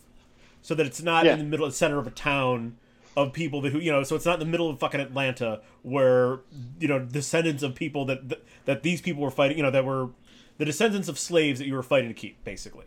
so 0.62 0.76
that 0.76 0.86
it's 0.86 1.02
not 1.02 1.26
yeah. 1.26 1.34
in 1.34 1.40
the 1.40 1.46
middle, 1.46 1.66
of 1.66 1.72
the 1.72 1.78
center 1.78 2.00
of 2.00 2.08
a 2.08 2.12
town 2.12 2.78
of 3.18 3.34
people 3.34 3.62
that 3.62 3.72
who 3.72 3.80
you 3.80 3.92
know 3.92 4.04
so 4.04 4.16
it's 4.16 4.28
not 4.28 4.36
in 4.36 4.40
the 4.40 4.46
middle 4.46 4.70
of 4.70 4.80
fucking 4.80 5.00
Atlanta 5.00 5.60
where 5.82 6.42
you 6.80 6.88
know 6.88 7.00
descendants 7.00 7.64
of 7.64 7.74
people 7.74 8.06
that 8.06 8.30
that, 8.30 8.44
that 8.66 8.84
these 8.84 9.02
people 9.02 9.24
were 9.24 9.32
fighting 9.32 9.58
you 9.58 9.64
know 9.64 9.72
that 9.72 9.84
were 9.84 10.10
the 10.58 10.66
descendants 10.66 11.08
of 11.08 11.18
slaves 11.18 11.60
that 11.60 11.68
you 11.68 11.74
were 11.74 11.84
fighting 11.84 12.10
to 12.10 12.14
keep 12.14 12.44
basically. 12.44 12.86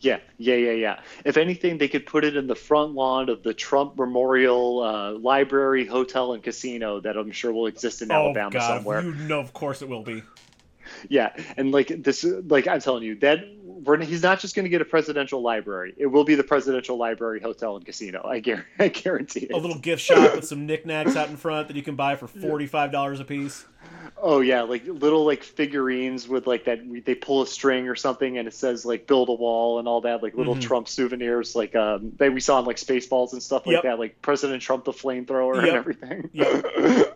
Yeah. 0.00 0.18
Yeah 0.36 0.56
yeah 0.56 0.72
yeah. 0.72 1.00
If 1.24 1.36
anything 1.36 1.78
they 1.78 1.88
could 1.88 2.06
put 2.06 2.24
it 2.24 2.36
in 2.36 2.46
the 2.46 2.54
front 2.54 2.92
lawn 2.92 3.28
of 3.28 3.42
the 3.42 3.54
Trump 3.54 3.96
Memorial 3.96 4.82
uh, 4.82 5.12
Library 5.12 5.86
Hotel 5.86 6.34
and 6.34 6.42
Casino 6.42 7.00
that 7.00 7.16
I'm 7.16 7.30
sure 7.30 7.52
will 7.52 7.66
exist 7.66 8.02
in 8.02 8.12
oh, 8.12 8.14
Alabama 8.14 8.50
God, 8.50 8.76
somewhere. 8.76 9.02
You 9.02 9.14
know 9.14 9.40
of 9.40 9.52
course 9.52 9.82
it 9.82 9.88
will 9.88 10.02
be. 10.02 10.22
Yeah. 11.08 11.34
And 11.56 11.72
like 11.72 11.88
this 11.88 12.24
like 12.24 12.68
i'm 12.68 12.80
telling 12.80 13.02
you 13.02 13.16
that 13.16 13.40
we're, 13.84 13.98
he's 14.02 14.22
not 14.22 14.40
just 14.40 14.54
going 14.54 14.64
to 14.64 14.68
get 14.68 14.80
a 14.80 14.84
presidential 14.84 15.42
library 15.42 15.94
it 15.96 16.06
will 16.06 16.24
be 16.24 16.34
the 16.34 16.44
presidential 16.44 16.96
library 16.96 17.40
hotel 17.40 17.76
and 17.76 17.84
casino 17.84 18.22
i, 18.24 18.40
guarantee, 18.40 18.66
I 18.78 18.88
guarantee 18.88 19.40
it. 19.40 19.52
a 19.52 19.56
little 19.56 19.78
gift 19.78 20.02
shop 20.02 20.34
with 20.34 20.46
some 20.46 20.66
knickknacks 20.66 21.16
out 21.16 21.28
in 21.28 21.36
front 21.36 21.68
that 21.68 21.76
you 21.76 21.82
can 21.82 21.96
buy 21.96 22.16
for 22.16 22.26
$45 22.26 23.20
a 23.20 23.24
piece 23.24 23.64
oh 24.22 24.40
yeah 24.40 24.62
like 24.62 24.84
little 24.86 25.24
like 25.24 25.42
figurines 25.42 26.26
with 26.26 26.46
like 26.46 26.64
that 26.64 26.80
they 27.04 27.14
pull 27.14 27.42
a 27.42 27.46
string 27.46 27.88
or 27.88 27.94
something 27.94 28.38
and 28.38 28.48
it 28.48 28.54
says 28.54 28.84
like 28.84 29.06
build 29.06 29.28
a 29.28 29.32
wall 29.32 29.78
and 29.78 29.86
all 29.86 30.00
that 30.00 30.22
like 30.22 30.34
little 30.34 30.54
mm-hmm. 30.54 30.62
trump 30.62 30.88
souvenirs 30.88 31.54
like 31.54 31.76
um 31.76 32.12
that 32.16 32.32
we 32.32 32.40
saw 32.40 32.58
in 32.58 32.64
like 32.64 32.76
spaceballs 32.76 33.32
and 33.32 33.42
stuff 33.42 33.66
like 33.66 33.74
yep. 33.74 33.82
that 33.82 33.98
like 33.98 34.20
president 34.22 34.62
trump 34.62 34.84
the 34.84 34.92
flamethrower 34.92 35.56
yep. 35.56 35.64
and 35.64 35.76
everything 35.76 36.30
yep. 36.32 37.15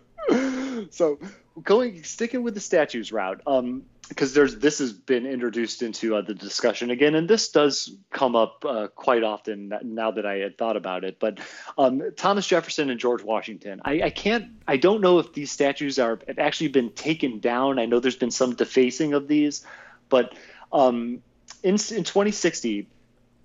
so 0.89 1.19
going 1.63 2.03
sticking 2.03 2.43
with 2.43 2.53
the 2.53 2.59
statues 2.59 3.11
route 3.11 3.41
um 3.47 3.83
because 4.09 4.33
there's 4.33 4.57
this 4.57 4.79
has 4.79 4.91
been 4.91 5.25
introduced 5.25 5.81
into 5.81 6.15
uh, 6.15 6.21
the 6.21 6.33
discussion 6.33 6.89
again 6.89 7.15
and 7.15 7.29
this 7.29 7.49
does 7.49 7.95
come 8.11 8.35
up 8.35 8.65
uh, 8.65 8.87
quite 8.95 9.23
often 9.23 9.73
now 9.83 10.11
that 10.11 10.25
i 10.25 10.35
had 10.35 10.57
thought 10.57 10.75
about 10.75 11.03
it 11.03 11.17
but 11.19 11.39
um, 11.77 12.01
thomas 12.15 12.47
jefferson 12.47 12.89
and 12.89 12.99
george 12.99 13.23
washington 13.23 13.81
I, 13.85 14.01
I, 14.03 14.09
can't 14.09 14.47
i 14.67 14.77
don't 14.77 15.01
know 15.01 15.19
if 15.19 15.33
these 15.33 15.51
statues 15.51 15.99
are 15.99 16.19
have 16.27 16.39
actually 16.39 16.69
been 16.69 16.91
taken 16.91 17.39
down. 17.39 17.79
I 17.79 17.85
know 17.85 17.99
there's 17.99 18.15
been 18.15 18.31
some 18.31 18.55
defacing 18.55 19.13
of 19.13 19.27
these 19.27 19.65
but 20.09 20.33
um, 20.73 21.21
in, 21.63 21.73
in 21.73 22.03
2060 22.03 22.87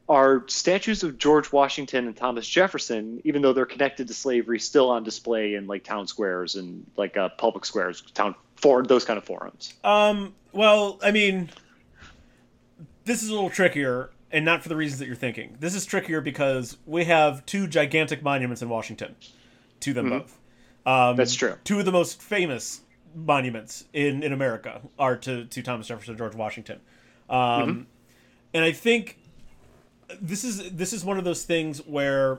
are 0.08 0.44
statues 0.48 1.02
of 1.02 1.18
George 1.18 1.50
Washington 1.50 2.06
and 2.06 2.16
Thomas 2.16 2.46
Jefferson, 2.46 3.20
even 3.24 3.42
though 3.42 3.52
they're 3.52 3.66
connected 3.66 4.06
to 4.08 4.14
slavery, 4.14 4.60
still 4.60 4.90
on 4.90 5.02
display 5.02 5.54
in 5.54 5.66
like 5.66 5.82
town 5.82 6.06
squares 6.06 6.54
and 6.54 6.86
like 6.96 7.16
uh, 7.16 7.28
public 7.30 7.64
squares, 7.64 8.02
town 8.14 8.34
for 8.54 8.82
those 8.84 9.04
kind 9.04 9.18
of 9.18 9.24
forums? 9.24 9.74
Um, 9.82 10.34
well, 10.52 10.98
I 11.02 11.10
mean, 11.10 11.50
this 13.04 13.22
is 13.22 13.30
a 13.30 13.34
little 13.34 13.50
trickier, 13.50 14.10
and 14.30 14.44
not 14.44 14.62
for 14.62 14.68
the 14.68 14.76
reasons 14.76 15.00
that 15.00 15.06
you're 15.06 15.16
thinking. 15.16 15.56
This 15.58 15.74
is 15.74 15.84
trickier 15.84 16.20
because 16.20 16.76
we 16.86 17.04
have 17.04 17.44
two 17.44 17.66
gigantic 17.66 18.22
monuments 18.22 18.62
in 18.62 18.68
Washington 18.68 19.16
to 19.80 19.92
them 19.92 20.06
mm-hmm. 20.06 20.18
both. 20.18 20.38
Um, 20.86 21.16
That's 21.16 21.34
true. 21.34 21.56
Two 21.64 21.80
of 21.80 21.84
the 21.84 21.92
most 21.92 22.22
famous 22.22 22.82
monuments 23.14 23.86
in, 23.92 24.22
in 24.22 24.32
America 24.32 24.82
are 24.98 25.16
to, 25.16 25.46
to 25.46 25.62
Thomas 25.62 25.88
Jefferson 25.88 26.12
and 26.12 26.18
George 26.18 26.34
Washington. 26.34 26.80
Um, 27.28 27.38
mm-hmm. 27.38 27.82
And 28.54 28.64
I 28.64 28.72
think 28.72 29.18
this 30.20 30.44
is 30.44 30.72
this 30.72 30.92
is 30.92 31.04
one 31.04 31.18
of 31.18 31.24
those 31.24 31.44
things 31.44 31.78
where 31.86 32.38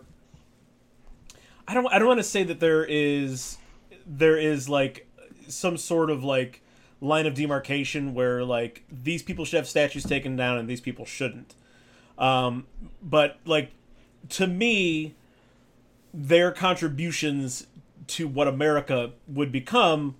I 1.68 1.74
don't 1.74 1.88
I 1.88 1.99
don't 1.99 2.07
want 2.07 2.20
to 2.20 2.24
say 2.24 2.43
that 2.43 2.59
there 2.59 2.86
is 2.86 3.57
there 4.05 4.38
is 4.38 4.70
like 4.70 5.07
some 5.47 5.78
sort 5.78 6.09
of 6.09 6.24
like 6.24 6.61
line 7.01 7.26
of 7.26 7.34
demarcation 7.34 8.13
where 8.13 8.43
like 8.43 8.84
these 8.91 9.22
people 9.22 9.45
should 9.45 9.57
have 9.57 9.68
statues 9.68 10.03
taken 10.03 10.36
down 10.36 10.57
and 10.57 10.70
these 10.70 10.82
people 10.82 11.05
shouldn't. 11.05 11.55
Um, 12.18 12.65
but 13.01 13.38
like 13.45 13.72
to 14.30 14.47
me, 14.47 15.15
their 16.13 16.51
contributions 16.51 17.68
to 18.07 18.28
what 18.28 18.47
America 18.47 19.11
would 19.28 19.51
become 19.51 20.15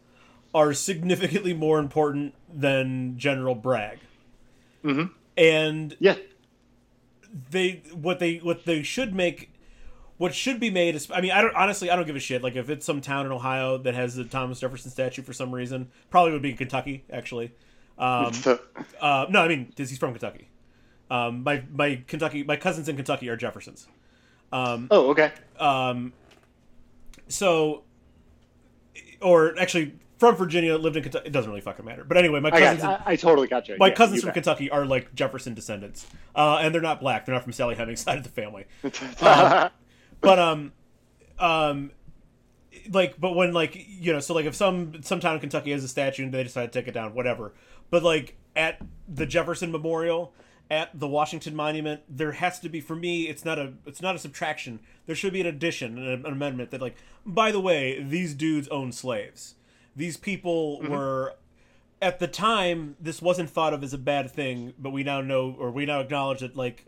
are 0.54 0.74
significantly 0.74 1.54
more 1.54 1.80
important 1.80 2.34
than 2.54 3.18
General 3.18 3.56
Bragg. 3.56 4.00
Mm-hmm. 4.84 5.14
And 5.38 5.96
yeah, 6.00 6.16
they 7.52 7.84
what 7.94 8.20
they 8.20 8.38
what 8.38 8.66
they 8.66 8.84
should 8.84 9.14
make 9.14 9.52
what 10.18 10.34
should 10.34 10.60
be 10.60 10.70
made 10.70 10.96
is 10.96 11.10
I 11.12 11.22
mean 11.22 11.32
I 11.32 11.42
don't 11.42 11.56
honestly 11.56 11.90
I 11.90 11.96
don't 11.96 12.06
give 12.06 12.16
a 12.16 12.20
shit. 12.20 12.42
Like 12.42 12.56
if 12.56 12.70
it's 12.70 12.86
some 12.86 13.02
town 13.02 13.26
in 13.26 13.32
Ohio 13.32 13.78
that 13.80 13.94
has 13.94 14.16
the 14.16 14.24
Thomas 14.24 14.60
Jefferson 14.60 14.92
statue 14.92 15.22
for 15.22 15.34
some 15.34 15.54
reason 15.54 15.90
probably 16.10 16.32
would 16.34 16.42
be 16.42 16.52
in 16.52 16.58
Kentucky 16.58 17.04
actually. 17.12 17.52
Um, 17.98 18.32
uh, 19.02 19.26
no 19.30 19.42
I 19.42 19.48
mean 19.48 19.66
because 19.66 19.90
he's 19.90 20.00
from 20.00 20.12
Kentucky. 20.12 20.50
Um, 21.10 21.44
my 21.44 21.64
my 21.72 22.04
Kentucky 22.08 22.44
my 22.44 22.58
cousins 22.58 22.90
in 22.90 22.96
Kentucky 22.96 23.30
are 23.30 23.38
Jeffersons. 23.38 23.88
Um, 24.52 24.88
oh 24.92 25.10
okay. 25.12 25.32
um, 25.60 26.14
so 27.28 27.84
or 29.22 29.58
actually 29.60 29.94
from 30.18 30.36
Virginia, 30.36 30.76
lived 30.78 30.98
in 30.98 31.04
Kentucky. 31.04 31.28
It 31.28 31.32
doesn't 31.32 31.50
really 31.50 31.62
fucking 31.62 31.86
matter. 31.86 32.04
But 32.04 32.18
anyway, 32.18 32.40
my 32.40 32.52
cousins. 32.52 32.84
I, 32.84 32.94
I, 32.94 33.04
I 33.06 33.16
totally 33.16 33.48
got 33.48 33.68
you. 33.68 33.78
My 33.80 33.88
yeah, 33.88 33.94
cousins 33.94 34.22
from 34.22 34.30
bet. 34.30 34.36
Kentucky 34.36 34.70
are 34.70 34.86
like 34.86 35.14
Jefferson 35.14 35.54
descendants, 35.54 36.08
uh, 36.36 36.58
and 36.62 36.74
they're 36.74 36.82
not 36.82 37.00
black. 37.00 37.26
They're 37.26 37.36
not 37.36 37.44
from 37.44 37.54
Sally 37.54 37.76
Hemings' 37.76 38.00
side 38.04 38.18
of 38.18 38.24
the 38.24 38.30
family. 38.30 38.66
uh, 39.22 39.70
but 40.22 40.40
um, 40.40 40.74
um, 41.38 41.92
like, 42.90 43.20
but 43.20 43.36
when 43.36 43.54
like 43.54 43.76
you 43.88 44.12
know, 44.12 44.20
so 44.20 44.34
like 44.34 44.46
if 44.46 44.56
some 44.56 45.04
some 45.04 45.20
town 45.20 45.36
in 45.36 45.40
Kentucky 45.40 45.72
has 45.72 45.84
a 45.84 45.88
statue 45.88 46.24
and 46.24 46.34
they 46.34 46.44
decide 46.44 46.72
to 46.72 46.80
take 46.80 46.88
it 46.88 46.94
down, 46.94 47.14
whatever. 47.14 47.54
But 47.90 48.04
like 48.04 48.36
at 48.56 48.82
the 49.08 49.28
Jefferson 49.28 49.72
Memorial, 49.72 50.34
at 50.72 51.00
the 51.00 51.08
Washington 51.08 51.56
Monument, 51.56 52.02
there 52.10 52.34
has 52.34 52.60
to 52.62 52.70
be 52.70 52.82
for 52.82 52.96
me. 52.96 53.28
It's 53.28 53.46
not 53.46 53.60
a 53.60 53.74
it's 53.86 54.02
not 54.02 54.16
a 54.16 54.20
subtraction. 54.20 54.80
There 55.06 55.16
should 55.16 55.34
be 55.34 55.42
an 55.42 55.48
addition, 55.48 56.00
an, 56.00 56.26
an 56.26 56.34
amendment 56.34 56.72
that 56.72 56.82
like, 56.82 56.96
by 57.24 57.52
the 57.52 57.60
way, 57.60 58.02
these 58.02 58.34
dudes 58.34 58.68
own 58.70 58.92
slaves 58.92 59.54
these 59.98 60.16
people 60.16 60.80
mm-hmm. 60.80 60.92
were 60.92 61.34
at 62.02 62.20
the 62.20 62.28
time 62.28 62.96
this 63.00 63.22
wasn't 63.22 63.50
thought 63.50 63.74
of 63.74 63.84
as 63.84 63.94
a 63.94 63.98
bad 63.98 64.32
thing, 64.32 64.74
but 64.78 64.92
we 64.92 65.04
now 65.04 65.20
know 65.20 65.56
or 65.60 65.72
we 65.72 65.86
now 65.86 66.00
acknowledge 66.00 66.40
that 66.40 66.56
like 66.56 66.86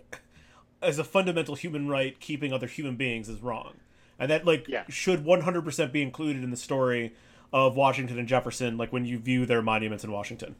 as 0.81 0.99
a 0.99 1.03
fundamental 1.03 1.55
human 1.55 1.89
right, 1.89 2.17
keeping 2.19 2.53
other 2.53 2.67
human 2.67 2.95
beings 2.95 3.27
is 3.27 3.41
wrong. 3.41 3.73
And 4.19 4.29
that 4.29 4.45
like 4.45 4.67
yeah. 4.67 4.83
should 4.87 5.25
100% 5.25 5.91
be 5.91 6.01
included 6.01 6.43
in 6.43 6.51
the 6.51 6.57
story 6.57 7.13
of 7.51 7.75
Washington 7.75 8.19
and 8.19 8.27
Jefferson 8.27 8.77
like 8.77 8.93
when 8.93 9.05
you 9.05 9.17
view 9.17 9.45
their 9.45 9.61
monuments 9.61 10.03
in 10.03 10.11
Washington. 10.11 10.55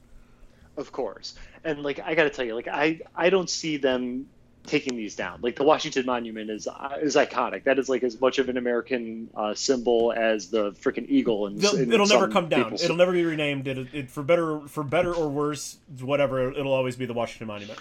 Of 0.75 0.91
course. 0.91 1.35
And 1.63 1.83
like 1.83 1.99
I 1.99 2.15
got 2.15 2.23
to 2.23 2.29
tell 2.29 2.45
you 2.45 2.55
like 2.55 2.67
I 2.67 3.01
I 3.15 3.29
don't 3.29 3.49
see 3.49 3.77
them 3.77 4.27
taking 4.69 4.95
these 4.95 5.15
down. 5.15 5.39
Like 5.41 5.55
the 5.55 5.63
Washington 5.63 6.05
Monument 6.05 6.49
is 6.49 6.67
uh, 6.67 6.97
is 7.01 7.15
iconic. 7.15 7.63
That 7.63 7.79
is 7.79 7.89
like 7.89 8.03
as 8.03 8.19
much 8.21 8.39
of 8.39 8.49
an 8.49 8.57
American 8.57 9.29
uh, 9.35 9.53
symbol 9.53 10.13
as 10.15 10.49
the 10.49 10.71
freaking 10.73 11.07
eagle. 11.09 11.47
And 11.47 11.63
it'll 11.63 12.07
never 12.07 12.27
come 12.27 12.49
down. 12.49 12.73
It'll 12.73 12.95
never 12.95 13.11
be 13.11 13.25
renamed. 13.25 13.67
It, 13.67 13.87
it, 13.93 14.11
for 14.11 14.23
better 14.23 14.61
for 14.67 14.83
better 14.83 15.13
or 15.13 15.29
worse, 15.29 15.77
whatever. 15.99 16.51
It'll 16.51 16.73
always 16.73 16.95
be 16.95 17.05
the 17.05 17.13
Washington 17.13 17.47
Monument. 17.47 17.79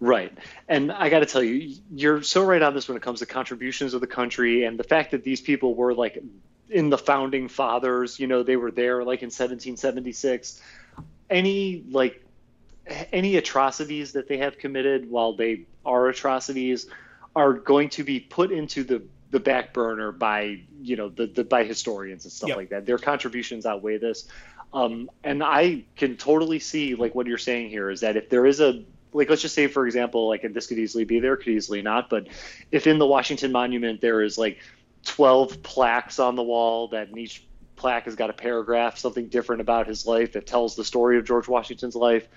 Right. 0.00 0.32
And 0.66 0.90
I 0.90 1.10
got 1.10 1.18
to 1.18 1.26
tell 1.26 1.42
you, 1.42 1.76
you're 1.92 2.22
so 2.22 2.42
right 2.42 2.62
on 2.62 2.74
this 2.74 2.88
when 2.88 2.96
it 2.96 3.02
comes 3.02 3.18
to 3.18 3.26
contributions 3.26 3.92
of 3.92 4.00
the 4.00 4.06
country 4.06 4.64
and 4.64 4.78
the 4.78 4.84
fact 4.84 5.10
that 5.10 5.24
these 5.24 5.42
people 5.42 5.74
were 5.74 5.92
like 5.92 6.22
in 6.70 6.88
the 6.88 6.96
founding 6.96 7.48
fathers, 7.48 8.18
you 8.18 8.26
know, 8.26 8.42
they 8.42 8.56
were 8.56 8.70
there 8.70 9.04
like 9.04 9.22
in 9.22 9.26
1776. 9.26 10.62
Any 11.28 11.84
like 11.90 12.24
any 13.12 13.36
atrocities 13.36 14.12
that 14.12 14.28
they 14.28 14.38
have 14.38 14.58
committed 14.58 15.10
while 15.10 15.34
they 15.34 15.66
are 15.84 16.08
atrocities 16.08 16.86
are 17.36 17.52
going 17.52 17.88
to 17.90 18.04
be 18.04 18.20
put 18.20 18.50
into 18.50 18.84
the 18.84 19.02
the 19.30 19.40
back 19.40 19.72
burner 19.72 20.10
by 20.12 20.60
you 20.82 20.96
know 20.96 21.08
the, 21.08 21.26
the 21.26 21.44
by 21.44 21.64
historians 21.64 22.24
and 22.24 22.32
stuff 22.32 22.48
yep. 22.48 22.56
like 22.56 22.68
that 22.70 22.86
their 22.86 22.98
contributions 22.98 23.64
outweigh 23.64 23.98
this 23.98 24.28
um, 24.72 25.10
and 25.22 25.42
i 25.42 25.84
can 25.96 26.16
totally 26.16 26.58
see 26.58 26.94
like 26.94 27.14
what 27.14 27.26
you're 27.26 27.38
saying 27.38 27.70
here 27.70 27.90
is 27.90 28.00
that 28.00 28.16
if 28.16 28.28
there 28.28 28.46
is 28.46 28.60
a 28.60 28.82
like 29.12 29.28
let's 29.28 29.42
just 29.42 29.54
say 29.54 29.66
for 29.66 29.86
example 29.86 30.28
like 30.28 30.44
and 30.44 30.54
this 30.54 30.66
could 30.66 30.78
easily 30.78 31.04
be 31.04 31.20
there 31.20 31.36
could 31.36 31.48
easily 31.48 31.82
not 31.82 32.10
but 32.10 32.28
if 32.72 32.86
in 32.86 32.98
the 32.98 33.06
washington 33.06 33.52
monument 33.52 34.00
there 34.00 34.22
is 34.22 34.36
like 34.36 34.58
12 35.04 35.62
plaques 35.62 36.18
on 36.18 36.36
the 36.36 36.42
wall 36.42 36.88
that 36.88 37.08
in 37.08 37.18
each 37.18 37.44
plaque 37.76 38.04
has 38.04 38.16
got 38.16 38.30
a 38.30 38.34
paragraph 38.34 38.98
something 38.98 39.28
different 39.28 39.60
about 39.60 39.86
his 39.86 40.06
life 40.06 40.32
that 40.32 40.46
tells 40.46 40.76
the 40.76 40.84
story 40.84 41.18
of 41.18 41.24
george 41.24 41.48
washington's 41.48 41.96
life 41.96 42.28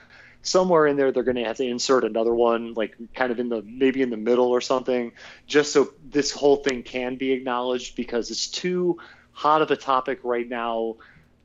somewhere 0.44 0.86
in 0.88 0.98
there 0.98 1.12
they're 1.12 1.24
going 1.24 1.38
to 1.38 1.44
have 1.44 1.58
to 1.58 1.66
insert 1.66 2.04
another 2.04 2.34
one 2.34 2.74
like 2.74 2.96
kind 3.16 3.32
of 3.32 3.40
in 3.40 3.50
the 3.50 3.62
maybe 3.64 4.02
in 4.02 4.10
the 4.10 4.18
middle 4.18 4.50
or 4.50 4.62
something 4.62 5.12
just 5.48 5.72
so 5.74 5.90
this 6.10 6.32
whole 6.32 6.58
thing 6.58 6.84
can 6.84 7.16
be 7.16 7.32
acknowledged 7.32 7.96
because 7.96 8.30
it's 8.30 8.48
too 8.48 8.98
hot 9.32 9.62
of 9.62 9.72
a 9.72 9.76
topic 9.76 10.20
right 10.24 10.48
now 10.48 10.96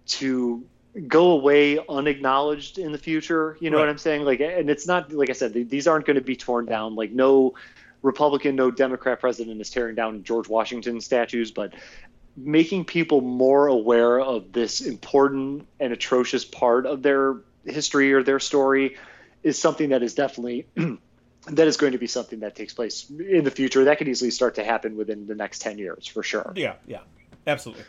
to 0.06 0.64
go 1.06 1.30
away 1.32 1.78
unacknowledged 1.88 2.78
in 2.78 2.92
the 2.92 2.98
future. 2.98 3.56
You 3.60 3.70
know 3.70 3.76
Right. 3.76 3.84
what 3.84 3.90
I'm 3.90 3.98
saying? 3.98 4.24
Like, 4.24 4.40
and 4.40 4.68
it's 4.70 4.86
not 4.86 5.12
like 5.12 5.30
I 5.30 5.34
said; 5.34 5.52
these 5.52 5.86
aren't 5.86 6.06
going 6.06 6.16
to 6.16 6.22
be 6.22 6.36
torn 6.36 6.66
down. 6.66 6.94
Like, 6.96 7.12
no 7.12 7.54
Republican, 8.02 8.56
no 8.56 8.70
Democrat 8.70 9.20
president 9.20 9.60
is 9.60 9.70
tearing 9.70 9.94
down 9.94 10.22
George 10.24 10.48
Washington 10.48 11.00
statues, 11.00 11.50
but 11.50 11.74
making 12.36 12.84
people 12.84 13.20
more 13.20 13.66
aware 13.66 14.20
of 14.20 14.52
this 14.52 14.80
important 14.80 15.66
and 15.80 15.92
atrocious 15.92 16.44
part 16.44 16.86
of 16.86 17.02
their 17.02 17.36
history 17.70 18.12
or 18.12 18.22
their 18.22 18.40
story 18.40 18.96
is 19.42 19.58
something 19.58 19.90
that 19.90 20.02
is 20.02 20.14
definitely 20.14 20.66
that 21.46 21.66
is 21.66 21.76
going 21.76 21.92
to 21.92 21.98
be 21.98 22.06
something 22.06 22.40
that 22.40 22.54
takes 22.54 22.74
place 22.74 23.10
in 23.10 23.44
the 23.44 23.50
future. 23.50 23.84
That 23.84 23.98
could 23.98 24.08
easily 24.08 24.30
start 24.30 24.56
to 24.56 24.64
happen 24.64 24.96
within 24.96 25.26
the 25.26 25.34
next 25.34 25.60
ten 25.60 25.78
years 25.78 26.06
for 26.06 26.22
sure. 26.22 26.52
Yeah, 26.56 26.74
yeah, 26.86 27.00
absolutely. 27.46 27.84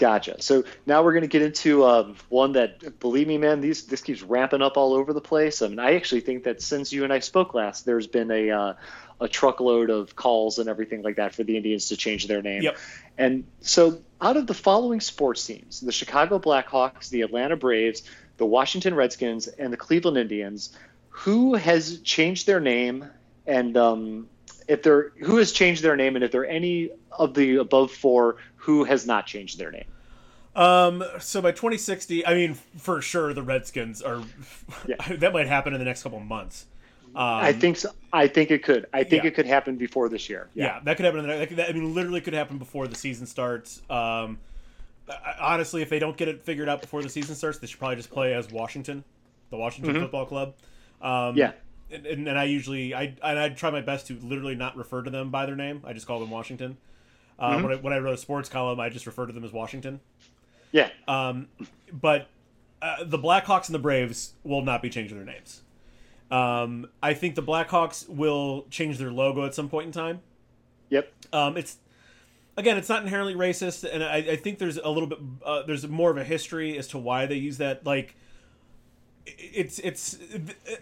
Gotcha. 0.00 0.40
So 0.40 0.64
now 0.86 1.02
we're 1.02 1.12
going 1.12 1.22
to 1.22 1.28
get 1.28 1.42
into 1.42 1.84
um, 1.84 2.16
one 2.30 2.52
that, 2.52 2.98
believe 3.00 3.28
me, 3.28 3.36
man, 3.36 3.60
these 3.60 3.86
this 3.86 4.00
keeps 4.00 4.22
ramping 4.22 4.62
up 4.62 4.78
all 4.78 4.94
over 4.94 5.12
the 5.12 5.20
place. 5.20 5.60
I 5.60 5.68
mean, 5.68 5.78
I 5.78 5.94
actually 5.94 6.22
think 6.22 6.44
that 6.44 6.62
since 6.62 6.90
you 6.90 7.04
and 7.04 7.12
I 7.12 7.18
spoke 7.18 7.52
last, 7.52 7.84
there's 7.84 8.06
been 8.06 8.30
a 8.30 8.50
uh, 8.50 8.74
a 9.20 9.28
truckload 9.28 9.90
of 9.90 10.16
calls 10.16 10.58
and 10.58 10.70
everything 10.70 11.02
like 11.02 11.16
that 11.16 11.34
for 11.34 11.44
the 11.44 11.54
Indians 11.54 11.88
to 11.88 11.98
change 11.98 12.26
their 12.28 12.40
name. 12.40 12.62
Yep. 12.62 12.78
And 13.18 13.44
so, 13.60 14.00
out 14.22 14.38
of 14.38 14.46
the 14.46 14.54
following 14.54 15.00
sports 15.00 15.44
teams, 15.44 15.80
the 15.80 15.92
Chicago 15.92 16.38
Blackhawks, 16.38 17.10
the 17.10 17.20
Atlanta 17.20 17.56
Braves, 17.56 18.02
the 18.40 18.46
Washington 18.46 18.94
Redskins, 18.94 19.48
and 19.48 19.70
the 19.70 19.76
Cleveland 19.76 20.16
Indians, 20.16 20.76
who 21.10 21.54
has 21.54 22.00
changed 22.00 22.46
their 22.46 22.58
name? 22.58 23.04
And 23.46 23.76
um, 23.76 24.28
if 24.66 24.82
there, 24.82 25.12
who 25.20 25.36
has 25.36 25.52
changed 25.52 25.82
their 25.82 25.94
name? 25.94 26.16
And 26.16 26.24
if 26.24 26.32
there 26.32 26.40
are 26.40 26.46
any 26.46 26.88
of 27.12 27.34
the 27.34 27.56
above 27.56 27.92
four, 27.92 28.36
who 28.56 28.84
has 28.84 29.06
not 29.06 29.26
changed 29.26 29.58
their 29.58 29.70
name? 29.70 29.84
Um, 30.56 31.04
so 31.18 31.42
by 31.42 31.52
2060, 31.52 32.26
I 32.26 32.32
mean, 32.32 32.54
for 32.78 33.02
sure, 33.02 33.34
the 33.34 33.42
Redskins 33.42 34.00
are. 34.00 34.22
Yeah. 34.88 34.96
that 35.18 35.34
might 35.34 35.46
happen 35.46 35.74
in 35.74 35.78
the 35.78 35.84
next 35.84 36.02
couple 36.02 36.18
of 36.18 36.24
months. 36.24 36.64
Um, 37.14 37.22
I 37.22 37.52
think 37.52 37.76
so. 37.76 37.90
I 38.10 38.26
think 38.26 38.50
it 38.50 38.62
could. 38.62 38.86
I 38.94 39.04
think 39.04 39.24
yeah. 39.24 39.28
it 39.28 39.34
could 39.34 39.46
happen 39.46 39.76
before 39.76 40.08
this 40.08 40.30
year. 40.30 40.48
Yeah. 40.54 40.80
that 40.84 40.96
could 40.96 41.04
happen. 41.04 41.20
In 41.20 41.28
the, 41.28 41.36
that 41.36 41.48
could, 41.48 41.56
that, 41.58 41.68
I 41.68 41.72
mean, 41.72 41.94
literally 41.94 42.22
could 42.22 42.34
happen 42.34 42.56
before 42.56 42.86
the 42.88 42.96
season 42.96 43.26
starts. 43.26 43.82
Um, 43.90 44.38
honestly, 45.40 45.82
if 45.82 45.88
they 45.88 45.98
don't 45.98 46.16
get 46.16 46.28
it 46.28 46.42
figured 46.42 46.68
out 46.68 46.80
before 46.80 47.02
the 47.02 47.08
season 47.08 47.34
starts, 47.34 47.58
they 47.58 47.66
should 47.66 47.78
probably 47.78 47.96
just 47.96 48.10
play 48.10 48.34
as 48.34 48.50
Washington, 48.50 49.04
the 49.50 49.56
Washington 49.56 49.94
Football 50.00 50.26
Club. 50.26 50.54
Um, 51.02 51.10
Mm-hmm. 51.10 51.38
Yeah. 51.38 51.52
and, 51.90 52.06
and, 52.06 52.28
and 52.28 52.38
I 52.38 52.44
usually 52.44 52.94
I 52.94 53.14
and 53.22 53.38
I 53.38 53.48
try 53.50 53.70
my 53.70 53.80
best 53.80 54.06
to 54.08 54.18
literally 54.22 54.54
not 54.54 54.76
refer 54.76 55.02
to 55.02 55.10
them 55.10 55.30
by 55.30 55.46
their 55.46 55.56
name. 55.56 55.82
I 55.84 55.92
just 55.92 56.06
call 56.06 56.20
them 56.20 56.30
Washington. 56.30 56.76
Uh, 57.38 57.52
Mm-hmm. 57.54 57.62
when, 57.64 57.72
I, 57.72 57.76
when 57.80 57.92
I 57.94 57.98
wrote 57.98 58.14
a 58.14 58.18
sports 58.18 58.48
column, 58.48 58.78
I 58.80 58.90
just 58.90 59.06
refer 59.06 59.26
to 59.26 59.32
them 59.32 59.44
as 59.44 59.52
Washington. 59.52 60.00
Yeah. 60.72 60.90
Um, 61.08 61.48
but 61.90 62.28
uh, 62.82 63.02
the 63.04 63.18
Blackhawks 63.18 63.66
and 63.66 63.74
the 63.74 63.78
Braves 63.80 64.34
will 64.44 64.62
not 64.62 64.82
be 64.82 64.90
changing 64.90 65.16
their 65.16 65.26
names. 65.26 65.62
Um, 66.30 66.86
I 67.02 67.14
think 67.14 67.34
the 67.34 67.42
Blackhawks 67.42 68.08
will 68.08 68.66
change 68.70 68.98
their 68.98 69.10
logo 69.10 69.44
at 69.44 69.54
some 69.54 69.68
point 69.68 69.86
in 69.86 69.92
time. 69.92 70.20
Yep. 70.90 71.12
Um, 71.32 71.56
it's 71.56 71.78
again, 72.60 72.76
it's 72.76 72.88
not 72.88 73.02
inherently 73.02 73.34
racist, 73.34 73.88
and 73.90 74.04
I, 74.04 74.16
I 74.16 74.36
think 74.36 74.58
there's 74.58 74.76
a 74.76 74.88
little 74.88 75.08
bit 75.08 75.18
uh, 75.44 75.62
there's 75.62 75.86
more 75.88 76.10
of 76.10 76.16
a 76.16 76.24
history 76.24 76.78
as 76.78 76.86
to 76.88 76.98
why 76.98 77.26
they 77.26 77.34
use 77.34 77.58
that. 77.58 77.84
Like, 77.84 78.14
it's 79.26 79.78
it's 79.80 80.14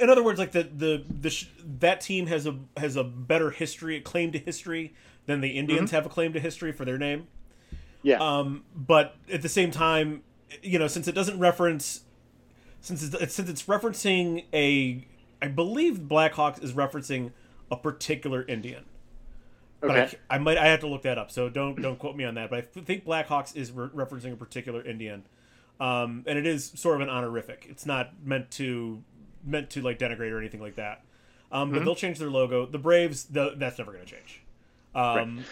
in 0.01 0.11
other 0.11 0.23
words, 0.23 0.39
like 0.39 0.53
the 0.53 0.65
the, 0.65 1.05
the 1.09 1.31
sh- 1.31 1.49
that 1.81 2.01
team 2.01 2.27
has 2.27 2.47
a 2.47 2.57
has 2.77 2.97
a 2.97 3.05
better 3.05 3.51
history, 3.51 3.97
a 3.97 4.01
claim 4.01 4.33
to 4.33 4.39
history 4.39 4.95
than 5.27 5.41
the 5.41 5.51
Indians 5.51 5.91
have 5.91 6.07
a 6.07 6.09
claim 6.09 6.33
to 6.33 6.41
history 6.41 6.73
for 6.73 6.85
their 6.85 6.99
name. 6.99 7.29
Yeah. 8.03 8.19
Um, 8.19 8.65
but 8.75 9.17
at 9.31 9.43
the 9.43 9.49
same 9.49 9.71
time, 9.71 10.23
you 10.63 10.79
know, 10.79 10.87
since 10.87 11.07
it 11.09 11.13
doesn't 11.13 11.39
reference, 11.39 12.03
since 12.81 13.03
it's, 13.03 13.35
since 13.35 13.51
it's 13.51 13.65
referencing 13.65 14.45
a, 14.55 15.07
I 15.43 15.49
believe 15.49 15.99
Blackhawks 15.99 16.63
is 16.63 16.73
referencing 16.73 17.33
a 17.71 17.77
particular 17.77 18.45
Indian. 18.49 18.85
But 19.81 19.91
I, 20.31 20.37
I 20.37 20.39
might 20.39 20.59
I 20.59 20.67
have 20.69 20.81
to 20.81 20.89
look 20.89 21.03
that 21.03 21.19
up, 21.19 21.31
so 21.31 21.49
don't 21.49 21.81
don't 21.81 21.99
quote 21.99 22.17
me 22.17 22.25
on 22.25 22.35
that. 22.35 22.51
But 22.51 22.59
I 22.59 22.61
th- 22.63 22.87
think 22.87 23.05
Blackhawks 23.05 23.57
is 23.57 23.71
re- 23.71 23.89
referencing 23.89 24.33
a 24.33 24.37
particular 24.37 24.83
Indian, 24.83 25.25
um, 25.79 26.25
and 26.27 26.39
it 26.39 26.47
is 26.47 26.73
sort 26.75 26.97
of 26.97 27.03
an 27.03 27.09
honorific. 27.09 27.67
It's 27.69 27.87
not 27.87 28.11
meant 28.25 28.51
to 28.53 29.03
meant 29.45 29.71
to 29.71 29.83
like 29.83 29.99
denigrate 29.99 30.33
or 30.33 30.39
anything 30.39 30.61
like 30.61 30.77
that. 30.77 31.03
Um, 31.51 31.71
But 31.73 31.85
they'll 31.85 31.95
change 31.95 32.19
their 32.19 32.31
logo. 32.31 32.67
The 32.67 32.79
Braves, 32.79 33.25
the, 33.25 33.55
that's 33.57 33.79
never 33.79 33.93
going 33.93 34.05
to 34.05 34.11
change. 34.11 34.43
Um, 34.95 35.45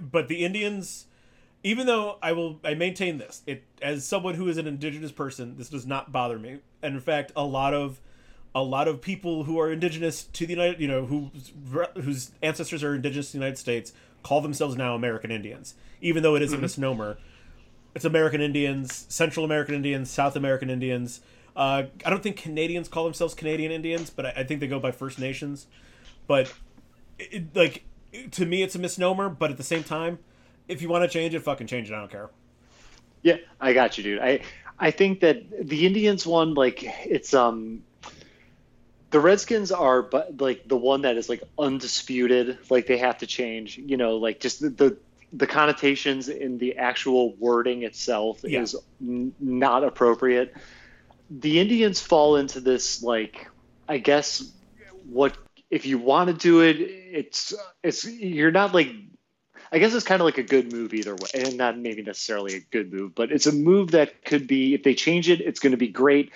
But 0.00 0.28
the 0.28 0.44
Indians, 0.44 1.06
even 1.62 1.86
though 1.86 2.18
I 2.22 2.32
will, 2.32 2.60
I 2.62 2.74
maintain 2.74 3.18
this. 3.18 3.42
It 3.46 3.64
as 3.80 4.04
someone 4.04 4.34
who 4.34 4.48
is 4.48 4.58
an 4.58 4.66
indigenous 4.66 5.12
person, 5.12 5.56
this 5.56 5.68
does 5.68 5.86
not 5.86 6.12
bother 6.12 6.38
me. 6.38 6.58
And 6.82 6.94
in 6.94 7.00
fact, 7.00 7.32
a 7.34 7.44
lot 7.44 7.74
of 7.74 8.00
a 8.58 8.62
lot 8.62 8.88
of 8.88 9.00
people 9.00 9.44
who 9.44 9.58
are 9.60 9.70
indigenous 9.70 10.24
to 10.24 10.46
the 10.46 10.52
United, 10.52 10.80
you 10.80 10.88
know, 10.88 11.06
who 11.06 11.30
whose 11.94 12.32
ancestors 12.42 12.82
are 12.82 12.94
indigenous 12.94 13.28
to 13.28 13.32
the 13.32 13.38
United 13.38 13.58
States, 13.58 13.92
call 14.22 14.40
themselves 14.40 14.76
now 14.76 14.94
American 14.94 15.30
Indians, 15.30 15.74
even 16.00 16.22
though 16.22 16.34
it 16.34 16.42
is 16.42 16.52
a 16.52 16.58
misnomer. 16.58 17.18
It's 17.94 18.04
American 18.04 18.40
Indians, 18.40 19.06
Central 19.08 19.44
American 19.44 19.74
Indians, 19.74 20.10
South 20.10 20.36
American 20.36 20.70
Indians. 20.70 21.20
Uh, 21.56 21.84
I 22.04 22.10
don't 22.10 22.22
think 22.22 22.36
Canadians 22.36 22.88
call 22.88 23.04
themselves 23.04 23.34
Canadian 23.34 23.72
Indians, 23.72 24.10
but 24.10 24.26
I, 24.26 24.32
I 24.36 24.44
think 24.44 24.60
they 24.60 24.68
go 24.68 24.78
by 24.78 24.92
First 24.92 25.18
Nations. 25.18 25.66
But 26.26 26.52
it, 27.18 27.54
like 27.54 27.84
to 28.32 28.44
me, 28.44 28.62
it's 28.62 28.74
a 28.74 28.78
misnomer. 28.78 29.28
But 29.28 29.50
at 29.50 29.56
the 29.56 29.62
same 29.62 29.84
time, 29.84 30.18
if 30.66 30.82
you 30.82 30.88
want 30.88 31.04
to 31.04 31.08
change 31.08 31.34
it, 31.34 31.40
fucking 31.40 31.66
change 31.66 31.90
it. 31.90 31.94
I 31.94 32.00
don't 32.00 32.10
care. 32.10 32.30
Yeah, 33.22 33.36
I 33.60 33.72
got 33.72 33.98
you, 33.98 34.04
dude. 34.04 34.20
I 34.20 34.40
I 34.78 34.90
think 34.90 35.20
that 35.20 35.68
the 35.68 35.86
Indians 35.86 36.26
one, 36.26 36.54
like 36.54 36.82
it's 36.84 37.34
um 37.34 37.82
the 39.10 39.20
Redskins 39.20 39.72
are 39.72 40.02
but 40.02 40.40
like 40.40 40.62
the 40.66 40.76
one 40.76 41.02
that 41.02 41.16
is 41.16 41.28
like 41.28 41.42
undisputed, 41.58 42.58
like 42.70 42.86
they 42.86 42.98
have 42.98 43.18
to 43.18 43.26
change, 43.26 43.78
you 43.78 43.96
know, 43.96 44.16
like 44.16 44.40
just 44.40 44.60
the 44.60 44.70
the, 44.70 44.98
the 45.32 45.46
connotations 45.46 46.28
in 46.28 46.58
the 46.58 46.76
actual 46.76 47.34
wording 47.36 47.82
itself 47.82 48.40
Yeah. 48.44 48.62
is 48.62 48.76
n- 49.00 49.32
not 49.38 49.84
appropriate. 49.84 50.54
The 51.30 51.60
Indians 51.60 52.00
fall 52.00 52.36
into 52.36 52.60
this 52.60 53.02
like 53.02 53.46
I 53.88 53.98
guess 53.98 54.42
what 55.04 55.36
if 55.70 55.86
you 55.86 55.98
want 55.98 56.28
to 56.28 56.34
do 56.34 56.60
it, 56.62 56.76
it's 56.80 57.54
it's 57.82 58.04
you're 58.04 58.50
not 58.50 58.74
like 58.74 58.90
I 59.70 59.78
guess 59.78 59.92
it's 59.94 60.04
kind 60.04 60.20
of 60.20 60.24
like 60.24 60.38
a 60.38 60.42
good 60.42 60.72
move 60.72 60.94
either 60.94 61.14
way, 61.14 61.28
and 61.34 61.56
not 61.56 61.78
maybe 61.78 62.02
necessarily 62.02 62.54
a 62.56 62.60
good 62.60 62.92
move, 62.92 63.14
but 63.14 63.30
it's 63.32 63.46
a 63.46 63.52
move 63.52 63.90
that 63.90 64.24
could 64.24 64.46
be 64.46 64.74
if 64.74 64.82
they 64.82 64.94
change 64.94 65.28
it, 65.28 65.40
it's 65.40 65.60
going 65.60 65.72
to 65.72 65.76
be 65.78 65.88
great. 65.88 66.32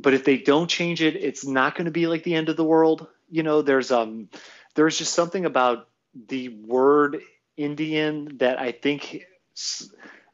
But 0.00 0.14
if 0.14 0.24
they 0.24 0.38
don't 0.38 0.68
change 0.68 1.02
it, 1.02 1.16
it's 1.16 1.46
not 1.46 1.74
going 1.74 1.84
to 1.84 1.90
be 1.90 2.06
like 2.06 2.22
the 2.22 2.34
end 2.34 2.48
of 2.48 2.56
the 2.56 2.64
world. 2.64 3.06
You 3.30 3.42
know, 3.42 3.62
there's 3.62 3.90
um, 3.90 4.28
there's 4.74 4.98
just 4.98 5.12
something 5.12 5.44
about 5.44 5.88
the 6.28 6.48
word 6.48 7.22
Indian 7.56 8.38
that 8.38 8.58
I 8.58 8.72
think 8.72 9.24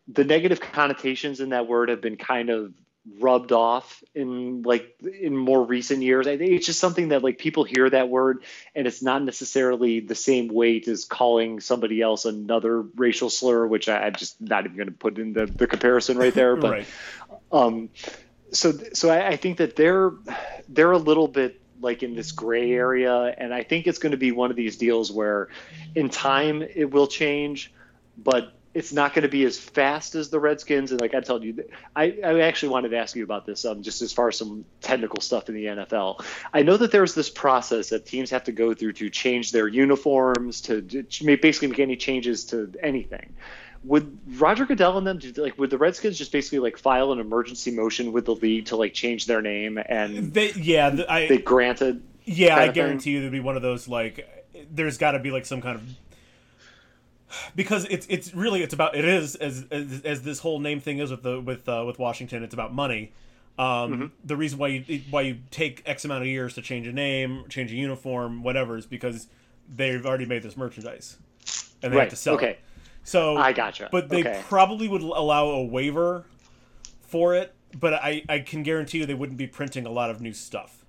the 0.09 0.25
negative 0.25 0.61
connotations 0.61 1.41
in 1.41 1.51
that 1.51 1.67
word 1.67 1.89
have 1.89 2.01
been 2.01 2.17
kind 2.17 2.51
of 2.51 2.73
rubbed 3.21 3.53
off 3.53 4.03
in 4.15 4.63
like 4.63 4.97
in 5.01 5.37
more 5.37 5.63
recent 5.63 6.03
years. 6.03 6.27
I 6.27 6.37
think 6.37 6.53
it's 6.53 6.67
just 6.67 6.81
something 6.81 7.09
that 7.09 7.23
like 7.23 7.39
people 7.39 7.65
hear 7.65 7.89
that 7.89 8.09
word 8.09 8.43
and 8.75 8.87
it's 8.87 9.03
not 9.03 9.23
necessarily 9.23 10.01
the 10.01 10.15
same 10.15 10.49
weight 10.49 10.89
as 10.89 11.05
calling 11.05 11.61
somebody 11.61 12.03
else 12.03 12.25
another 12.25 12.83
racial 12.83 13.31
slur, 13.31 13.67
which 13.67 13.89
I, 13.89 14.07
I'm 14.07 14.15
just 14.15 14.41
not 14.41 14.65
even 14.65 14.77
going 14.77 14.89
to 14.89 14.95
put 14.95 15.19
in 15.19 15.33
the, 15.33 15.47
the 15.47 15.67
comparison 15.67 16.19
right 16.19 16.35
there. 16.35 16.57
But 16.67 16.71
right. 16.71 16.87
um, 17.53 17.91
so 18.53 18.73
so 18.93 19.11
I, 19.11 19.29
I 19.29 19.37
think 19.37 19.59
that 19.59 19.77
they're 19.77 20.13
they're 20.69 20.93
a 20.93 20.99
little 20.99 21.29
bit 21.29 21.61
like 21.81 22.03
in 22.03 22.15
this 22.15 22.33
gray 22.33 22.73
area, 22.73 23.35
and 23.37 23.53
I 23.53 23.63
think 23.63 23.87
it's 23.87 23.99
going 23.99 24.13
to 24.13 24.19
be 24.19 24.33
one 24.33 24.51
of 24.51 24.57
these 24.57 24.77
deals 24.77 25.13
where, 25.13 25.49
in 25.95 26.09
time, 26.09 26.63
it 26.63 26.91
will 26.91 27.07
change, 27.07 27.73
but 28.17 28.53
it's 28.73 28.93
not 28.93 29.15
going 29.15 29.23
to 29.23 29.29
be 29.29 29.45
as 29.45 29.59
fast 29.59 30.15
as 30.15 30.29
the 30.29 30.39
Redskins. 30.39 30.91
And 30.91 31.01
like 31.01 31.15
I 31.15 31.21
told 31.21 31.43
you, 31.45 31.65
I, 31.95 32.19
I 32.23 32.41
actually 32.41 32.71
wanted 32.71 32.91
to 32.91 32.99
ask 32.99 33.17
you 33.17 33.25
about 33.25 33.47
this, 33.47 33.65
um, 33.65 33.83
just 33.83 34.03
as 34.03 34.13
far 34.13 34.29
as 34.29 34.37
some 34.37 34.67
technical 34.83 35.23
stuff 35.23 35.49
in 35.49 35.55
the 35.55 35.65
NFL. 35.65 36.23
I 36.53 36.63
know 36.63 36.77
that 36.77 36.93
there's 36.93 37.15
this 37.15 37.31
process 37.31 37.89
that 37.89 38.05
teams 38.05 38.29
have 38.31 38.45
to 38.45 38.53
go 38.53 38.75
through 38.75 38.93
to 38.95 39.09
change 39.09 39.51
their 39.51 39.67
uniforms, 39.67 40.61
to, 40.63 40.83
to 40.83 41.37
basically 41.39 41.69
make 41.69 41.79
any 41.79 41.97
changes 41.97 42.45
to 42.47 42.71
anything 42.83 43.35
would 43.87 44.19
Roger 44.41 44.67
Goodell 44.67 44.99
and 44.99 45.07
them 45.07 45.19
do, 45.19 45.33
like 45.41 45.59
would 45.59 45.71
the 45.71 45.79
Redskins 45.79 46.19
just 46.19 46.33
basically 46.33 46.59
like 46.59 46.77
file 46.77 47.13
an 47.13 47.21
emergency 47.21 47.71
motion 47.71 48.13
with 48.13 48.27
the 48.27 48.35
league 48.35 48.67
to 48.67 48.77
like 48.77 48.93
change 48.93 49.27
their 49.27 49.41
name 49.41 49.79
and 49.89 50.33
They, 50.33 50.53
yeah, 50.53 50.91
the, 50.91 51.11
I 51.11 51.29
they 51.29 51.39
granted 51.39 52.03
yeah, 52.25 52.57
I 52.57 52.65
of 52.65 52.67
thing? 52.67 52.75
guarantee 52.75 53.11
you 53.13 53.21
there'd 53.21 53.33
be 53.33 53.41
one 53.41 53.57
of 53.57 53.63
those 53.63 53.89
like 53.89 54.29
there's 54.71 54.99
got 54.99 55.13
to 55.13 55.19
be 55.21 55.31
like 55.31 55.47
some 55.47 55.63
kind 55.63 55.77
of 55.77 55.85
because 57.55 57.87
it's 57.91 58.07
it's 58.09 58.35
really 58.35 58.63
it's 58.63 58.75
about 58.75 58.97
it 58.97 59.05
is 59.05 59.37
as 59.37 59.67
as, 59.71 60.03
as 60.05 60.23
this 60.23 60.41
whole 60.41 60.59
name 60.59 60.81
thing 60.81 60.99
is 60.99 61.11
with 61.11 61.23
the 61.23 61.41
with 61.41 61.69
uh, 61.69 61.85
with 61.87 61.99
Washington 61.99 62.43
it's 62.43 62.55
about 62.55 62.75
money. 62.75 63.13
Um, 63.59 63.67
Mm-hmm. 63.67 64.07
The 64.25 64.37
reason 64.37 64.59
why 64.59 64.69
you 64.69 65.03
why 65.09 65.23
you 65.23 65.39
take 65.51 65.83
X 65.87 66.05
amount 66.05 66.23
of 66.23 66.29
years 66.29 66.55
to 66.55 66.63
change 66.63 66.87
a 66.87 66.93
name, 66.93 67.45
change 67.49 67.73
a 67.73 67.75
uniform, 67.75 68.43
whatever, 68.43 68.77
is 68.77 68.85
because 68.85 69.29
they've 69.75 70.05
already 70.05 70.27
made 70.27 70.43
this 70.43 70.57
merchandise 70.57 71.17
and 71.83 71.93
they 71.93 71.97
right 71.97 72.03
have 72.03 72.11
to 72.11 72.17
sell 72.17 72.35
okay 72.35 72.51
it. 72.51 72.61
So 73.07 73.37
I 73.37 73.53
gotcha 73.53 73.89
but 73.91 74.09
they 74.09 74.21
okay 74.21 74.43
probably 74.49 74.89
would 74.89 75.03
allow 75.03 75.47
a 75.47 75.65
waiver 75.65 76.27
for 77.03 77.35
it 77.35 77.55
but 77.79 77.95
I, 77.95 78.23
I 78.29 78.41
can 78.41 78.63
guarantee 78.63 78.99
you 78.99 79.07
they 79.07 79.15
wouldn't 79.15 79.39
be 79.39 79.47
printing 79.47 79.87
a 79.87 79.91
lot 79.91 80.11
of 80.11 80.21
new 80.21 80.33
stuff. 80.33 80.85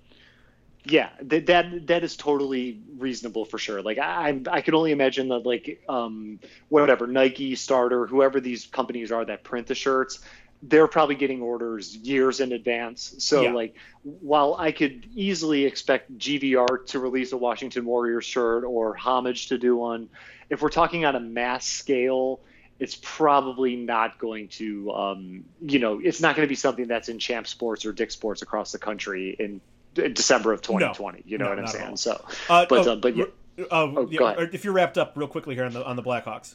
Yeah, 0.84 1.10
that 1.22 1.46
that, 1.46 1.86
that 1.88 2.04
is 2.04 2.16
totally 2.16 2.80
reasonable 2.96 3.44
for 3.44 3.58
sure. 3.58 3.82
Like 3.82 3.98
I 3.98 4.40
I 4.50 4.62
can 4.62 4.74
only 4.74 4.92
imagine 4.92 5.28
that 5.28 5.44
like 5.44 5.82
um 5.88 6.40
whatever 6.68 7.06
Nike, 7.06 7.54
Starter, 7.56 8.06
whoever 8.06 8.40
these 8.40 8.66
companies 8.66 9.12
are 9.12 9.24
that 9.24 9.44
print 9.44 9.66
the 9.66 9.74
shirts, 9.74 10.20
they're 10.62 10.88
probably 10.88 11.14
getting 11.16 11.42
orders 11.42 11.94
years 11.94 12.40
in 12.40 12.52
advance. 12.52 13.14
So 13.18 13.42
Yeah. 13.42 13.52
like 13.52 13.74
while 14.02 14.54
I 14.58 14.72
could 14.72 15.06
easily 15.14 15.66
expect 15.66 16.16
GVR 16.16 16.86
to 16.86 16.98
release 16.98 17.32
a 17.32 17.36
Washington 17.36 17.84
Warriors 17.84 18.24
shirt 18.24 18.64
or 18.64 18.94
Homage 18.94 19.48
to 19.48 19.58
do 19.58 19.76
one, 19.76 20.08
if 20.50 20.62
we're 20.62 20.68
talking 20.70 21.04
on 21.04 21.14
a 21.16 21.20
mass 21.20 21.66
scale, 21.66 22.40
it's 22.78 22.98
probably 23.02 23.76
not 23.76 24.18
going 24.18 24.48
to 24.48 24.90
um, 24.92 25.44
you 25.60 25.78
know, 25.78 26.00
it's 26.02 26.20
not 26.20 26.36
going 26.36 26.46
to 26.46 26.48
be 26.48 26.54
something 26.54 26.86
that's 26.86 27.08
in 27.08 27.18
Champ 27.18 27.46
Sports 27.46 27.84
or 27.84 27.92
Dick 27.92 28.10
Sports 28.10 28.42
across 28.42 28.72
the 28.72 28.78
country 28.78 29.34
in 29.38 29.60
in 29.96 30.14
December 30.14 30.52
of 30.52 30.62
2020. 30.62 31.24
You 31.26 31.38
know 31.38 31.44
No, 31.46 31.50
what 31.50 31.58
I'm 31.58 31.66
saying? 31.66 31.96
So 31.96 32.24
Uh, 32.48 32.66
but 32.68 32.86
oh, 32.86 32.92
uh, 32.92 32.96
but 32.96 33.16
yeah. 33.16 33.24
uh, 33.70 34.06
yeah, 34.08 34.18
go 34.18 34.26
ahead. 34.28 34.50
if 34.52 34.64
you're 34.64 34.72
wrapped 34.72 34.96
up 34.96 35.12
real 35.16 35.26
quickly 35.28 35.54
here 35.54 35.64
on 35.64 35.72
the 35.72 35.84
on 35.84 35.96
the 35.96 36.02
Blackhawks. 36.02 36.54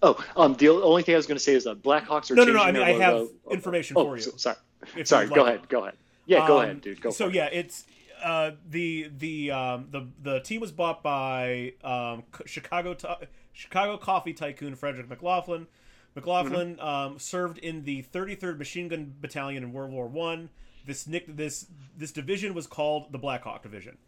Oh, 0.00 0.24
um, 0.36 0.54
the 0.54 0.68
only 0.68 1.02
thing 1.02 1.14
I 1.14 1.18
was 1.18 1.26
going 1.26 1.38
to 1.38 1.42
say 1.42 1.54
is 1.54 1.64
that 1.64 1.82
Blackhawks 1.82 2.30
are 2.30 2.34
No, 2.36 2.44
no, 2.44 2.52
no. 2.52 2.62
I 2.62 2.70
mean, 2.70 2.82
I 2.82 2.92
have 2.92 3.28
information 3.50 3.96
Oh, 3.98 4.04
for 4.04 4.16
you. 4.16 4.22
so- 4.22 4.36
sorry, 4.36 5.04
sorry. 5.04 5.26
Go 5.26 5.42
like. 5.42 5.54
ahead. 5.56 5.68
Go 5.68 5.82
ahead. 5.82 5.94
Yeah, 6.26 6.46
go 6.46 6.58
Um, 6.58 6.64
ahead, 6.64 6.80
dude. 6.82 7.00
Go. 7.00 7.10
so 7.10 7.24
for 7.24 7.30
it. 7.30 7.34
yeah, 7.34 7.46
it's 7.46 7.84
uh, 8.22 8.52
the 8.68 9.10
the 9.16 9.50
um, 9.50 9.88
the 9.90 10.06
the 10.22 10.40
team 10.40 10.60
was 10.60 10.72
bought 10.72 11.02
by 11.02 11.74
um, 11.84 12.24
Chicago 12.46 12.94
to- 12.94 13.18
Chicago 13.52 13.96
coffee 13.96 14.32
tycoon 14.32 14.74
Frederick 14.74 15.08
McLaughlin. 15.08 15.66
McLaughlin 16.14 16.76
Mm-hmm. 16.76 16.84
um, 16.86 17.18
served 17.18 17.58
in 17.58 17.84
the 17.84 18.02
33rd 18.12 18.58
Machine 18.58 18.88
Gun 18.88 19.14
Battalion 19.20 19.62
in 19.62 19.72
World 19.72 19.92
War 19.92 20.06
One. 20.08 20.50
This 20.86 21.06
nick 21.06 21.24
this 21.36 21.66
this 21.96 22.10
division 22.12 22.54
was 22.54 22.66
called 22.66 23.12
the 23.12 23.18
Black 23.18 23.42
Hawk 23.44 23.62
Division. 23.62 23.98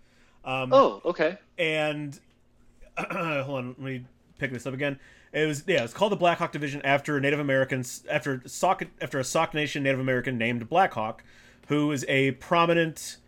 Um, 0.45 0.73
Oh, 0.73 1.03
okay. 1.05 1.39
and 1.59 2.19
hold 2.99 3.59
on, 3.59 3.69
let 3.69 3.78
me 3.78 4.05
pick 4.39 4.53
this 4.53 4.66
up 4.66 4.74
again. 4.74 4.99
It 5.32 5.47
was 5.47 5.62
yeah, 5.66 5.85
it's 5.85 5.93
called 5.93 6.11
the 6.12 6.16
Black 6.16 6.39
Hawk 6.39 6.53
Division 6.53 6.81
after 6.82 7.20
Native 7.20 7.39
Americans 7.39 8.03
after 8.11 8.43
Sauk 8.47 8.82
after 9.01 9.19
a 9.20 9.24
Sauk 9.24 9.55
Nation 9.55 9.82
Native 9.82 10.01
American 10.01 10.39
named 10.39 10.69
Black 10.69 10.93
Hawk, 10.95 11.23
who 11.69 11.93
is 11.93 12.05
a 12.09 12.32
prominent 12.32 13.19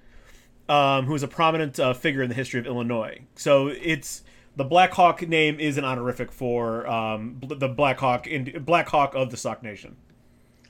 um, 0.69 1.07
who 1.07 1.15
is 1.15 1.23
a 1.23 1.29
prominent 1.29 1.79
uh, 1.79 1.93
figure 1.95 2.23
in 2.23 2.29
the 2.29 2.35
history 2.35 2.61
of 2.61 2.67
Illinois. 2.67 3.21
So 3.37 3.69
it's 3.69 4.23
the 4.57 4.65
Black 4.65 4.93
Hawk 4.93 5.27
name 5.27 5.59
is 5.59 5.79
an 5.79 5.85
honorific 5.85 6.31
for 6.33 6.87
um, 6.87 7.41
the 7.43 7.69
Black 7.69 7.99
Hawk 7.99 8.27
in 8.27 8.63
Black 8.65 8.89
Hawk 8.89 9.15
of 9.15 9.31
the 9.31 9.37
Sauk 9.37 9.63
Nation. 9.63 9.97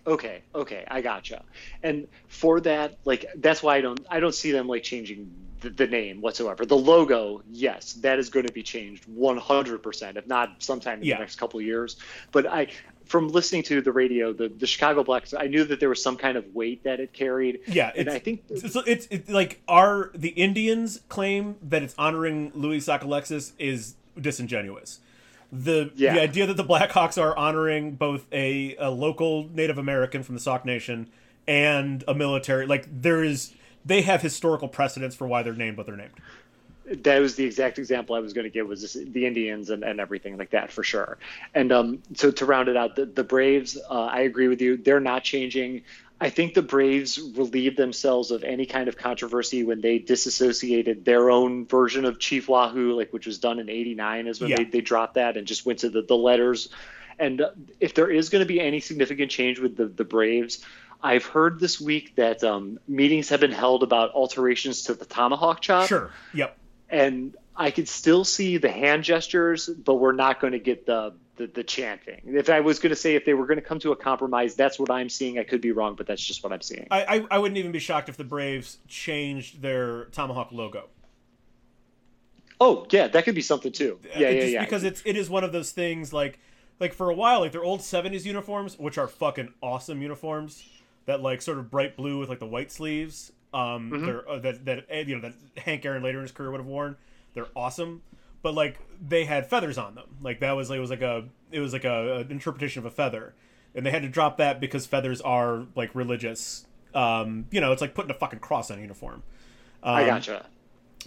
Okay, 0.06 0.42
okay, 0.54 0.84
I 0.88 1.00
gotcha. 1.00 1.44
And 1.82 2.08
for 2.26 2.60
that, 2.62 2.98
like 3.04 3.26
that's 3.36 3.62
why 3.62 3.76
I 3.76 3.80
don't 3.80 4.04
I 4.10 4.18
don't 4.20 4.34
see 4.34 4.50
them 4.50 4.66
like 4.66 4.82
changing 4.82 5.30
the, 5.60 5.70
the 5.70 5.86
name 5.86 6.20
whatsoever. 6.20 6.66
The 6.66 6.76
logo, 6.76 7.42
yes, 7.50 7.92
that 7.94 8.18
is 8.18 8.28
going 8.28 8.46
to 8.46 8.52
be 8.52 8.64
changed 8.64 9.06
100%, 9.08 10.16
if 10.16 10.26
not 10.26 10.60
sometime 10.60 10.98
in 10.98 11.04
Yeah. 11.04 11.16
the 11.16 11.20
next 11.20 11.36
couple 11.36 11.60
of 11.60 11.64
years. 11.66 11.96
But 12.32 12.46
I 12.46 12.68
from 13.06 13.28
listening 13.28 13.62
to 13.64 13.80
the 13.80 13.92
radio, 13.92 14.32
the 14.32 14.48
the 14.48 14.66
Chicago 14.66 15.02
Blacks, 15.04 15.34
I 15.34 15.46
knew 15.46 15.64
that 15.64 15.80
there 15.80 15.88
was 15.88 16.02
some 16.02 16.16
kind 16.16 16.36
of 16.36 16.54
weight 16.54 16.84
that 16.84 17.00
it 17.00 17.12
carried. 17.12 17.60
Yeah, 17.66 17.92
and 17.96 18.08
I 18.08 18.18
think 18.18 18.44
it's, 18.48 18.74
it's, 18.74 19.06
it's 19.10 19.28
like 19.30 19.60
our 19.68 20.10
the 20.14 20.30
Indians 20.30 21.00
claim 21.08 21.56
that 21.62 21.82
it's 21.82 21.94
honoring 21.98 22.52
Louis 22.54 22.78
Sockalexis 22.78 23.52
is 23.58 23.94
disingenuous. 24.20 25.00
The 25.50 25.90
Yeah. 25.96 26.14
the 26.14 26.22
idea 26.22 26.46
that 26.46 26.56
the 26.56 26.64
Blackhawks 26.64 27.20
are 27.20 27.36
honoring 27.36 27.92
both 27.96 28.26
a, 28.32 28.74
a 28.76 28.90
local 28.90 29.48
Native 29.52 29.76
American 29.78 30.22
from 30.22 30.34
the 30.34 30.40
Sauk 30.40 30.64
Nation 30.64 31.08
and 31.46 32.04
a 32.08 32.14
military 32.14 32.66
like 32.66 32.86
there 33.02 33.22
is 33.22 33.52
they 33.84 34.02
have 34.02 34.22
historical 34.22 34.68
precedents 34.68 35.16
for 35.16 35.26
why 35.26 35.42
they're 35.42 35.52
named 35.54 35.76
what 35.76 35.86
they're 35.86 35.96
named. 35.96 36.12
That 37.02 37.18
was 37.20 37.36
the 37.36 37.44
exact 37.44 37.78
example 37.78 38.14
I 38.14 38.20
was 38.20 38.32
going 38.32 38.44
to 38.44 38.50
give 38.50 38.66
was 38.68 38.82
this, 38.82 38.92
the 38.92 39.26
Indians 39.26 39.70
and, 39.70 39.82
and 39.82 40.00
everything 40.00 40.36
like 40.36 40.50
that 40.50 40.70
for 40.70 40.82
sure. 40.82 41.18
And 41.54 41.72
um, 41.72 42.02
so 42.14 42.30
to 42.30 42.46
round 42.46 42.68
it 42.68 42.76
out, 42.76 42.96
the, 42.96 43.06
the 43.06 43.24
Braves, 43.24 43.78
uh, 43.90 44.04
I 44.04 44.20
agree 44.20 44.48
with 44.48 44.60
you. 44.60 44.76
They're 44.76 45.00
not 45.00 45.24
changing. 45.24 45.82
I 46.20 46.30
think 46.30 46.54
the 46.54 46.62
Braves 46.62 47.18
relieved 47.34 47.76
themselves 47.76 48.30
of 48.30 48.44
any 48.44 48.64
kind 48.66 48.88
of 48.88 48.96
controversy 48.96 49.64
when 49.64 49.80
they 49.80 49.98
disassociated 49.98 51.04
their 51.04 51.30
own 51.30 51.66
version 51.66 52.04
of 52.04 52.18
Chief 52.20 52.48
Wahoo, 52.48 52.92
like 52.96 53.12
which 53.12 53.26
was 53.26 53.38
done 53.38 53.58
in 53.58 53.68
'89, 53.68 54.26
is 54.28 54.40
when 54.40 54.50
Yeah. 54.50 54.56
they, 54.58 54.64
they 54.64 54.80
dropped 54.80 55.14
that 55.14 55.36
and 55.36 55.46
just 55.46 55.66
went 55.66 55.80
to 55.80 55.90
the, 55.90 56.02
the 56.02 56.16
letters. 56.16 56.68
And 57.18 57.40
uh, 57.40 57.50
if 57.80 57.94
there 57.94 58.10
is 58.10 58.28
going 58.28 58.42
to 58.42 58.46
be 58.46 58.60
any 58.60 58.80
significant 58.80 59.30
change 59.30 59.58
with 59.58 59.76
the, 59.76 59.86
the 59.86 60.04
Braves, 60.04 60.64
I've 61.02 61.24
heard 61.24 61.58
this 61.58 61.80
week 61.80 62.14
that 62.16 62.44
um, 62.44 62.78
meetings 62.86 63.28
have 63.30 63.40
been 63.40 63.50
held 63.52 63.82
about 63.82 64.12
alterations 64.12 64.82
to 64.84 64.94
the 64.94 65.04
tomahawk 65.04 65.60
chop 65.60 65.88
Sure. 65.88 66.10
Yep. 66.34 66.56
And 66.92 67.34
I 67.56 67.70
could 67.70 67.88
still 67.88 68.24
see 68.24 68.58
the 68.58 68.70
hand 68.70 69.02
gestures, 69.02 69.66
but 69.68 69.94
we're 69.94 70.12
not 70.12 70.40
going 70.40 70.52
to 70.52 70.58
get 70.58 70.86
the, 70.86 71.14
the 71.36 71.46
the 71.48 71.64
chanting. 71.64 72.20
If 72.26 72.48
I 72.50 72.60
was 72.60 72.78
going 72.78 72.90
to 72.90 72.96
say 72.96 73.16
if 73.16 73.24
they 73.24 73.34
were 73.34 73.46
going 73.46 73.58
to 73.58 73.64
come 73.64 73.78
to 73.80 73.92
a 73.92 73.96
compromise, 73.96 74.54
that's 74.54 74.78
what 74.78 74.90
I'm 74.90 75.08
seeing. 75.08 75.38
I 75.38 75.44
could 75.44 75.60
be 75.60 75.72
wrong, 75.72 75.96
but 75.96 76.06
that's 76.06 76.24
just 76.24 76.44
what 76.44 76.52
I'm 76.52 76.60
seeing. 76.60 76.86
I, 76.90 77.04
I 77.04 77.26
I 77.32 77.38
wouldn't 77.38 77.58
even 77.58 77.72
be 77.72 77.78
shocked 77.78 78.08
if 78.08 78.16
the 78.16 78.24
Braves 78.24 78.78
changed 78.86 79.62
their 79.62 80.04
tomahawk 80.06 80.52
logo. 80.52 80.88
Oh 82.60 82.86
yeah, 82.90 83.08
that 83.08 83.24
could 83.24 83.34
be 83.34 83.42
something 83.42 83.72
too. 83.72 83.98
Yeah, 84.04 84.16
Uh, 84.16 84.20
yeah, 84.20 84.40
just 84.40 84.52
yeah. 84.52 84.64
Because 84.64 84.84
it's 84.84 85.02
it 85.04 85.16
is 85.16 85.28
one 85.28 85.42
of 85.42 85.52
those 85.52 85.72
things 85.72 86.12
like 86.12 86.38
like 86.78 86.92
for 86.92 87.10
a 87.10 87.14
while 87.14 87.40
like 87.40 87.52
their 87.52 87.64
old 87.64 87.80
'70s 87.80 88.24
uniforms, 88.24 88.78
which 88.78 88.98
are 88.98 89.08
fucking 89.08 89.52
awesome 89.62 90.00
uniforms, 90.00 90.62
that 91.06 91.20
like 91.22 91.42
sort 91.42 91.58
of 91.58 91.70
bright 91.70 91.96
blue 91.96 92.18
with 92.18 92.28
like 92.28 92.38
the 92.38 92.46
white 92.46 92.70
sleeves. 92.70 93.32
Um, 93.54 93.90
Mm-hmm. 93.90 94.06
they're 94.06 94.28
uh, 94.28 94.38
that 94.38 94.64
that 94.64 94.86
uh, 94.90 94.96
you 94.96 95.16
know 95.16 95.20
that 95.28 95.34
Hank 95.62 95.84
Aaron 95.84 96.02
later 96.02 96.18
in 96.18 96.22
his 96.22 96.32
career 96.32 96.50
would 96.50 96.60
have 96.60 96.66
worn. 96.66 96.96
They're 97.34 97.48
awesome, 97.56 98.02
but 98.42 98.54
like 98.54 98.78
they 99.00 99.24
had 99.24 99.48
feathers 99.48 99.78
on 99.78 99.94
them. 99.94 100.16
Like 100.22 100.40
that 100.40 100.52
was 100.52 100.70
like 100.70 100.78
it 100.78 100.80
was 100.80 100.90
like 100.90 101.02
a 101.02 101.24
it 101.50 101.60
was 101.60 101.72
like 101.72 101.84
a 101.84 102.18
an 102.18 102.30
interpretation 102.30 102.78
of 102.80 102.86
a 102.86 102.90
feather, 102.90 103.34
and 103.74 103.84
they 103.84 103.90
had 103.90 104.02
to 104.02 104.08
drop 104.08 104.38
that 104.38 104.60
because 104.60 104.86
feathers 104.86 105.20
are 105.20 105.66
like 105.74 105.94
religious. 105.94 106.66
Um, 106.94 107.46
you 107.50 107.60
know, 107.60 107.72
it's 107.72 107.80
like 107.80 107.94
putting 107.94 108.10
a 108.10 108.14
fucking 108.14 108.40
cross 108.40 108.70
on 108.70 108.78
a 108.78 108.80
uniform. 108.82 109.22
Um, 109.82 109.94
I 109.96 110.06
gotcha. 110.06 110.46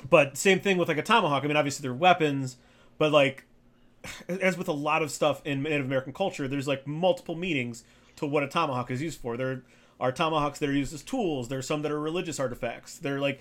but 0.09 0.35
same 0.37 0.59
thing 0.59 0.77
with 0.77 0.87
like 0.87 0.97
a 0.97 1.03
tomahawk. 1.03 1.43
I 1.43 1.47
mean, 1.47 1.57
obviously 1.57 1.83
they're 1.83 1.93
weapons, 1.93 2.57
but 2.97 3.11
like 3.11 3.45
as 4.29 4.57
with 4.57 4.67
a 4.67 4.71
lot 4.73 5.01
of 5.01 5.11
stuff 5.11 5.41
in 5.45 5.63
Native 5.63 5.85
American 5.85 6.13
culture, 6.13 6.47
there's 6.47 6.67
like 6.67 6.85
multiple 6.87 7.35
meanings 7.35 7.83
to 8.17 8.25
what 8.25 8.43
a 8.43 8.47
tomahawk 8.47 8.89
is 8.91 9.01
used 9.01 9.19
for. 9.19 9.37
There 9.37 9.63
are 9.99 10.11
tomahawks 10.11 10.59
that 10.59 10.69
are 10.69 10.73
used 10.73 10.93
as 10.93 11.03
tools. 11.03 11.47
There's 11.47 11.67
some 11.67 11.81
that 11.83 11.91
are 11.91 11.99
religious 11.99 12.39
artifacts. 12.39 12.97
They're 12.97 13.19
like 13.19 13.39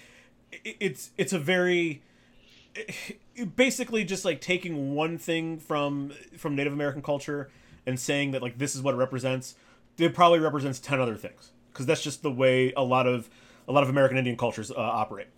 it's 0.64 1.10
it's 1.16 1.32
a 1.32 1.39
very 1.39 2.02
basically 3.56 4.05
just 4.05 4.24
like 4.24 4.40
taking 4.40 4.94
one 4.94 5.18
thing 5.18 5.59
from 5.59 6.12
from 6.36 6.55
Native 6.55 6.72
American 6.72 7.02
culture 7.02 7.51
and 7.86 7.98
saying 7.98 8.32
that 8.32 8.43
like 8.43 8.59
this 8.59 8.74
is 8.74 8.82
what 8.82 8.94
it 8.94 8.98
represents. 8.98 9.55
It 9.98 10.14
probably 10.14 10.40
represents 10.40 10.78
ten 10.78 11.01
other 11.01 11.16
things 11.16 11.52
because 11.72 11.86
that's 11.86 12.02
just 12.02 12.22
the 12.22 12.31
way 12.31 12.72
a 12.76 12.82
lot 12.82 13.06
of 13.06 13.28
a 13.68 13.72
lot 13.72 13.82
of 13.82 13.89
American 13.89 14.18
Indian 14.18 14.36
cultures 14.36 14.70
uh, 14.70 14.74
operate. 14.76 15.28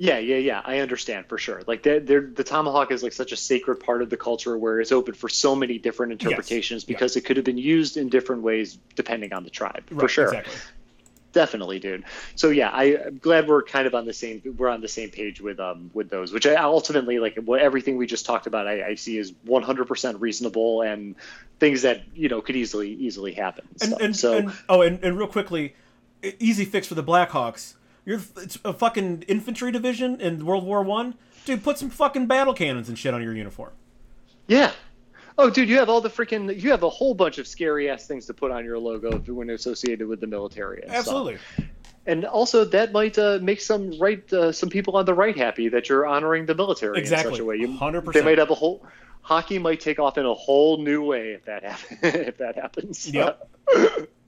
Yeah, 0.00 0.16
yeah, 0.16 0.36
yeah. 0.36 0.62
I 0.64 0.78
understand 0.78 1.26
for 1.26 1.36
sure. 1.36 1.62
Like 1.66 1.82
they're, 1.82 2.00
they're, 2.00 2.22
the 2.22 2.42
tomahawk 2.42 2.90
is 2.90 3.02
like 3.02 3.12
such 3.12 3.32
a 3.32 3.36
sacred 3.36 3.80
part 3.80 4.00
of 4.00 4.08
the 4.08 4.16
culture 4.16 4.56
where 4.56 4.80
it's 4.80 4.92
open 4.92 5.12
for 5.12 5.28
so 5.28 5.54
many 5.54 5.76
different 5.76 6.12
interpretations 6.12 6.84
yeah. 6.84 6.94
because 6.94 7.16
it 7.16 7.26
could 7.26 7.36
have 7.36 7.44
been 7.44 7.58
used 7.58 7.98
in 7.98 8.08
different 8.08 8.40
ways 8.40 8.78
depending 8.94 9.34
on 9.34 9.44
the 9.44 9.50
tribe. 9.50 9.84
for 9.90 10.08
sure. 10.08 10.28
exactly. 10.28 10.54
definitely 11.32 11.78
dude 11.78 12.02
so 12.34 12.48
yeah 12.48 12.70
I, 12.70 12.96
i'm 13.06 13.18
glad 13.18 13.46
we're 13.46 13.62
kind 13.62 13.86
of 13.86 13.94
on 13.94 14.04
the 14.04 14.12
same 14.12 14.42
we're 14.58 14.68
on 14.68 14.80
the 14.80 14.88
same 14.88 15.10
page 15.10 15.40
with 15.40 15.60
um 15.60 15.88
with 15.94 16.10
those 16.10 16.32
which 16.32 16.44
i 16.44 16.56
ultimately 16.56 17.20
like 17.20 17.36
what 17.36 17.60
everything 17.60 17.96
we 17.96 18.06
just 18.06 18.26
talked 18.26 18.48
about 18.48 18.66
i, 18.66 18.84
I 18.84 18.94
see 18.96 19.16
is 19.16 19.30
100% 19.30 20.20
reasonable 20.20 20.82
and 20.82 21.14
things 21.60 21.82
that 21.82 22.02
you 22.16 22.28
know 22.28 22.40
could 22.40 22.56
easily 22.56 22.90
easily 22.94 23.32
happen 23.32 23.68
and, 23.80 23.90
so, 23.90 23.96
and, 23.98 24.16
so 24.16 24.36
and 24.38 24.52
oh, 24.68 24.82
and, 24.82 25.04
and 25.04 25.16
real 25.16 25.28
quickly, 25.28 25.74
easy 26.38 26.64
fix 26.64 26.86
for 26.86 26.94
the 26.94 27.04
Blackhawks. 27.04 27.74
You're 28.10 28.20
it's 28.38 28.58
a 28.64 28.72
fucking 28.72 29.22
infantry 29.28 29.70
division 29.70 30.20
in 30.20 30.44
World 30.44 30.64
War 30.64 30.82
One. 30.82 31.14
Dude, 31.44 31.62
put 31.62 31.78
some 31.78 31.90
fucking 31.90 32.26
battle 32.26 32.52
cannons 32.54 32.88
and 32.88 32.98
shit 32.98 33.14
on 33.14 33.22
your 33.22 33.34
uniform. 33.34 33.70
yeah 34.48 34.72
oh 35.38 35.48
dude 35.48 35.68
you 35.68 35.78
have 35.78 35.88
all 35.88 36.00
the 36.00 36.10
freaking 36.10 36.60
you 36.60 36.72
have 36.72 36.82
a 36.82 36.88
whole 36.88 37.14
bunch 37.14 37.38
of 37.38 37.46
scary 37.46 37.88
ass 37.88 38.08
things 38.08 38.26
to 38.26 38.34
put 38.34 38.50
on 38.50 38.64
your 38.64 38.78
logo 38.78 39.12
if- 39.12 39.28
when 39.28 39.48
associated 39.50 40.08
with 40.08 40.20
the 40.20 40.26
military 40.26 40.82
and 40.82 40.90
stuff. 40.90 40.98
Absolutely. 40.98 41.38
and 42.04 42.24
also 42.24 42.64
that 42.64 42.90
might 42.90 43.16
uh, 43.16 43.38
make 43.40 43.60
some 43.60 43.96
right 44.00 44.30
uh, 44.32 44.50
some 44.50 44.68
people 44.70 44.96
on 44.96 45.04
the 45.04 45.14
right 45.14 45.36
happy 45.36 45.68
that 45.68 45.88
you're 45.88 46.04
honoring 46.04 46.46
the 46.46 46.54
military 46.54 46.98
in 46.98 47.06
such 47.06 47.38
a 47.38 47.44
way. 47.44 47.56
You, 47.56 47.68
100%. 47.68 48.12
They 48.12 48.22
might 48.22 48.38
have 48.38 48.50
a 48.50 48.56
whole 48.56 48.84
hockey 49.22 49.60
might 49.60 49.78
take 49.78 50.00
off 50.00 50.18
in 50.18 50.26
a 50.26 50.34
whole 50.34 50.82
new 50.82 51.04
way 51.04 51.30
if 51.34 51.44
that 51.44 51.62
happens. 51.62 51.98
if 52.02 52.38
that 52.38 52.56
happens. 52.56 53.08
Yep. 53.08 53.48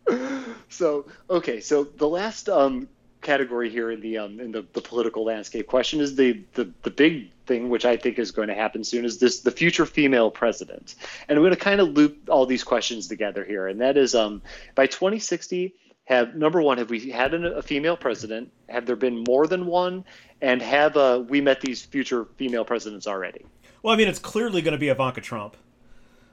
so 0.69 1.07
okay, 1.29 1.61
so 1.61 1.83
the 1.83 2.09
last 2.09 2.49
um, 2.49 2.89
category 3.23 3.71
here 3.71 3.91
in 3.91 4.01
the 4.01 4.19
um, 4.19 4.41
in 4.41 4.53
the, 4.53 4.67
the 4.73 4.81
political 4.81 5.25
landscape 5.25 5.67
question 5.67 6.01
is 6.01 6.17
the, 6.17 6.43
the 6.55 6.71
the 6.83 6.91
big 6.91 7.31
thing 7.47 7.69
which 7.69 7.85
I 7.85 7.97
think 7.97 8.19
is 8.19 8.31
going 8.31 8.49
to 8.49 8.55
happen 8.55 8.85
soon 8.85 9.05
is 9.05 9.19
this 9.19 9.41
the 9.41 9.51
future 9.51 9.87
female 9.87 10.31
president. 10.31 10.95
And 11.29 11.37
I'm 11.37 11.43
going 11.43 11.55
to 11.55 11.61
kind 11.61 11.81
of 11.81 11.89
loop 11.91 12.29
all 12.29 12.47
these 12.47 12.65
questions 12.65 13.09
together 13.09 13.45
here. 13.45 13.67
And 13.67 13.81
that 13.81 13.97
is 13.97 14.15
um, 14.15 14.43
by 14.75 14.87
2060, 14.87 15.75
have 16.05 16.35
number 16.35 16.61
one, 16.61 16.79
have 16.79 16.91
we 16.91 17.11
had 17.11 17.35
an, 17.35 17.45
a 17.45 17.63
female 17.63 17.97
president? 17.97 18.53
Have 18.69 18.87
there 18.87 18.97
been 18.97 19.25
more 19.27 19.47
than 19.47 19.67
one? 19.67 20.05
And 20.41 20.61
have 20.61 20.97
uh, 20.97 21.25
we 21.29 21.41
met 21.41 21.61
these 21.61 21.83
future 21.83 22.27
female 22.37 22.65
presidents 22.65 23.07
already? 23.07 23.45
Well, 23.83 23.95
I 23.95 23.97
mean, 23.97 24.09
it's 24.09 24.19
clearly 24.19 24.63
going 24.63 24.73
to 24.73 24.79
be 24.79 24.89
Ivanka 24.89 25.21
Trump. 25.21 25.57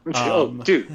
oh, 0.15 0.47
Um, 0.47 0.61
dude, 0.63 0.87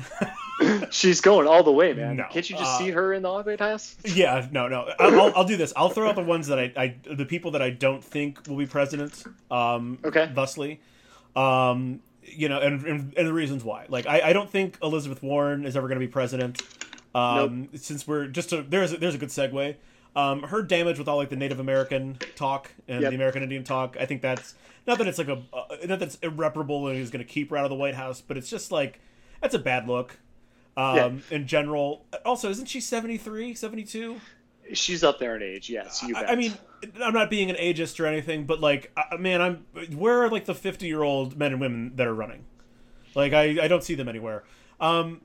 she's 0.90 1.20
going 1.20 1.47
all 1.47 1.62
the 1.62 1.72
way, 1.72 1.93
man. 1.93 2.16
No, 2.16 2.26
Can't 2.31 2.48
you 2.48 2.56
just 2.56 2.72
uh, 2.74 2.78
see 2.78 2.90
her 2.90 3.12
in 3.12 3.22
the 3.22 3.31
White 3.32 3.60
House? 3.60 3.97
Yeah, 4.05 4.47
no, 4.51 4.68
no. 4.68 4.90
I'll, 4.98 5.20
I'll, 5.20 5.32
I'll 5.36 5.44
do 5.44 5.56
this. 5.56 5.72
I'll 5.76 5.89
throw 5.90 6.09
out 6.09 6.16
the 6.16 6.22
ones 6.22 6.47
that 6.48 6.59
I, 6.59 6.72
I, 6.76 6.94
the 7.14 7.24
people 7.24 7.51
that 7.52 7.62
I 7.62 7.70
don't 7.70 8.02
think 8.02 8.47
will 8.48 8.56
be 8.56 8.66
president. 8.66 9.24
Um, 9.51 9.98
Okay. 10.05 10.31
Thusly, 10.35 10.78
um, 11.36 12.01
you 12.22 12.48
know, 12.48 12.59
and, 12.60 12.85
and 12.86 13.14
and 13.16 13.26
the 13.28 13.32
reasons 13.32 13.62
why. 13.64 13.86
Like, 13.89 14.06
I, 14.06 14.20
I 14.31 14.32
don't 14.32 14.48
think 14.51 14.78
Elizabeth 14.82 15.22
Warren 15.22 15.66
is 15.66 15.76
ever 15.76 15.89
going 15.89 16.01
to 16.01 16.06
be 16.06 16.10
president. 16.10 16.62
Um, 17.14 17.68
since 17.74 18.09
we're 18.09 18.26
just 18.26 18.52
a, 18.52 18.62
there's 18.62 18.93
a, 18.93 18.97
there's 18.97 19.14
a 19.14 19.18
good 19.18 19.28
segue. 19.28 19.76
Um, 20.16 20.43
her 20.44 20.62
damage 20.62 20.98
with 20.98 21.09
all 21.09 21.16
like 21.16 21.28
the 21.28 21.36
Native 21.36 21.60
American 21.60 22.18
talk 22.36 22.70
and 22.89 23.02
Yep. 23.02 23.10
the 23.10 23.14
American 23.16 23.43
Indian 23.43 23.64
talk. 23.64 23.97
I 23.98 24.06
think 24.06 24.22
that's 24.22 24.55
not 24.86 24.98
that 24.98 25.06
it's 25.06 25.19
like 25.19 25.28
a 25.28 25.43
uh, 25.52 25.77
not 25.86 25.98
that 25.98 26.02
it's 26.02 26.16
irreparable 26.16 26.89
and 26.89 26.97
he's 26.98 27.11
going 27.11 27.24
to 27.24 27.31
keep 27.31 27.51
her 27.51 27.56
out 27.56 27.65
of 27.65 27.70
the 27.70 27.77
White 27.77 27.94
House, 27.94 28.20
but 28.20 28.36
it's 28.36 28.51
just 28.51 28.70
like 28.70 29.01
that's 29.40 29.55
a 29.55 29.59
bad 29.59 29.89
look. 29.89 30.19
Um, 30.77 31.23
in 31.31 31.47
general. 31.47 32.05
Also, 32.24 32.51
isn't 32.51 32.66
she 32.66 32.81
73, 32.81 33.55
72? 33.55 34.20
She's 34.73 35.05
up 35.05 35.20
there 35.20 35.36
in 35.36 35.43
age, 35.43 35.70
yes. 35.70 36.02
You 36.02 36.15
bet. 36.15 36.28
I, 36.28 36.32
I 36.32 36.36
mean, 36.36 36.52
I'm 37.01 37.15
not 37.15 37.31
being 37.31 37.48
an 37.48 37.55
ageist 37.56 38.01
or 38.01 38.06
anything, 38.06 38.44
but 38.44 38.61
like, 38.61 38.90
I, 38.97 39.16
man, 39.16 39.40
I'm 39.40 39.66
where 39.97 40.24
are 40.24 40.31
like 40.31 40.47
the 40.47 40.55
50 40.55 40.86
year 40.86 41.02
old 41.02 41.39
men 41.39 41.52
and 41.52 41.61
women 41.61 41.93
that 41.94 42.06
are 42.06 42.15
running? 42.15 42.44
Like, 43.15 43.32
I, 43.32 43.62
I 43.62 43.69
don't 43.69 43.85
see 43.85 43.94
them 43.94 44.09
anywhere. 44.09 44.43
Um, 44.81 45.20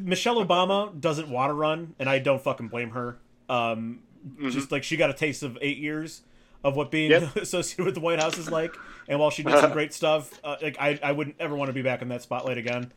Michelle 0.00 0.36
Obama 0.36 0.98
doesn't 1.00 1.28
want 1.28 1.50
to 1.50 1.54
run, 1.54 1.94
and 1.98 2.08
I 2.08 2.20
don't 2.20 2.40
fucking 2.40 2.68
blame 2.68 2.90
her. 2.90 3.18
Um, 3.48 4.00
Just 4.40 4.70
like 4.70 4.84
she 4.84 4.96
got 4.96 5.10
a 5.10 5.14
taste 5.14 5.42
of 5.42 5.58
eight 5.60 5.78
years 5.78 6.22
of 6.64 6.76
what 6.76 6.90
being 6.90 7.10
Yep. 7.10 7.36
associated 7.36 7.84
with 7.84 7.94
the 7.94 8.00
White 8.00 8.20
House 8.20 8.38
is 8.38 8.50
like, 8.50 8.74
and 9.08 9.18
while 9.18 9.30
she 9.30 9.42
did 9.42 9.58
some 9.58 9.72
great 9.78 9.92
stuff, 9.92 10.38
uh, 10.44 10.56
like 10.62 10.76
I, 10.78 10.98
I 11.02 11.12
wouldn't 11.12 11.36
ever 11.40 11.54
want 11.54 11.68
to 11.68 11.72
be 11.72 11.82
back 11.82 12.02
in 12.02 12.08
that 12.08 12.22
spotlight 12.22 12.58
again. 12.58 12.92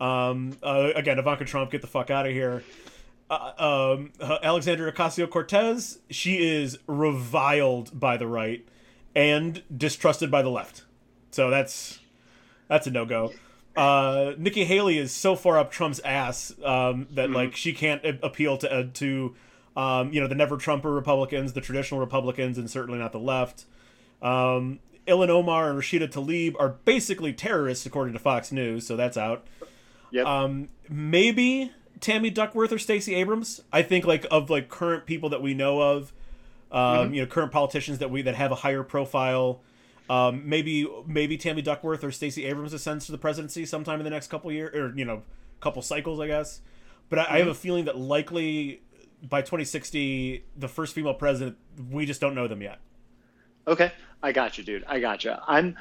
Um, 0.00 0.56
uh, 0.62 0.90
again, 0.94 1.18
Ivanka 1.18 1.44
Trump, 1.44 1.70
get 1.70 1.80
the 1.80 1.86
fuck 1.88 2.10
out 2.10 2.26
of 2.26 2.32
here. 2.32 2.62
Uh, 3.30 3.96
um, 3.96 4.12
uh, 4.20 4.38
Alexandria 4.42 4.92
Ocasio 4.92 5.28
Cortez, 5.28 5.98
she 6.08 6.46
is 6.46 6.78
reviled 6.86 7.98
by 7.98 8.16
the 8.16 8.26
right 8.26 8.66
and 9.14 9.62
distrusted 9.76 10.30
by 10.30 10.40
the 10.42 10.48
left. 10.48 10.84
So 11.30 11.50
that's 11.50 11.98
that's 12.68 12.86
a 12.86 12.90
no 12.90 13.04
go. 13.04 13.32
Uh, 13.76 14.32
Nikki 14.38 14.64
Haley 14.64 14.98
is 14.98 15.12
so 15.12 15.36
far 15.36 15.58
up 15.58 15.70
Trump's 15.70 16.00
ass 16.00 16.52
um, 16.64 17.06
that 17.12 17.30
like 17.30 17.54
she 17.54 17.72
can't 17.72 18.02
appeal 18.22 18.56
to 18.58 18.72
uh, 18.72 18.84
to 18.94 19.34
um, 19.78 20.12
you 20.12 20.20
know 20.20 20.26
the 20.26 20.34
never 20.34 20.56
Trumper 20.56 20.90
Republicans, 20.90 21.52
the 21.52 21.60
traditional 21.60 22.00
Republicans, 22.00 22.58
and 22.58 22.68
certainly 22.68 22.98
not 22.98 23.12
the 23.12 23.20
left. 23.20 23.64
Um, 24.20 24.80
Ilhan 25.06 25.28
Omar 25.28 25.70
and 25.70 25.80
Rashida 25.80 26.10
Tlaib 26.10 26.56
are 26.58 26.70
basically 26.84 27.32
terrorists 27.32 27.86
according 27.86 28.12
to 28.14 28.18
Fox 28.18 28.50
News, 28.50 28.84
so 28.84 28.96
that's 28.96 29.16
out. 29.16 29.46
Yep. 30.10 30.26
Um, 30.26 30.68
maybe 30.88 31.70
Tammy 32.00 32.28
Duckworth 32.28 32.72
or 32.72 32.78
Stacey 32.78 33.14
Abrams. 33.14 33.62
I 33.72 33.82
think 33.82 34.04
like 34.04 34.26
of 34.32 34.50
like 34.50 34.68
current 34.68 35.06
people 35.06 35.28
that 35.28 35.40
we 35.40 35.54
know 35.54 35.80
of, 35.80 36.12
um, 36.72 37.14
you 37.14 37.20
know, 37.20 37.26
current 37.28 37.52
politicians 37.52 37.98
that 37.98 38.10
we 38.10 38.22
that 38.22 38.34
have 38.34 38.50
a 38.50 38.56
higher 38.56 38.82
profile. 38.82 39.60
Um, 40.10 40.42
maybe 40.48 40.88
maybe 41.06 41.38
Tammy 41.38 41.62
Duckworth 41.62 42.02
or 42.02 42.10
Stacey 42.10 42.46
Abrams 42.46 42.72
ascends 42.72 43.06
to 43.06 43.12
the 43.12 43.18
presidency 43.18 43.64
sometime 43.64 44.00
in 44.00 44.04
the 44.04 44.10
next 44.10 44.26
couple 44.26 44.50
years 44.50 44.74
or 44.74 44.92
you 44.98 45.04
know 45.04 45.22
couple 45.60 45.82
cycles, 45.82 46.18
I 46.18 46.26
guess. 46.26 46.62
But 47.10 47.20
I, 47.20 47.36
I 47.36 47.38
have 47.38 47.48
a 47.48 47.54
feeling 47.54 47.84
that 47.84 47.96
likely 47.96 48.82
by 49.22 49.40
2060, 49.42 50.44
the 50.56 50.68
first 50.68 50.94
female 50.94 51.14
president, 51.14 51.56
we 51.90 52.06
just 52.06 52.20
don't 52.20 52.34
know 52.34 52.48
them 52.48 52.62
yet. 52.62 52.78
Okay, 53.66 53.92
I 54.22 54.32
got 54.32 54.58
you, 54.58 54.64
dude. 54.64 54.84
I 54.86 55.00
got 55.00 55.24
you. 55.24 55.34
I'm 55.46 55.76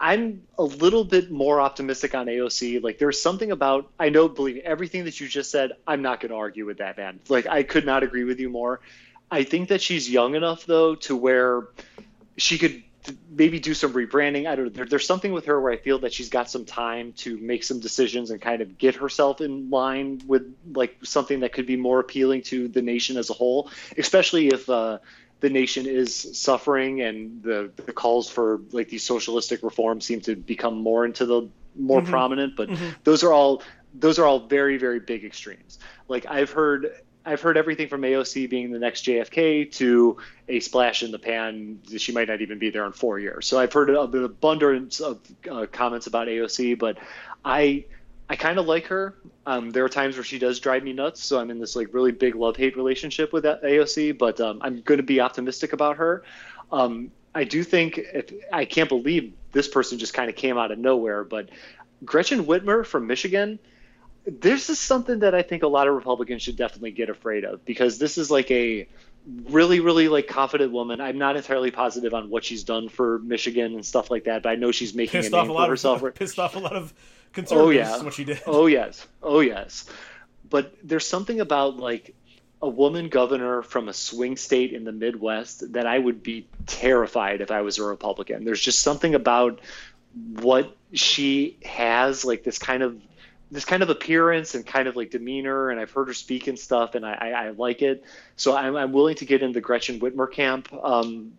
I'm 0.00 0.42
a 0.56 0.62
little 0.62 1.04
bit 1.04 1.30
more 1.30 1.60
optimistic 1.60 2.14
on 2.14 2.26
AOC. 2.26 2.82
Like 2.82 2.98
there's 2.98 3.20
something 3.20 3.50
about 3.50 3.90
I 3.98 4.08
know 4.08 4.28
believe 4.28 4.58
everything 4.58 5.04
that 5.04 5.20
you 5.20 5.28
just 5.28 5.50
said, 5.50 5.72
I'm 5.86 6.02
not 6.02 6.20
going 6.20 6.30
to 6.30 6.36
argue 6.36 6.66
with 6.66 6.78
that 6.78 6.96
man. 6.96 7.20
Like 7.28 7.46
I 7.46 7.62
could 7.62 7.84
not 7.84 8.02
agree 8.02 8.24
with 8.24 8.38
you 8.40 8.48
more. 8.48 8.80
I 9.30 9.44
think 9.44 9.68
that 9.68 9.82
she's 9.82 10.08
young 10.08 10.34
enough 10.34 10.66
though 10.66 10.94
to 10.96 11.16
where 11.16 11.68
she 12.36 12.58
could 12.58 12.82
maybe 13.30 13.60
do 13.60 13.74
some 13.74 13.92
rebranding. 13.92 14.46
I 14.46 14.56
don't 14.56 14.66
know. 14.66 14.70
There, 14.70 14.84
there's 14.84 15.06
something 15.06 15.32
with 15.32 15.46
her 15.46 15.60
where 15.60 15.72
I 15.72 15.76
feel 15.76 16.00
that 16.00 16.12
she's 16.12 16.28
got 16.28 16.50
some 16.50 16.64
time 16.64 17.12
to 17.18 17.36
make 17.38 17.64
some 17.64 17.80
decisions 17.80 18.30
and 18.30 18.40
kind 18.40 18.62
of 18.62 18.78
get 18.78 18.96
herself 18.96 19.40
in 19.40 19.70
line 19.70 20.22
with 20.26 20.54
like 20.72 20.96
something 21.04 21.40
that 21.40 21.52
could 21.52 21.66
be 21.66 21.76
more 21.76 22.00
appealing 22.00 22.42
to 22.42 22.68
the 22.68 22.82
nation 22.82 23.16
as 23.16 23.30
a 23.30 23.32
whole, 23.32 23.70
especially 23.96 24.48
if 24.48 24.68
uh, 24.68 24.98
the 25.40 25.50
nation 25.50 25.86
is 25.86 26.38
suffering 26.38 27.00
and 27.00 27.42
the, 27.42 27.70
the 27.76 27.92
calls 27.92 28.28
for 28.28 28.60
like 28.72 28.88
these 28.88 29.04
socialistic 29.04 29.62
reforms 29.62 30.04
seem 30.04 30.20
to 30.22 30.34
become 30.34 30.78
more 30.78 31.04
into 31.04 31.26
the 31.26 31.48
more 31.76 32.02
prominent. 32.02 32.56
But 32.56 32.70
those 33.04 33.22
are 33.22 33.32
all 33.32 33.62
those 33.94 34.18
are 34.18 34.26
all 34.26 34.40
very 34.40 34.76
very 34.76 35.00
big 35.00 35.24
extremes. 35.24 35.78
Like 36.08 36.26
I've 36.26 36.50
heard 36.50 36.92
I've 37.28 37.42
heard 37.42 37.58
everything 37.58 37.88
from 37.88 38.00
AOC 38.00 38.48
being 38.48 38.70
the 38.70 38.78
next 38.78 39.04
JFK 39.04 39.70
to 39.72 40.16
a 40.48 40.60
splash 40.60 41.02
in 41.02 41.10
the 41.10 41.18
pan. 41.18 41.78
She 41.98 42.10
might 42.10 42.26
not 42.26 42.40
even 42.40 42.58
be 42.58 42.70
there 42.70 42.86
in 42.86 42.92
four 42.92 43.18
years. 43.18 43.46
So 43.46 43.58
I've 43.58 43.72
heard 43.72 43.90
an 43.90 44.24
abundance 44.24 45.00
of 45.00 45.20
uh, 45.50 45.66
comments 45.70 46.06
about 46.06 46.28
AOC, 46.28 46.78
but 46.78 46.96
I 47.44 47.84
I 48.30 48.36
kind 48.36 48.58
of 48.58 48.66
like 48.66 48.86
her. 48.86 49.14
Um, 49.44 49.70
there 49.70 49.84
are 49.84 49.90
times 49.90 50.16
where 50.16 50.24
she 50.24 50.38
does 50.38 50.58
drive 50.58 50.82
me 50.82 50.94
nuts, 50.94 51.22
so 51.22 51.38
I'm 51.38 51.50
in 51.50 51.58
this 51.58 51.76
like 51.76 51.92
really 51.92 52.12
big 52.12 52.34
love 52.34 52.56
hate 52.56 52.76
relationship 52.76 53.32
with 53.32 53.42
that 53.42 53.62
AOC. 53.62 54.16
But 54.16 54.40
um, 54.40 54.60
I'm 54.62 54.80
going 54.80 54.98
to 54.98 55.04
be 55.04 55.20
optimistic 55.20 55.74
about 55.74 55.98
her. 55.98 56.24
Um, 56.72 57.10
I 57.34 57.44
do 57.44 57.62
think 57.62 57.98
if, 57.98 58.32
I 58.50 58.64
can't 58.64 58.88
believe 58.88 59.34
this 59.52 59.68
person 59.68 59.98
just 59.98 60.14
kind 60.14 60.30
of 60.30 60.36
came 60.36 60.56
out 60.56 60.70
of 60.70 60.78
nowhere, 60.78 61.24
but 61.24 61.50
Gretchen 62.06 62.46
Whitmer 62.46 62.86
from 62.86 63.06
Michigan 63.06 63.58
this 64.28 64.68
is 64.70 64.78
something 64.78 65.20
that 65.20 65.34
I 65.34 65.42
think 65.42 65.62
a 65.62 65.68
lot 65.68 65.88
of 65.88 65.94
Republicans 65.94 66.42
should 66.42 66.56
definitely 66.56 66.90
get 66.90 67.08
afraid 67.08 67.44
of 67.44 67.64
because 67.64 67.98
this 67.98 68.18
is 68.18 68.30
like 68.30 68.50
a 68.50 68.86
really, 69.44 69.80
really 69.80 70.08
like 70.08 70.26
confident 70.26 70.72
woman. 70.72 71.00
I'm 71.00 71.18
not 71.18 71.36
entirely 71.36 71.70
positive 71.70 72.14
on 72.14 72.30
what 72.30 72.44
she's 72.44 72.64
done 72.64 72.88
for 72.88 73.18
Michigan 73.20 73.74
and 73.74 73.84
stuff 73.84 74.10
like 74.10 74.24
that, 74.24 74.42
but 74.42 74.50
I 74.50 74.54
know 74.56 74.70
she's 74.72 74.94
making 74.94 75.22
Pissed 75.22 75.32
a 75.32 75.36
off 75.36 75.48
name 75.48 75.56
a 75.56 75.64
for 75.64 75.70
herself. 75.70 76.02
of 76.02 76.14
pissed 76.14 76.38
off 76.38 76.56
a 76.56 76.58
lot 76.58 76.74
of 76.74 76.92
conservatives. 77.32 77.88
Oh 77.90 77.98
yeah, 77.98 78.02
what 78.02 78.14
she 78.14 78.24
did. 78.24 78.42
Oh 78.46 78.66
yes, 78.66 79.06
oh 79.22 79.40
yes. 79.40 79.88
But 80.48 80.74
there's 80.82 81.06
something 81.06 81.40
about 81.40 81.76
like 81.76 82.14
a 82.60 82.68
woman 82.68 83.08
governor 83.08 83.62
from 83.62 83.88
a 83.88 83.92
swing 83.92 84.36
state 84.36 84.72
in 84.72 84.84
the 84.84 84.92
Midwest 84.92 85.72
that 85.74 85.86
I 85.86 85.98
would 85.98 86.22
be 86.22 86.48
terrified 86.66 87.40
if 87.40 87.50
I 87.50 87.60
was 87.62 87.78
a 87.78 87.84
Republican. 87.84 88.44
There's 88.44 88.60
just 88.60 88.80
something 88.80 89.14
about 89.14 89.60
what 90.40 90.74
she 90.92 91.58
has, 91.64 92.24
like 92.24 92.42
this 92.42 92.58
kind 92.58 92.82
of 92.82 93.00
this 93.50 93.64
kind 93.64 93.82
of 93.82 93.90
appearance 93.90 94.54
and 94.54 94.66
kind 94.66 94.88
of 94.88 94.96
like 94.96 95.10
demeanor, 95.10 95.70
and 95.70 95.80
I've 95.80 95.90
heard 95.90 96.08
her 96.08 96.14
speak 96.14 96.46
and 96.46 96.58
stuff, 96.58 96.94
and 96.94 97.04
I, 97.04 97.12
I, 97.12 97.28
I 97.30 97.50
like 97.50 97.82
it. 97.82 98.04
So 98.36 98.56
I'm, 98.56 98.76
I'm 98.76 98.92
willing 98.92 99.16
to 99.16 99.24
get 99.24 99.42
in 99.42 99.52
the 99.52 99.60
Gretchen 99.60 100.00
Whitmer 100.00 100.30
camp. 100.30 100.72
Um, 100.72 101.32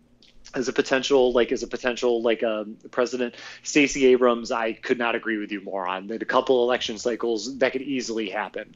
as 0.52 0.68
a 0.68 0.72
potential 0.72 1.32
like 1.32 1.52
as 1.52 1.62
a 1.62 1.66
potential 1.68 2.22
like 2.22 2.42
um, 2.42 2.76
president 2.90 3.34
stacey 3.62 4.06
abrams 4.06 4.50
i 4.50 4.72
could 4.72 4.98
not 4.98 5.14
agree 5.14 5.38
with 5.38 5.52
you 5.52 5.60
more 5.60 5.86
on 5.86 6.08
that 6.08 6.22
a 6.22 6.24
couple 6.24 6.64
election 6.64 6.98
cycles 6.98 7.58
that 7.58 7.70
could 7.72 7.82
easily 7.82 8.28
happen 8.28 8.74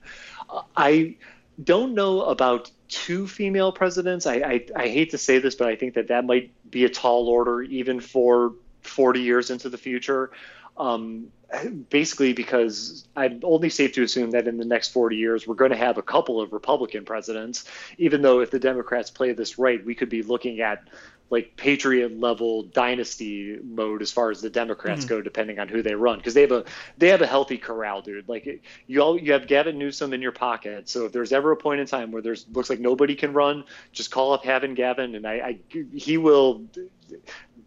uh, 0.50 0.62
i 0.76 1.16
don't 1.62 1.94
know 1.94 2.22
about 2.22 2.70
two 2.88 3.26
female 3.26 3.72
presidents 3.72 4.26
I, 4.26 4.34
I 4.34 4.66
i 4.76 4.88
hate 4.88 5.10
to 5.10 5.18
say 5.18 5.38
this 5.38 5.56
but 5.56 5.66
i 5.66 5.74
think 5.74 5.94
that 5.94 6.08
that 6.08 6.24
might 6.24 6.52
be 6.70 6.84
a 6.84 6.88
tall 6.88 7.28
order 7.28 7.62
even 7.62 7.98
for 7.98 8.54
40 8.82 9.20
years 9.20 9.50
into 9.50 9.68
the 9.68 9.78
future 9.78 10.30
um, 10.76 11.28
basically 11.90 12.32
because 12.32 13.06
I'm 13.16 13.40
only 13.42 13.70
safe 13.70 13.92
to 13.94 14.02
assume 14.02 14.32
that 14.32 14.48
in 14.48 14.56
the 14.56 14.64
next 14.64 14.88
40 14.88 15.16
years 15.16 15.46
we're 15.46 15.54
going 15.54 15.70
to 15.70 15.76
have 15.76 15.98
a 15.98 16.02
couple 16.02 16.40
of 16.40 16.52
Republican 16.52 17.04
presidents. 17.04 17.64
Even 17.98 18.22
though 18.22 18.40
if 18.40 18.50
the 18.50 18.58
Democrats 18.58 19.10
play 19.10 19.32
this 19.32 19.58
right, 19.58 19.84
we 19.84 19.94
could 19.94 20.08
be 20.08 20.22
looking 20.22 20.60
at 20.60 20.84
like 21.30 21.56
patriot 21.56 22.20
level 22.20 22.64
dynasty 22.64 23.58
mode 23.64 24.02
as 24.02 24.12
far 24.12 24.30
as 24.30 24.40
the 24.40 24.50
Democrats 24.50 25.04
go, 25.06 25.22
depending 25.22 25.58
on 25.58 25.68
who 25.68 25.82
they 25.82 25.94
run, 25.94 26.18
because 26.18 26.34
they 26.34 26.42
have 26.42 26.52
a 26.52 26.64
they 26.98 27.08
have 27.08 27.22
a 27.22 27.26
healthy 27.26 27.56
corral, 27.56 28.02
dude. 28.02 28.28
Like 28.28 28.62
you 28.86 29.00
all 29.00 29.18
you 29.18 29.32
have 29.32 29.46
Gavin 29.46 29.78
Newsom 29.78 30.12
in 30.12 30.20
your 30.20 30.32
pocket, 30.32 30.88
so 30.88 31.06
if 31.06 31.12
there's 31.12 31.32
ever 31.32 31.50
a 31.50 31.56
point 31.56 31.80
in 31.80 31.86
time 31.86 32.12
where 32.12 32.20
there's 32.20 32.46
looks 32.52 32.68
like 32.68 32.78
nobody 32.78 33.14
can 33.14 33.32
run, 33.32 33.64
just 33.90 34.10
call 34.10 34.32
up 34.32 34.44
having 34.44 34.74
Gavin, 34.74 35.14
and 35.14 35.26
I, 35.26 35.32
I 35.32 35.58
he 35.94 36.18
will 36.18 36.62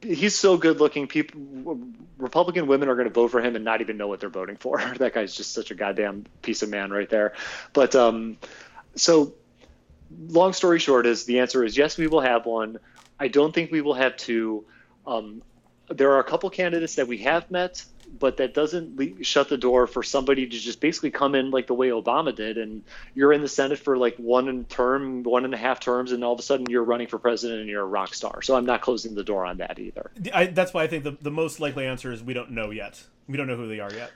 he's 0.01 0.35
so 0.35 0.57
good 0.57 0.79
looking. 0.79 1.07
People, 1.07 1.79
Republican 2.17 2.67
women 2.67 2.89
are 2.89 2.95
going 2.95 3.07
to 3.07 3.13
vote 3.13 3.31
for 3.31 3.41
him 3.41 3.55
and 3.55 3.63
not 3.65 3.81
even 3.81 3.97
know 3.97 4.07
what 4.07 4.19
they're 4.19 4.29
voting 4.29 4.57
for. 4.57 4.79
that 4.97 5.13
guy's 5.13 5.35
just 5.35 5.53
such 5.53 5.71
a 5.71 5.75
goddamn 5.75 6.25
piece 6.41 6.61
of 6.61 6.69
man 6.69 6.91
right 6.91 7.09
there. 7.09 7.33
But 7.73 7.95
um, 7.95 8.37
so, 8.95 9.33
long 10.29 10.53
story 10.53 10.79
short 10.79 11.05
is 11.05 11.25
the 11.25 11.39
answer 11.39 11.63
is 11.63 11.77
yes, 11.77 11.97
we 11.97 12.07
will 12.07 12.21
have 12.21 12.45
one. 12.45 12.79
I 13.19 13.27
don't 13.27 13.53
think 13.53 13.71
we 13.71 13.81
will 13.81 13.95
have 13.95 14.17
two. 14.17 14.65
Um, 15.05 15.41
there 15.89 16.11
are 16.11 16.19
a 16.19 16.23
couple 16.23 16.49
candidates 16.49 16.95
that 16.95 17.07
we 17.07 17.19
have 17.19 17.49
met, 17.49 17.83
but 18.19 18.37
that 18.37 18.53
doesn't 18.53 18.97
le- 18.97 19.23
shut 19.23 19.49
the 19.49 19.57
door 19.57 19.87
for 19.87 20.03
somebody 20.03 20.47
to 20.47 20.57
just 20.57 20.79
basically 20.79 21.11
come 21.11 21.35
in 21.35 21.51
like 21.51 21.67
the 21.67 21.73
way 21.73 21.89
Obama 21.89 22.35
did, 22.35 22.57
and 22.57 22.83
you're 23.15 23.33
in 23.33 23.41
the 23.41 23.47
Senate 23.47 23.79
for 23.79 23.97
like 23.97 24.15
one 24.17 24.65
term, 24.65 25.23
one 25.23 25.45
and 25.45 25.53
a 25.53 25.57
half 25.57 25.79
terms, 25.79 26.11
and 26.11 26.23
all 26.23 26.33
of 26.33 26.39
a 26.39 26.43
sudden 26.43 26.65
you're 26.69 26.83
running 26.83 27.07
for 27.07 27.19
president 27.19 27.61
and 27.61 27.69
you're 27.69 27.83
a 27.83 27.87
rock 27.87 28.13
star. 28.13 28.41
So 28.41 28.55
I'm 28.55 28.65
not 28.65 28.81
closing 28.81 29.15
the 29.15 29.23
door 29.23 29.45
on 29.45 29.57
that 29.57 29.79
either. 29.79 30.11
I, 30.33 30.47
that's 30.47 30.73
why 30.73 30.83
I 30.83 30.87
think 30.87 31.03
the, 31.03 31.17
the 31.21 31.31
most 31.31 31.59
likely 31.59 31.85
answer 31.85 32.11
is 32.11 32.23
we 32.23 32.33
don't 32.33 32.51
know 32.51 32.71
yet. 32.71 33.03
We 33.27 33.37
don't 33.37 33.47
know 33.47 33.57
who 33.57 33.67
they 33.67 33.79
are 33.79 33.93
yet. 33.93 34.11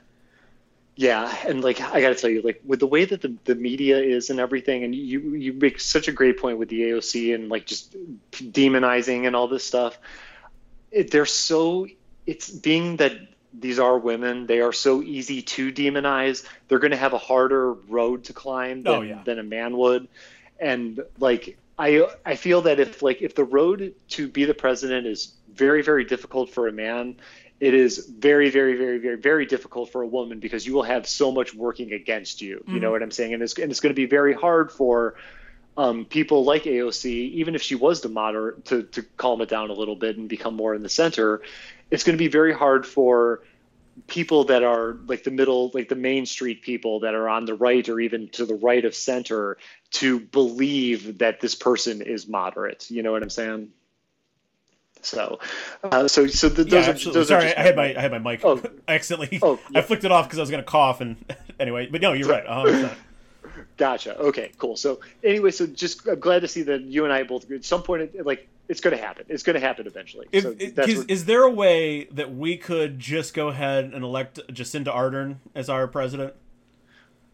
Yeah, 0.94 1.34
and 1.46 1.64
like 1.64 1.80
I 1.80 2.00
got 2.02 2.10
to 2.10 2.14
tell 2.14 2.28
you, 2.28 2.42
like 2.42 2.60
with 2.66 2.80
the 2.80 2.86
way 2.86 3.06
that 3.06 3.22
the, 3.22 3.34
the 3.44 3.54
media 3.54 3.98
is 3.98 4.28
and 4.28 4.38
everything, 4.38 4.84
and 4.84 4.94
you 4.94 5.34
you 5.34 5.54
make 5.54 5.80
such 5.80 6.06
a 6.06 6.12
great 6.12 6.38
point 6.38 6.58
with 6.58 6.68
the 6.68 6.82
AOC 6.82 7.34
and 7.34 7.48
like 7.48 7.64
just 7.64 7.96
demonizing 8.30 9.26
and 9.26 9.34
all 9.34 9.48
this 9.48 9.64
stuff. 9.64 9.98
It, 10.90 11.10
they're 11.10 11.24
so 11.24 11.86
it's 12.26 12.50
being 12.50 12.96
that 12.96 13.12
these 13.52 13.78
are 13.78 13.98
women, 13.98 14.46
they 14.46 14.60
are 14.60 14.72
so 14.72 15.02
easy 15.02 15.42
to 15.42 15.72
demonize. 15.72 16.44
They're 16.68 16.78
going 16.78 16.92
to 16.92 16.96
have 16.96 17.12
a 17.12 17.18
harder 17.18 17.72
road 17.72 18.24
to 18.24 18.32
climb 18.32 18.82
than, 18.82 18.92
Oh, 18.92 19.00
yeah. 19.02 19.22
than 19.24 19.38
a 19.38 19.42
man 19.42 19.76
would, 19.76 20.08
and 20.58 21.00
like 21.18 21.56
I 21.78 22.06
I 22.24 22.36
feel 22.36 22.62
that 22.62 22.80
if 22.80 23.02
like 23.02 23.22
if 23.22 23.34
the 23.34 23.44
road 23.44 23.94
to 24.10 24.28
be 24.28 24.44
the 24.44 24.54
president 24.54 25.06
is 25.06 25.32
very 25.52 25.82
very 25.82 26.04
difficult 26.04 26.50
for 26.50 26.68
a 26.68 26.72
man 26.72 27.16
it 27.62 27.74
is 27.74 28.06
very, 28.08 28.50
very, 28.50 28.76
very, 28.76 28.98
very, 28.98 29.16
very 29.16 29.46
difficult 29.46 29.92
for 29.92 30.02
a 30.02 30.06
woman 30.06 30.40
because 30.40 30.66
you 30.66 30.74
will 30.74 30.82
have 30.82 31.06
so 31.06 31.30
much 31.30 31.54
working 31.54 31.92
against 31.92 32.42
you. 32.42 32.64
You 32.66 32.80
know 32.80 32.90
what 32.90 33.04
I'm 33.04 33.12
saying? 33.12 33.34
And 33.34 33.42
it's 33.42 33.56
and 33.56 33.70
it's 33.70 33.78
going 33.78 33.94
to 33.94 33.94
be 33.94 34.06
very 34.06 34.34
hard 34.34 34.72
for 34.72 35.14
um, 35.76 36.04
people 36.04 36.42
like 36.42 36.64
AOC, 36.64 37.04
even 37.06 37.54
if 37.54 37.62
she 37.62 37.76
was 37.76 38.00
to 38.00 38.08
moderate 38.08 38.64
to 38.64 38.82
to 38.82 39.02
calm 39.16 39.40
it 39.42 39.48
down 39.48 39.70
a 39.70 39.74
little 39.74 39.94
bit 39.94 40.16
and 40.16 40.28
become 40.28 40.56
more 40.56 40.74
in 40.74 40.82
the 40.82 40.88
center. 40.88 41.40
It's 41.92 42.04
going 42.04 42.16
to 42.16 42.22
be 42.22 42.28
very 42.28 42.52
hard 42.52 42.86
for 42.86 43.42
people 44.06 44.44
that 44.44 44.62
are 44.62 44.96
like 45.06 45.22
the 45.22 45.30
middle, 45.30 45.70
like 45.74 45.88
the 45.88 45.94
Main 45.94 46.26
Street 46.26 46.62
people 46.62 47.00
that 47.00 47.14
are 47.14 47.28
on 47.28 47.44
the 47.44 47.54
right 47.54 47.86
or 47.88 48.00
even 48.00 48.28
to 48.30 48.46
the 48.46 48.54
right 48.54 48.84
of 48.84 48.94
center 48.94 49.58
to 49.92 50.18
believe 50.18 51.18
that 51.18 51.40
this 51.40 51.54
person 51.54 52.00
is 52.00 52.26
moderate. 52.26 52.90
You 52.90 53.02
know 53.02 53.12
what 53.12 53.22
I'm 53.22 53.30
saying? 53.30 53.68
So, 55.02 55.40
uh, 55.82 56.08
so, 56.08 56.26
so 56.28 56.48
th- 56.48 56.68
Yeah, 56.68 56.92
those 56.92 57.06
are 57.06 57.12
those 57.12 57.30
are 57.30 57.40
Sorry, 57.40 57.44
just 57.46 57.58
I 57.58 57.62
had 57.62 57.76
my 57.76 57.94
I 57.96 58.00
had 58.00 58.10
my 58.12 58.18
mic. 58.18 58.40
Oh. 58.44 58.62
I 58.88 58.94
accidentally 58.94 59.40
Oh, 59.42 59.58
I 59.74 59.82
flicked 59.82 60.04
it 60.04 60.12
off 60.12 60.26
because 60.26 60.38
I 60.38 60.42
was 60.42 60.50
going 60.50 60.62
to 60.62 60.70
cough 60.70 61.00
and 61.00 61.16
anyway. 61.60 61.88
But 61.90 62.00
no, 62.00 62.12
you're 62.12 62.28
right. 62.28 62.46
100%. 62.46 62.94
Gotcha. 63.76 64.18
Okay, 64.18 64.52
cool. 64.58 64.76
So 64.76 65.00
anyway, 65.24 65.50
so 65.50 65.66
just 65.66 66.06
I'm 66.06 66.20
glad 66.20 66.40
to 66.40 66.48
see 66.48 66.62
that 66.62 66.82
you 66.82 67.04
and 67.04 67.12
I 67.12 67.22
both 67.22 67.50
at 67.50 67.64
some 67.64 67.82
point, 67.82 68.02
it- 68.14 68.26
like 68.26 68.48
it's 68.68 68.80
going 68.80 68.96
to 68.96 69.02
happen. 69.02 69.26
It's 69.28 69.42
going 69.42 69.54
to 69.54 69.60
happen 69.60 69.86
eventually. 69.86 70.26
If, 70.32 70.44
so 70.44 70.52
that's 70.52 70.88
is, 70.88 71.24
there 71.24 71.42
a 71.42 71.50
way 71.50 72.04
that 72.04 72.34
we 72.34 72.56
could 72.56 72.98
just 72.98 73.34
go 73.34 73.48
ahead 73.48 73.86
and 73.92 74.04
elect 74.04 74.40
Jacinda 74.48 74.94
Ardern 74.94 75.36
as 75.54 75.68
our 75.68 75.86
president? 75.86 76.34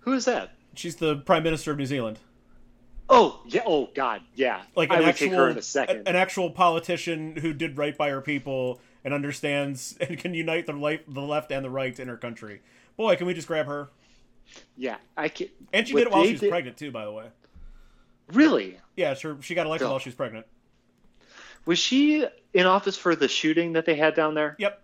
who 0.00 0.14
is 0.14 0.24
that? 0.24 0.54
She's 0.74 0.96
the 0.96 1.16
prime 1.16 1.42
minister 1.42 1.70
of 1.70 1.76
New 1.78 1.86
Zealand. 1.86 2.18
Oh 3.10 3.40
yeah. 3.46 3.62
Oh 3.66 3.88
God. 3.94 4.22
Yeah. 4.34 4.62
Like 4.74 4.90
I 4.90 4.94
an 4.96 5.00
would 5.00 5.08
actual, 5.10 5.28
take 5.28 5.36
her 5.36 5.48
in 5.50 5.58
a 5.58 5.62
second. 5.62 6.08
an 6.08 6.16
actual 6.16 6.50
politician 6.50 7.36
who 7.36 7.52
did 7.52 7.76
right 7.78 7.96
by 7.96 8.10
her 8.10 8.20
people 8.20 8.80
and 9.04 9.12
understands 9.14 9.96
and 10.00 10.18
can 10.18 10.34
unite 10.34 10.66
the 10.66 10.72
life, 10.72 11.00
the 11.06 11.20
left 11.22 11.50
and 11.50 11.64
the 11.64 11.70
right 11.70 11.98
in 11.98 12.08
her 12.08 12.16
country. 12.16 12.60
Boy, 12.96 13.16
can 13.16 13.26
we 13.26 13.34
just 13.34 13.48
grab 13.48 13.66
her? 13.66 13.88
Yeah. 14.76 14.96
I 15.16 15.28
can. 15.28 15.48
And 15.72 15.86
she 15.86 15.94
did 15.94 16.06
it 16.06 16.12
while 16.12 16.24
she 16.24 16.32
was 16.32 16.40
did- 16.40 16.50
pregnant 16.50 16.76
too, 16.76 16.90
by 16.90 17.04
the 17.04 17.12
way. 17.12 17.26
Really? 18.32 18.76
Yeah, 18.96 19.14
sure. 19.14 19.38
She 19.40 19.54
got 19.54 19.66
elected 19.66 19.86
Duh. 19.86 19.90
while 19.90 19.98
she 19.98 20.10
was 20.10 20.14
pregnant. 20.14 20.46
Was 21.64 21.78
she 21.78 22.26
in 22.54 22.66
office 22.66 22.96
for 22.96 23.14
the 23.16 23.28
shooting 23.28 23.72
that 23.74 23.86
they 23.86 23.94
had 23.94 24.14
down 24.14 24.34
there? 24.34 24.56
Yep. 24.58 24.82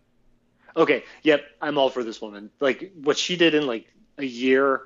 Okay. 0.76 1.04
Yep. 1.22 1.44
I'm 1.60 1.78
all 1.78 1.90
for 1.90 2.02
this 2.04 2.20
woman. 2.20 2.50
Like 2.60 2.92
what 3.02 3.18
she 3.18 3.36
did 3.36 3.54
in 3.54 3.66
like 3.66 3.86
a 4.18 4.24
year, 4.24 4.82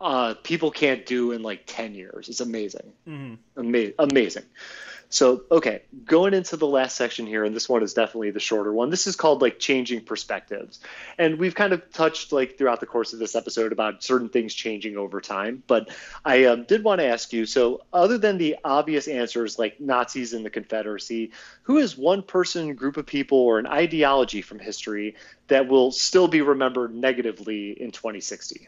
uh, 0.00 0.34
people 0.42 0.70
can't 0.70 1.06
do 1.06 1.32
in 1.32 1.42
like 1.42 1.62
ten 1.66 1.94
years. 1.94 2.28
It's 2.28 2.40
amazing. 2.40 2.92
hmm 3.06 3.34
Ama- 3.56 3.92
amazing. 3.98 4.44
So, 5.14 5.44
okay, 5.48 5.82
going 6.04 6.34
into 6.34 6.56
the 6.56 6.66
last 6.66 6.96
section 6.96 7.24
here, 7.24 7.44
and 7.44 7.54
this 7.54 7.68
one 7.68 7.84
is 7.84 7.94
definitely 7.94 8.32
the 8.32 8.40
shorter 8.40 8.72
one. 8.72 8.90
This 8.90 9.06
is 9.06 9.14
called 9.14 9.42
like 9.42 9.60
changing 9.60 10.00
perspectives. 10.00 10.80
And 11.18 11.38
we've 11.38 11.54
kind 11.54 11.72
of 11.72 11.88
touched 11.92 12.32
like 12.32 12.58
throughout 12.58 12.80
the 12.80 12.86
course 12.86 13.12
of 13.12 13.20
this 13.20 13.36
episode 13.36 13.70
about 13.70 14.02
certain 14.02 14.28
things 14.28 14.52
changing 14.52 14.96
over 14.96 15.20
time. 15.20 15.62
But 15.68 15.90
I 16.24 16.46
um, 16.46 16.64
did 16.64 16.82
want 16.82 17.00
to 17.00 17.06
ask 17.06 17.32
you 17.32 17.46
so, 17.46 17.82
other 17.92 18.18
than 18.18 18.38
the 18.38 18.56
obvious 18.64 19.06
answers 19.06 19.56
like 19.56 19.80
Nazis 19.80 20.32
and 20.32 20.44
the 20.44 20.50
Confederacy, 20.50 21.30
who 21.62 21.78
is 21.78 21.96
one 21.96 22.24
person, 22.24 22.74
group 22.74 22.96
of 22.96 23.06
people, 23.06 23.38
or 23.38 23.60
an 23.60 23.68
ideology 23.68 24.42
from 24.42 24.58
history 24.58 25.14
that 25.46 25.68
will 25.68 25.92
still 25.92 26.26
be 26.26 26.42
remembered 26.42 26.92
negatively 26.92 27.70
in 27.70 27.92
2060? 27.92 28.66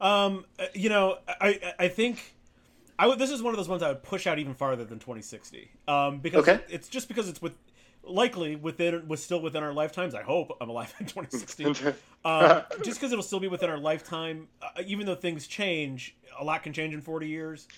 Um, 0.00 0.44
uh, 0.56 0.66
you 0.72 0.88
know, 0.88 1.18
I 1.26 1.74
I 1.80 1.88
think 1.88 2.22
I 3.00 3.06
would. 3.06 3.18
This 3.18 3.30
is 3.30 3.42
one 3.42 3.54
of 3.54 3.56
those 3.56 3.68
ones 3.68 3.82
I 3.82 3.88
would 3.88 4.02
push 4.02 4.26
out 4.26 4.38
even 4.38 4.52
farther 4.52 4.84
than 4.84 4.98
2060. 4.98 5.70
Um, 5.88 6.18
because 6.18 6.46
Okay. 6.46 6.62
it's 6.68 6.86
just 6.86 7.08
because 7.08 7.30
it's 7.30 7.40
with 7.40 7.54
likely 8.02 8.56
within 8.56 9.08
was 9.08 9.24
still 9.24 9.40
within 9.40 9.62
our 9.62 9.72
lifetimes. 9.72 10.14
I 10.14 10.22
hope 10.22 10.54
I'm 10.60 10.68
alive 10.68 10.94
in 11.00 11.06
2060. 11.06 11.64
um, 12.26 12.62
just 12.84 13.00
because 13.00 13.10
it'll 13.10 13.22
still 13.22 13.40
be 13.40 13.48
within 13.48 13.70
our 13.70 13.78
lifetime, 13.78 14.48
uh, 14.60 14.82
even 14.86 15.06
though 15.06 15.14
things 15.14 15.46
change, 15.46 16.14
a 16.38 16.44
lot 16.44 16.62
can 16.62 16.74
change 16.74 16.92
in 16.92 17.00
40 17.00 17.26
years. 17.26 17.68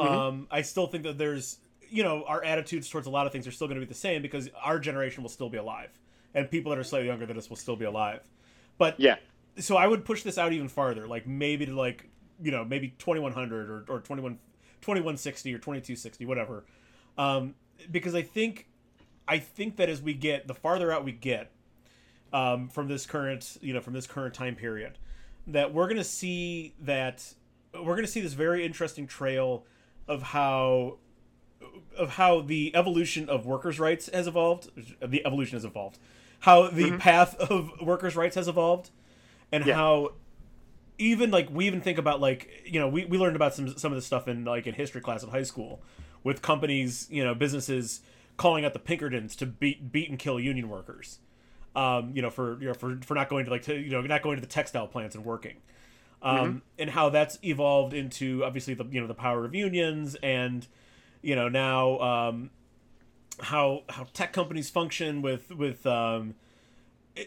Um, 0.00 0.48
I 0.50 0.62
still 0.62 0.88
think 0.88 1.04
that 1.04 1.16
there's, 1.16 1.58
you 1.88 2.02
know, 2.02 2.24
our 2.24 2.42
attitudes 2.42 2.90
towards 2.90 3.06
a 3.06 3.10
lot 3.10 3.26
of 3.26 3.32
things 3.32 3.46
are 3.46 3.52
still 3.52 3.68
going 3.68 3.80
to 3.80 3.86
be 3.86 3.88
the 3.88 3.94
same 3.98 4.20
because 4.20 4.50
our 4.60 4.80
generation 4.80 5.22
will 5.22 5.30
still 5.30 5.48
be 5.48 5.58
alive, 5.58 5.90
and 6.34 6.50
people 6.50 6.70
that 6.70 6.78
are 6.78 6.84
slightly 6.84 7.06
younger 7.06 7.24
than 7.24 7.38
us 7.38 7.48
will 7.48 7.56
still 7.56 7.76
be 7.76 7.84
alive. 7.84 8.20
But 8.78 8.98
yeah. 8.98 9.14
so 9.58 9.76
I 9.76 9.86
would 9.86 10.04
push 10.04 10.24
this 10.24 10.38
out 10.38 10.52
even 10.52 10.66
farther, 10.68 11.06
like 11.06 11.24
maybe 11.26 11.66
to 11.66 11.74
like 11.74 12.08
you 12.42 12.50
know 12.50 12.64
maybe 12.64 12.88
2100 12.98 13.70
or, 13.70 13.84
or 13.88 14.00
21 14.00 14.38
2160 14.80 15.52
or 15.54 15.58
2260 15.58 16.26
whatever 16.26 16.64
um, 17.18 17.54
because 17.90 18.14
I 18.14 18.22
think 18.22 18.66
I 19.28 19.38
think 19.38 19.76
that 19.76 19.88
as 19.88 20.00
we 20.02 20.14
get 20.14 20.46
the 20.46 20.54
farther 20.54 20.92
out 20.92 21.04
we 21.04 21.12
get 21.12 21.50
um, 22.32 22.68
from 22.68 22.88
this 22.88 23.06
current 23.06 23.56
you 23.60 23.72
know 23.74 23.80
from 23.80 23.92
this 23.94 24.06
current 24.06 24.34
time 24.34 24.54
period 24.54 24.98
that 25.46 25.72
we're 25.72 25.88
gonna 25.88 26.04
see 26.04 26.74
that 26.80 27.34
we're 27.74 27.96
gonna 27.96 28.06
see 28.06 28.20
this 28.20 28.32
very 28.34 28.64
interesting 28.64 29.06
trail 29.06 29.64
of 30.08 30.22
how 30.22 30.98
of 31.96 32.10
how 32.10 32.40
the 32.40 32.74
evolution 32.74 33.28
of 33.28 33.46
workers' 33.46 33.80
rights 33.80 34.08
has 34.12 34.26
evolved. 34.26 34.70
The 35.02 35.24
evolution 35.26 35.56
has 35.56 35.64
evolved. 35.64 35.98
How 36.40 36.68
the 36.68 36.96
path 36.98 37.34
of 37.36 37.70
workers' 37.80 38.14
rights 38.14 38.36
has 38.36 38.46
evolved, 38.48 38.90
and 39.50 39.64
Yeah. 39.64 39.74
how 39.74 40.12
even 40.98 41.30
like 41.30 41.48
we 41.50 41.66
even 41.66 41.80
think 41.80 41.98
about 41.98 42.20
like 42.20 42.48
you 42.64 42.80
know 42.80 42.88
we, 42.88 43.04
we 43.04 43.18
learned 43.18 43.36
about 43.36 43.54
some 43.54 43.76
some 43.76 43.92
of 43.92 43.96
this 43.96 44.06
stuff 44.06 44.28
in 44.28 44.44
like 44.44 44.66
in 44.66 44.74
history 44.74 45.00
class 45.00 45.22
in 45.22 45.30
high 45.30 45.42
school 45.42 45.80
with 46.24 46.42
companies 46.42 47.06
you 47.10 47.22
know 47.22 47.34
businesses 47.34 48.00
calling 48.36 48.64
out 48.64 48.72
the 48.72 48.78
Pinkertons 48.78 49.36
to 49.36 49.46
beat 49.46 49.92
beat 49.92 50.10
and 50.10 50.18
kill 50.18 50.38
union 50.38 50.68
workers, 50.68 51.18
um, 51.74 52.12
you 52.14 52.22
know 52.22 52.30
for 52.30 52.58
you 52.60 52.66
know 52.66 52.74
for 52.74 52.98
for 53.02 53.14
not 53.14 53.28
going 53.28 53.44
to 53.44 53.50
like 53.50 53.62
to, 53.62 53.74
you 53.74 53.90
know 53.90 54.00
not 54.02 54.22
going 54.22 54.36
to 54.36 54.40
the 54.40 54.46
textile 54.46 54.86
plants 54.86 55.14
and 55.14 55.24
working. 55.24 55.56
Um, 56.22 56.62
and 56.78 56.90
how 56.90 57.10
that's 57.10 57.38
evolved 57.44 57.92
into 57.92 58.42
obviously 58.42 58.74
the 58.74 58.84
you 58.86 59.00
know 59.00 59.06
the 59.06 59.14
power 59.14 59.44
of 59.44 59.54
unions 59.54 60.16
and 60.22 60.66
you 61.22 61.36
know 61.36 61.48
now 61.48 62.00
um, 62.00 62.50
how 63.38 63.82
how 63.88 64.06
tech 64.12 64.32
companies 64.32 64.70
function 64.70 65.22
with 65.22 65.50
with 65.50 65.86
um, 65.86 66.34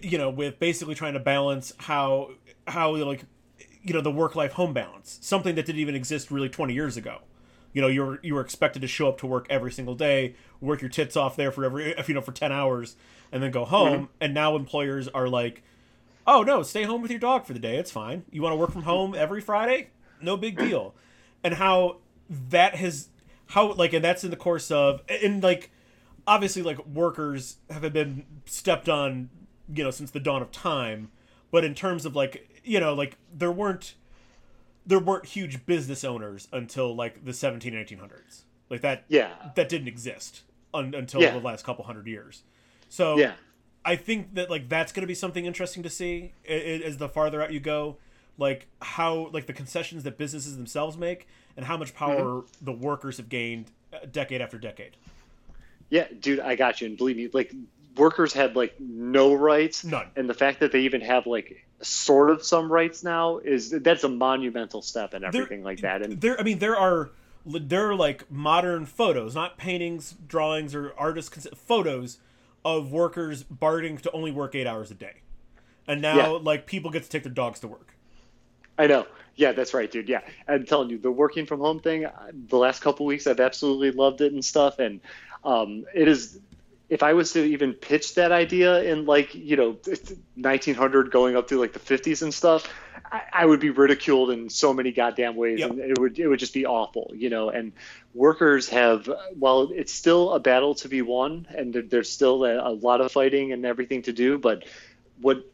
you 0.01 0.17
know 0.17 0.29
with 0.29 0.59
basically 0.59 0.95
trying 0.95 1.13
to 1.13 1.19
balance 1.19 1.71
how 1.77 2.31
how 2.67 2.95
like 2.95 3.25
you 3.81 3.93
know 3.93 4.01
the 4.01 4.11
work 4.11 4.35
life 4.35 4.53
home 4.53 4.73
balance 4.73 5.19
something 5.21 5.55
that 5.55 5.65
didn't 5.65 5.79
even 5.79 5.95
exist 5.95 6.31
really 6.31 6.49
20 6.49 6.73
years 6.73 6.97
ago. 6.97 7.19
You 7.73 7.81
know 7.81 7.87
you 7.87 8.03
were 8.03 8.19
you 8.23 8.35
were 8.35 8.41
expected 8.41 8.81
to 8.81 8.87
show 8.87 9.09
up 9.09 9.19
to 9.19 9.27
work 9.27 9.45
every 9.49 9.71
single 9.71 9.95
day 9.95 10.35
work 10.59 10.81
your 10.81 10.89
tits 10.89 11.15
off 11.15 11.35
there 11.35 11.51
for 11.51 11.63
every 11.63 11.91
if 11.91 12.07
you 12.09 12.15
know 12.15 12.21
for 12.21 12.31
10 12.31 12.51
hours 12.51 12.95
and 13.31 13.43
then 13.43 13.51
go 13.51 13.63
mhm. 13.65 13.69
home 13.69 14.09
and 14.19 14.33
now 14.33 14.55
employers 14.55 15.07
are 15.07 15.27
like 15.27 15.63
oh 16.25 16.43
no 16.43 16.63
stay 16.63 16.83
home 16.83 17.01
with 17.01 17.11
your 17.11 17.19
dog 17.19 17.45
for 17.45 17.53
the 17.53 17.59
day 17.59 17.77
it's 17.77 17.91
fine. 17.91 18.23
You 18.31 18.41
want 18.41 18.53
to 18.53 18.57
work 18.57 18.71
from 18.71 18.83
home 18.83 19.15
every 19.15 19.41
friday? 19.41 19.89
No 20.21 20.35
big 20.35 20.57
mm. 20.57 20.67
deal. 20.67 20.95
And 21.43 21.53
how 21.53 21.97
that 22.29 22.75
has 22.75 23.09
how 23.47 23.73
like 23.73 23.93
and 23.93 24.03
that's 24.03 24.23
in 24.23 24.31
the 24.31 24.37
course 24.37 24.71
of 24.71 25.01
and 25.07 25.41
like 25.41 25.71
obviously 26.27 26.61
like 26.61 26.85
workers 26.85 27.57
have 27.69 27.91
been 27.93 28.25
stepped 28.45 28.87
on 28.87 29.29
you 29.73 29.83
know 29.83 29.91
since 29.91 30.11
the 30.11 30.19
dawn 30.19 30.41
of 30.41 30.51
time 30.51 31.09
but 31.51 31.63
in 31.63 31.73
terms 31.73 32.05
of 32.05 32.15
like 32.15 32.48
you 32.63 32.79
know 32.79 32.93
like 32.93 33.17
there 33.33 33.51
weren't 33.51 33.95
there 34.85 34.99
weren't 34.99 35.25
huge 35.25 35.65
business 35.65 36.03
owners 36.03 36.47
until 36.51 36.95
like 36.95 37.23
the 37.25 37.33
17 37.33 37.75
and 37.75 37.85
1800s 37.87 38.41
like 38.69 38.81
that 38.81 39.03
Yeah. 39.07 39.33
that 39.55 39.69
didn't 39.69 39.87
exist 39.87 40.41
un- 40.73 40.93
until 40.95 41.21
Yeah. 41.21 41.31
the 41.31 41.39
last 41.39 41.63
couple 41.65 41.85
hundred 41.85 42.07
years 42.07 42.43
so 42.89 43.17
Yeah. 43.17 43.33
I 43.85 43.95
think 43.95 44.33
that 44.35 44.49
like 44.49 44.67
that's 44.67 44.91
going 44.91 45.01
to 45.01 45.07
be 45.07 45.15
something 45.15 45.45
interesting 45.45 45.83
to 45.83 45.89
see 45.89 46.33
as 46.47 46.97
the 46.97 47.07
farther 47.07 47.41
out 47.41 47.53
you 47.53 47.61
go, 47.61 47.95
like 48.37 48.67
how 48.81 49.29
like 49.31 49.45
the 49.45 49.53
concessions 49.53 50.03
that 50.03 50.17
businesses 50.17 50.57
themselves 50.57 50.97
make 50.97 51.27
and 51.55 51.65
how 51.65 51.77
much 51.77 51.95
power 51.95 52.41
Mm-hmm. 52.41 52.65
the 52.65 52.73
workers 52.73 53.17
have 53.17 53.29
gained 53.29 53.71
uh, 53.93 53.99
decade 54.11 54.41
after 54.41 54.57
decade. 54.57 54.97
Yeah, 55.89 56.07
dude, 56.19 56.39
I 56.41 56.55
got 56.55 56.81
you. 56.81 56.87
And 56.87 56.97
believe 56.97 57.15
me, 57.15 57.29
like 57.31 57.53
workers 57.95 58.33
had 58.33 58.55
like 58.55 58.75
no 58.79 59.33
rights, 59.33 59.85
None. 59.85 60.07
and 60.17 60.29
the 60.29 60.33
fact 60.33 60.59
that 60.59 60.71
they 60.73 60.81
even 60.81 60.99
have 61.01 61.25
like 61.25 61.65
sort 61.81 62.29
of 62.29 62.43
some 62.43 62.71
rights 62.71 63.03
now 63.03 63.37
is 63.37 63.69
that's 63.71 64.03
a 64.03 64.09
monumental 64.09 64.81
step 64.81 65.13
and 65.13 65.23
everything 65.23 65.63
like 65.63 65.81
that. 65.81 66.01
And 66.01 66.19
there, 66.19 66.39
I 66.39 66.43
mean, 66.43 66.59
there 66.59 66.77
are 66.77 67.09
there 67.45 67.89
are 67.89 67.95
like 67.95 68.29
modern 68.31 68.85
photos, 68.85 69.33
not 69.35 69.57
paintings, 69.57 70.15
drawings, 70.27 70.75
or 70.75 70.93
artists 70.97 71.47
photos 71.55 72.17
of 72.65 72.91
workers 72.91 73.43
bargaining 73.43 73.97
to 73.99 74.11
only 74.11 74.31
work 74.31 74.55
eight 74.55 74.67
hours 74.67 74.91
a 74.91 74.95
day, 74.95 75.21
and 75.87 76.01
now 76.01 76.17
Yeah. 76.17 76.27
like 76.41 76.65
people 76.65 76.91
get 76.91 77.03
to 77.03 77.09
take 77.09 77.23
their 77.23 77.31
dogs 77.31 77.59
to 77.61 77.67
work. 77.67 77.95
I 78.77 78.87
know. 78.87 79.05
Yeah, 79.35 79.53
that's 79.53 79.73
right, 79.73 79.89
dude. 79.89 80.09
Yeah, 80.09 80.21
I'm 80.49 80.65
telling 80.65 80.89
you, 80.89 80.97
the 80.97 81.11
working 81.11 81.45
from 81.45 81.61
home 81.61 81.79
thing. 81.79 82.05
The 82.49 82.57
last 82.57 82.81
couple 82.81 83.05
weeks, 83.05 83.25
I've 83.25 83.39
absolutely 83.39 83.91
loved 83.91 84.19
it 84.19 84.33
and 84.33 84.43
stuff. 84.43 84.79
And 84.79 84.99
um, 85.45 85.85
it 85.93 86.09
is. 86.09 86.39
If 86.89 87.03
I 87.03 87.13
was 87.13 87.33
to 87.33 87.43
even 87.43 87.73
pitch 87.73 88.15
that 88.15 88.31
idea 88.31 88.81
in 88.83 89.05
like 89.05 89.35
you 89.35 89.55
know 89.55 89.77
1900 90.35 91.11
going 91.11 91.35
up 91.35 91.47
to 91.49 91.59
like 91.59 91.73
the 91.73 91.79
50s 91.79 92.21
and 92.21 92.33
stuff, 92.33 92.67
I, 93.11 93.21
I 93.31 93.45
would 93.45 93.59
be 93.59 93.69
ridiculed 93.69 94.31
in 94.31 94.49
so 94.49 94.73
many 94.73 94.91
goddamn 94.91 95.35
ways, 95.35 95.59
Yep. 95.59 95.69
and 95.71 95.79
it 95.79 95.99
would 95.99 96.19
it 96.19 96.27
would 96.27 96.39
just 96.39 96.53
be 96.53 96.65
awful, 96.65 97.11
you 97.15 97.29
know. 97.29 97.49
And 97.49 97.73
workers 98.13 98.69
have, 98.69 99.09
while 99.37 99.69
it's 99.73 99.93
still 99.93 100.31
a 100.33 100.39
battle 100.39 100.75
to 100.75 100.89
be 100.89 101.01
won, 101.01 101.45
and 101.55 101.73
there- 101.73 101.81
there's 101.83 102.09
still 102.11 102.43
a, 102.45 102.69
a 102.69 102.73
lot 102.73 103.01
of 103.01 103.11
fighting 103.11 103.51
and 103.53 103.65
everything 103.65 104.01
to 104.03 104.13
do, 104.13 104.37
but 104.37 104.63
what 105.21 105.45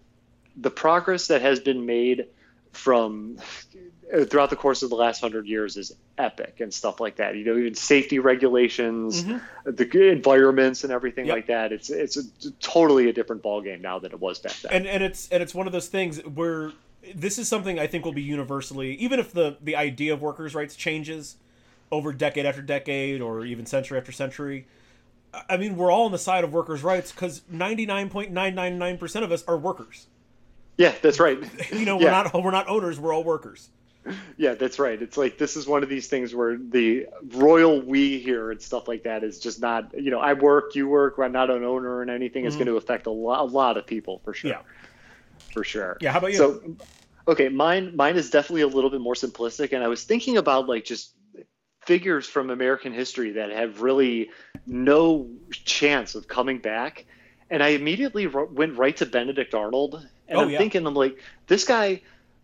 the 0.56 0.72
progress 0.72 1.28
that 1.28 1.42
has 1.42 1.60
been 1.60 1.86
made 1.86 2.28
from 2.72 3.38
Uh, 4.14 4.24
throughout 4.24 4.52
the 4.52 4.56
course 4.56 4.84
of 4.84 4.90
the 4.92 4.96
last 4.96 5.20
hundred 5.20 5.48
years 5.48 5.78
is 5.78 5.92
epic 6.20 6.60
and 6.60 6.72
stuff 6.72 7.00
like 7.00 7.16
that. 7.16 7.36
You 7.36 7.44
know, 7.44 7.58
even 7.58 7.74
safety 7.74 8.20
regulations, 8.20 9.24
mm-hmm. 9.24 9.72
the 9.76 10.10
environments, 10.12 10.84
and 10.84 10.94
everything 10.94 11.26
Yep. 11.26 11.36
like 11.36 11.48
that. 11.48 11.72
It's 11.74 11.90
it's 11.90 12.18
a, 12.18 12.52
totally 12.60 13.10
a 13.10 13.14
different 13.14 13.42
ballgame 13.42 13.82
now 13.82 13.98
than 13.98 14.12
it 14.12 14.20
was 14.20 14.38
back 14.40 14.54
then. 14.62 14.72
and 14.74 14.86
and 14.88 15.04
it's 15.04 15.28
and 15.30 15.42
it's 15.42 15.56
one 15.56 15.66
of 15.66 15.74
those 15.74 15.88
things 15.88 16.20
where 16.26 16.72
this 17.16 17.40
is 17.40 17.48
something 17.48 17.80
I 17.80 17.88
think 17.88 18.06
will 18.06 18.14
be 18.14 18.22
universally, 18.22 18.94
even 18.96 19.20
if 19.20 19.32
the 19.34 19.58
the 19.62 19.76
idea 19.76 20.14
of 20.14 20.22
workers' 20.22 20.54
rights 20.54 20.76
changes 20.76 21.38
over 21.92 22.14
decade 22.14 22.46
after 22.46 22.62
decade 22.62 23.22
or 23.22 23.44
even 23.44 23.66
century 23.66 23.98
after 23.98 24.12
century. 24.12 24.68
I- 25.34 25.44
I 25.50 25.58
mean, 25.58 25.76
we're 25.78 25.92
all 25.92 26.06
on 26.06 26.12
the 26.12 26.20
side 26.20 26.44
of 26.44 26.54
workers' 26.54 26.84
rights 26.84 27.12
because 27.12 27.42
ninety 27.50 27.88
nine 27.88 28.10
point 28.10 28.30
nine 28.32 28.54
nine 28.54 28.78
nine 28.78 29.00
percent 29.00 29.26
of 29.26 29.32
us 29.32 29.44
are 29.48 29.58
workers. 29.58 30.06
yeah, 30.78 30.94
that's 31.02 31.20
right. 31.20 31.40
You 31.74 31.86
know, 31.86 31.98
we're 31.98 32.04
Yeah. 32.04 32.24
not 32.24 32.34
we're 32.44 32.52
not 32.52 32.68
owners. 32.68 33.00
We're 33.00 33.12
all 33.14 33.24
workers. 33.24 33.70
Yeah, 34.38 34.54
that's 34.54 34.80
right. 34.80 35.02
It's 35.02 35.18
like 35.18 35.38
this 35.38 35.56
is 35.56 35.68
one 35.68 35.84
of 35.84 35.90
these 35.90 36.08
things 36.08 36.36
where 36.36 36.58
the 36.58 37.08
royal 37.34 37.82
we 37.82 38.20
here 38.20 38.52
and 38.52 38.62
stuff 38.62 38.88
like 38.88 39.04
that 39.04 39.24
is 39.24 39.40
just 39.40 39.62
not. 39.62 39.94
You 40.00 40.12
know, 40.12 40.20
I 40.20 40.34
work, 40.34 40.76
you 40.76 40.88
work. 40.88 41.16
I'm 41.18 41.32
not 41.32 41.50
an 41.50 41.64
owner 41.64 42.02
and 42.02 42.12
anything. 42.12 42.46
It's 42.46 42.56
going 42.56 42.68
to 42.68 42.74
mm-hmm. 42.74 42.78
affect 42.78 43.08
a 43.08 43.12
lot, 43.12 43.42
a 43.42 43.44
lot 43.44 43.78
of 43.78 43.88
people 43.88 44.22
for 44.24 44.34
sure. 44.34 44.52
Yeah. 44.52 44.62
for 45.54 45.64
sure. 45.64 45.98
Yeah, 46.02 46.12
how 46.12 46.20
about 46.20 46.32
you? 46.32 46.38
So, 46.38 46.76
okay, 47.28 47.50
mine 47.50 47.96
mine 47.96 48.16
is 48.16 48.30
definitely 48.30 48.62
a 48.62 48.68
little 48.68 48.90
bit 48.90 49.02
more 49.02 49.16
simplistic, 49.16 49.74
and 49.74 49.84
I 49.84 49.88
was 49.88 50.04
thinking 50.04 50.38
about 50.38 50.68
like 50.68 50.86
just 50.86 51.14
figures 51.82 52.28
from 52.28 52.50
American 52.50 52.94
history 52.94 53.34
that 53.34 53.52
have 53.52 53.82
really 53.82 54.32
no 54.66 55.30
chance 55.52 56.16
of 56.16 56.28
coming 56.28 56.60
back, 56.60 57.06
and 57.50 57.64
I 57.64 57.70
immediately 57.70 58.28
went 58.28 58.78
right 58.78 58.98
to 58.98 59.06
Benedict 59.06 59.54
Arnold, 59.54 59.96
and 60.28 60.38
Oh, 60.38 60.42
I'm 60.42 60.50
yeah. 60.50 60.58
thinking 60.58 60.86
I'm 60.86 60.94
like 60.94 61.18
this 61.48 61.64
guy. 61.64 62.02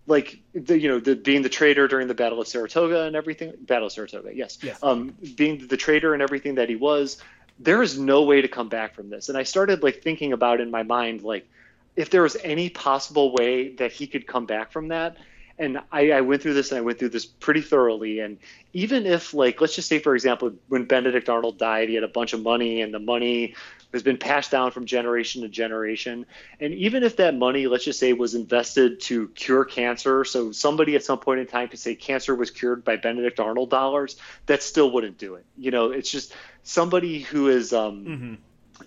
Like 0.07 0.39
the, 0.53 0.79
you 0.79 0.89
know, 0.89 0.99
the, 0.99 1.15
being 1.15 1.41
the 1.41 1.49
traitor 1.49 1.87
during 1.87 2.07
the 2.07 2.13
Battle 2.13 2.41
of 2.41 2.47
Saratoga 2.47 3.03
and 3.03 3.15
everything. 3.15 3.53
Battle 3.61 3.87
of 3.87 3.93
Saratoga, 3.93 4.35
yes. 4.35 4.57
Yes. 4.61 4.79
Um, 4.81 5.15
being 5.35 5.67
the 5.67 5.77
traitor 5.77 6.13
and 6.13 6.21
everything 6.21 6.55
that 6.55 6.69
he 6.69 6.75
was, 6.75 7.21
there 7.59 7.81
is 7.81 7.99
no 7.99 8.23
way 8.23 8.41
to 8.41 8.47
come 8.47 8.69
back 8.69 8.95
from 8.95 9.09
this. 9.09 9.29
And 9.29 9.37
I 9.37 9.43
started 9.43 9.83
like 9.83 10.01
thinking 10.01 10.33
about 10.33 10.59
in 10.59 10.71
my 10.71 10.83
mind, 10.83 11.21
like, 11.21 11.47
if 11.95 12.09
there 12.09 12.23
was 12.23 12.37
any 12.43 12.69
possible 12.69 13.33
way 13.33 13.75
that 13.75 13.91
he 13.91 14.07
could 14.07 14.25
come 14.25 14.45
back 14.45 14.71
from 14.71 14.87
that 14.89 15.17
and 15.61 15.79
I, 15.91 16.11
I 16.11 16.21
went 16.21 16.41
through 16.41 16.55
this 16.55 16.71
and 16.71 16.79
i 16.79 16.81
went 16.81 16.99
through 16.99 17.09
this 17.09 17.25
pretty 17.25 17.61
thoroughly 17.61 18.19
and 18.19 18.37
even 18.73 19.05
if 19.05 19.33
like 19.33 19.61
let's 19.61 19.75
just 19.75 19.87
say 19.87 19.99
for 19.99 20.15
example 20.15 20.51
when 20.67 20.85
benedict 20.85 21.29
arnold 21.29 21.57
died 21.57 21.87
he 21.89 21.95
had 21.95 22.03
a 22.03 22.09
bunch 22.09 22.33
of 22.33 22.41
money 22.41 22.81
and 22.81 22.93
the 22.93 22.99
money 22.99 23.55
has 23.93 24.03
been 24.03 24.17
passed 24.17 24.51
down 24.51 24.71
from 24.71 24.85
generation 24.85 25.41
to 25.41 25.49
generation. 25.49 26.25
And 26.59 26.73
even 26.73 27.03
if 27.03 27.17
that 27.17 27.35
money 27.35 27.67
let's 27.67 27.83
just 27.85 27.99
say 27.99 28.13
was 28.13 28.35
invested 28.35 29.01
to 29.01 29.27
cure 29.29 29.65
cancer 29.65 30.23
so 30.23 30.51
somebody 30.51 30.95
at 30.95 31.03
some 31.03 31.19
point 31.19 31.39
in 31.39 31.47
time 31.47 31.67
could 31.67 31.79
say 31.79 31.95
cancer 31.95 32.35
was 32.35 32.51
cured 32.51 32.83
by 32.83 32.95
benedict 32.95 33.39
arnold 33.39 33.69
dollars 33.69 34.15
that 34.45 34.63
still 34.63 34.91
wouldn't 34.91 35.17
do 35.17 35.35
it. 35.35 35.45
You 35.57 35.71
know 35.71 35.91
it's 35.91 36.09
just 36.11 36.33
somebody 36.63 37.19
who 37.19 37.49
is 37.49 37.73
um, 37.73 38.05
hmm 38.05 38.33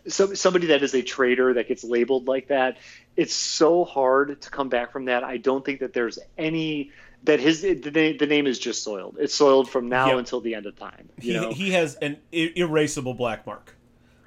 so, 0.09 0.35
somebody 0.35 0.66
that 0.68 0.82
is 0.82 0.93
a 0.94 1.02
traitor 1.02 1.55
that 1.55 1.68
gets 1.68 1.85
labeled 1.85 2.26
like 2.26 2.48
that 2.48 2.78
it's 3.16 3.35
so 3.35 3.85
hard 3.85 4.40
to 4.43 4.51
come 4.51 4.68
back 4.68 4.90
from 4.93 5.05
that. 5.05 5.22
I 5.22 5.36
don't 5.36 5.64
think 5.64 5.81
that 5.81 5.93
there's 5.93 6.18
any 6.36 6.90
that 7.22 7.39
his 7.40 7.62
the, 7.62 7.74
na- 7.74 8.18
the 8.18 8.26
name 8.26 8.47
is 8.47 8.59
just 8.59 8.82
soiled. 8.82 9.16
It's 9.20 9.35
soiled 9.35 9.70
from 9.70 9.89
now 9.89 10.09
Yep. 10.10 10.18
until 10.18 10.40
the 10.40 10.55
end 10.56 10.66
of 10.66 10.76
time 10.76 11.09
you 11.20 11.32
He, 11.35 11.39
know? 11.40 11.52
he 11.52 11.70
has 11.70 11.94
an 11.97 12.18
erasable 12.32 13.16
black 13.16 13.47
mark 13.47 13.73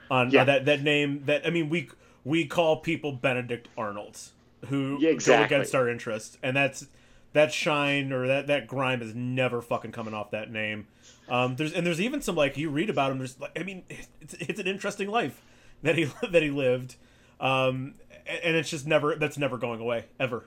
on, 0.10 0.32
Yeah. 0.32 0.42
on 0.42 0.48
that 0.48 0.66
that 0.66 0.82
name. 0.82 1.24
That 1.26 1.46
I 1.46 1.50
mean, 1.50 1.70
we 1.70 1.90
we 2.24 2.46
call 2.46 2.78
people 2.78 3.12
Benedict 3.12 3.68
Arnolds 3.78 4.32
who 4.70 4.98
Yeah, 5.00 5.10
exactly. 5.12 5.50
go 5.50 5.56
against 5.56 5.76
our 5.76 5.88
interests, 5.90 6.38
and 6.44 6.56
that's 6.56 6.88
that 7.34 7.54
shine 7.54 8.12
or 8.12 8.26
that 8.28 8.48
that 8.48 8.68
grime 8.68 9.02
is 9.02 9.14
never 9.14 9.62
fucking 9.62 9.92
coming 9.92 10.14
off 10.14 10.32
that 10.32 10.52
name. 10.52 10.88
Um, 11.30 11.56
there's 11.58 11.74
and 11.74 11.86
there's 11.86 12.02
even 12.02 12.22
some 12.22 12.36
like 12.36 12.58
you 12.58 12.70
read 12.70 12.90
about 12.90 13.12
him. 13.12 13.18
There's 13.20 13.40
like 13.40 13.58
I 13.60 13.64
mean, 13.64 13.84
it's 14.22 14.34
it's 14.40 14.60
an 14.60 14.68
interesting 14.68 15.10
life 15.10 15.42
that 15.84 15.96
he 15.98 16.06
that 16.32 16.42
he 16.42 16.50
lived, 16.50 16.96
um, 17.40 17.96
and 18.44 18.56
it's 18.56 18.70
just 18.70 18.88
never 18.88 19.16
that's 19.16 19.38
never 19.38 19.58
going 19.58 19.80
away 19.80 20.06
ever. 20.20 20.46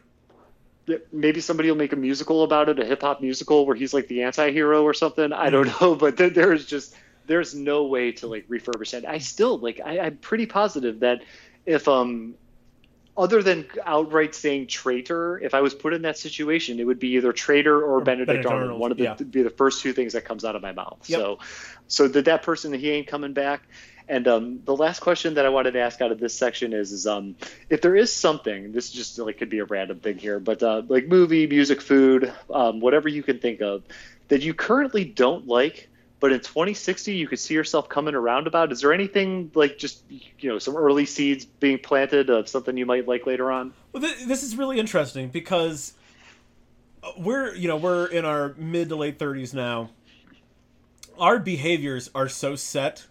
Maybe 1.12 1.41
somebody 1.41 1.70
will 1.70 1.77
make 1.78 1.93
a 1.93 1.97
musical 1.97 2.43
about 2.43 2.69
it 2.69 2.81
a 2.81 2.85
hip-hop 2.85 3.20
musical 3.20 3.65
where 3.65 3.77
he's 3.77 3.95
like 3.95 4.09
the 4.09 4.23
anti-hero 4.23 4.82
or 4.82 4.93
something 4.93 5.32
i 5.32 5.49
don't 5.49 5.69
know 5.81 5.95
but 5.95 6.16
there's 6.16 6.66
just 6.66 6.97
there's 7.31 7.55
no 7.55 7.85
way 7.85 8.12
to 8.12 8.27
like 8.27 8.48
refurbish 8.48 8.90
that 8.90 9.09
i 9.09 9.19
still 9.19 9.59
like 9.59 9.81
I, 9.85 9.98
i'm 10.01 10.16
pretty 10.16 10.47
positive 10.47 11.01
that 11.01 11.23
if 11.66 11.89
um 11.89 12.35
other 13.16 13.43
than 13.43 13.66
outright 13.85 14.35
saying 14.35 14.69
traitor, 14.69 15.39
if 15.39 15.52
I 15.52 15.61
was 15.61 15.74
put 15.74 15.93
in 15.93 16.02
that 16.02 16.16
situation, 16.16 16.81
it 16.81 16.85
would 16.85 16.98
be 16.98 17.09
either 17.16 17.32
traitor 17.32 17.82
or, 17.82 18.01
Benedict, 18.01 18.28
Benedict 18.28 18.47
Arnold. 18.47 18.81
One 18.81 18.93
of 18.93 18.97
the 18.97 19.05
yeah. 19.05 19.15
be 19.15 19.43
the 19.43 19.51
first 19.51 19.82
two 19.82 19.93
things 19.93 20.15
that 20.15 20.24
comes 20.24 20.43
out 20.43 20.57
of 20.57 20.62
my 20.62 20.73
mouth. 20.73 20.98
Yep. 21.07 21.20
So, 21.20 21.39
so 21.86 22.09
that 22.09 22.24
that 22.24 22.43
person 22.43 22.73
he 22.73 22.90
ain't 22.90 23.09
coming 23.09 23.35
back. 23.35 23.65
And 24.09 24.27
um, 24.27 24.61
the 24.65 24.74
last 24.74 25.01
question 25.01 25.35
that 25.35 25.44
I 25.44 25.51
wanted 25.51 25.73
to 25.73 25.81
ask 25.81 26.01
out 26.01 26.12
of 26.12 26.19
this 26.19 26.35
section 26.35 26.73
is, 26.73 26.93
is 26.93 27.07
um, 27.07 27.36
if 27.69 27.82
there 27.82 27.94
is 27.94 28.11
something, 28.11 28.73
this 28.73 28.90
just 28.90 29.19
like 29.19 29.36
could 29.36 29.51
be 29.51 29.59
a 29.59 29.66
random 29.66 30.01
thing 30.01 30.16
here, 30.16 30.40
but 30.40 30.62
uh, 30.62 30.82
like 30.89 31.07
movie, 31.07 31.47
music, 31.47 31.82
food, 31.82 32.32
um, 32.52 32.81
whatever 32.81 33.09
you 33.09 33.23
can 33.23 33.39
think 33.39 33.61
of, 33.61 33.82
that 34.28 34.40
you 34.40 34.55
currently 34.55 35.05
don't 35.05 35.47
like, 35.47 35.90
but 36.20 36.32
in 36.32 36.40
2060 36.40 37.14
you 37.14 37.26
could 37.26 37.38
see 37.38 37.55
yourself 37.55 37.88
coming 37.88 38.14
around 38.14 38.47
about. 38.47 38.70
Is 38.70 38.82
there 38.82 38.92
anything 38.92 39.51
like 39.55 39.78
just 39.78 40.05
you 40.10 40.51
know 40.51 40.59
some 40.59 40.76
early 40.76 41.06
seeds 41.06 41.44
being 41.44 41.78
planted 41.78 42.30
of 42.30 42.48
something 42.48 42.76
you 42.76 42.86
might 42.86 43.09
like 43.09 43.26
later 43.26 43.51
on? 43.51 43.72
Well, 43.92 44.02
th- 44.02 44.26
this 44.26 44.42
is 44.42 44.56
really 44.56 44.78
interesting 44.78 45.30
because 45.30 45.94
uh, 47.02 47.12
we're 47.18 47.55
you 47.55 47.66
know 47.66 47.76
we're 47.76 48.06
in 48.06 48.24
our 48.24 48.55
mid 48.56 48.90
to 48.90 48.97
late 48.97 49.18
thirties 49.18 49.52
now. 49.52 49.90
Our 51.18 51.38
behaviors 51.38 52.10
are 52.14 52.28
so 52.28 52.55
set 52.55 53.06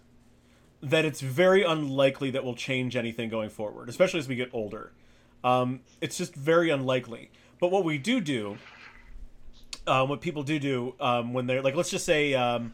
that 0.82 1.04
it's 1.04 1.20
very 1.20 1.62
unlikely 1.62 2.30
that 2.30 2.44
we'll 2.44 2.54
change 2.54 2.96
anything 2.96 3.28
going 3.28 3.50
forward, 3.50 3.88
especially 3.88 4.20
as 4.20 4.28
we 4.28 4.36
get 4.36 4.48
older. 4.52 4.92
Um, 5.44 5.80
it's 6.00 6.16
just 6.16 6.34
very 6.34 6.70
unlikely. 6.70 7.30
But 7.60 7.70
what 7.70 7.84
we 7.84 7.98
do 7.98 8.20
do, 8.20 8.56
um, 9.86 10.08
what 10.08 10.20
people 10.20 10.42
do 10.42 10.58
do 10.58 10.94
um, 10.98 11.32
when 11.34 11.46
they're 11.46 11.62
like, 11.62 11.74
let's 11.74 11.90
just 11.90 12.06
say, 12.06 12.34
um, 12.34 12.72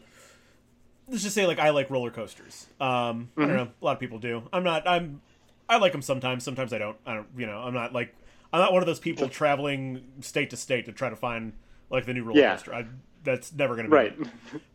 let's 1.09 1.23
just 1.23 1.35
say, 1.35 1.45
like 1.45 1.59
I 1.59 1.69
like 1.71 1.89
roller 1.89 2.11
coasters. 2.11 2.67
Um, 2.79 3.29
I 3.37 3.41
don't 3.41 3.55
know, 3.55 3.67
a 3.81 3.85
lot 3.85 3.93
of 3.93 3.99
people 3.99 4.19
do. 4.19 4.43
I'm 4.53 4.63
not. 4.63 4.87
I'm. 4.87 5.21
I 5.69 5.77
like 5.77 5.91
them 5.91 6.01
sometimes. 6.01 6.43
Sometimes 6.43 6.71
I 6.73 6.77
don't. 6.77 6.97
I 7.05 7.15
don't. 7.15 7.27
You 7.37 7.45
know, 7.45 7.59
I'm 7.59 7.73
not 7.73 7.93
like. 7.93 8.13
I'm 8.53 8.61
not 8.61 8.71
one 8.71 8.81
of 8.81 8.87
those 8.87 8.99
people 8.99 9.27
traveling 9.27 10.03
state 10.21 10.49
to 10.51 10.57
state 10.57 10.85
to 10.85 10.93
try 10.93 11.09
to 11.09 11.15
find 11.17 11.51
like 11.89 12.05
the 12.05 12.13
new 12.13 12.23
roller 12.23 12.39
Yeah. 12.39 12.53
coaster. 12.53 12.73
I, 12.73 12.85
that's 13.23 13.51
never 13.53 13.75
going 13.75 13.85
to 13.85 13.89
be 13.89 13.95
Right. 13.95 14.17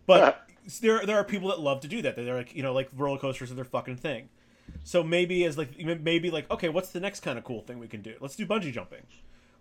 But 0.07 0.47
there 0.83 1.05
there 1.07 1.17
are 1.17 1.25
people 1.25 1.49
that 1.49 1.61
love 1.61 1.81
to 1.81 1.89
do 1.89 2.03
that. 2.03 2.17
They're 2.17 2.35
like 2.35 2.55
you 2.55 2.63
know 2.63 2.75
like 2.75 2.91
roller 2.97 3.19
coasters 3.19 3.51
are 3.51 3.55
their 3.55 3.65
fucking 3.65 3.97
thing. 3.97 4.29
So 4.85 5.03
maybe 5.03 5.45
as 5.45 5.57
like 5.57 5.79
maybe 5.79 6.31
like 6.31 6.51
okay, 6.51 6.69
what's 6.69 6.91
the 6.91 7.01
next 7.01 7.21
kind 7.21 7.39
of 7.39 7.45
cool 7.45 7.63
thing 7.63 7.79
we 7.79 7.89
can 7.89 8.03
do? 8.03 8.15
Let's 8.21 8.37
do 8.37 8.45
bungee 8.47 8.73
jumping. 8.73 9.03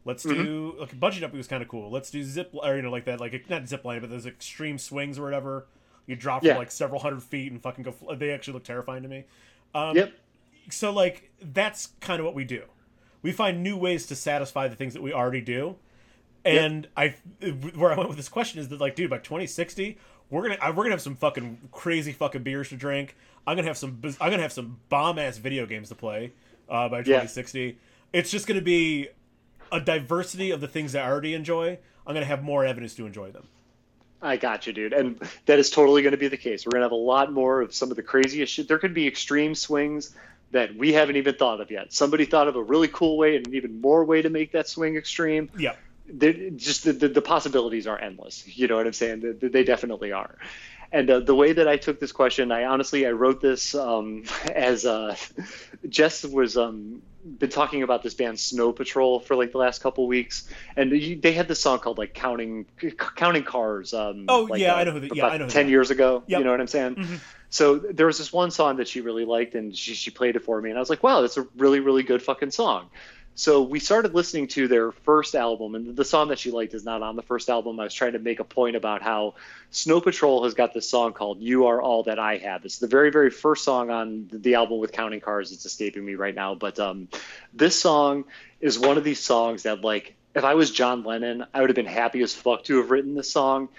Let's 0.03 0.23
do 0.23 0.76
like 0.80 0.99
bungee 0.99 1.19
jumping 1.19 1.38
was 1.38 1.48
kind 1.48 1.61
of 1.64 1.69
cool. 1.69 1.89
Let's 1.89 2.11
do 2.11 2.23
zip 2.23 2.49
or 2.53 2.76
you 2.76 2.81
know 2.81 2.91
like 2.91 3.06
that 3.06 3.19
like 3.22 3.49
not 3.49 3.68
zip 3.68 3.85
line 3.85 4.02
but 4.02 4.10
those 4.10 4.26
extreme 4.26 4.77
swings 4.77 5.18
or 5.18 5.23
whatever. 5.23 5.68
You 6.11 6.15
drop 6.17 6.43
Yeah. 6.43 6.53
from 6.53 6.59
like 6.59 6.71
several 6.71 6.99
hundred 7.01 7.23
feet 7.23 7.51
and 7.51 7.61
fucking 7.61 7.83
go. 7.83 7.95
They 8.15 8.31
actually 8.31 8.53
look 8.53 8.63
terrifying 8.65 9.01
to 9.03 9.09
me. 9.09 9.23
Um, 9.73 9.95
Yep. 9.95 10.11
so 10.69 10.91
like 10.91 11.31
that's 11.41 11.88
kind 12.01 12.19
of 12.19 12.25
what 12.25 12.35
we 12.35 12.43
do 12.43 12.63
we 13.23 13.31
find 13.31 13.63
new 13.63 13.77
ways 13.77 14.05
to 14.07 14.15
satisfy 14.15 14.67
the 14.67 14.75
things 14.75 14.93
that 14.93 15.01
we 15.01 15.13
already 15.13 15.39
do 15.41 15.75
and 16.43 16.88
i 16.97 17.15
where 17.75 17.91
i 17.93 17.95
went 17.97 18.09
with 18.09 18.17
this 18.17 18.27
question 18.29 18.59
is 18.59 18.67
that 18.69 18.79
like 18.81 18.95
dude 18.95 19.09
by 19.09 19.17
2060 19.17 19.97
we're 20.29 20.41
gonna 20.43 20.57
we're 20.71 20.83
gonna 20.83 20.89
have 20.91 21.01
some 21.01 21.15
fucking 21.15 21.57
crazy 21.71 22.11
fucking 22.13 22.43
beers 22.43 22.69
to 22.69 22.75
drink. 22.77 23.15
I'm 23.45 23.55
gonna 23.57 23.67
have 23.67 23.77
some 23.77 23.99
I'm 24.21 24.29
gonna 24.31 24.41
have 24.41 24.53
some 24.53 24.79
bomb 24.89 25.17
ass 25.19 25.38
video 25.38 25.65
games 25.65 25.89
to 25.89 25.95
play 25.95 26.31
uh, 26.69 26.88
by 26.89 27.01
2060. 27.03 27.59
Yeah. 27.61 27.71
It's 28.13 28.31
just 28.31 28.47
gonna 28.47 28.61
be 28.61 29.09
a 29.73 29.79
diversity 29.81 30.51
of 30.51 30.61
the 30.61 30.67
things 30.69 30.93
that 30.93 31.03
I 31.05 31.09
already 31.09 31.33
enjoy. 31.33 31.79
I'm 32.07 32.13
gonna 32.13 32.25
have 32.25 32.43
more 32.43 32.65
evidence 32.65 32.93
to 32.95 33.05
enjoy 33.05 33.31
them. 33.31 33.47
I 34.22 34.38
got 34.38 34.68
you, 34.68 34.73
dude. 34.73 34.93
And 34.93 35.19
that 35.45 35.60
is 35.60 35.69
totally 35.69 36.02
going 36.02 36.11
to 36.11 36.18
be 36.18 36.27
the 36.27 36.38
case. 36.38 36.65
We're 36.65 36.72
going 36.72 36.81
to 36.81 36.85
have 36.85 36.91
a 36.91 36.95
lot 36.95 37.34
more 37.34 37.61
of 37.61 37.73
some 37.73 37.89
of 37.89 37.95
the 37.95 38.03
craziest 38.03 38.53
shit. 38.53 38.68
There 38.68 38.77
could 38.77 38.93
be 38.93 39.07
extreme 39.07 39.56
swings 39.56 40.15
that 40.52 40.76
we 40.76 40.93
haven't 40.93 41.15
even 41.15 41.35
thought 41.35 41.61
of 41.61 41.72
yet. 41.72 41.93
Somebody 41.93 42.26
thought 42.26 42.48
of 42.48 42.56
a 42.56 42.64
really 42.64 42.88
cool 42.88 43.18
way 43.18 43.35
and 43.35 43.48
an 43.48 43.56
even 43.56 43.81
more 43.81 44.03
way 44.03 44.22
to 44.22 44.30
make 44.30 44.52
that 44.52 44.68
swing 44.68 44.95
extreme. 44.95 45.49
Yeah. 45.57 45.76
They're, 46.07 46.49
just 46.52 46.84
the, 46.84 46.93
the, 46.93 47.07
the, 47.07 47.22
possibilities 47.22 47.88
are 47.88 47.98
endless. 47.98 48.45
You 48.45 48.68
know 48.68 48.76
what 48.76 48.85
I'm 48.85 48.93
saying? 48.93 49.38
They, 49.39 49.48
they 49.48 49.64
definitely 49.64 50.11
are. 50.11 50.35
And 50.91 51.10
uh, 51.10 51.19
the 51.22 51.35
way 51.35 51.53
that 51.53 51.68
I 51.68 51.77
took 51.77 51.99
this 51.99 52.11
question, 52.11 52.52
I 52.52 52.65
honestly 52.65 53.07
I 53.07 53.11
wrote 53.11 53.39
this 53.39 53.73
um, 53.73 54.26
as 54.53 54.85
uh, 54.85 55.15
Jess 55.89 56.26
was 56.26 56.57
um, 56.57 57.02
been 57.23 57.49
talking 57.49 57.84
about 57.84 58.03
this 58.03 58.14
band 58.14 58.39
Snow 58.39 58.72
Patrol 58.72 59.19
for 59.19 59.35
like 59.35 59.52
the 59.52 59.57
last 59.57 59.81
couple 59.81 60.07
weeks, 60.07 60.48
and 60.76 60.91
they 60.91 61.31
had 61.31 61.48
this 61.48 61.60
song 61.60 61.80
called 61.80 61.98
like 61.98 62.14
counting 62.14 62.65
counting 63.15 63.43
cars. 63.43 63.93
Um, 63.93 64.26
oh 64.27 64.48
like, 64.49 64.61
yeah, 64.61 64.73
uh, 64.73 64.77
I 64.77 64.84
know 64.84 64.91
who. 64.91 64.99
The, 65.02 65.11
yeah, 65.14 65.27
I 65.27 65.38
know. 65.38 65.48
Ten 65.48 65.69
years 65.69 65.91
ago, 65.91 66.23
yep. 66.27 66.39
you 66.39 66.45
know 66.45 66.52
what 66.52 66.61
I'm 66.61 66.68
saying. 66.68 66.95
Mm-hmm. 66.95 67.15
So 67.49 67.77
there 67.77 68.06
was 68.06 68.18
this 68.18 68.31
one 68.31 68.49
song 68.49 68.77
that 68.77 68.88
she 68.88 69.02
really 69.02 69.26
liked, 69.26 69.56
and 69.56 69.76
she 69.76 69.93
she 69.93 70.11
played 70.11 70.35
it 70.35 70.43
for 70.43 70.61
me, 70.61 70.69
and 70.69 70.77
I 70.77 70.81
was 70.81 70.89
like, 70.89 71.03
wow, 71.03 71.22
that's 71.22 71.38
a 71.38 71.48
really 71.57 71.80
really 71.80 72.03
good 72.03 72.22
fucking 72.22 72.52
song. 72.52 72.89
So 73.33 73.61
we 73.61 73.79
started 73.79 74.13
listening 74.13 74.47
to 74.49 74.67
their 74.67 74.91
first 74.91 75.35
album, 75.35 75.73
and 75.75 75.95
the 75.95 76.05
song 76.05 76.27
that 76.27 76.37
she 76.37 76.51
liked 76.51 76.73
is 76.73 76.83
not 76.83 77.01
on 77.01 77.15
the 77.15 77.21
first 77.21 77.49
album. 77.49 77.79
I 77.79 77.85
was 77.85 77.93
trying 77.93 78.11
to 78.13 78.19
make 78.19 78.39
a 78.39 78.43
point 78.43 78.75
about 78.75 79.01
how 79.01 79.35
Snow 79.71 80.01
Patrol 80.01 80.43
has 80.43 80.53
got 80.53 80.73
this 80.73 80.89
song 80.89 81.13
called 81.13 81.41
"You 81.41 81.67
Are 81.67 81.81
All 81.81 82.03
That 82.03 82.19
I 82.19 82.37
Have." 82.37 82.65
It's 82.65 82.79
the 82.79 82.87
very, 82.87 83.09
very 83.09 83.29
first 83.29 83.63
song 83.63 83.89
on 83.89 84.29
the 84.31 84.55
album 84.55 84.79
with 84.79 84.91
Counting 84.91 85.21
Cars. 85.21 85.51
It's 85.53 85.65
escaping 85.65 86.05
me 86.05 86.15
right 86.15 86.35
now, 86.35 86.55
but 86.55 86.77
um, 86.77 87.07
this 87.53 87.79
song 87.79 88.25
is 88.59 88.77
one 88.77 88.97
of 88.97 89.03
these 89.03 89.21
songs 89.21 89.63
that, 89.63 89.81
like, 89.81 90.13
if 90.35 90.43
I 90.43 90.55
was 90.55 90.69
John 90.69 91.03
Lennon, 91.03 91.45
I 91.53 91.61
would 91.61 91.69
have 91.69 91.75
been 91.75 91.85
happy 91.85 92.21
as 92.21 92.35
fuck 92.35 92.65
to 92.65 92.77
have 92.77 92.91
written 92.91 93.15
this 93.15 93.31
song. 93.31 93.69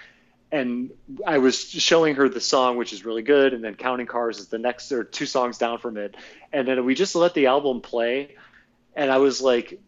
And 0.51 0.91
I 1.25 1.39
was 1.39 1.59
showing 1.59 2.15
her 2.15 2.29
the 2.29 2.41
song, 2.41 2.77
which 2.77 2.93
is 2.93 3.05
really 3.05 3.23
good, 3.23 3.53
and 3.53 3.63
then 3.63 3.73
Counting 3.73 4.05
Cars 4.05 4.37
is 4.37 4.49
the 4.49 4.59
next, 4.59 4.91
or 4.91 5.03
two 5.03 5.25
songs 5.25 5.57
down 5.57 5.79
from 5.79 5.97
it, 5.97 6.15
and 6.51 6.67
then 6.67 6.85
we 6.85 6.93
just 6.93 7.15
let 7.15 7.33
the 7.33 7.47
album 7.47 7.81
play 7.81 8.35
and 8.95 9.11
I 9.11 9.17
was 9.17 9.41
like, 9.41 9.79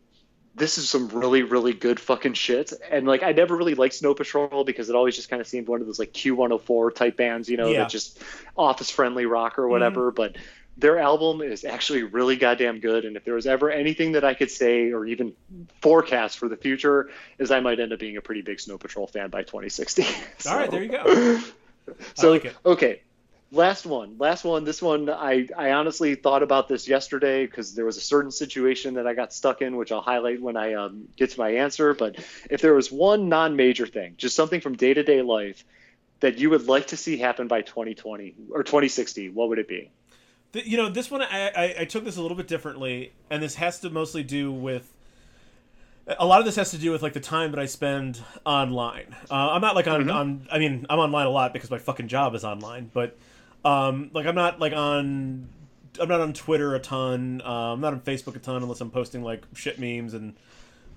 this 0.56 0.78
is 0.78 0.90
some 0.90 1.10
really 1.10 1.44
really 1.44 1.74
good 1.74 2.00
fucking 2.00 2.34
shit. 2.34 2.74
And 2.90 3.06
like 3.08 3.24
i 3.24 3.32
never 3.32 3.56
really 3.56 3.76
liked 3.76 3.96
snow 3.96 4.14
patrol 4.14 4.64
because 4.64 4.90
it 4.90 4.96
always 4.96 5.16
just 5.16 5.30
kind 5.30 5.42
of 5.42 5.48
seemed 5.48 5.68
one 5.68 5.82
of 5.82 5.88
those 5.88 6.00
like 6.00 6.14
q104 6.14 6.96
type 6.96 7.18
bands 7.18 7.50
you 7.50 7.58
know 7.58 7.68
yeah. 7.68 7.80
that 7.80 7.90
just 7.90 8.22
office 8.58 8.90
friendly 8.90 9.26
rock 9.26 9.60
or 9.60 9.68
whatever 9.68 10.12
mm. 10.12 10.16
but 10.16 10.38
their 10.78 11.00
album 11.00 11.42
is 11.42 11.64
actually 11.64 12.04
really 12.04 12.36
goddamn 12.36 12.82
good. 12.82 13.06
And 13.06 13.16
if 13.16 13.24
there 13.24 13.36
was 13.36 13.48
ever 13.48 13.70
anything 13.70 14.14
that 14.14 14.24
i 14.24 14.34
could 14.34 14.52
say 14.52 14.92
or 14.92 15.06
even 15.06 15.34
forecast 15.82 16.38
for 16.38 16.48
the 16.48 16.58
future 16.58 17.10
is 17.38 17.52
i 17.52 17.60
might 17.60 17.80
end 17.80 17.94
up 17.94 18.00
being 18.00 18.18
a 18.18 18.22
pretty 18.22 18.42
big 18.42 18.60
snow 18.60 18.78
patrol 18.78 19.08
fan 19.08 19.30
by 19.30 19.42
2060 19.44 20.04
so, 20.38 20.50
all 20.50 20.58
right 20.58 20.72
there 20.72 20.84
you 20.84 20.90
go. 20.90 21.40
So 22.16 22.32
like 22.32 22.56
okay 22.66 23.02
last 23.52 23.86
one 23.86 24.18
last 24.18 24.44
one 24.44 24.64
this 24.64 24.82
one 24.82 25.10
i 25.10 25.48
i 25.56 25.72
honestly 25.72 26.16
thought 26.16 26.42
about 26.42 26.68
this 26.68 26.88
yesterday 26.88 27.46
because 27.46 27.76
there 27.76 27.86
was 27.86 27.96
a 27.96 28.02
certain 28.02 28.32
situation 28.32 28.96
that 28.96 29.06
i 29.06 29.14
got 29.14 29.32
stuck 29.32 29.62
in 29.62 29.76
which 29.76 29.92
i'll 29.92 30.02
highlight 30.02 30.42
when 30.42 30.58
i 30.58 30.74
um, 30.74 31.08
get 31.16 31.30
to 31.30 31.40
my 31.40 31.50
answer 31.52 31.94
but 31.94 32.16
if 32.50 32.62
there 32.62 32.74
was 32.74 32.92
one 32.92 33.30
non-major 33.30 33.86
thing 33.86 34.16
just 34.18 34.36
something 34.36 34.62
from 34.62 34.76
day-to-day 34.76 35.22
life 35.22 35.64
that 36.22 36.38
you 36.40 36.50
would 36.50 36.68
like 36.68 36.88
to 36.88 36.98
see 36.98 37.18
happen 37.18 37.48
by 37.48 37.62
2020 37.62 38.36
or 38.50 38.64
2060 38.64 39.30
what 39.30 39.50
would 39.50 39.60
it 39.60 39.68
be 39.68 39.92
you 40.54 40.78
know 40.78 40.90
this 40.90 41.12
one 41.12 41.22
I, 41.22 41.50
I, 41.50 41.76
I 41.82 41.86
took 41.86 42.04
this 42.04 42.18
a 42.18 42.22
little 42.22 42.38
bit 42.38 42.48
differently 42.48 43.14
and 43.30 43.44
this 43.44 43.56
has 43.56 43.80
to 43.82 43.90
mostly 43.90 44.24
do 44.24 44.52
with 44.52 44.92
a 46.08 46.26
lot 46.26 46.40
of 46.40 46.46
this 46.46 46.56
has 46.56 46.72
to 46.72 46.78
do 46.78 46.92
with 46.92 47.02
like 47.02 47.14
the 47.14 47.20
time 47.20 47.52
that 47.52 47.60
I 47.60 47.66
spend 47.66 48.22
online. 48.46 49.16
Uh, 49.30 49.52
I'm 49.52 49.62
not 49.62 49.76
like 49.76 49.88
on, 49.88 50.02
mm-hmm. 50.02 50.12
on. 50.12 50.48
I 50.52 50.60
mean, 50.60 50.86
I'm 50.88 51.00
online 51.00 51.26
a 51.26 51.32
lot 51.32 51.52
because 51.52 51.72
my 51.72 51.80
fucking 51.80 52.08
job 52.08 52.36
is 52.36 52.44
online. 52.46 52.92
But 52.94 53.18
um, 53.66 54.12
like 54.14 54.28
I'm 54.28 54.36
not 54.36 54.60
like 54.60 54.74
on 54.74 55.50
I'm 56.00 56.08
not 56.08 56.22
on 56.22 56.34
Twitter 56.34 56.76
a 56.76 56.80
ton. 56.80 57.42
Uh, 57.44 57.74
I'm 57.74 57.82
not 57.82 57.94
on 57.94 58.02
Facebook 58.02 58.36
a 58.36 58.40
ton 58.40 58.62
unless 58.62 58.80
I'm 58.80 58.92
posting 58.92 59.24
like 59.24 59.44
shit 59.54 59.80
memes 59.80 60.14
and 60.14 60.36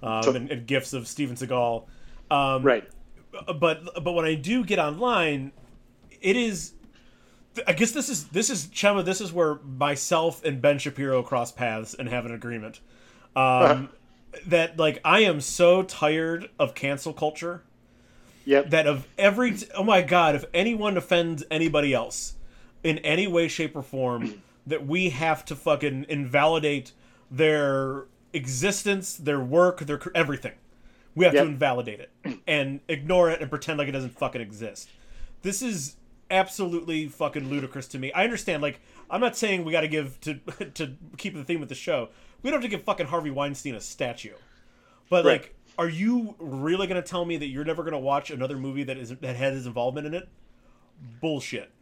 um, 0.03 0.37
and, 0.37 0.51
and, 0.51 0.67
gifs 0.67 0.93
of 0.93 1.09
Steven 1.09 1.35
Seagal. 1.35 1.85
Um, 2.31 2.63
right. 2.63 2.89
But 3.33 4.05
but 4.05 4.13
when 4.13 4.25
I 4.25 4.35
do 4.35 4.65
get 4.65 4.79
online, 4.79 5.53
it 6.21 6.37
is. 6.37 6.75
I 7.67 7.73
guess 7.73 7.91
this 7.91 8.09
is 8.09 8.29
this 8.29 8.51
is 8.51 8.67
Chema. 8.67 9.05
This 9.05 9.21
is 9.21 9.33
where 9.33 9.57
myself 9.57 10.45
and 10.45 10.61
Ben 10.61 10.79
Shapiro 10.79 11.23
cross 11.23 11.51
paths 11.51 11.95
and 11.95 12.09
have 12.09 12.27
an 12.27 12.33
agreement. 12.33 12.81
Um, 13.35 13.43
uh-huh. 13.43 13.87
That 14.47 14.79
like 14.79 15.01
I 15.05 15.21
am 15.21 15.41
so 15.41 15.83
tired 15.83 16.51
of 16.59 16.75
cancel 16.75 17.13
culture. 17.13 17.63
Yep. 18.45 18.71
That 18.71 18.87
of 18.87 19.09
every 19.17 19.57
oh 19.75 19.83
my 19.83 20.03
god, 20.03 20.37
if 20.37 20.45
anyone 20.55 20.97
offends 20.97 21.43
anybody 21.51 21.93
else, 21.93 22.35
in 22.83 22.99
any 22.99 23.27
way, 23.27 23.49
shape, 23.49 23.77
or 23.77 23.83
form 23.83 24.43
that 24.67 24.87
we 24.87 25.11
have 25.11 25.45
to 25.47 25.57
fucking 25.57 26.07
invalidate 26.09 26.93
their 27.31 28.05
existence, 28.33 29.17
their 29.17 29.41
work, 29.41 29.81
their 29.81 30.01
everything. 30.15 30.53
We 31.15 31.25
have 31.25 31.35
yep. 31.35 31.45
to 31.45 31.51
invalidate 31.51 32.01
it 32.01 32.41
and 32.47 32.81
ignore 32.87 33.31
it 33.31 33.41
and 33.41 33.51
pretend 33.51 33.79
like 33.79 33.89
it 33.89 33.93
doesn't 33.93 34.17
fucking 34.17 34.41
exist. 34.41 34.89
This 35.43 35.63
is 35.63 35.97
absolutely 36.31 37.09
fucking 37.09 37.49
ludicrous 37.49 37.89
to 37.89 37.99
me. 37.99 38.13
I 38.13 38.25
understand, 38.25 38.63
like, 38.63 38.81
I'm 39.11 39.21
not 39.21 39.37
saying 39.37 39.65
we 39.65 39.73
got 39.73 39.81
to 39.81 39.89
give 39.89 40.21
to 40.21 40.35
to 40.75 40.95
keep 41.17 41.35
the 41.35 41.45
theme 41.45 41.63
of 41.63 41.69
the 41.69 41.75
show. 41.75 42.11
We 42.43 42.51
don't 42.51 42.63
have 42.63 42.71
to 42.71 42.77
give 42.77 42.85
fucking 42.85 43.07
Harvey 43.07 43.31
Weinstein 43.31 43.75
a 43.75 43.81
statue, 43.81 44.35
but 45.11 45.25
right. 45.25 45.41
like, 45.41 45.55
are 45.77 45.89
you 45.89 46.37
really 46.39 46.87
gonna 46.87 47.03
tell 47.03 47.25
me 47.25 47.37
that 47.39 47.47
you're 47.47 47.65
never 47.65 47.83
gonna 47.83 47.99
watch 47.99 48.31
another 48.31 48.57
movie 48.57 48.85
that 48.85 48.97
is 48.97 49.09
that 49.09 49.37
had 49.37 49.55
his 49.55 49.67
involvement 49.67 50.07
in 50.07 50.15
it? 50.15 50.29
Bullshit 51.21 51.73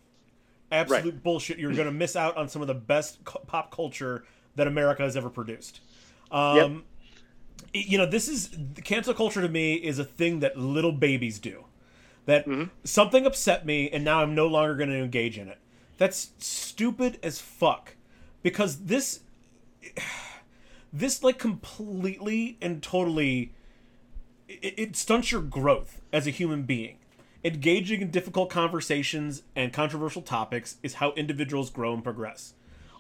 absolute 0.70 1.14
right. 1.14 1.22
bullshit. 1.22 1.58
You're 1.58 1.72
going 1.72 1.86
to 1.86 1.92
miss 1.92 2.16
out 2.16 2.36
on 2.36 2.48
some 2.48 2.62
of 2.62 2.68
the 2.68 2.74
best 2.74 3.24
pop 3.24 3.70
culture 3.70 4.24
that 4.56 4.66
America 4.66 5.02
has 5.02 5.16
ever 5.16 5.30
produced. 5.30 5.80
Um, 6.30 6.84
yep. 7.72 7.84
You 7.86 7.98
know, 7.98 8.06
this 8.06 8.28
is 8.28 8.56
cancel 8.84 9.14
culture 9.14 9.42
to 9.42 9.48
me 9.48 9.74
is 9.74 9.98
a 9.98 10.04
thing 10.04 10.40
that 10.40 10.58
little 10.58 10.92
babies 10.92 11.38
do. 11.38 11.64
That 12.26 12.46
mm-hmm. 12.46 12.70
something 12.84 13.24
upset 13.24 13.64
me, 13.64 13.88
and 13.90 14.04
now 14.04 14.20
I'm 14.20 14.34
no 14.34 14.46
longer 14.46 14.74
going 14.74 14.88
to 14.90 14.96
engage 14.96 15.38
in 15.38 15.48
it. 15.48 15.58
That's 15.98 16.30
stupid 16.38 17.18
as 17.22 17.38
fuck. 17.38 17.94
Because 18.42 18.84
this, 18.84 19.20
this 20.92 21.22
like 21.22 21.38
completely 21.38 22.58
and 22.60 22.82
totally, 22.82 23.52
it, 24.48 24.74
it 24.76 24.96
stunts 24.96 25.30
your 25.30 25.42
growth 25.42 26.00
as 26.12 26.26
a 26.26 26.30
human 26.30 26.64
being 26.64 26.98
Engaging 27.46 28.02
in 28.02 28.10
difficult 28.10 28.50
conversations 28.50 29.44
and 29.54 29.72
controversial 29.72 30.20
topics 30.20 30.78
is 30.82 30.94
how 30.94 31.12
individuals 31.12 31.70
grow 31.70 31.94
and 31.94 32.02
progress. 32.02 32.54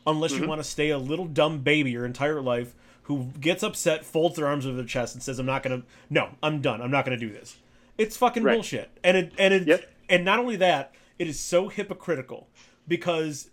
Unless 0.06 0.34
mm-hmm. 0.34 0.44
you 0.44 0.48
want 0.48 0.60
to 0.60 0.68
stay 0.68 0.90
a 0.90 0.98
little 0.98 1.24
dumb 1.24 1.62
baby 1.62 1.90
your 1.90 2.06
entire 2.06 2.40
life 2.40 2.72
who 3.02 3.32
gets 3.40 3.64
upset, 3.64 4.04
folds 4.04 4.36
their 4.36 4.46
arms 4.46 4.64
over 4.64 4.76
their 4.76 4.86
chest, 4.86 5.16
and 5.16 5.22
says, 5.22 5.40
"I'm 5.40 5.46
not 5.46 5.64
gonna. 5.64 5.82
No, 6.08 6.28
I'm 6.44 6.60
done. 6.60 6.80
I'm 6.80 6.92
not 6.92 7.04
gonna 7.04 7.16
do 7.16 7.28
this." 7.28 7.56
It's 7.98 8.16
fucking 8.16 8.44
right. 8.44 8.54
bullshit. 8.54 8.96
And 9.02 9.16
it 9.16 9.32
and 9.36 9.52
it 9.52 9.66
yep. 9.66 9.92
and 10.08 10.24
not 10.24 10.38
only 10.38 10.54
that, 10.54 10.94
it 11.18 11.26
is 11.26 11.40
so 11.40 11.66
hypocritical 11.66 12.46
because 12.86 13.50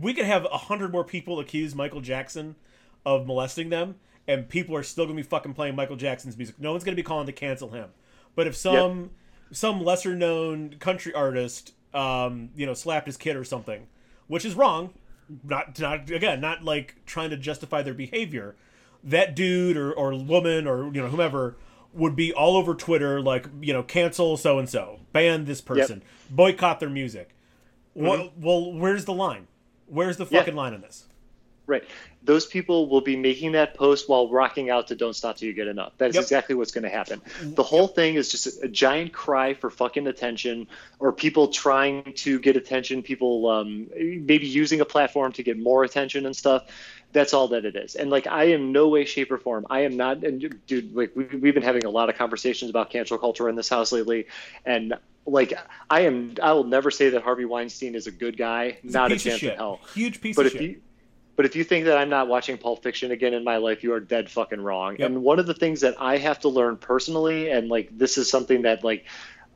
we 0.00 0.14
could 0.14 0.26
have 0.26 0.44
a 0.44 0.58
hundred 0.58 0.92
more 0.92 1.02
people 1.02 1.40
accuse 1.40 1.74
Michael 1.74 2.02
Jackson 2.02 2.54
of 3.04 3.26
molesting 3.26 3.70
them, 3.70 3.96
and 4.28 4.48
people 4.48 4.76
are 4.76 4.84
still 4.84 5.06
gonna 5.06 5.16
be 5.16 5.24
fucking 5.24 5.54
playing 5.54 5.74
Michael 5.74 5.96
Jackson's 5.96 6.36
music. 6.36 6.60
No 6.60 6.70
one's 6.70 6.84
gonna 6.84 6.94
be 6.94 7.02
calling 7.02 7.26
to 7.26 7.32
cancel 7.32 7.70
him. 7.70 7.88
But 8.36 8.46
if 8.46 8.54
some 8.54 9.00
yep 9.00 9.10
some 9.52 9.82
lesser 9.82 10.14
known 10.14 10.76
country 10.78 11.12
artist, 11.14 11.72
um, 11.94 12.50
you 12.56 12.66
know, 12.66 12.74
slapped 12.74 13.06
his 13.06 13.16
kid 13.16 13.36
or 13.36 13.44
something, 13.44 13.86
which 14.26 14.44
is 14.44 14.54
wrong. 14.54 14.92
Not, 15.42 15.78
not 15.80 16.08
again, 16.10 16.40
not 16.40 16.62
like 16.62 16.96
trying 17.04 17.30
to 17.30 17.36
justify 17.36 17.82
their 17.82 17.94
behavior. 17.94 18.54
That 19.02 19.34
dude 19.34 19.76
or, 19.76 19.92
or 19.92 20.14
woman 20.16 20.66
or 20.66 20.86
you 20.86 21.02
know 21.02 21.08
whomever 21.08 21.56
would 21.92 22.14
be 22.14 22.32
all 22.32 22.56
over 22.56 22.74
Twitter 22.74 23.20
like 23.20 23.46
you 23.60 23.72
know 23.72 23.82
cancel 23.82 24.36
so 24.36 24.58
and 24.58 24.68
so, 24.68 25.00
ban 25.12 25.44
this 25.44 25.60
person, 25.60 26.00
yep. 26.00 26.36
boycott 26.36 26.80
their 26.80 26.90
music. 26.90 27.34
Mm-hmm. 27.96 28.06
Well, 28.06 28.30
well, 28.38 28.72
where's 28.72 29.04
the 29.04 29.14
line? 29.14 29.48
Where's 29.86 30.16
the 30.16 30.26
fucking 30.26 30.54
yeah. 30.54 30.60
line 30.60 30.74
on 30.74 30.80
this? 30.80 31.05
Right. 31.66 31.84
Those 32.22 32.46
people 32.46 32.88
will 32.88 33.00
be 33.00 33.16
making 33.16 33.52
that 33.52 33.74
post 33.74 34.08
while 34.08 34.28
rocking 34.28 34.70
out 34.70 34.88
to 34.88 34.96
Don't 34.96 35.14
Stop 35.14 35.36
Till 35.36 35.48
You 35.48 35.54
Get 35.54 35.68
Enough. 35.68 35.92
That 35.98 36.10
is 36.10 36.16
yep. 36.16 36.22
exactly 36.22 36.54
what's 36.54 36.72
going 36.72 36.84
to 36.84 36.90
happen. 36.90 37.20
The 37.40 37.62
whole 37.62 37.82
yep. 37.82 37.94
thing 37.94 38.14
is 38.14 38.30
just 38.30 38.46
a, 38.46 38.66
a, 38.66 38.68
giant 38.68 39.12
cry 39.12 39.54
for 39.54 39.70
fucking 39.70 40.06
attention 40.06 40.66
or 40.98 41.12
people 41.12 41.48
trying 41.48 42.12
to 42.14 42.38
get 42.38 42.56
attention, 42.56 43.02
people 43.02 43.48
um, 43.48 43.88
maybe 43.96 44.46
using 44.46 44.80
a 44.80 44.84
platform 44.84 45.32
to 45.32 45.42
get 45.42 45.58
more 45.58 45.84
attention 45.84 46.26
and 46.26 46.34
stuff. 46.34 46.66
That's 47.12 47.32
all 47.32 47.48
that 47.48 47.64
it 47.64 47.76
is. 47.76 47.94
And 47.94 48.10
like, 48.10 48.26
I 48.26 48.44
am 48.44 48.72
no 48.72 48.88
way, 48.88 49.04
shape, 49.04 49.30
or 49.30 49.38
form. 49.38 49.66
I 49.70 49.80
am 49.80 49.96
not. 49.96 50.24
And 50.24 50.60
dude, 50.66 50.94
like, 50.94 51.12
we, 51.14 51.24
we've 51.24 51.54
been 51.54 51.62
having 51.62 51.84
a 51.84 51.90
lot 51.90 52.10
of 52.10 52.16
conversations 52.16 52.70
about 52.70 52.90
cancel 52.90 53.18
culture 53.18 53.48
in 53.48 53.54
this 53.56 53.68
house 53.68 53.92
lately, 53.92 54.26
and 54.64 54.94
like, 55.24 55.54
I 55.88 56.00
am. 56.02 56.34
I 56.42 56.52
will 56.52 56.64
never 56.64 56.90
say 56.90 57.10
that 57.10 57.22
Harvey 57.22 57.44
Weinstein 57.44 57.94
is 57.94 58.06
a 58.06 58.12
good 58.12 58.36
guy. 58.36 58.78
He's 58.82 58.92
not 58.92 59.12
a 59.12 59.14
a, 59.14 59.18
chance 59.18 59.42
in 59.42 59.56
hell. 59.56 59.80
Huge 59.94 60.20
piece 60.20 60.36
But 60.36 60.46
of 60.46 60.54
if 60.54 60.58
shit. 60.60 60.70
you 60.70 60.80
but 61.36 61.44
if 61.44 61.54
you 61.54 61.64
think 61.64 61.84
that 61.84 61.98
I'm 61.98 62.08
not 62.08 62.28
watching 62.28 62.56
Pulp 62.56 62.82
Fiction 62.82 63.12
again 63.12 63.34
in 63.34 63.44
my 63.44 63.58
life, 63.58 63.84
you 63.84 63.92
are 63.92 64.00
dead 64.00 64.30
fucking 64.30 64.60
wrong. 64.60 64.96
Yep. 64.98 65.06
And 65.06 65.22
one 65.22 65.38
of 65.38 65.46
the 65.46 65.54
things 65.54 65.82
that 65.82 65.94
I 66.00 66.16
have 66.16 66.40
to 66.40 66.48
learn 66.48 66.78
personally, 66.78 67.50
and 67.50 67.68
like 67.68 67.96
this 67.96 68.18
is 68.18 68.28
something 68.28 68.62
that 68.62 68.82
like 68.82 69.04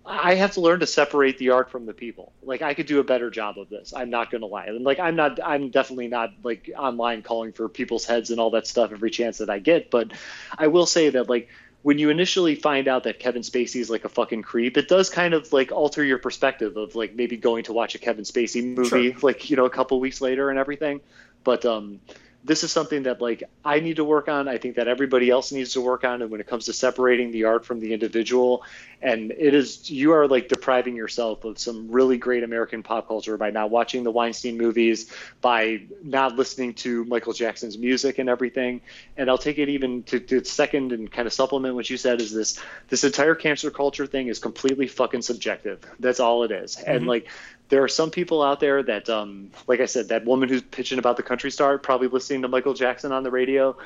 I 0.05 0.35
have 0.35 0.52
to 0.52 0.61
learn 0.61 0.81
to 0.81 0.86
separate 0.86 1.39
the 1.39 1.51
art 1.51 1.70
from 1.70 1.86
the 1.86 1.94
people. 1.94 2.32
Like 2.43 2.62
I 2.62 2.74
could 2.74 2.86
do 2.86 3.01
a 3.01 3.05
better 3.05 3.31
job 3.31 3.59
of 3.59 3.69
this. 3.69 3.93
I'm 3.94 4.11
not 4.11 4.31
gonna 4.31 4.47
lie. 4.47 4.66
And 4.66 4.85
like 4.85 4.98
I'm 4.98 5.16
not 5.16 5.39
I'm 5.43 5.70
definitely 5.70 6.09
not 6.09 6.32
like 6.43 6.70
online 6.77 7.23
calling 7.23 7.52
for 7.52 7.69
people's 7.69 8.05
heads 8.05 8.31
and 8.31 8.39
all 8.39 8.51
that 8.51 8.66
stuff 8.66 8.93
every 8.93 9.11
chance 9.11 9.39
that 9.39 9.48
I 9.48 9.59
get. 9.59 9.90
But 9.90 10.12
I 10.59 10.66
will 10.66 10.86
say 10.86 11.11
that 11.11 11.28
like 11.28 11.48
when 11.82 11.98
you 11.98 12.11
initially 12.11 12.55
find 12.55 12.89
out 12.89 13.05
that 13.05 13.19
Kevin 13.19 13.43
Spacey 13.43 13.81
is 13.81 13.89
like 13.89 14.05
a 14.05 14.09
fucking 14.09 14.43
creep, 14.43 14.77
it 14.77 14.89
does 14.89 15.09
kind 15.09 15.32
of 15.32 15.51
like 15.52 15.73
alter 15.73 16.05
your 16.05 16.19
perspective 16.19 16.77
of 16.77 16.94
like 16.94 17.15
maybe 17.15 17.36
going 17.36 17.65
to 17.65 17.73
watch 17.73 17.94
a 17.94 17.98
Kevin 17.98 18.24
Spacey 18.24 18.62
movie 18.62 19.16
like, 19.23 19.48
you 19.48 19.57
know, 19.57 19.65
a 19.65 19.70
couple 19.70 19.98
weeks 19.98 20.20
later 20.20 20.51
and 20.51 20.59
everything. 20.59 21.01
But 21.45 21.65
um 21.65 22.01
this 22.43 22.65
is 22.65 22.73
something 22.73 23.03
that 23.03 23.21
like 23.21 23.43
I 23.65 23.81
need 23.81 23.97
to 23.97 24.05
work 24.05 24.29
on. 24.29 24.49
I 24.49 24.57
think 24.57 24.77
that 24.77 24.89
everybody 24.89 25.29
else 25.29 25.53
needs 25.53 25.75
to 25.75 25.81
work 25.81 26.05
on. 26.05 26.23
And 26.23 26.31
when 26.31 26.41
it 26.41 26.47
comes 26.47 26.67
to 26.67 26.73
separating 26.73 27.31
the 27.33 27.45
art 27.45 27.67
from 27.67 27.81
the 27.81 27.93
individual, 27.93 28.65
and 29.03 29.31
it 29.33 29.53
is 29.55 29.91
you 29.91 30.12
are 30.12 30.27
like 30.27 30.49
depriving 30.49 30.97
yourself 30.97 31.45
of 31.45 31.59
some 31.59 31.91
really 31.91 32.17
great 32.17 32.43
American 32.43 32.83
pop 32.83 33.09
culture 33.09 33.37
by 33.37 33.51
not 33.51 33.71
watching 33.71 34.05
the 34.05 34.11
Weinstein 34.11 34.57
movies, 34.57 35.12
by 35.43 35.83
not 36.03 36.37
listening 36.37 36.75
to 36.75 37.05
Michael 37.05 37.35
Jackson's 37.35 37.77
music 37.77 38.19
and 38.19 38.29
everything. 38.29 38.81
And 39.19 39.29
I'll 39.29 39.39
take 39.39 39.59
it 39.59 39.69
even 39.69 40.03
to, 40.05 40.19
to 40.21 40.45
second 40.45 40.93
and 40.93 41.12
kind 41.12 41.27
of 41.27 41.35
supplement 41.35 41.75
what 41.75 41.91
you 41.91 41.99
said 41.99 42.23
is 42.23 42.33
this 42.33 42.59
this 42.89 43.05
entire 43.05 43.35
cancer 43.35 43.71
culture 43.71 44.07
thing 44.07 44.29
is 44.29 44.39
completely 44.39 44.87
fucking 44.87 45.23
subjective. 45.23 45.81
That's 45.99 46.21
all 46.21 46.45
it 46.45 46.53
is. 46.53 46.79
And 46.79 47.07
like 47.07 47.29
there 47.71 47.83
are 47.83 47.89
some 47.89 48.11
people 48.11 48.43
out 48.43 48.61
there 48.61 48.83
that, 48.83 49.09
um, 49.09 49.51
like 49.67 49.81
I 49.81 49.87
said, 49.87 50.09
that 50.09 50.25
woman 50.25 50.49
who's 50.49 50.63
pitching 50.63 50.99
about 50.99 51.17
the 51.17 51.23
country 51.23 51.51
star, 51.51 51.79
probably 51.79 52.09
listening 52.09 52.43
to 52.43 52.49
Michael 52.49 52.75
Jackson 52.75 53.13
on 53.13 53.23
the 53.23 53.31
radio, 53.31 53.77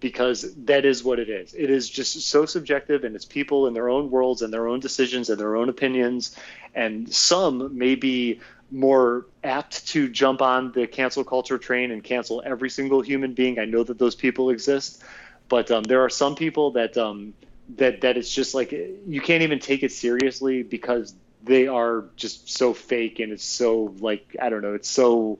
because 0.00 0.54
that 0.64 0.84
is 0.84 1.04
what 1.04 1.18
it 1.18 1.28
is. 1.28 1.54
It 1.54 1.70
is 1.70 1.88
just 1.88 2.28
so 2.28 2.46
subjective, 2.46 3.04
and 3.04 3.14
it's 3.14 3.26
people 3.26 3.66
in 3.66 3.74
their 3.74 3.88
own 3.90 4.10
worlds 4.10 4.42
and 4.42 4.52
their 4.52 4.66
own 4.66 4.80
decisions 4.80 5.28
and 5.28 5.38
their 5.38 5.56
own 5.56 5.68
opinions. 5.68 6.36
And 6.74 7.12
some 7.12 7.76
may 7.76 7.94
be 7.94 8.40
more 8.70 9.26
apt 9.44 9.86
to 9.88 10.08
jump 10.08 10.40
on 10.40 10.72
the 10.72 10.86
cancel 10.86 11.22
culture 11.22 11.58
train 11.58 11.90
and 11.90 12.02
cancel 12.02 12.42
every 12.46 12.70
single 12.70 13.02
human 13.02 13.34
being. 13.34 13.58
I 13.58 13.66
know 13.66 13.84
that 13.84 13.98
those 13.98 14.14
people 14.14 14.48
exist, 14.50 15.02
but 15.48 15.70
um, 15.70 15.84
there 15.84 16.02
are 16.02 16.10
some 16.10 16.34
people 16.34 16.72
that 16.72 16.96
um, 16.96 17.34
that 17.76 18.00
that 18.00 18.16
it's 18.16 18.34
just 18.34 18.54
like 18.54 18.72
you 18.72 19.20
can't 19.20 19.42
even 19.42 19.58
take 19.58 19.82
it 19.82 19.92
seriously 19.92 20.62
because 20.62 21.14
they 21.44 21.66
are 21.66 22.04
just 22.16 22.50
so 22.50 22.74
fake 22.74 23.20
and 23.20 23.32
it's 23.32 23.44
so 23.44 23.94
like 24.00 24.36
I 24.40 24.48
don't 24.48 24.62
know, 24.62 24.74
it's 24.74 24.88
so 24.88 25.38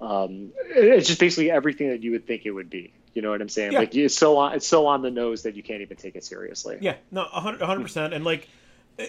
um, 0.00 0.52
it's 0.68 1.06
just 1.06 1.20
basically 1.20 1.50
everything 1.50 1.90
that 1.90 2.02
you 2.02 2.12
would 2.12 2.26
think 2.26 2.46
it 2.46 2.52
would 2.52 2.70
be. 2.70 2.92
You 3.14 3.22
know 3.22 3.30
what 3.30 3.42
I'm 3.42 3.48
saying? 3.48 3.72
Yeah. 3.72 3.80
Like 3.80 3.94
it's 3.94 4.14
so 4.14 4.36
on 4.36 4.54
it's 4.54 4.66
so 4.66 4.86
on 4.86 5.02
the 5.02 5.10
nose 5.10 5.42
that 5.42 5.56
you 5.56 5.62
can't 5.62 5.82
even 5.82 5.96
take 5.96 6.14
it 6.14 6.24
seriously. 6.24 6.78
Yeah, 6.80 6.96
no, 7.10 7.24
hundred 7.24 7.60
hundred 7.60 7.82
percent. 7.82 8.14
And 8.14 8.24
like, 8.24 8.48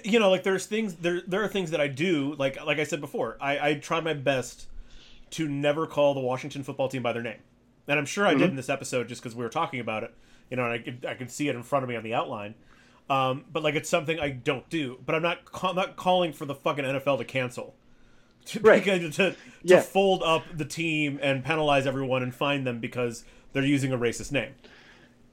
you 0.04 0.20
know, 0.20 0.30
like 0.30 0.44
there's 0.44 0.66
things 0.66 0.96
there. 0.96 1.22
There 1.26 1.44
are 1.44 1.48
things 1.48 1.72
that 1.72 1.80
I 1.80 1.88
do. 1.88 2.36
Like 2.36 2.64
like 2.66 2.80
I 2.80 2.84
said 2.84 3.00
before, 3.00 3.38
I 3.40 3.70
I 3.70 3.74
try 3.76 4.02
my 4.02 4.14
best 4.14 4.66
to 5.32 5.48
never 5.48 5.86
call 5.86 6.14
the 6.14 6.20
Washington 6.20 6.64
football 6.64 6.90
team 6.90 7.04
by 7.04 7.14
their 7.14 7.22
name, 7.22 7.40
and 7.88 8.00
I'm 8.00 8.06
sure 8.06 8.26
I 8.26 8.34
did 8.34 8.50
in 8.50 8.56
this 8.56 8.70
episode 8.70 9.08
just 9.08 9.22
because 9.22 9.36
we 9.36 9.44
were 9.44 9.50
talking 9.50 9.80
about 9.80 10.04
it. 10.04 10.14
You 10.50 10.58
know, 10.58 10.66
and 10.66 10.74
I 10.74 10.80
could 10.80 11.06
I 11.06 11.14
could 11.14 11.30
see 11.30 11.48
it 11.48 11.56
in 11.56 11.64
front 11.64 11.84
of 11.84 11.90
me 11.90 11.96
on 11.96 12.04
the 12.04 12.16
outline. 12.16 12.56
Um, 13.12 13.44
but 13.52 13.62
like 13.64 13.76
it's 13.76 13.90
something 13.90 14.20
I 14.20 14.30
don't 14.30 14.68
do. 14.70 14.98
But 15.06 15.16
I'm 15.16 15.22
not 15.22 15.44
ca- 15.46 15.70
I'm 15.70 15.76
not 15.76 15.96
calling 15.98 16.32
for 16.34 16.46
the 16.46 16.56
fucking 16.56 16.86
NFL 16.86 17.18
to 17.20 17.26
cancel. 17.26 17.74
To, 18.46 18.60
Right. 18.62 18.84
to, 18.84 19.12
to, 19.12 19.36
to 19.68 19.82
fold 19.82 20.24
up 20.24 20.44
the 20.52 20.66
team 20.66 21.20
and 21.22 21.44
penalize 21.44 21.86
everyone 21.86 22.24
and 22.24 22.34
fine 22.34 22.64
them 22.64 22.80
because 22.80 23.24
they're 23.54 23.64
using 23.64 23.92
a 23.94 23.98
racist 24.00 24.32
name. 24.32 24.54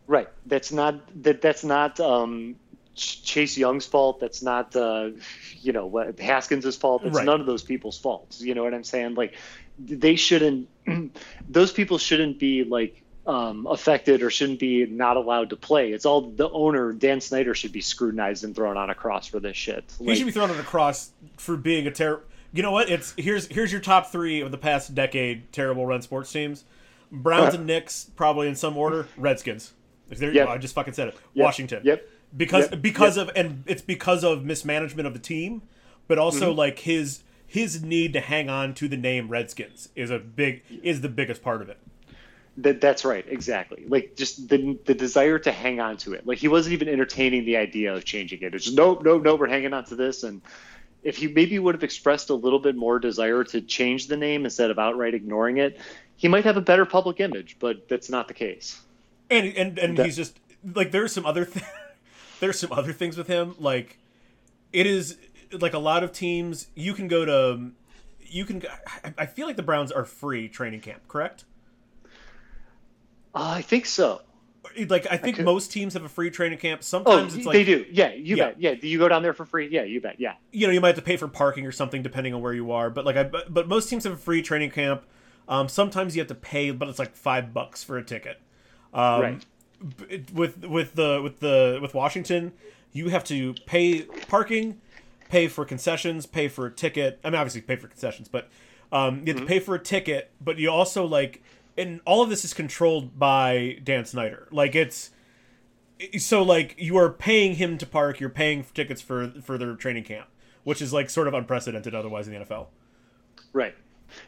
Right. 0.07 0.29
That's 0.45 0.71
not 0.73 1.01
that. 1.23 1.41
That's 1.41 1.65
not 1.65 1.99
um, 2.01 2.57
Ch- 2.95 3.23
Chase 3.25 3.57
Young's 3.57 3.87
fault. 3.87 4.21
That's 4.21 4.43
not 4.43 4.77
uh, 4.77 5.11
you 5.63 5.73
know 5.73 5.87
what 5.87 6.19
Haskins' 6.21 6.77
fault. 6.77 7.03
It's 7.05 7.17
Right. 7.17 7.25
none 7.25 7.41
of 7.41 7.47
those 7.47 7.63
people's 7.63 7.97
faults. 7.99 8.43
You 8.43 8.55
know 8.55 8.63
what 8.63 8.75
I'm 8.75 8.85
saying? 8.85 9.15
Like 9.15 9.37
they 9.79 10.17
shouldn't. 10.17 10.69
those 11.49 11.73
people 11.73 11.97
shouldn't 11.97 12.39
be 12.39 12.65
like 12.65 13.03
um, 13.29 13.67
affected 13.67 14.23
or 14.23 14.31
shouldn't 14.31 14.59
be 14.59 14.87
not 14.87 15.17
allowed 15.17 15.51
to 15.51 15.57
play. 15.57 15.93
It's 15.93 16.07
all 16.07 16.23
the 16.23 16.49
owner 16.51 16.93
Dan 16.93 17.21
Snyder 17.21 17.55
should 17.55 17.73
be 17.73 17.81
scrutinized 17.83 18.43
and 18.43 18.57
thrown 18.57 18.77
on 18.77 18.89
a 18.91 18.95
cross 18.95 19.27
for 19.29 19.39
this 19.39 19.57
shit. 19.57 19.85
He 20.01 20.15
should 20.17 20.27
be 20.27 20.33
thrown 20.33 20.51
on 20.51 20.59
a 20.59 20.63
cross 20.63 21.11
for 21.37 21.57
being 21.57 21.87
a 21.87 21.91
terrible. 21.91 22.25
You 22.53 22.63
know 22.63 22.73
what? 22.73 22.89
It's 22.91 23.15
here's 23.19 23.47
here's 23.49 23.71
your 23.71 23.83
top 23.83 24.11
three 24.11 24.41
of 24.41 24.51
the 24.51 24.59
past 24.59 24.95
decade 24.95 25.53
terrible 25.53 25.85
run 25.87 26.01
sports 26.03 26.33
teams: 26.33 26.65
Browns 27.13 27.55
and 27.55 27.67
Knicks, 27.67 28.11
probably 28.17 28.49
in 28.49 28.57
some 28.57 28.77
order. 28.79 29.07
Redskins. 29.19 29.75
There, 30.09 30.33
Yep. 30.33 30.49
I 30.49 30.57
just 30.57 30.75
fucking 30.75 30.95
said 30.95 31.09
it. 31.09 31.15
Yep. 31.35 31.45
Washington. 31.45 31.83
Yep. 31.85 32.09
Because 32.35 32.71
Yep. 32.71 32.81
because 32.81 33.17
of 33.19 33.31
and 33.37 33.63
it's 33.67 33.83
because 33.83 34.25
of 34.25 34.43
mismanagement 34.43 35.07
of 35.07 35.13
the 35.13 35.21
team, 35.21 35.61
but 36.07 36.19
also 36.19 36.49
Mm-hmm. 36.49 36.59
like 36.59 36.79
his 36.79 37.23
his 37.47 37.83
need 37.83 38.15
to 38.15 38.21
hang 38.21 38.49
on 38.49 38.73
to 38.75 38.89
the 38.89 38.97
name 38.97 39.29
Redskins 39.29 39.91
is 39.95 40.11
a 40.11 40.19
big 40.19 40.63
is 40.83 41.03
the 41.03 41.11
biggest 41.11 41.43
part 41.43 41.61
of 41.61 41.69
it. 41.69 41.77
That 42.59 42.81
that's 42.81 43.05
right, 43.05 43.25
exactly. 43.29 43.85
Like 43.87 44.17
just 44.17 44.49
the 44.49 44.77
the 44.85 44.95
desire 44.95 45.39
to 45.39 45.53
hang 45.53 45.79
on 45.81 45.97
to 45.99 46.13
it. 46.15 46.27
Like 46.27 46.39
he 46.39 46.49
wasn't 46.49 46.73
even 46.75 46.89
entertaining 46.89 47.45
the 47.45 47.57
idea 47.57 47.95
of 47.95 48.05
changing 48.05 48.43
it. 48.43 48.55
It's 48.55 48.65
just 48.65 48.77
no, 48.77 48.95
no, 49.05 49.19
no. 49.19 49.37
We're 49.37 49.49
hanging 49.49 49.73
on 49.73 49.85
to 49.85 49.95
this. 49.97 50.25
And 50.25 50.43
if 51.05 51.17
he 51.17 51.29
maybe 51.29 51.59
would 51.59 51.75
have 51.77 51.85
expressed 51.85 52.31
a 52.31 52.35
little 52.35 52.59
bit 52.59 52.75
more 52.75 52.99
desire 52.99 53.45
to 53.45 53.61
change 53.61 54.09
the 54.09 54.17
name 54.17 54.45
instead 54.45 54.71
of 54.73 54.79
outright 54.79 55.15
ignoring 55.15 55.59
it, 55.59 55.79
he 56.17 56.27
might 56.27 56.43
have 56.45 56.57
a 56.57 56.61
better 56.61 56.85
public 56.85 57.21
image. 57.21 57.57
But 57.61 57.89
that's 57.89 58.11
not 58.11 58.27
the 58.27 58.35
case. 58.35 58.81
and 59.31 59.47
and 59.57 59.79
and 59.79 59.97
That- 59.97 60.07
he's 60.07 60.17
just 60.17 60.37
like 60.75 60.91
there's 60.91 61.13
some 61.13 61.27
other 61.27 61.45
th- 61.45 61.65
there's 62.41 62.59
some 62.59 62.73
other 62.73 62.93
things 62.93 63.17
with 63.17 63.29
him 63.29 63.55
like 63.61 63.99
it 64.73 64.87
is 64.87 65.17
like 65.53 65.75
a 65.75 65.79
lot 65.79 66.03
of 66.03 66.11
teams 66.13 66.67
you 66.75 66.93
can 66.93 67.07
go 67.07 67.25
to 67.25 67.71
you 68.27 68.45
can 68.45 68.63
I 69.17 69.27
feel 69.27 69.47
like 69.47 69.57
the 69.57 69.63
Browns 69.63 69.93
are 69.93 70.05
free 70.05 70.49
training 70.49 70.81
camp 70.81 71.07
correct 71.07 71.45
Uh, 73.35 73.55
I 73.57 73.63
think 73.63 73.87
so. 73.87 74.23
like 74.89 75.07
I 75.11 75.17
think 75.17 75.37
could- 75.37 75.45
most 75.45 75.73
teams 75.73 75.95
have 75.95 76.05
a 76.05 76.09
free 76.09 76.31
training 76.31 76.59
camp 76.59 76.81
Oh, 76.81 76.85
sometimes 76.85 77.35
it's 77.35 77.47
like 77.47 77.55
they 77.55 77.65
do. 77.65 77.85
Yeah, 77.91 78.13
you 78.13 78.37
Yeah. 78.37 78.49
bet. 78.49 78.61
Yeah, 78.61 78.75
do 78.75 78.87
you 78.87 78.99
go 78.99 79.09
down 79.09 79.23
there 79.23 79.33
for 79.33 79.45
free? 79.45 79.69
Yeah, 79.71 79.83
you 79.83 80.01
bet. 80.01 80.17
Yeah. 80.19 80.35
you 80.53 80.67
know 80.67 80.73
you 80.73 80.81
might 80.81 80.89
have 80.89 80.97
to 80.97 81.03
pay 81.03 81.17
for 81.17 81.29
parking 81.29 81.67
or 81.67 81.73
something 81.73 82.03
depending 82.03 82.35
on 82.35 82.41
where 82.43 82.53
you 82.53 82.71
are 82.73 82.91
but 82.91 83.05
like 83.05 83.17
I 83.17 83.25
but, 83.25 83.67
most 83.69 83.89
teams 83.89 84.05
have 84.05 84.13
a 84.13 84.17
free 84.17 84.43
training 84.43 84.71
camp 84.71 85.05
um, 85.49 85.69
sometimes 85.69 86.15
you 86.15 86.21
have 86.21 86.29
to 86.29 86.35
pay 86.35 86.71
but 86.71 86.89
it's 86.89 86.99
like 86.99 87.17
five 87.17 87.55
bucks 87.55 87.83
for 87.83 87.97
a 87.99 88.05
ticket 88.05 88.41
um, 88.93 89.21
right. 89.21 89.47
with 90.33 90.65
with 90.65 90.95
the 90.95 91.21
with 91.23 91.41
the 91.41 91.79
with 91.81 91.95
Washington, 91.95 92.53
you 92.93 93.09
have 93.09 93.25
to 93.25 93.55
pay 93.67 94.03
parking, 94.03 94.81
pay 95.29 95.49
for 95.49 95.65
concessions, 95.65 96.27
pay 96.27 96.49
for 96.49 96.67
a 96.67 96.71
ticket. 96.71 97.21
I 97.23 97.31
mean, 97.31 97.39
obviously 97.39 97.61
pay 97.61 97.77
for 97.77 97.89
concessions, 97.89 98.29
but 98.29 98.49
um, 98.93 99.23
you 99.27 99.33
have 99.35 99.43
to 99.43 99.47
pay 99.47 99.61
for 99.61 99.75
a 99.75 99.79
ticket. 99.79 100.31
But 100.41 100.59
you 100.59 100.71
also 100.71 101.05
like, 101.05 101.43
and 101.79 102.01
all 102.05 102.23
of 102.23 102.29
this 102.29 102.45
is 102.45 102.53
controlled 102.53 103.19
by 103.19 103.79
Dan 103.83 104.05
Snyder. 104.05 104.49
Like 104.51 104.75
it's 104.75 105.11
so 106.19 106.43
like 106.43 106.75
you 106.79 106.97
are 106.97 107.11
paying 107.11 107.55
him 107.55 107.79
to 107.79 107.87
park, 107.87 108.21
you're 108.21 108.29
paying 108.29 108.63
for 108.63 108.75
tickets 108.75 109.01
for 109.01 109.29
for 109.43 109.57
their 109.57 109.75
training 109.75 110.05
camp, 110.05 110.29
which 110.65 110.83
is 110.83 110.93
like 110.93 111.09
sort 111.09 111.29
of 111.29 111.35
unprecedented 111.35 111.95
otherwise 111.95 112.29
in 112.29 112.35
the 112.35 112.45
NFL. 112.45 112.67
Right. 113.53 113.75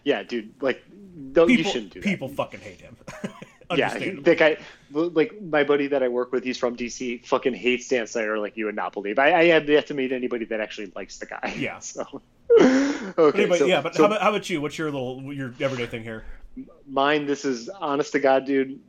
Yeah, 0.05 0.23
dude. 0.23 0.53
Like, 0.61 0.83
no, 1.15 1.47
you 1.47 1.59
People 1.59 1.73
shouldn't 1.73 1.93
do 1.93 2.01
that. 2.01 2.09
people 2.09 2.29
fucking 2.29 2.61
hate 2.61 2.81
him. 2.81 2.97
Yeah, 3.77 3.97
the 3.97 4.35
guy, 4.35 4.57
like 4.91 5.41
my 5.41 5.63
buddy 5.63 5.87
that 5.87 6.03
I 6.03 6.09
work 6.09 6.33
with, 6.33 6.43
he's 6.43 6.59
from 6.59 6.77
DC. 6.77 7.25
Fucking 7.25 7.55
hates 7.55 7.87
Dan 7.87 8.07
Snyder 8.09 8.37
like 8.39 8.57
you 8.57 8.65
would 8.65 8.75
not 8.75 8.93
believe. 8.93 9.19
I, 9.21 9.33
I 9.33 9.45
have 9.45 9.69
yet 9.69 9.87
to 9.87 9.95
meet 9.95 10.11
anybody 10.11 10.45
that 10.47 10.61
actually 10.61 10.93
likes 10.97 11.19
the 11.19 11.27
guy. 11.27 11.55
Yeah. 11.57 11.79
So. 11.91 12.21
But 12.49 12.65
okay. 13.19 13.43
anyway, 13.43 13.59
so, 13.59 13.67
yeah, 13.67 13.81
but 13.81 13.95
so 13.95 14.03
how, 14.03 14.07
about, 14.09 14.23
how 14.23 14.31
about 14.31 14.51
you? 14.51 14.61
What's 14.61 14.77
your 14.77 14.91
little 14.91 15.33
your 15.33 15.55
everyday 15.61 15.87
thing 15.87 16.03
here? 16.03 16.25
Mine. 16.87 17.27
This 17.27 17.45
is 17.45 17.69
honest 17.69 18.13
to 18.13 18.21
God, 18.21 18.45
dude. 18.45 18.81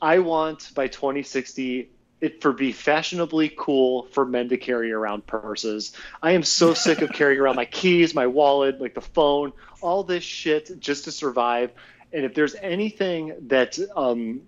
I 0.00 0.20
want 0.20 0.70
by 0.74 0.88
2060 0.88 1.90
it 2.20 2.42
for 2.42 2.52
be 2.52 2.72
fashionably 2.72 3.52
cool 3.56 4.04
for 4.10 4.24
men 4.24 4.48
to 4.48 4.56
carry 4.56 4.92
around 4.92 5.26
purses. 5.26 5.92
I 6.22 6.32
am 6.32 6.42
so 6.42 6.74
sick 6.74 7.00
of 7.00 7.10
carrying 7.12 7.40
around 7.40 7.56
my 7.56 7.64
keys, 7.64 8.14
my 8.14 8.26
wallet, 8.26 8.80
like 8.80 8.94
the 8.94 9.00
phone, 9.00 9.52
all 9.80 10.02
this 10.02 10.24
shit 10.24 10.80
just 10.80 11.04
to 11.04 11.12
survive. 11.12 11.70
And 12.12 12.24
if 12.24 12.34
there's 12.34 12.54
anything 12.54 13.34
that 13.48 13.78
um, 13.94 14.40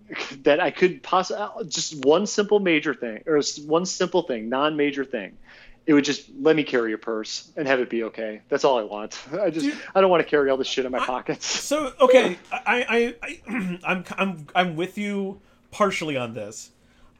that 0.42 0.60
I 0.60 0.70
could 0.70 1.02
possibly 1.02 1.68
just 1.68 2.04
one 2.04 2.26
simple 2.26 2.58
major 2.58 2.94
thing 2.94 3.22
or 3.26 3.40
one 3.66 3.84
simple 3.84 4.22
thing, 4.22 4.48
non-major 4.48 5.04
thing, 5.04 5.36
it 5.86 5.94
would 5.94 6.04
just 6.04 6.28
let 6.40 6.54
me 6.56 6.62
carry 6.62 6.92
a 6.92 6.98
purse 6.98 7.50
and 7.56 7.66
have 7.66 7.80
it 7.80 7.90
be 7.90 8.04
okay. 8.04 8.42
That's 8.48 8.64
all 8.64 8.78
I 8.78 8.82
want. 8.82 9.18
I 9.40 9.50
just 9.50 9.66
Dude, 9.66 9.78
I 9.94 10.00
don't 10.00 10.10
want 10.10 10.22
to 10.22 10.28
carry 10.28 10.50
all 10.50 10.56
this 10.56 10.66
shit 10.68 10.84
in 10.84 10.92
my 10.92 10.98
I- 10.98 11.06
pockets. 11.06 11.46
So 11.70 11.92
okay, 12.00 12.38
I, 12.52 13.14
I, 13.22 13.38
I 13.48 13.78
I'm 13.84 14.04
I'm 14.16 14.46
I'm 14.54 14.76
with 14.76 14.98
you 14.98 15.40
partially 15.70 16.16
on 16.16 16.34
this. 16.34 16.70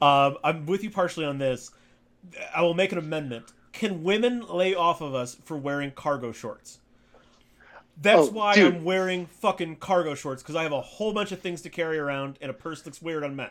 Um, 0.03 0.37
I'm 0.45 0.67
with 0.67 0.83
you 0.85 0.91
partially 0.91 1.27
on 1.27 1.39
this. 1.39 1.71
I 2.55 2.63
will 2.63 2.75
make 2.75 2.93
an 2.93 2.99
amendment. 2.99 3.53
Can 3.73 4.03
women 4.03 4.47
lay 4.49 4.75
off 4.75 5.01
of 5.01 5.15
us 5.15 5.37
for 5.45 5.57
wearing 5.57 5.91
cargo 5.93 6.33
shorts? 6.33 6.79
That's 8.03 8.29
Oh, 8.29 8.31
why 8.31 8.55
dude. 8.55 8.75
I'm 8.77 8.85
wearing 8.85 9.27
fucking 9.27 9.77
cargo 9.77 10.15
shorts 10.15 10.43
because 10.43 10.57
I 10.57 10.63
have 10.63 10.73
a 10.73 10.81
whole 10.81 11.13
bunch 11.13 11.33
of 11.33 11.41
things 11.41 11.61
to 11.63 11.71
carry 11.71 11.99
around, 11.99 12.39
and 12.41 12.51
a 12.51 12.55
purse 12.55 12.85
looks 12.87 13.01
weird 13.03 13.23
on 13.25 13.37
men. 13.37 13.51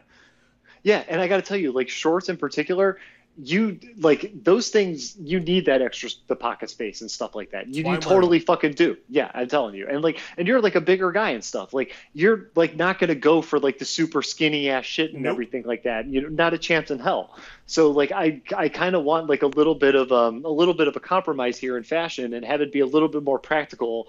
Yeah, 0.84 1.04
and 1.08 1.22
I 1.22 1.28
got 1.28 1.38
to 1.38 1.42
tell 1.44 1.58
you, 1.58 1.72
like 1.72 1.88
shorts 1.90 2.30
in 2.30 2.38
particular, 2.38 2.98
you 3.42 3.80
like 3.98 4.32
those 4.44 4.70
things. 4.70 5.16
You 5.18 5.40
need 5.40 5.66
that 5.68 5.82
extra 5.82 6.10
the 6.28 6.36
pocket 6.36 6.70
space 6.70 7.02
and 7.02 7.10
stuff 7.10 7.36
like 7.36 7.52
that. 7.52 7.68
You, 7.68 7.90
you 7.90 7.98
totally 7.98 8.40
fucking 8.40 8.74
do. 8.74 8.98
Yeah, 9.08 9.32
I'm 9.34 9.48
telling 9.48 9.76
you. 9.76 9.88
And 9.88 10.02
like, 10.02 10.20
and 10.38 10.48
you're 10.48 10.62
like 10.62 10.76
a 10.76 10.82
bigger 10.82 11.12
guy 11.12 11.32
and 11.32 11.44
stuff. 11.44 11.74
Like 11.74 11.96
you're 12.14 12.50
like 12.56 12.76
not 12.76 13.00
gonna 13.00 13.16
go 13.16 13.42
for 13.42 13.60
like 13.60 13.78
the 13.80 13.86
super 13.86 14.22
skinny 14.22 14.70
ass 14.70 14.86
shit 14.86 15.14
and 15.14 15.24
Nope. 15.24 15.34
everything 15.34 15.64
like 15.64 15.84
that. 15.84 16.08
You 16.08 16.22
know, 16.22 16.30
not 16.30 16.54
a 16.54 16.58
chance 16.58 16.92
in 16.92 17.00
hell. 17.00 17.36
So 17.66 17.92
like, 17.92 18.12
I 18.12 18.42
I 18.56 18.70
kind 18.70 18.96
of 18.96 19.04
want 19.04 19.28
like 19.30 19.42
a 19.44 19.48
little 19.48 19.76
bit 19.76 19.96
of 19.96 20.12
um 20.12 20.44
a 20.46 20.50
little 20.50 20.74
bit 20.74 20.88
of 20.88 20.96
a 20.96 21.00
compromise 21.00 21.58
here 21.58 21.78
in 21.78 21.84
fashion 21.84 22.34
and 22.34 22.44
have 22.46 22.62
it 22.62 22.72
be 22.72 22.82
a 22.82 22.86
little 22.86 23.10
bit 23.10 23.24
more 23.24 23.40
practical 23.40 24.08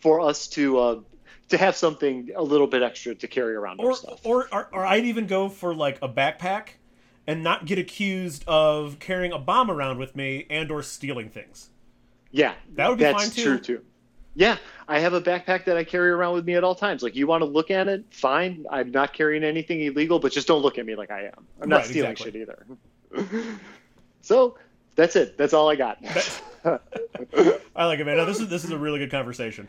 for 0.00 0.20
us 0.20 0.48
to. 0.48 0.78
uh 0.78 1.00
to 1.48 1.58
have 1.58 1.74
something 1.74 2.30
a 2.36 2.42
little 2.44 2.68
bit 2.68 2.80
extra 2.80 3.12
to 3.12 3.26
carry 3.26 3.56
around 3.56 3.80
Or, 3.80 3.92
stuff. 3.96 4.20
or 4.24 4.46
or 4.52 4.68
or 4.72 4.86
I'd 4.86 5.04
even 5.06 5.26
go 5.26 5.48
for 5.48 5.74
like 5.74 5.98
a 6.00 6.08
backpack, 6.08 6.74
and 7.26 7.42
not 7.42 7.66
get 7.66 7.78
accused 7.78 8.44
of 8.46 8.98
carrying 8.98 9.32
a 9.32 9.38
bomb 9.38 9.70
around 9.70 9.98
with 9.98 10.16
me 10.16 10.46
and 10.50 10.70
or 10.70 10.82
stealing 10.82 11.28
things. 11.30 11.68
Yeah, 12.32 12.54
That 12.74 12.88
would 12.88 12.98
be 12.98 13.04
that's 13.04 13.22
fine, 13.22 13.30
too. 13.30 13.42
true 13.42 13.58
too. 13.60 13.84
Yeah, 14.36 14.56
I 14.86 15.00
have 15.00 15.12
a 15.12 15.20
backpack 15.20 15.64
that 15.64 15.76
I 15.76 15.82
carry 15.82 16.08
around 16.10 16.34
with 16.34 16.44
me 16.46 16.54
at 16.54 16.62
all 16.62 16.76
times. 16.76 17.02
Like 17.02 17.16
you 17.16 17.26
want 17.26 17.40
to 17.42 17.46
look 17.46 17.70
at 17.72 17.88
it, 17.88 18.04
fine. 18.10 18.64
I'm 18.70 18.92
not 18.92 19.12
carrying 19.12 19.42
anything 19.42 19.80
illegal, 19.80 20.20
but 20.20 20.30
just 20.30 20.46
don't 20.46 20.62
look 20.62 20.78
at 20.78 20.86
me 20.86 20.94
like 20.94 21.10
I 21.10 21.24
am. 21.26 21.46
I'm 21.60 21.68
not 21.68 21.78
Right, 21.78 21.86
stealing 21.86 22.12
exactly. 22.12 22.40
shit 22.40 22.48
either. 23.18 23.56
so 24.22 24.56
that's 24.94 25.16
it. 25.16 25.36
That's 25.36 25.52
all 25.52 25.68
I 25.68 25.74
got. 25.76 25.98
I 26.64 27.86
like 27.86 27.98
it, 27.98 28.04
man. 28.06 28.18
No, 28.18 28.24
this 28.24 28.38
is 28.40 28.48
this 28.48 28.64
is 28.64 28.70
a 28.70 28.78
really 28.78 28.98
good 29.00 29.10
conversation. 29.10 29.66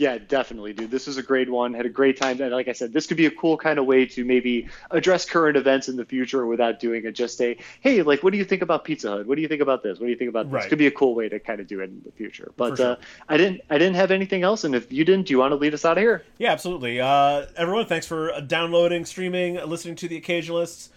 Yeah, 0.00 0.16
definitely, 0.16 0.72
dude. 0.72 0.90
This 0.90 1.06
was 1.06 1.18
a 1.18 1.22
great 1.22 1.50
one. 1.50 1.74
Had 1.74 1.84
a 1.84 1.90
great 1.90 2.16
time. 2.16 2.40
And 2.40 2.52
like 2.52 2.68
I 2.68 2.72
said, 2.72 2.94
this 2.94 3.06
could 3.06 3.18
be 3.18 3.26
a 3.26 3.30
cool 3.30 3.58
kind 3.58 3.78
of 3.78 3.84
way 3.84 4.06
to 4.06 4.24
maybe 4.24 4.66
address 4.90 5.26
current 5.26 5.58
events 5.58 5.90
in 5.90 5.96
the 5.96 6.06
future 6.06 6.46
without 6.46 6.80
doing 6.80 7.04
it 7.04 7.12
just 7.12 7.38
a 7.42 7.58
hey, 7.82 8.00
like 8.00 8.22
what 8.22 8.32
do 8.32 8.38
you 8.38 8.46
think 8.46 8.62
about 8.62 8.84
Pizza 8.84 9.10
Hut? 9.10 9.26
What 9.26 9.34
do 9.34 9.42
you 9.42 9.48
think 9.48 9.60
about 9.60 9.82
this? 9.82 9.98
What 9.98 10.06
do 10.06 10.10
you 10.10 10.16
think 10.16 10.30
about 10.30 10.46
this? 10.46 10.54
Right. 10.54 10.68
Could 10.70 10.78
be 10.78 10.86
a 10.86 10.90
cool 10.90 11.14
way 11.14 11.28
to 11.28 11.38
kind 11.38 11.60
of 11.60 11.66
do 11.66 11.80
it 11.80 11.90
in 11.90 12.00
the 12.02 12.12
future. 12.12 12.50
But 12.56 12.78
sure. 12.78 12.92
uh, 12.92 12.96
I 13.28 13.36
didn't 13.36 13.60
I 13.68 13.76
didn't 13.76 13.96
have 13.96 14.10
anything 14.10 14.42
else. 14.42 14.64
And 14.64 14.74
if 14.74 14.90
you 14.90 15.04
didn't, 15.04 15.26
do 15.26 15.34
you 15.34 15.38
want 15.38 15.52
to 15.52 15.56
lead 15.56 15.74
us 15.74 15.84
out 15.84 15.98
of 15.98 16.02
here? 16.02 16.24
Yeah, 16.38 16.52
absolutely. 16.52 16.98
Uh, 16.98 17.44
everyone, 17.54 17.84
thanks 17.84 18.06
for 18.06 18.40
downloading, 18.40 19.04
streaming, 19.04 19.56
listening 19.56 19.96
to 19.96 20.08
the 20.08 20.18
Occasionalists. 20.18 20.88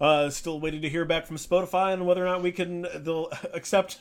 Uh, 0.00 0.30
still 0.30 0.60
waiting 0.60 0.82
to 0.82 0.88
hear 0.88 1.04
back 1.04 1.26
from 1.26 1.38
Spotify 1.38 1.92
on 1.92 2.04
whether 2.06 2.22
or 2.22 2.28
not 2.28 2.40
we 2.40 2.52
can 2.52 2.86
they'll 2.98 3.32
accept 3.52 3.98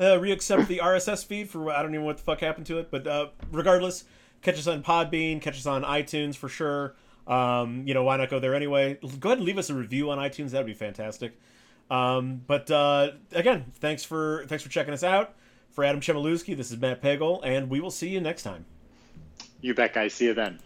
uh, 0.00 0.18
re-accept 0.18 0.68
the 0.68 0.78
RSS 0.78 1.24
feed 1.24 1.48
for 1.48 1.70
I 1.70 1.82
don't 1.82 1.92
even 1.92 2.02
know 2.02 2.06
what 2.06 2.18
the 2.18 2.22
fuck 2.22 2.40
happened 2.40 2.66
to 2.66 2.78
it, 2.78 2.90
but 2.90 3.06
uh, 3.06 3.28
regardless, 3.50 4.04
catch 4.42 4.58
us 4.58 4.66
on 4.66 4.82
Podbean, 4.82 5.40
catch 5.40 5.56
us 5.56 5.66
on 5.66 5.82
iTunes 5.82 6.36
for 6.36 6.48
sure. 6.48 6.94
Um, 7.26 7.82
you 7.86 7.94
know 7.94 8.04
why 8.04 8.16
not 8.16 8.30
go 8.30 8.38
there 8.38 8.54
anyway? 8.54 8.98
Go 9.18 9.30
ahead 9.30 9.38
and 9.38 9.46
leave 9.46 9.58
us 9.58 9.70
a 9.70 9.74
review 9.74 10.10
on 10.10 10.18
iTunes. 10.18 10.50
That'd 10.50 10.66
be 10.66 10.74
fantastic. 10.74 11.38
Um, 11.90 12.42
but 12.46 12.70
uh, 12.70 13.12
again, 13.32 13.72
thanks 13.80 14.04
for 14.04 14.44
thanks 14.46 14.62
for 14.62 14.70
checking 14.70 14.94
us 14.94 15.02
out. 15.02 15.34
For 15.70 15.84
Adam 15.84 16.00
Chemielewski, 16.00 16.56
this 16.56 16.70
is 16.70 16.78
Matt 16.78 17.02
Pagel, 17.02 17.40
and 17.44 17.68
we 17.68 17.80
will 17.80 17.90
see 17.90 18.08
you 18.08 18.18
next 18.20 18.44
time. 18.44 18.64
You 19.60 19.74
bet, 19.74 19.92
guys. 19.92 20.14
See 20.14 20.24
you 20.26 20.34
then. 20.34 20.58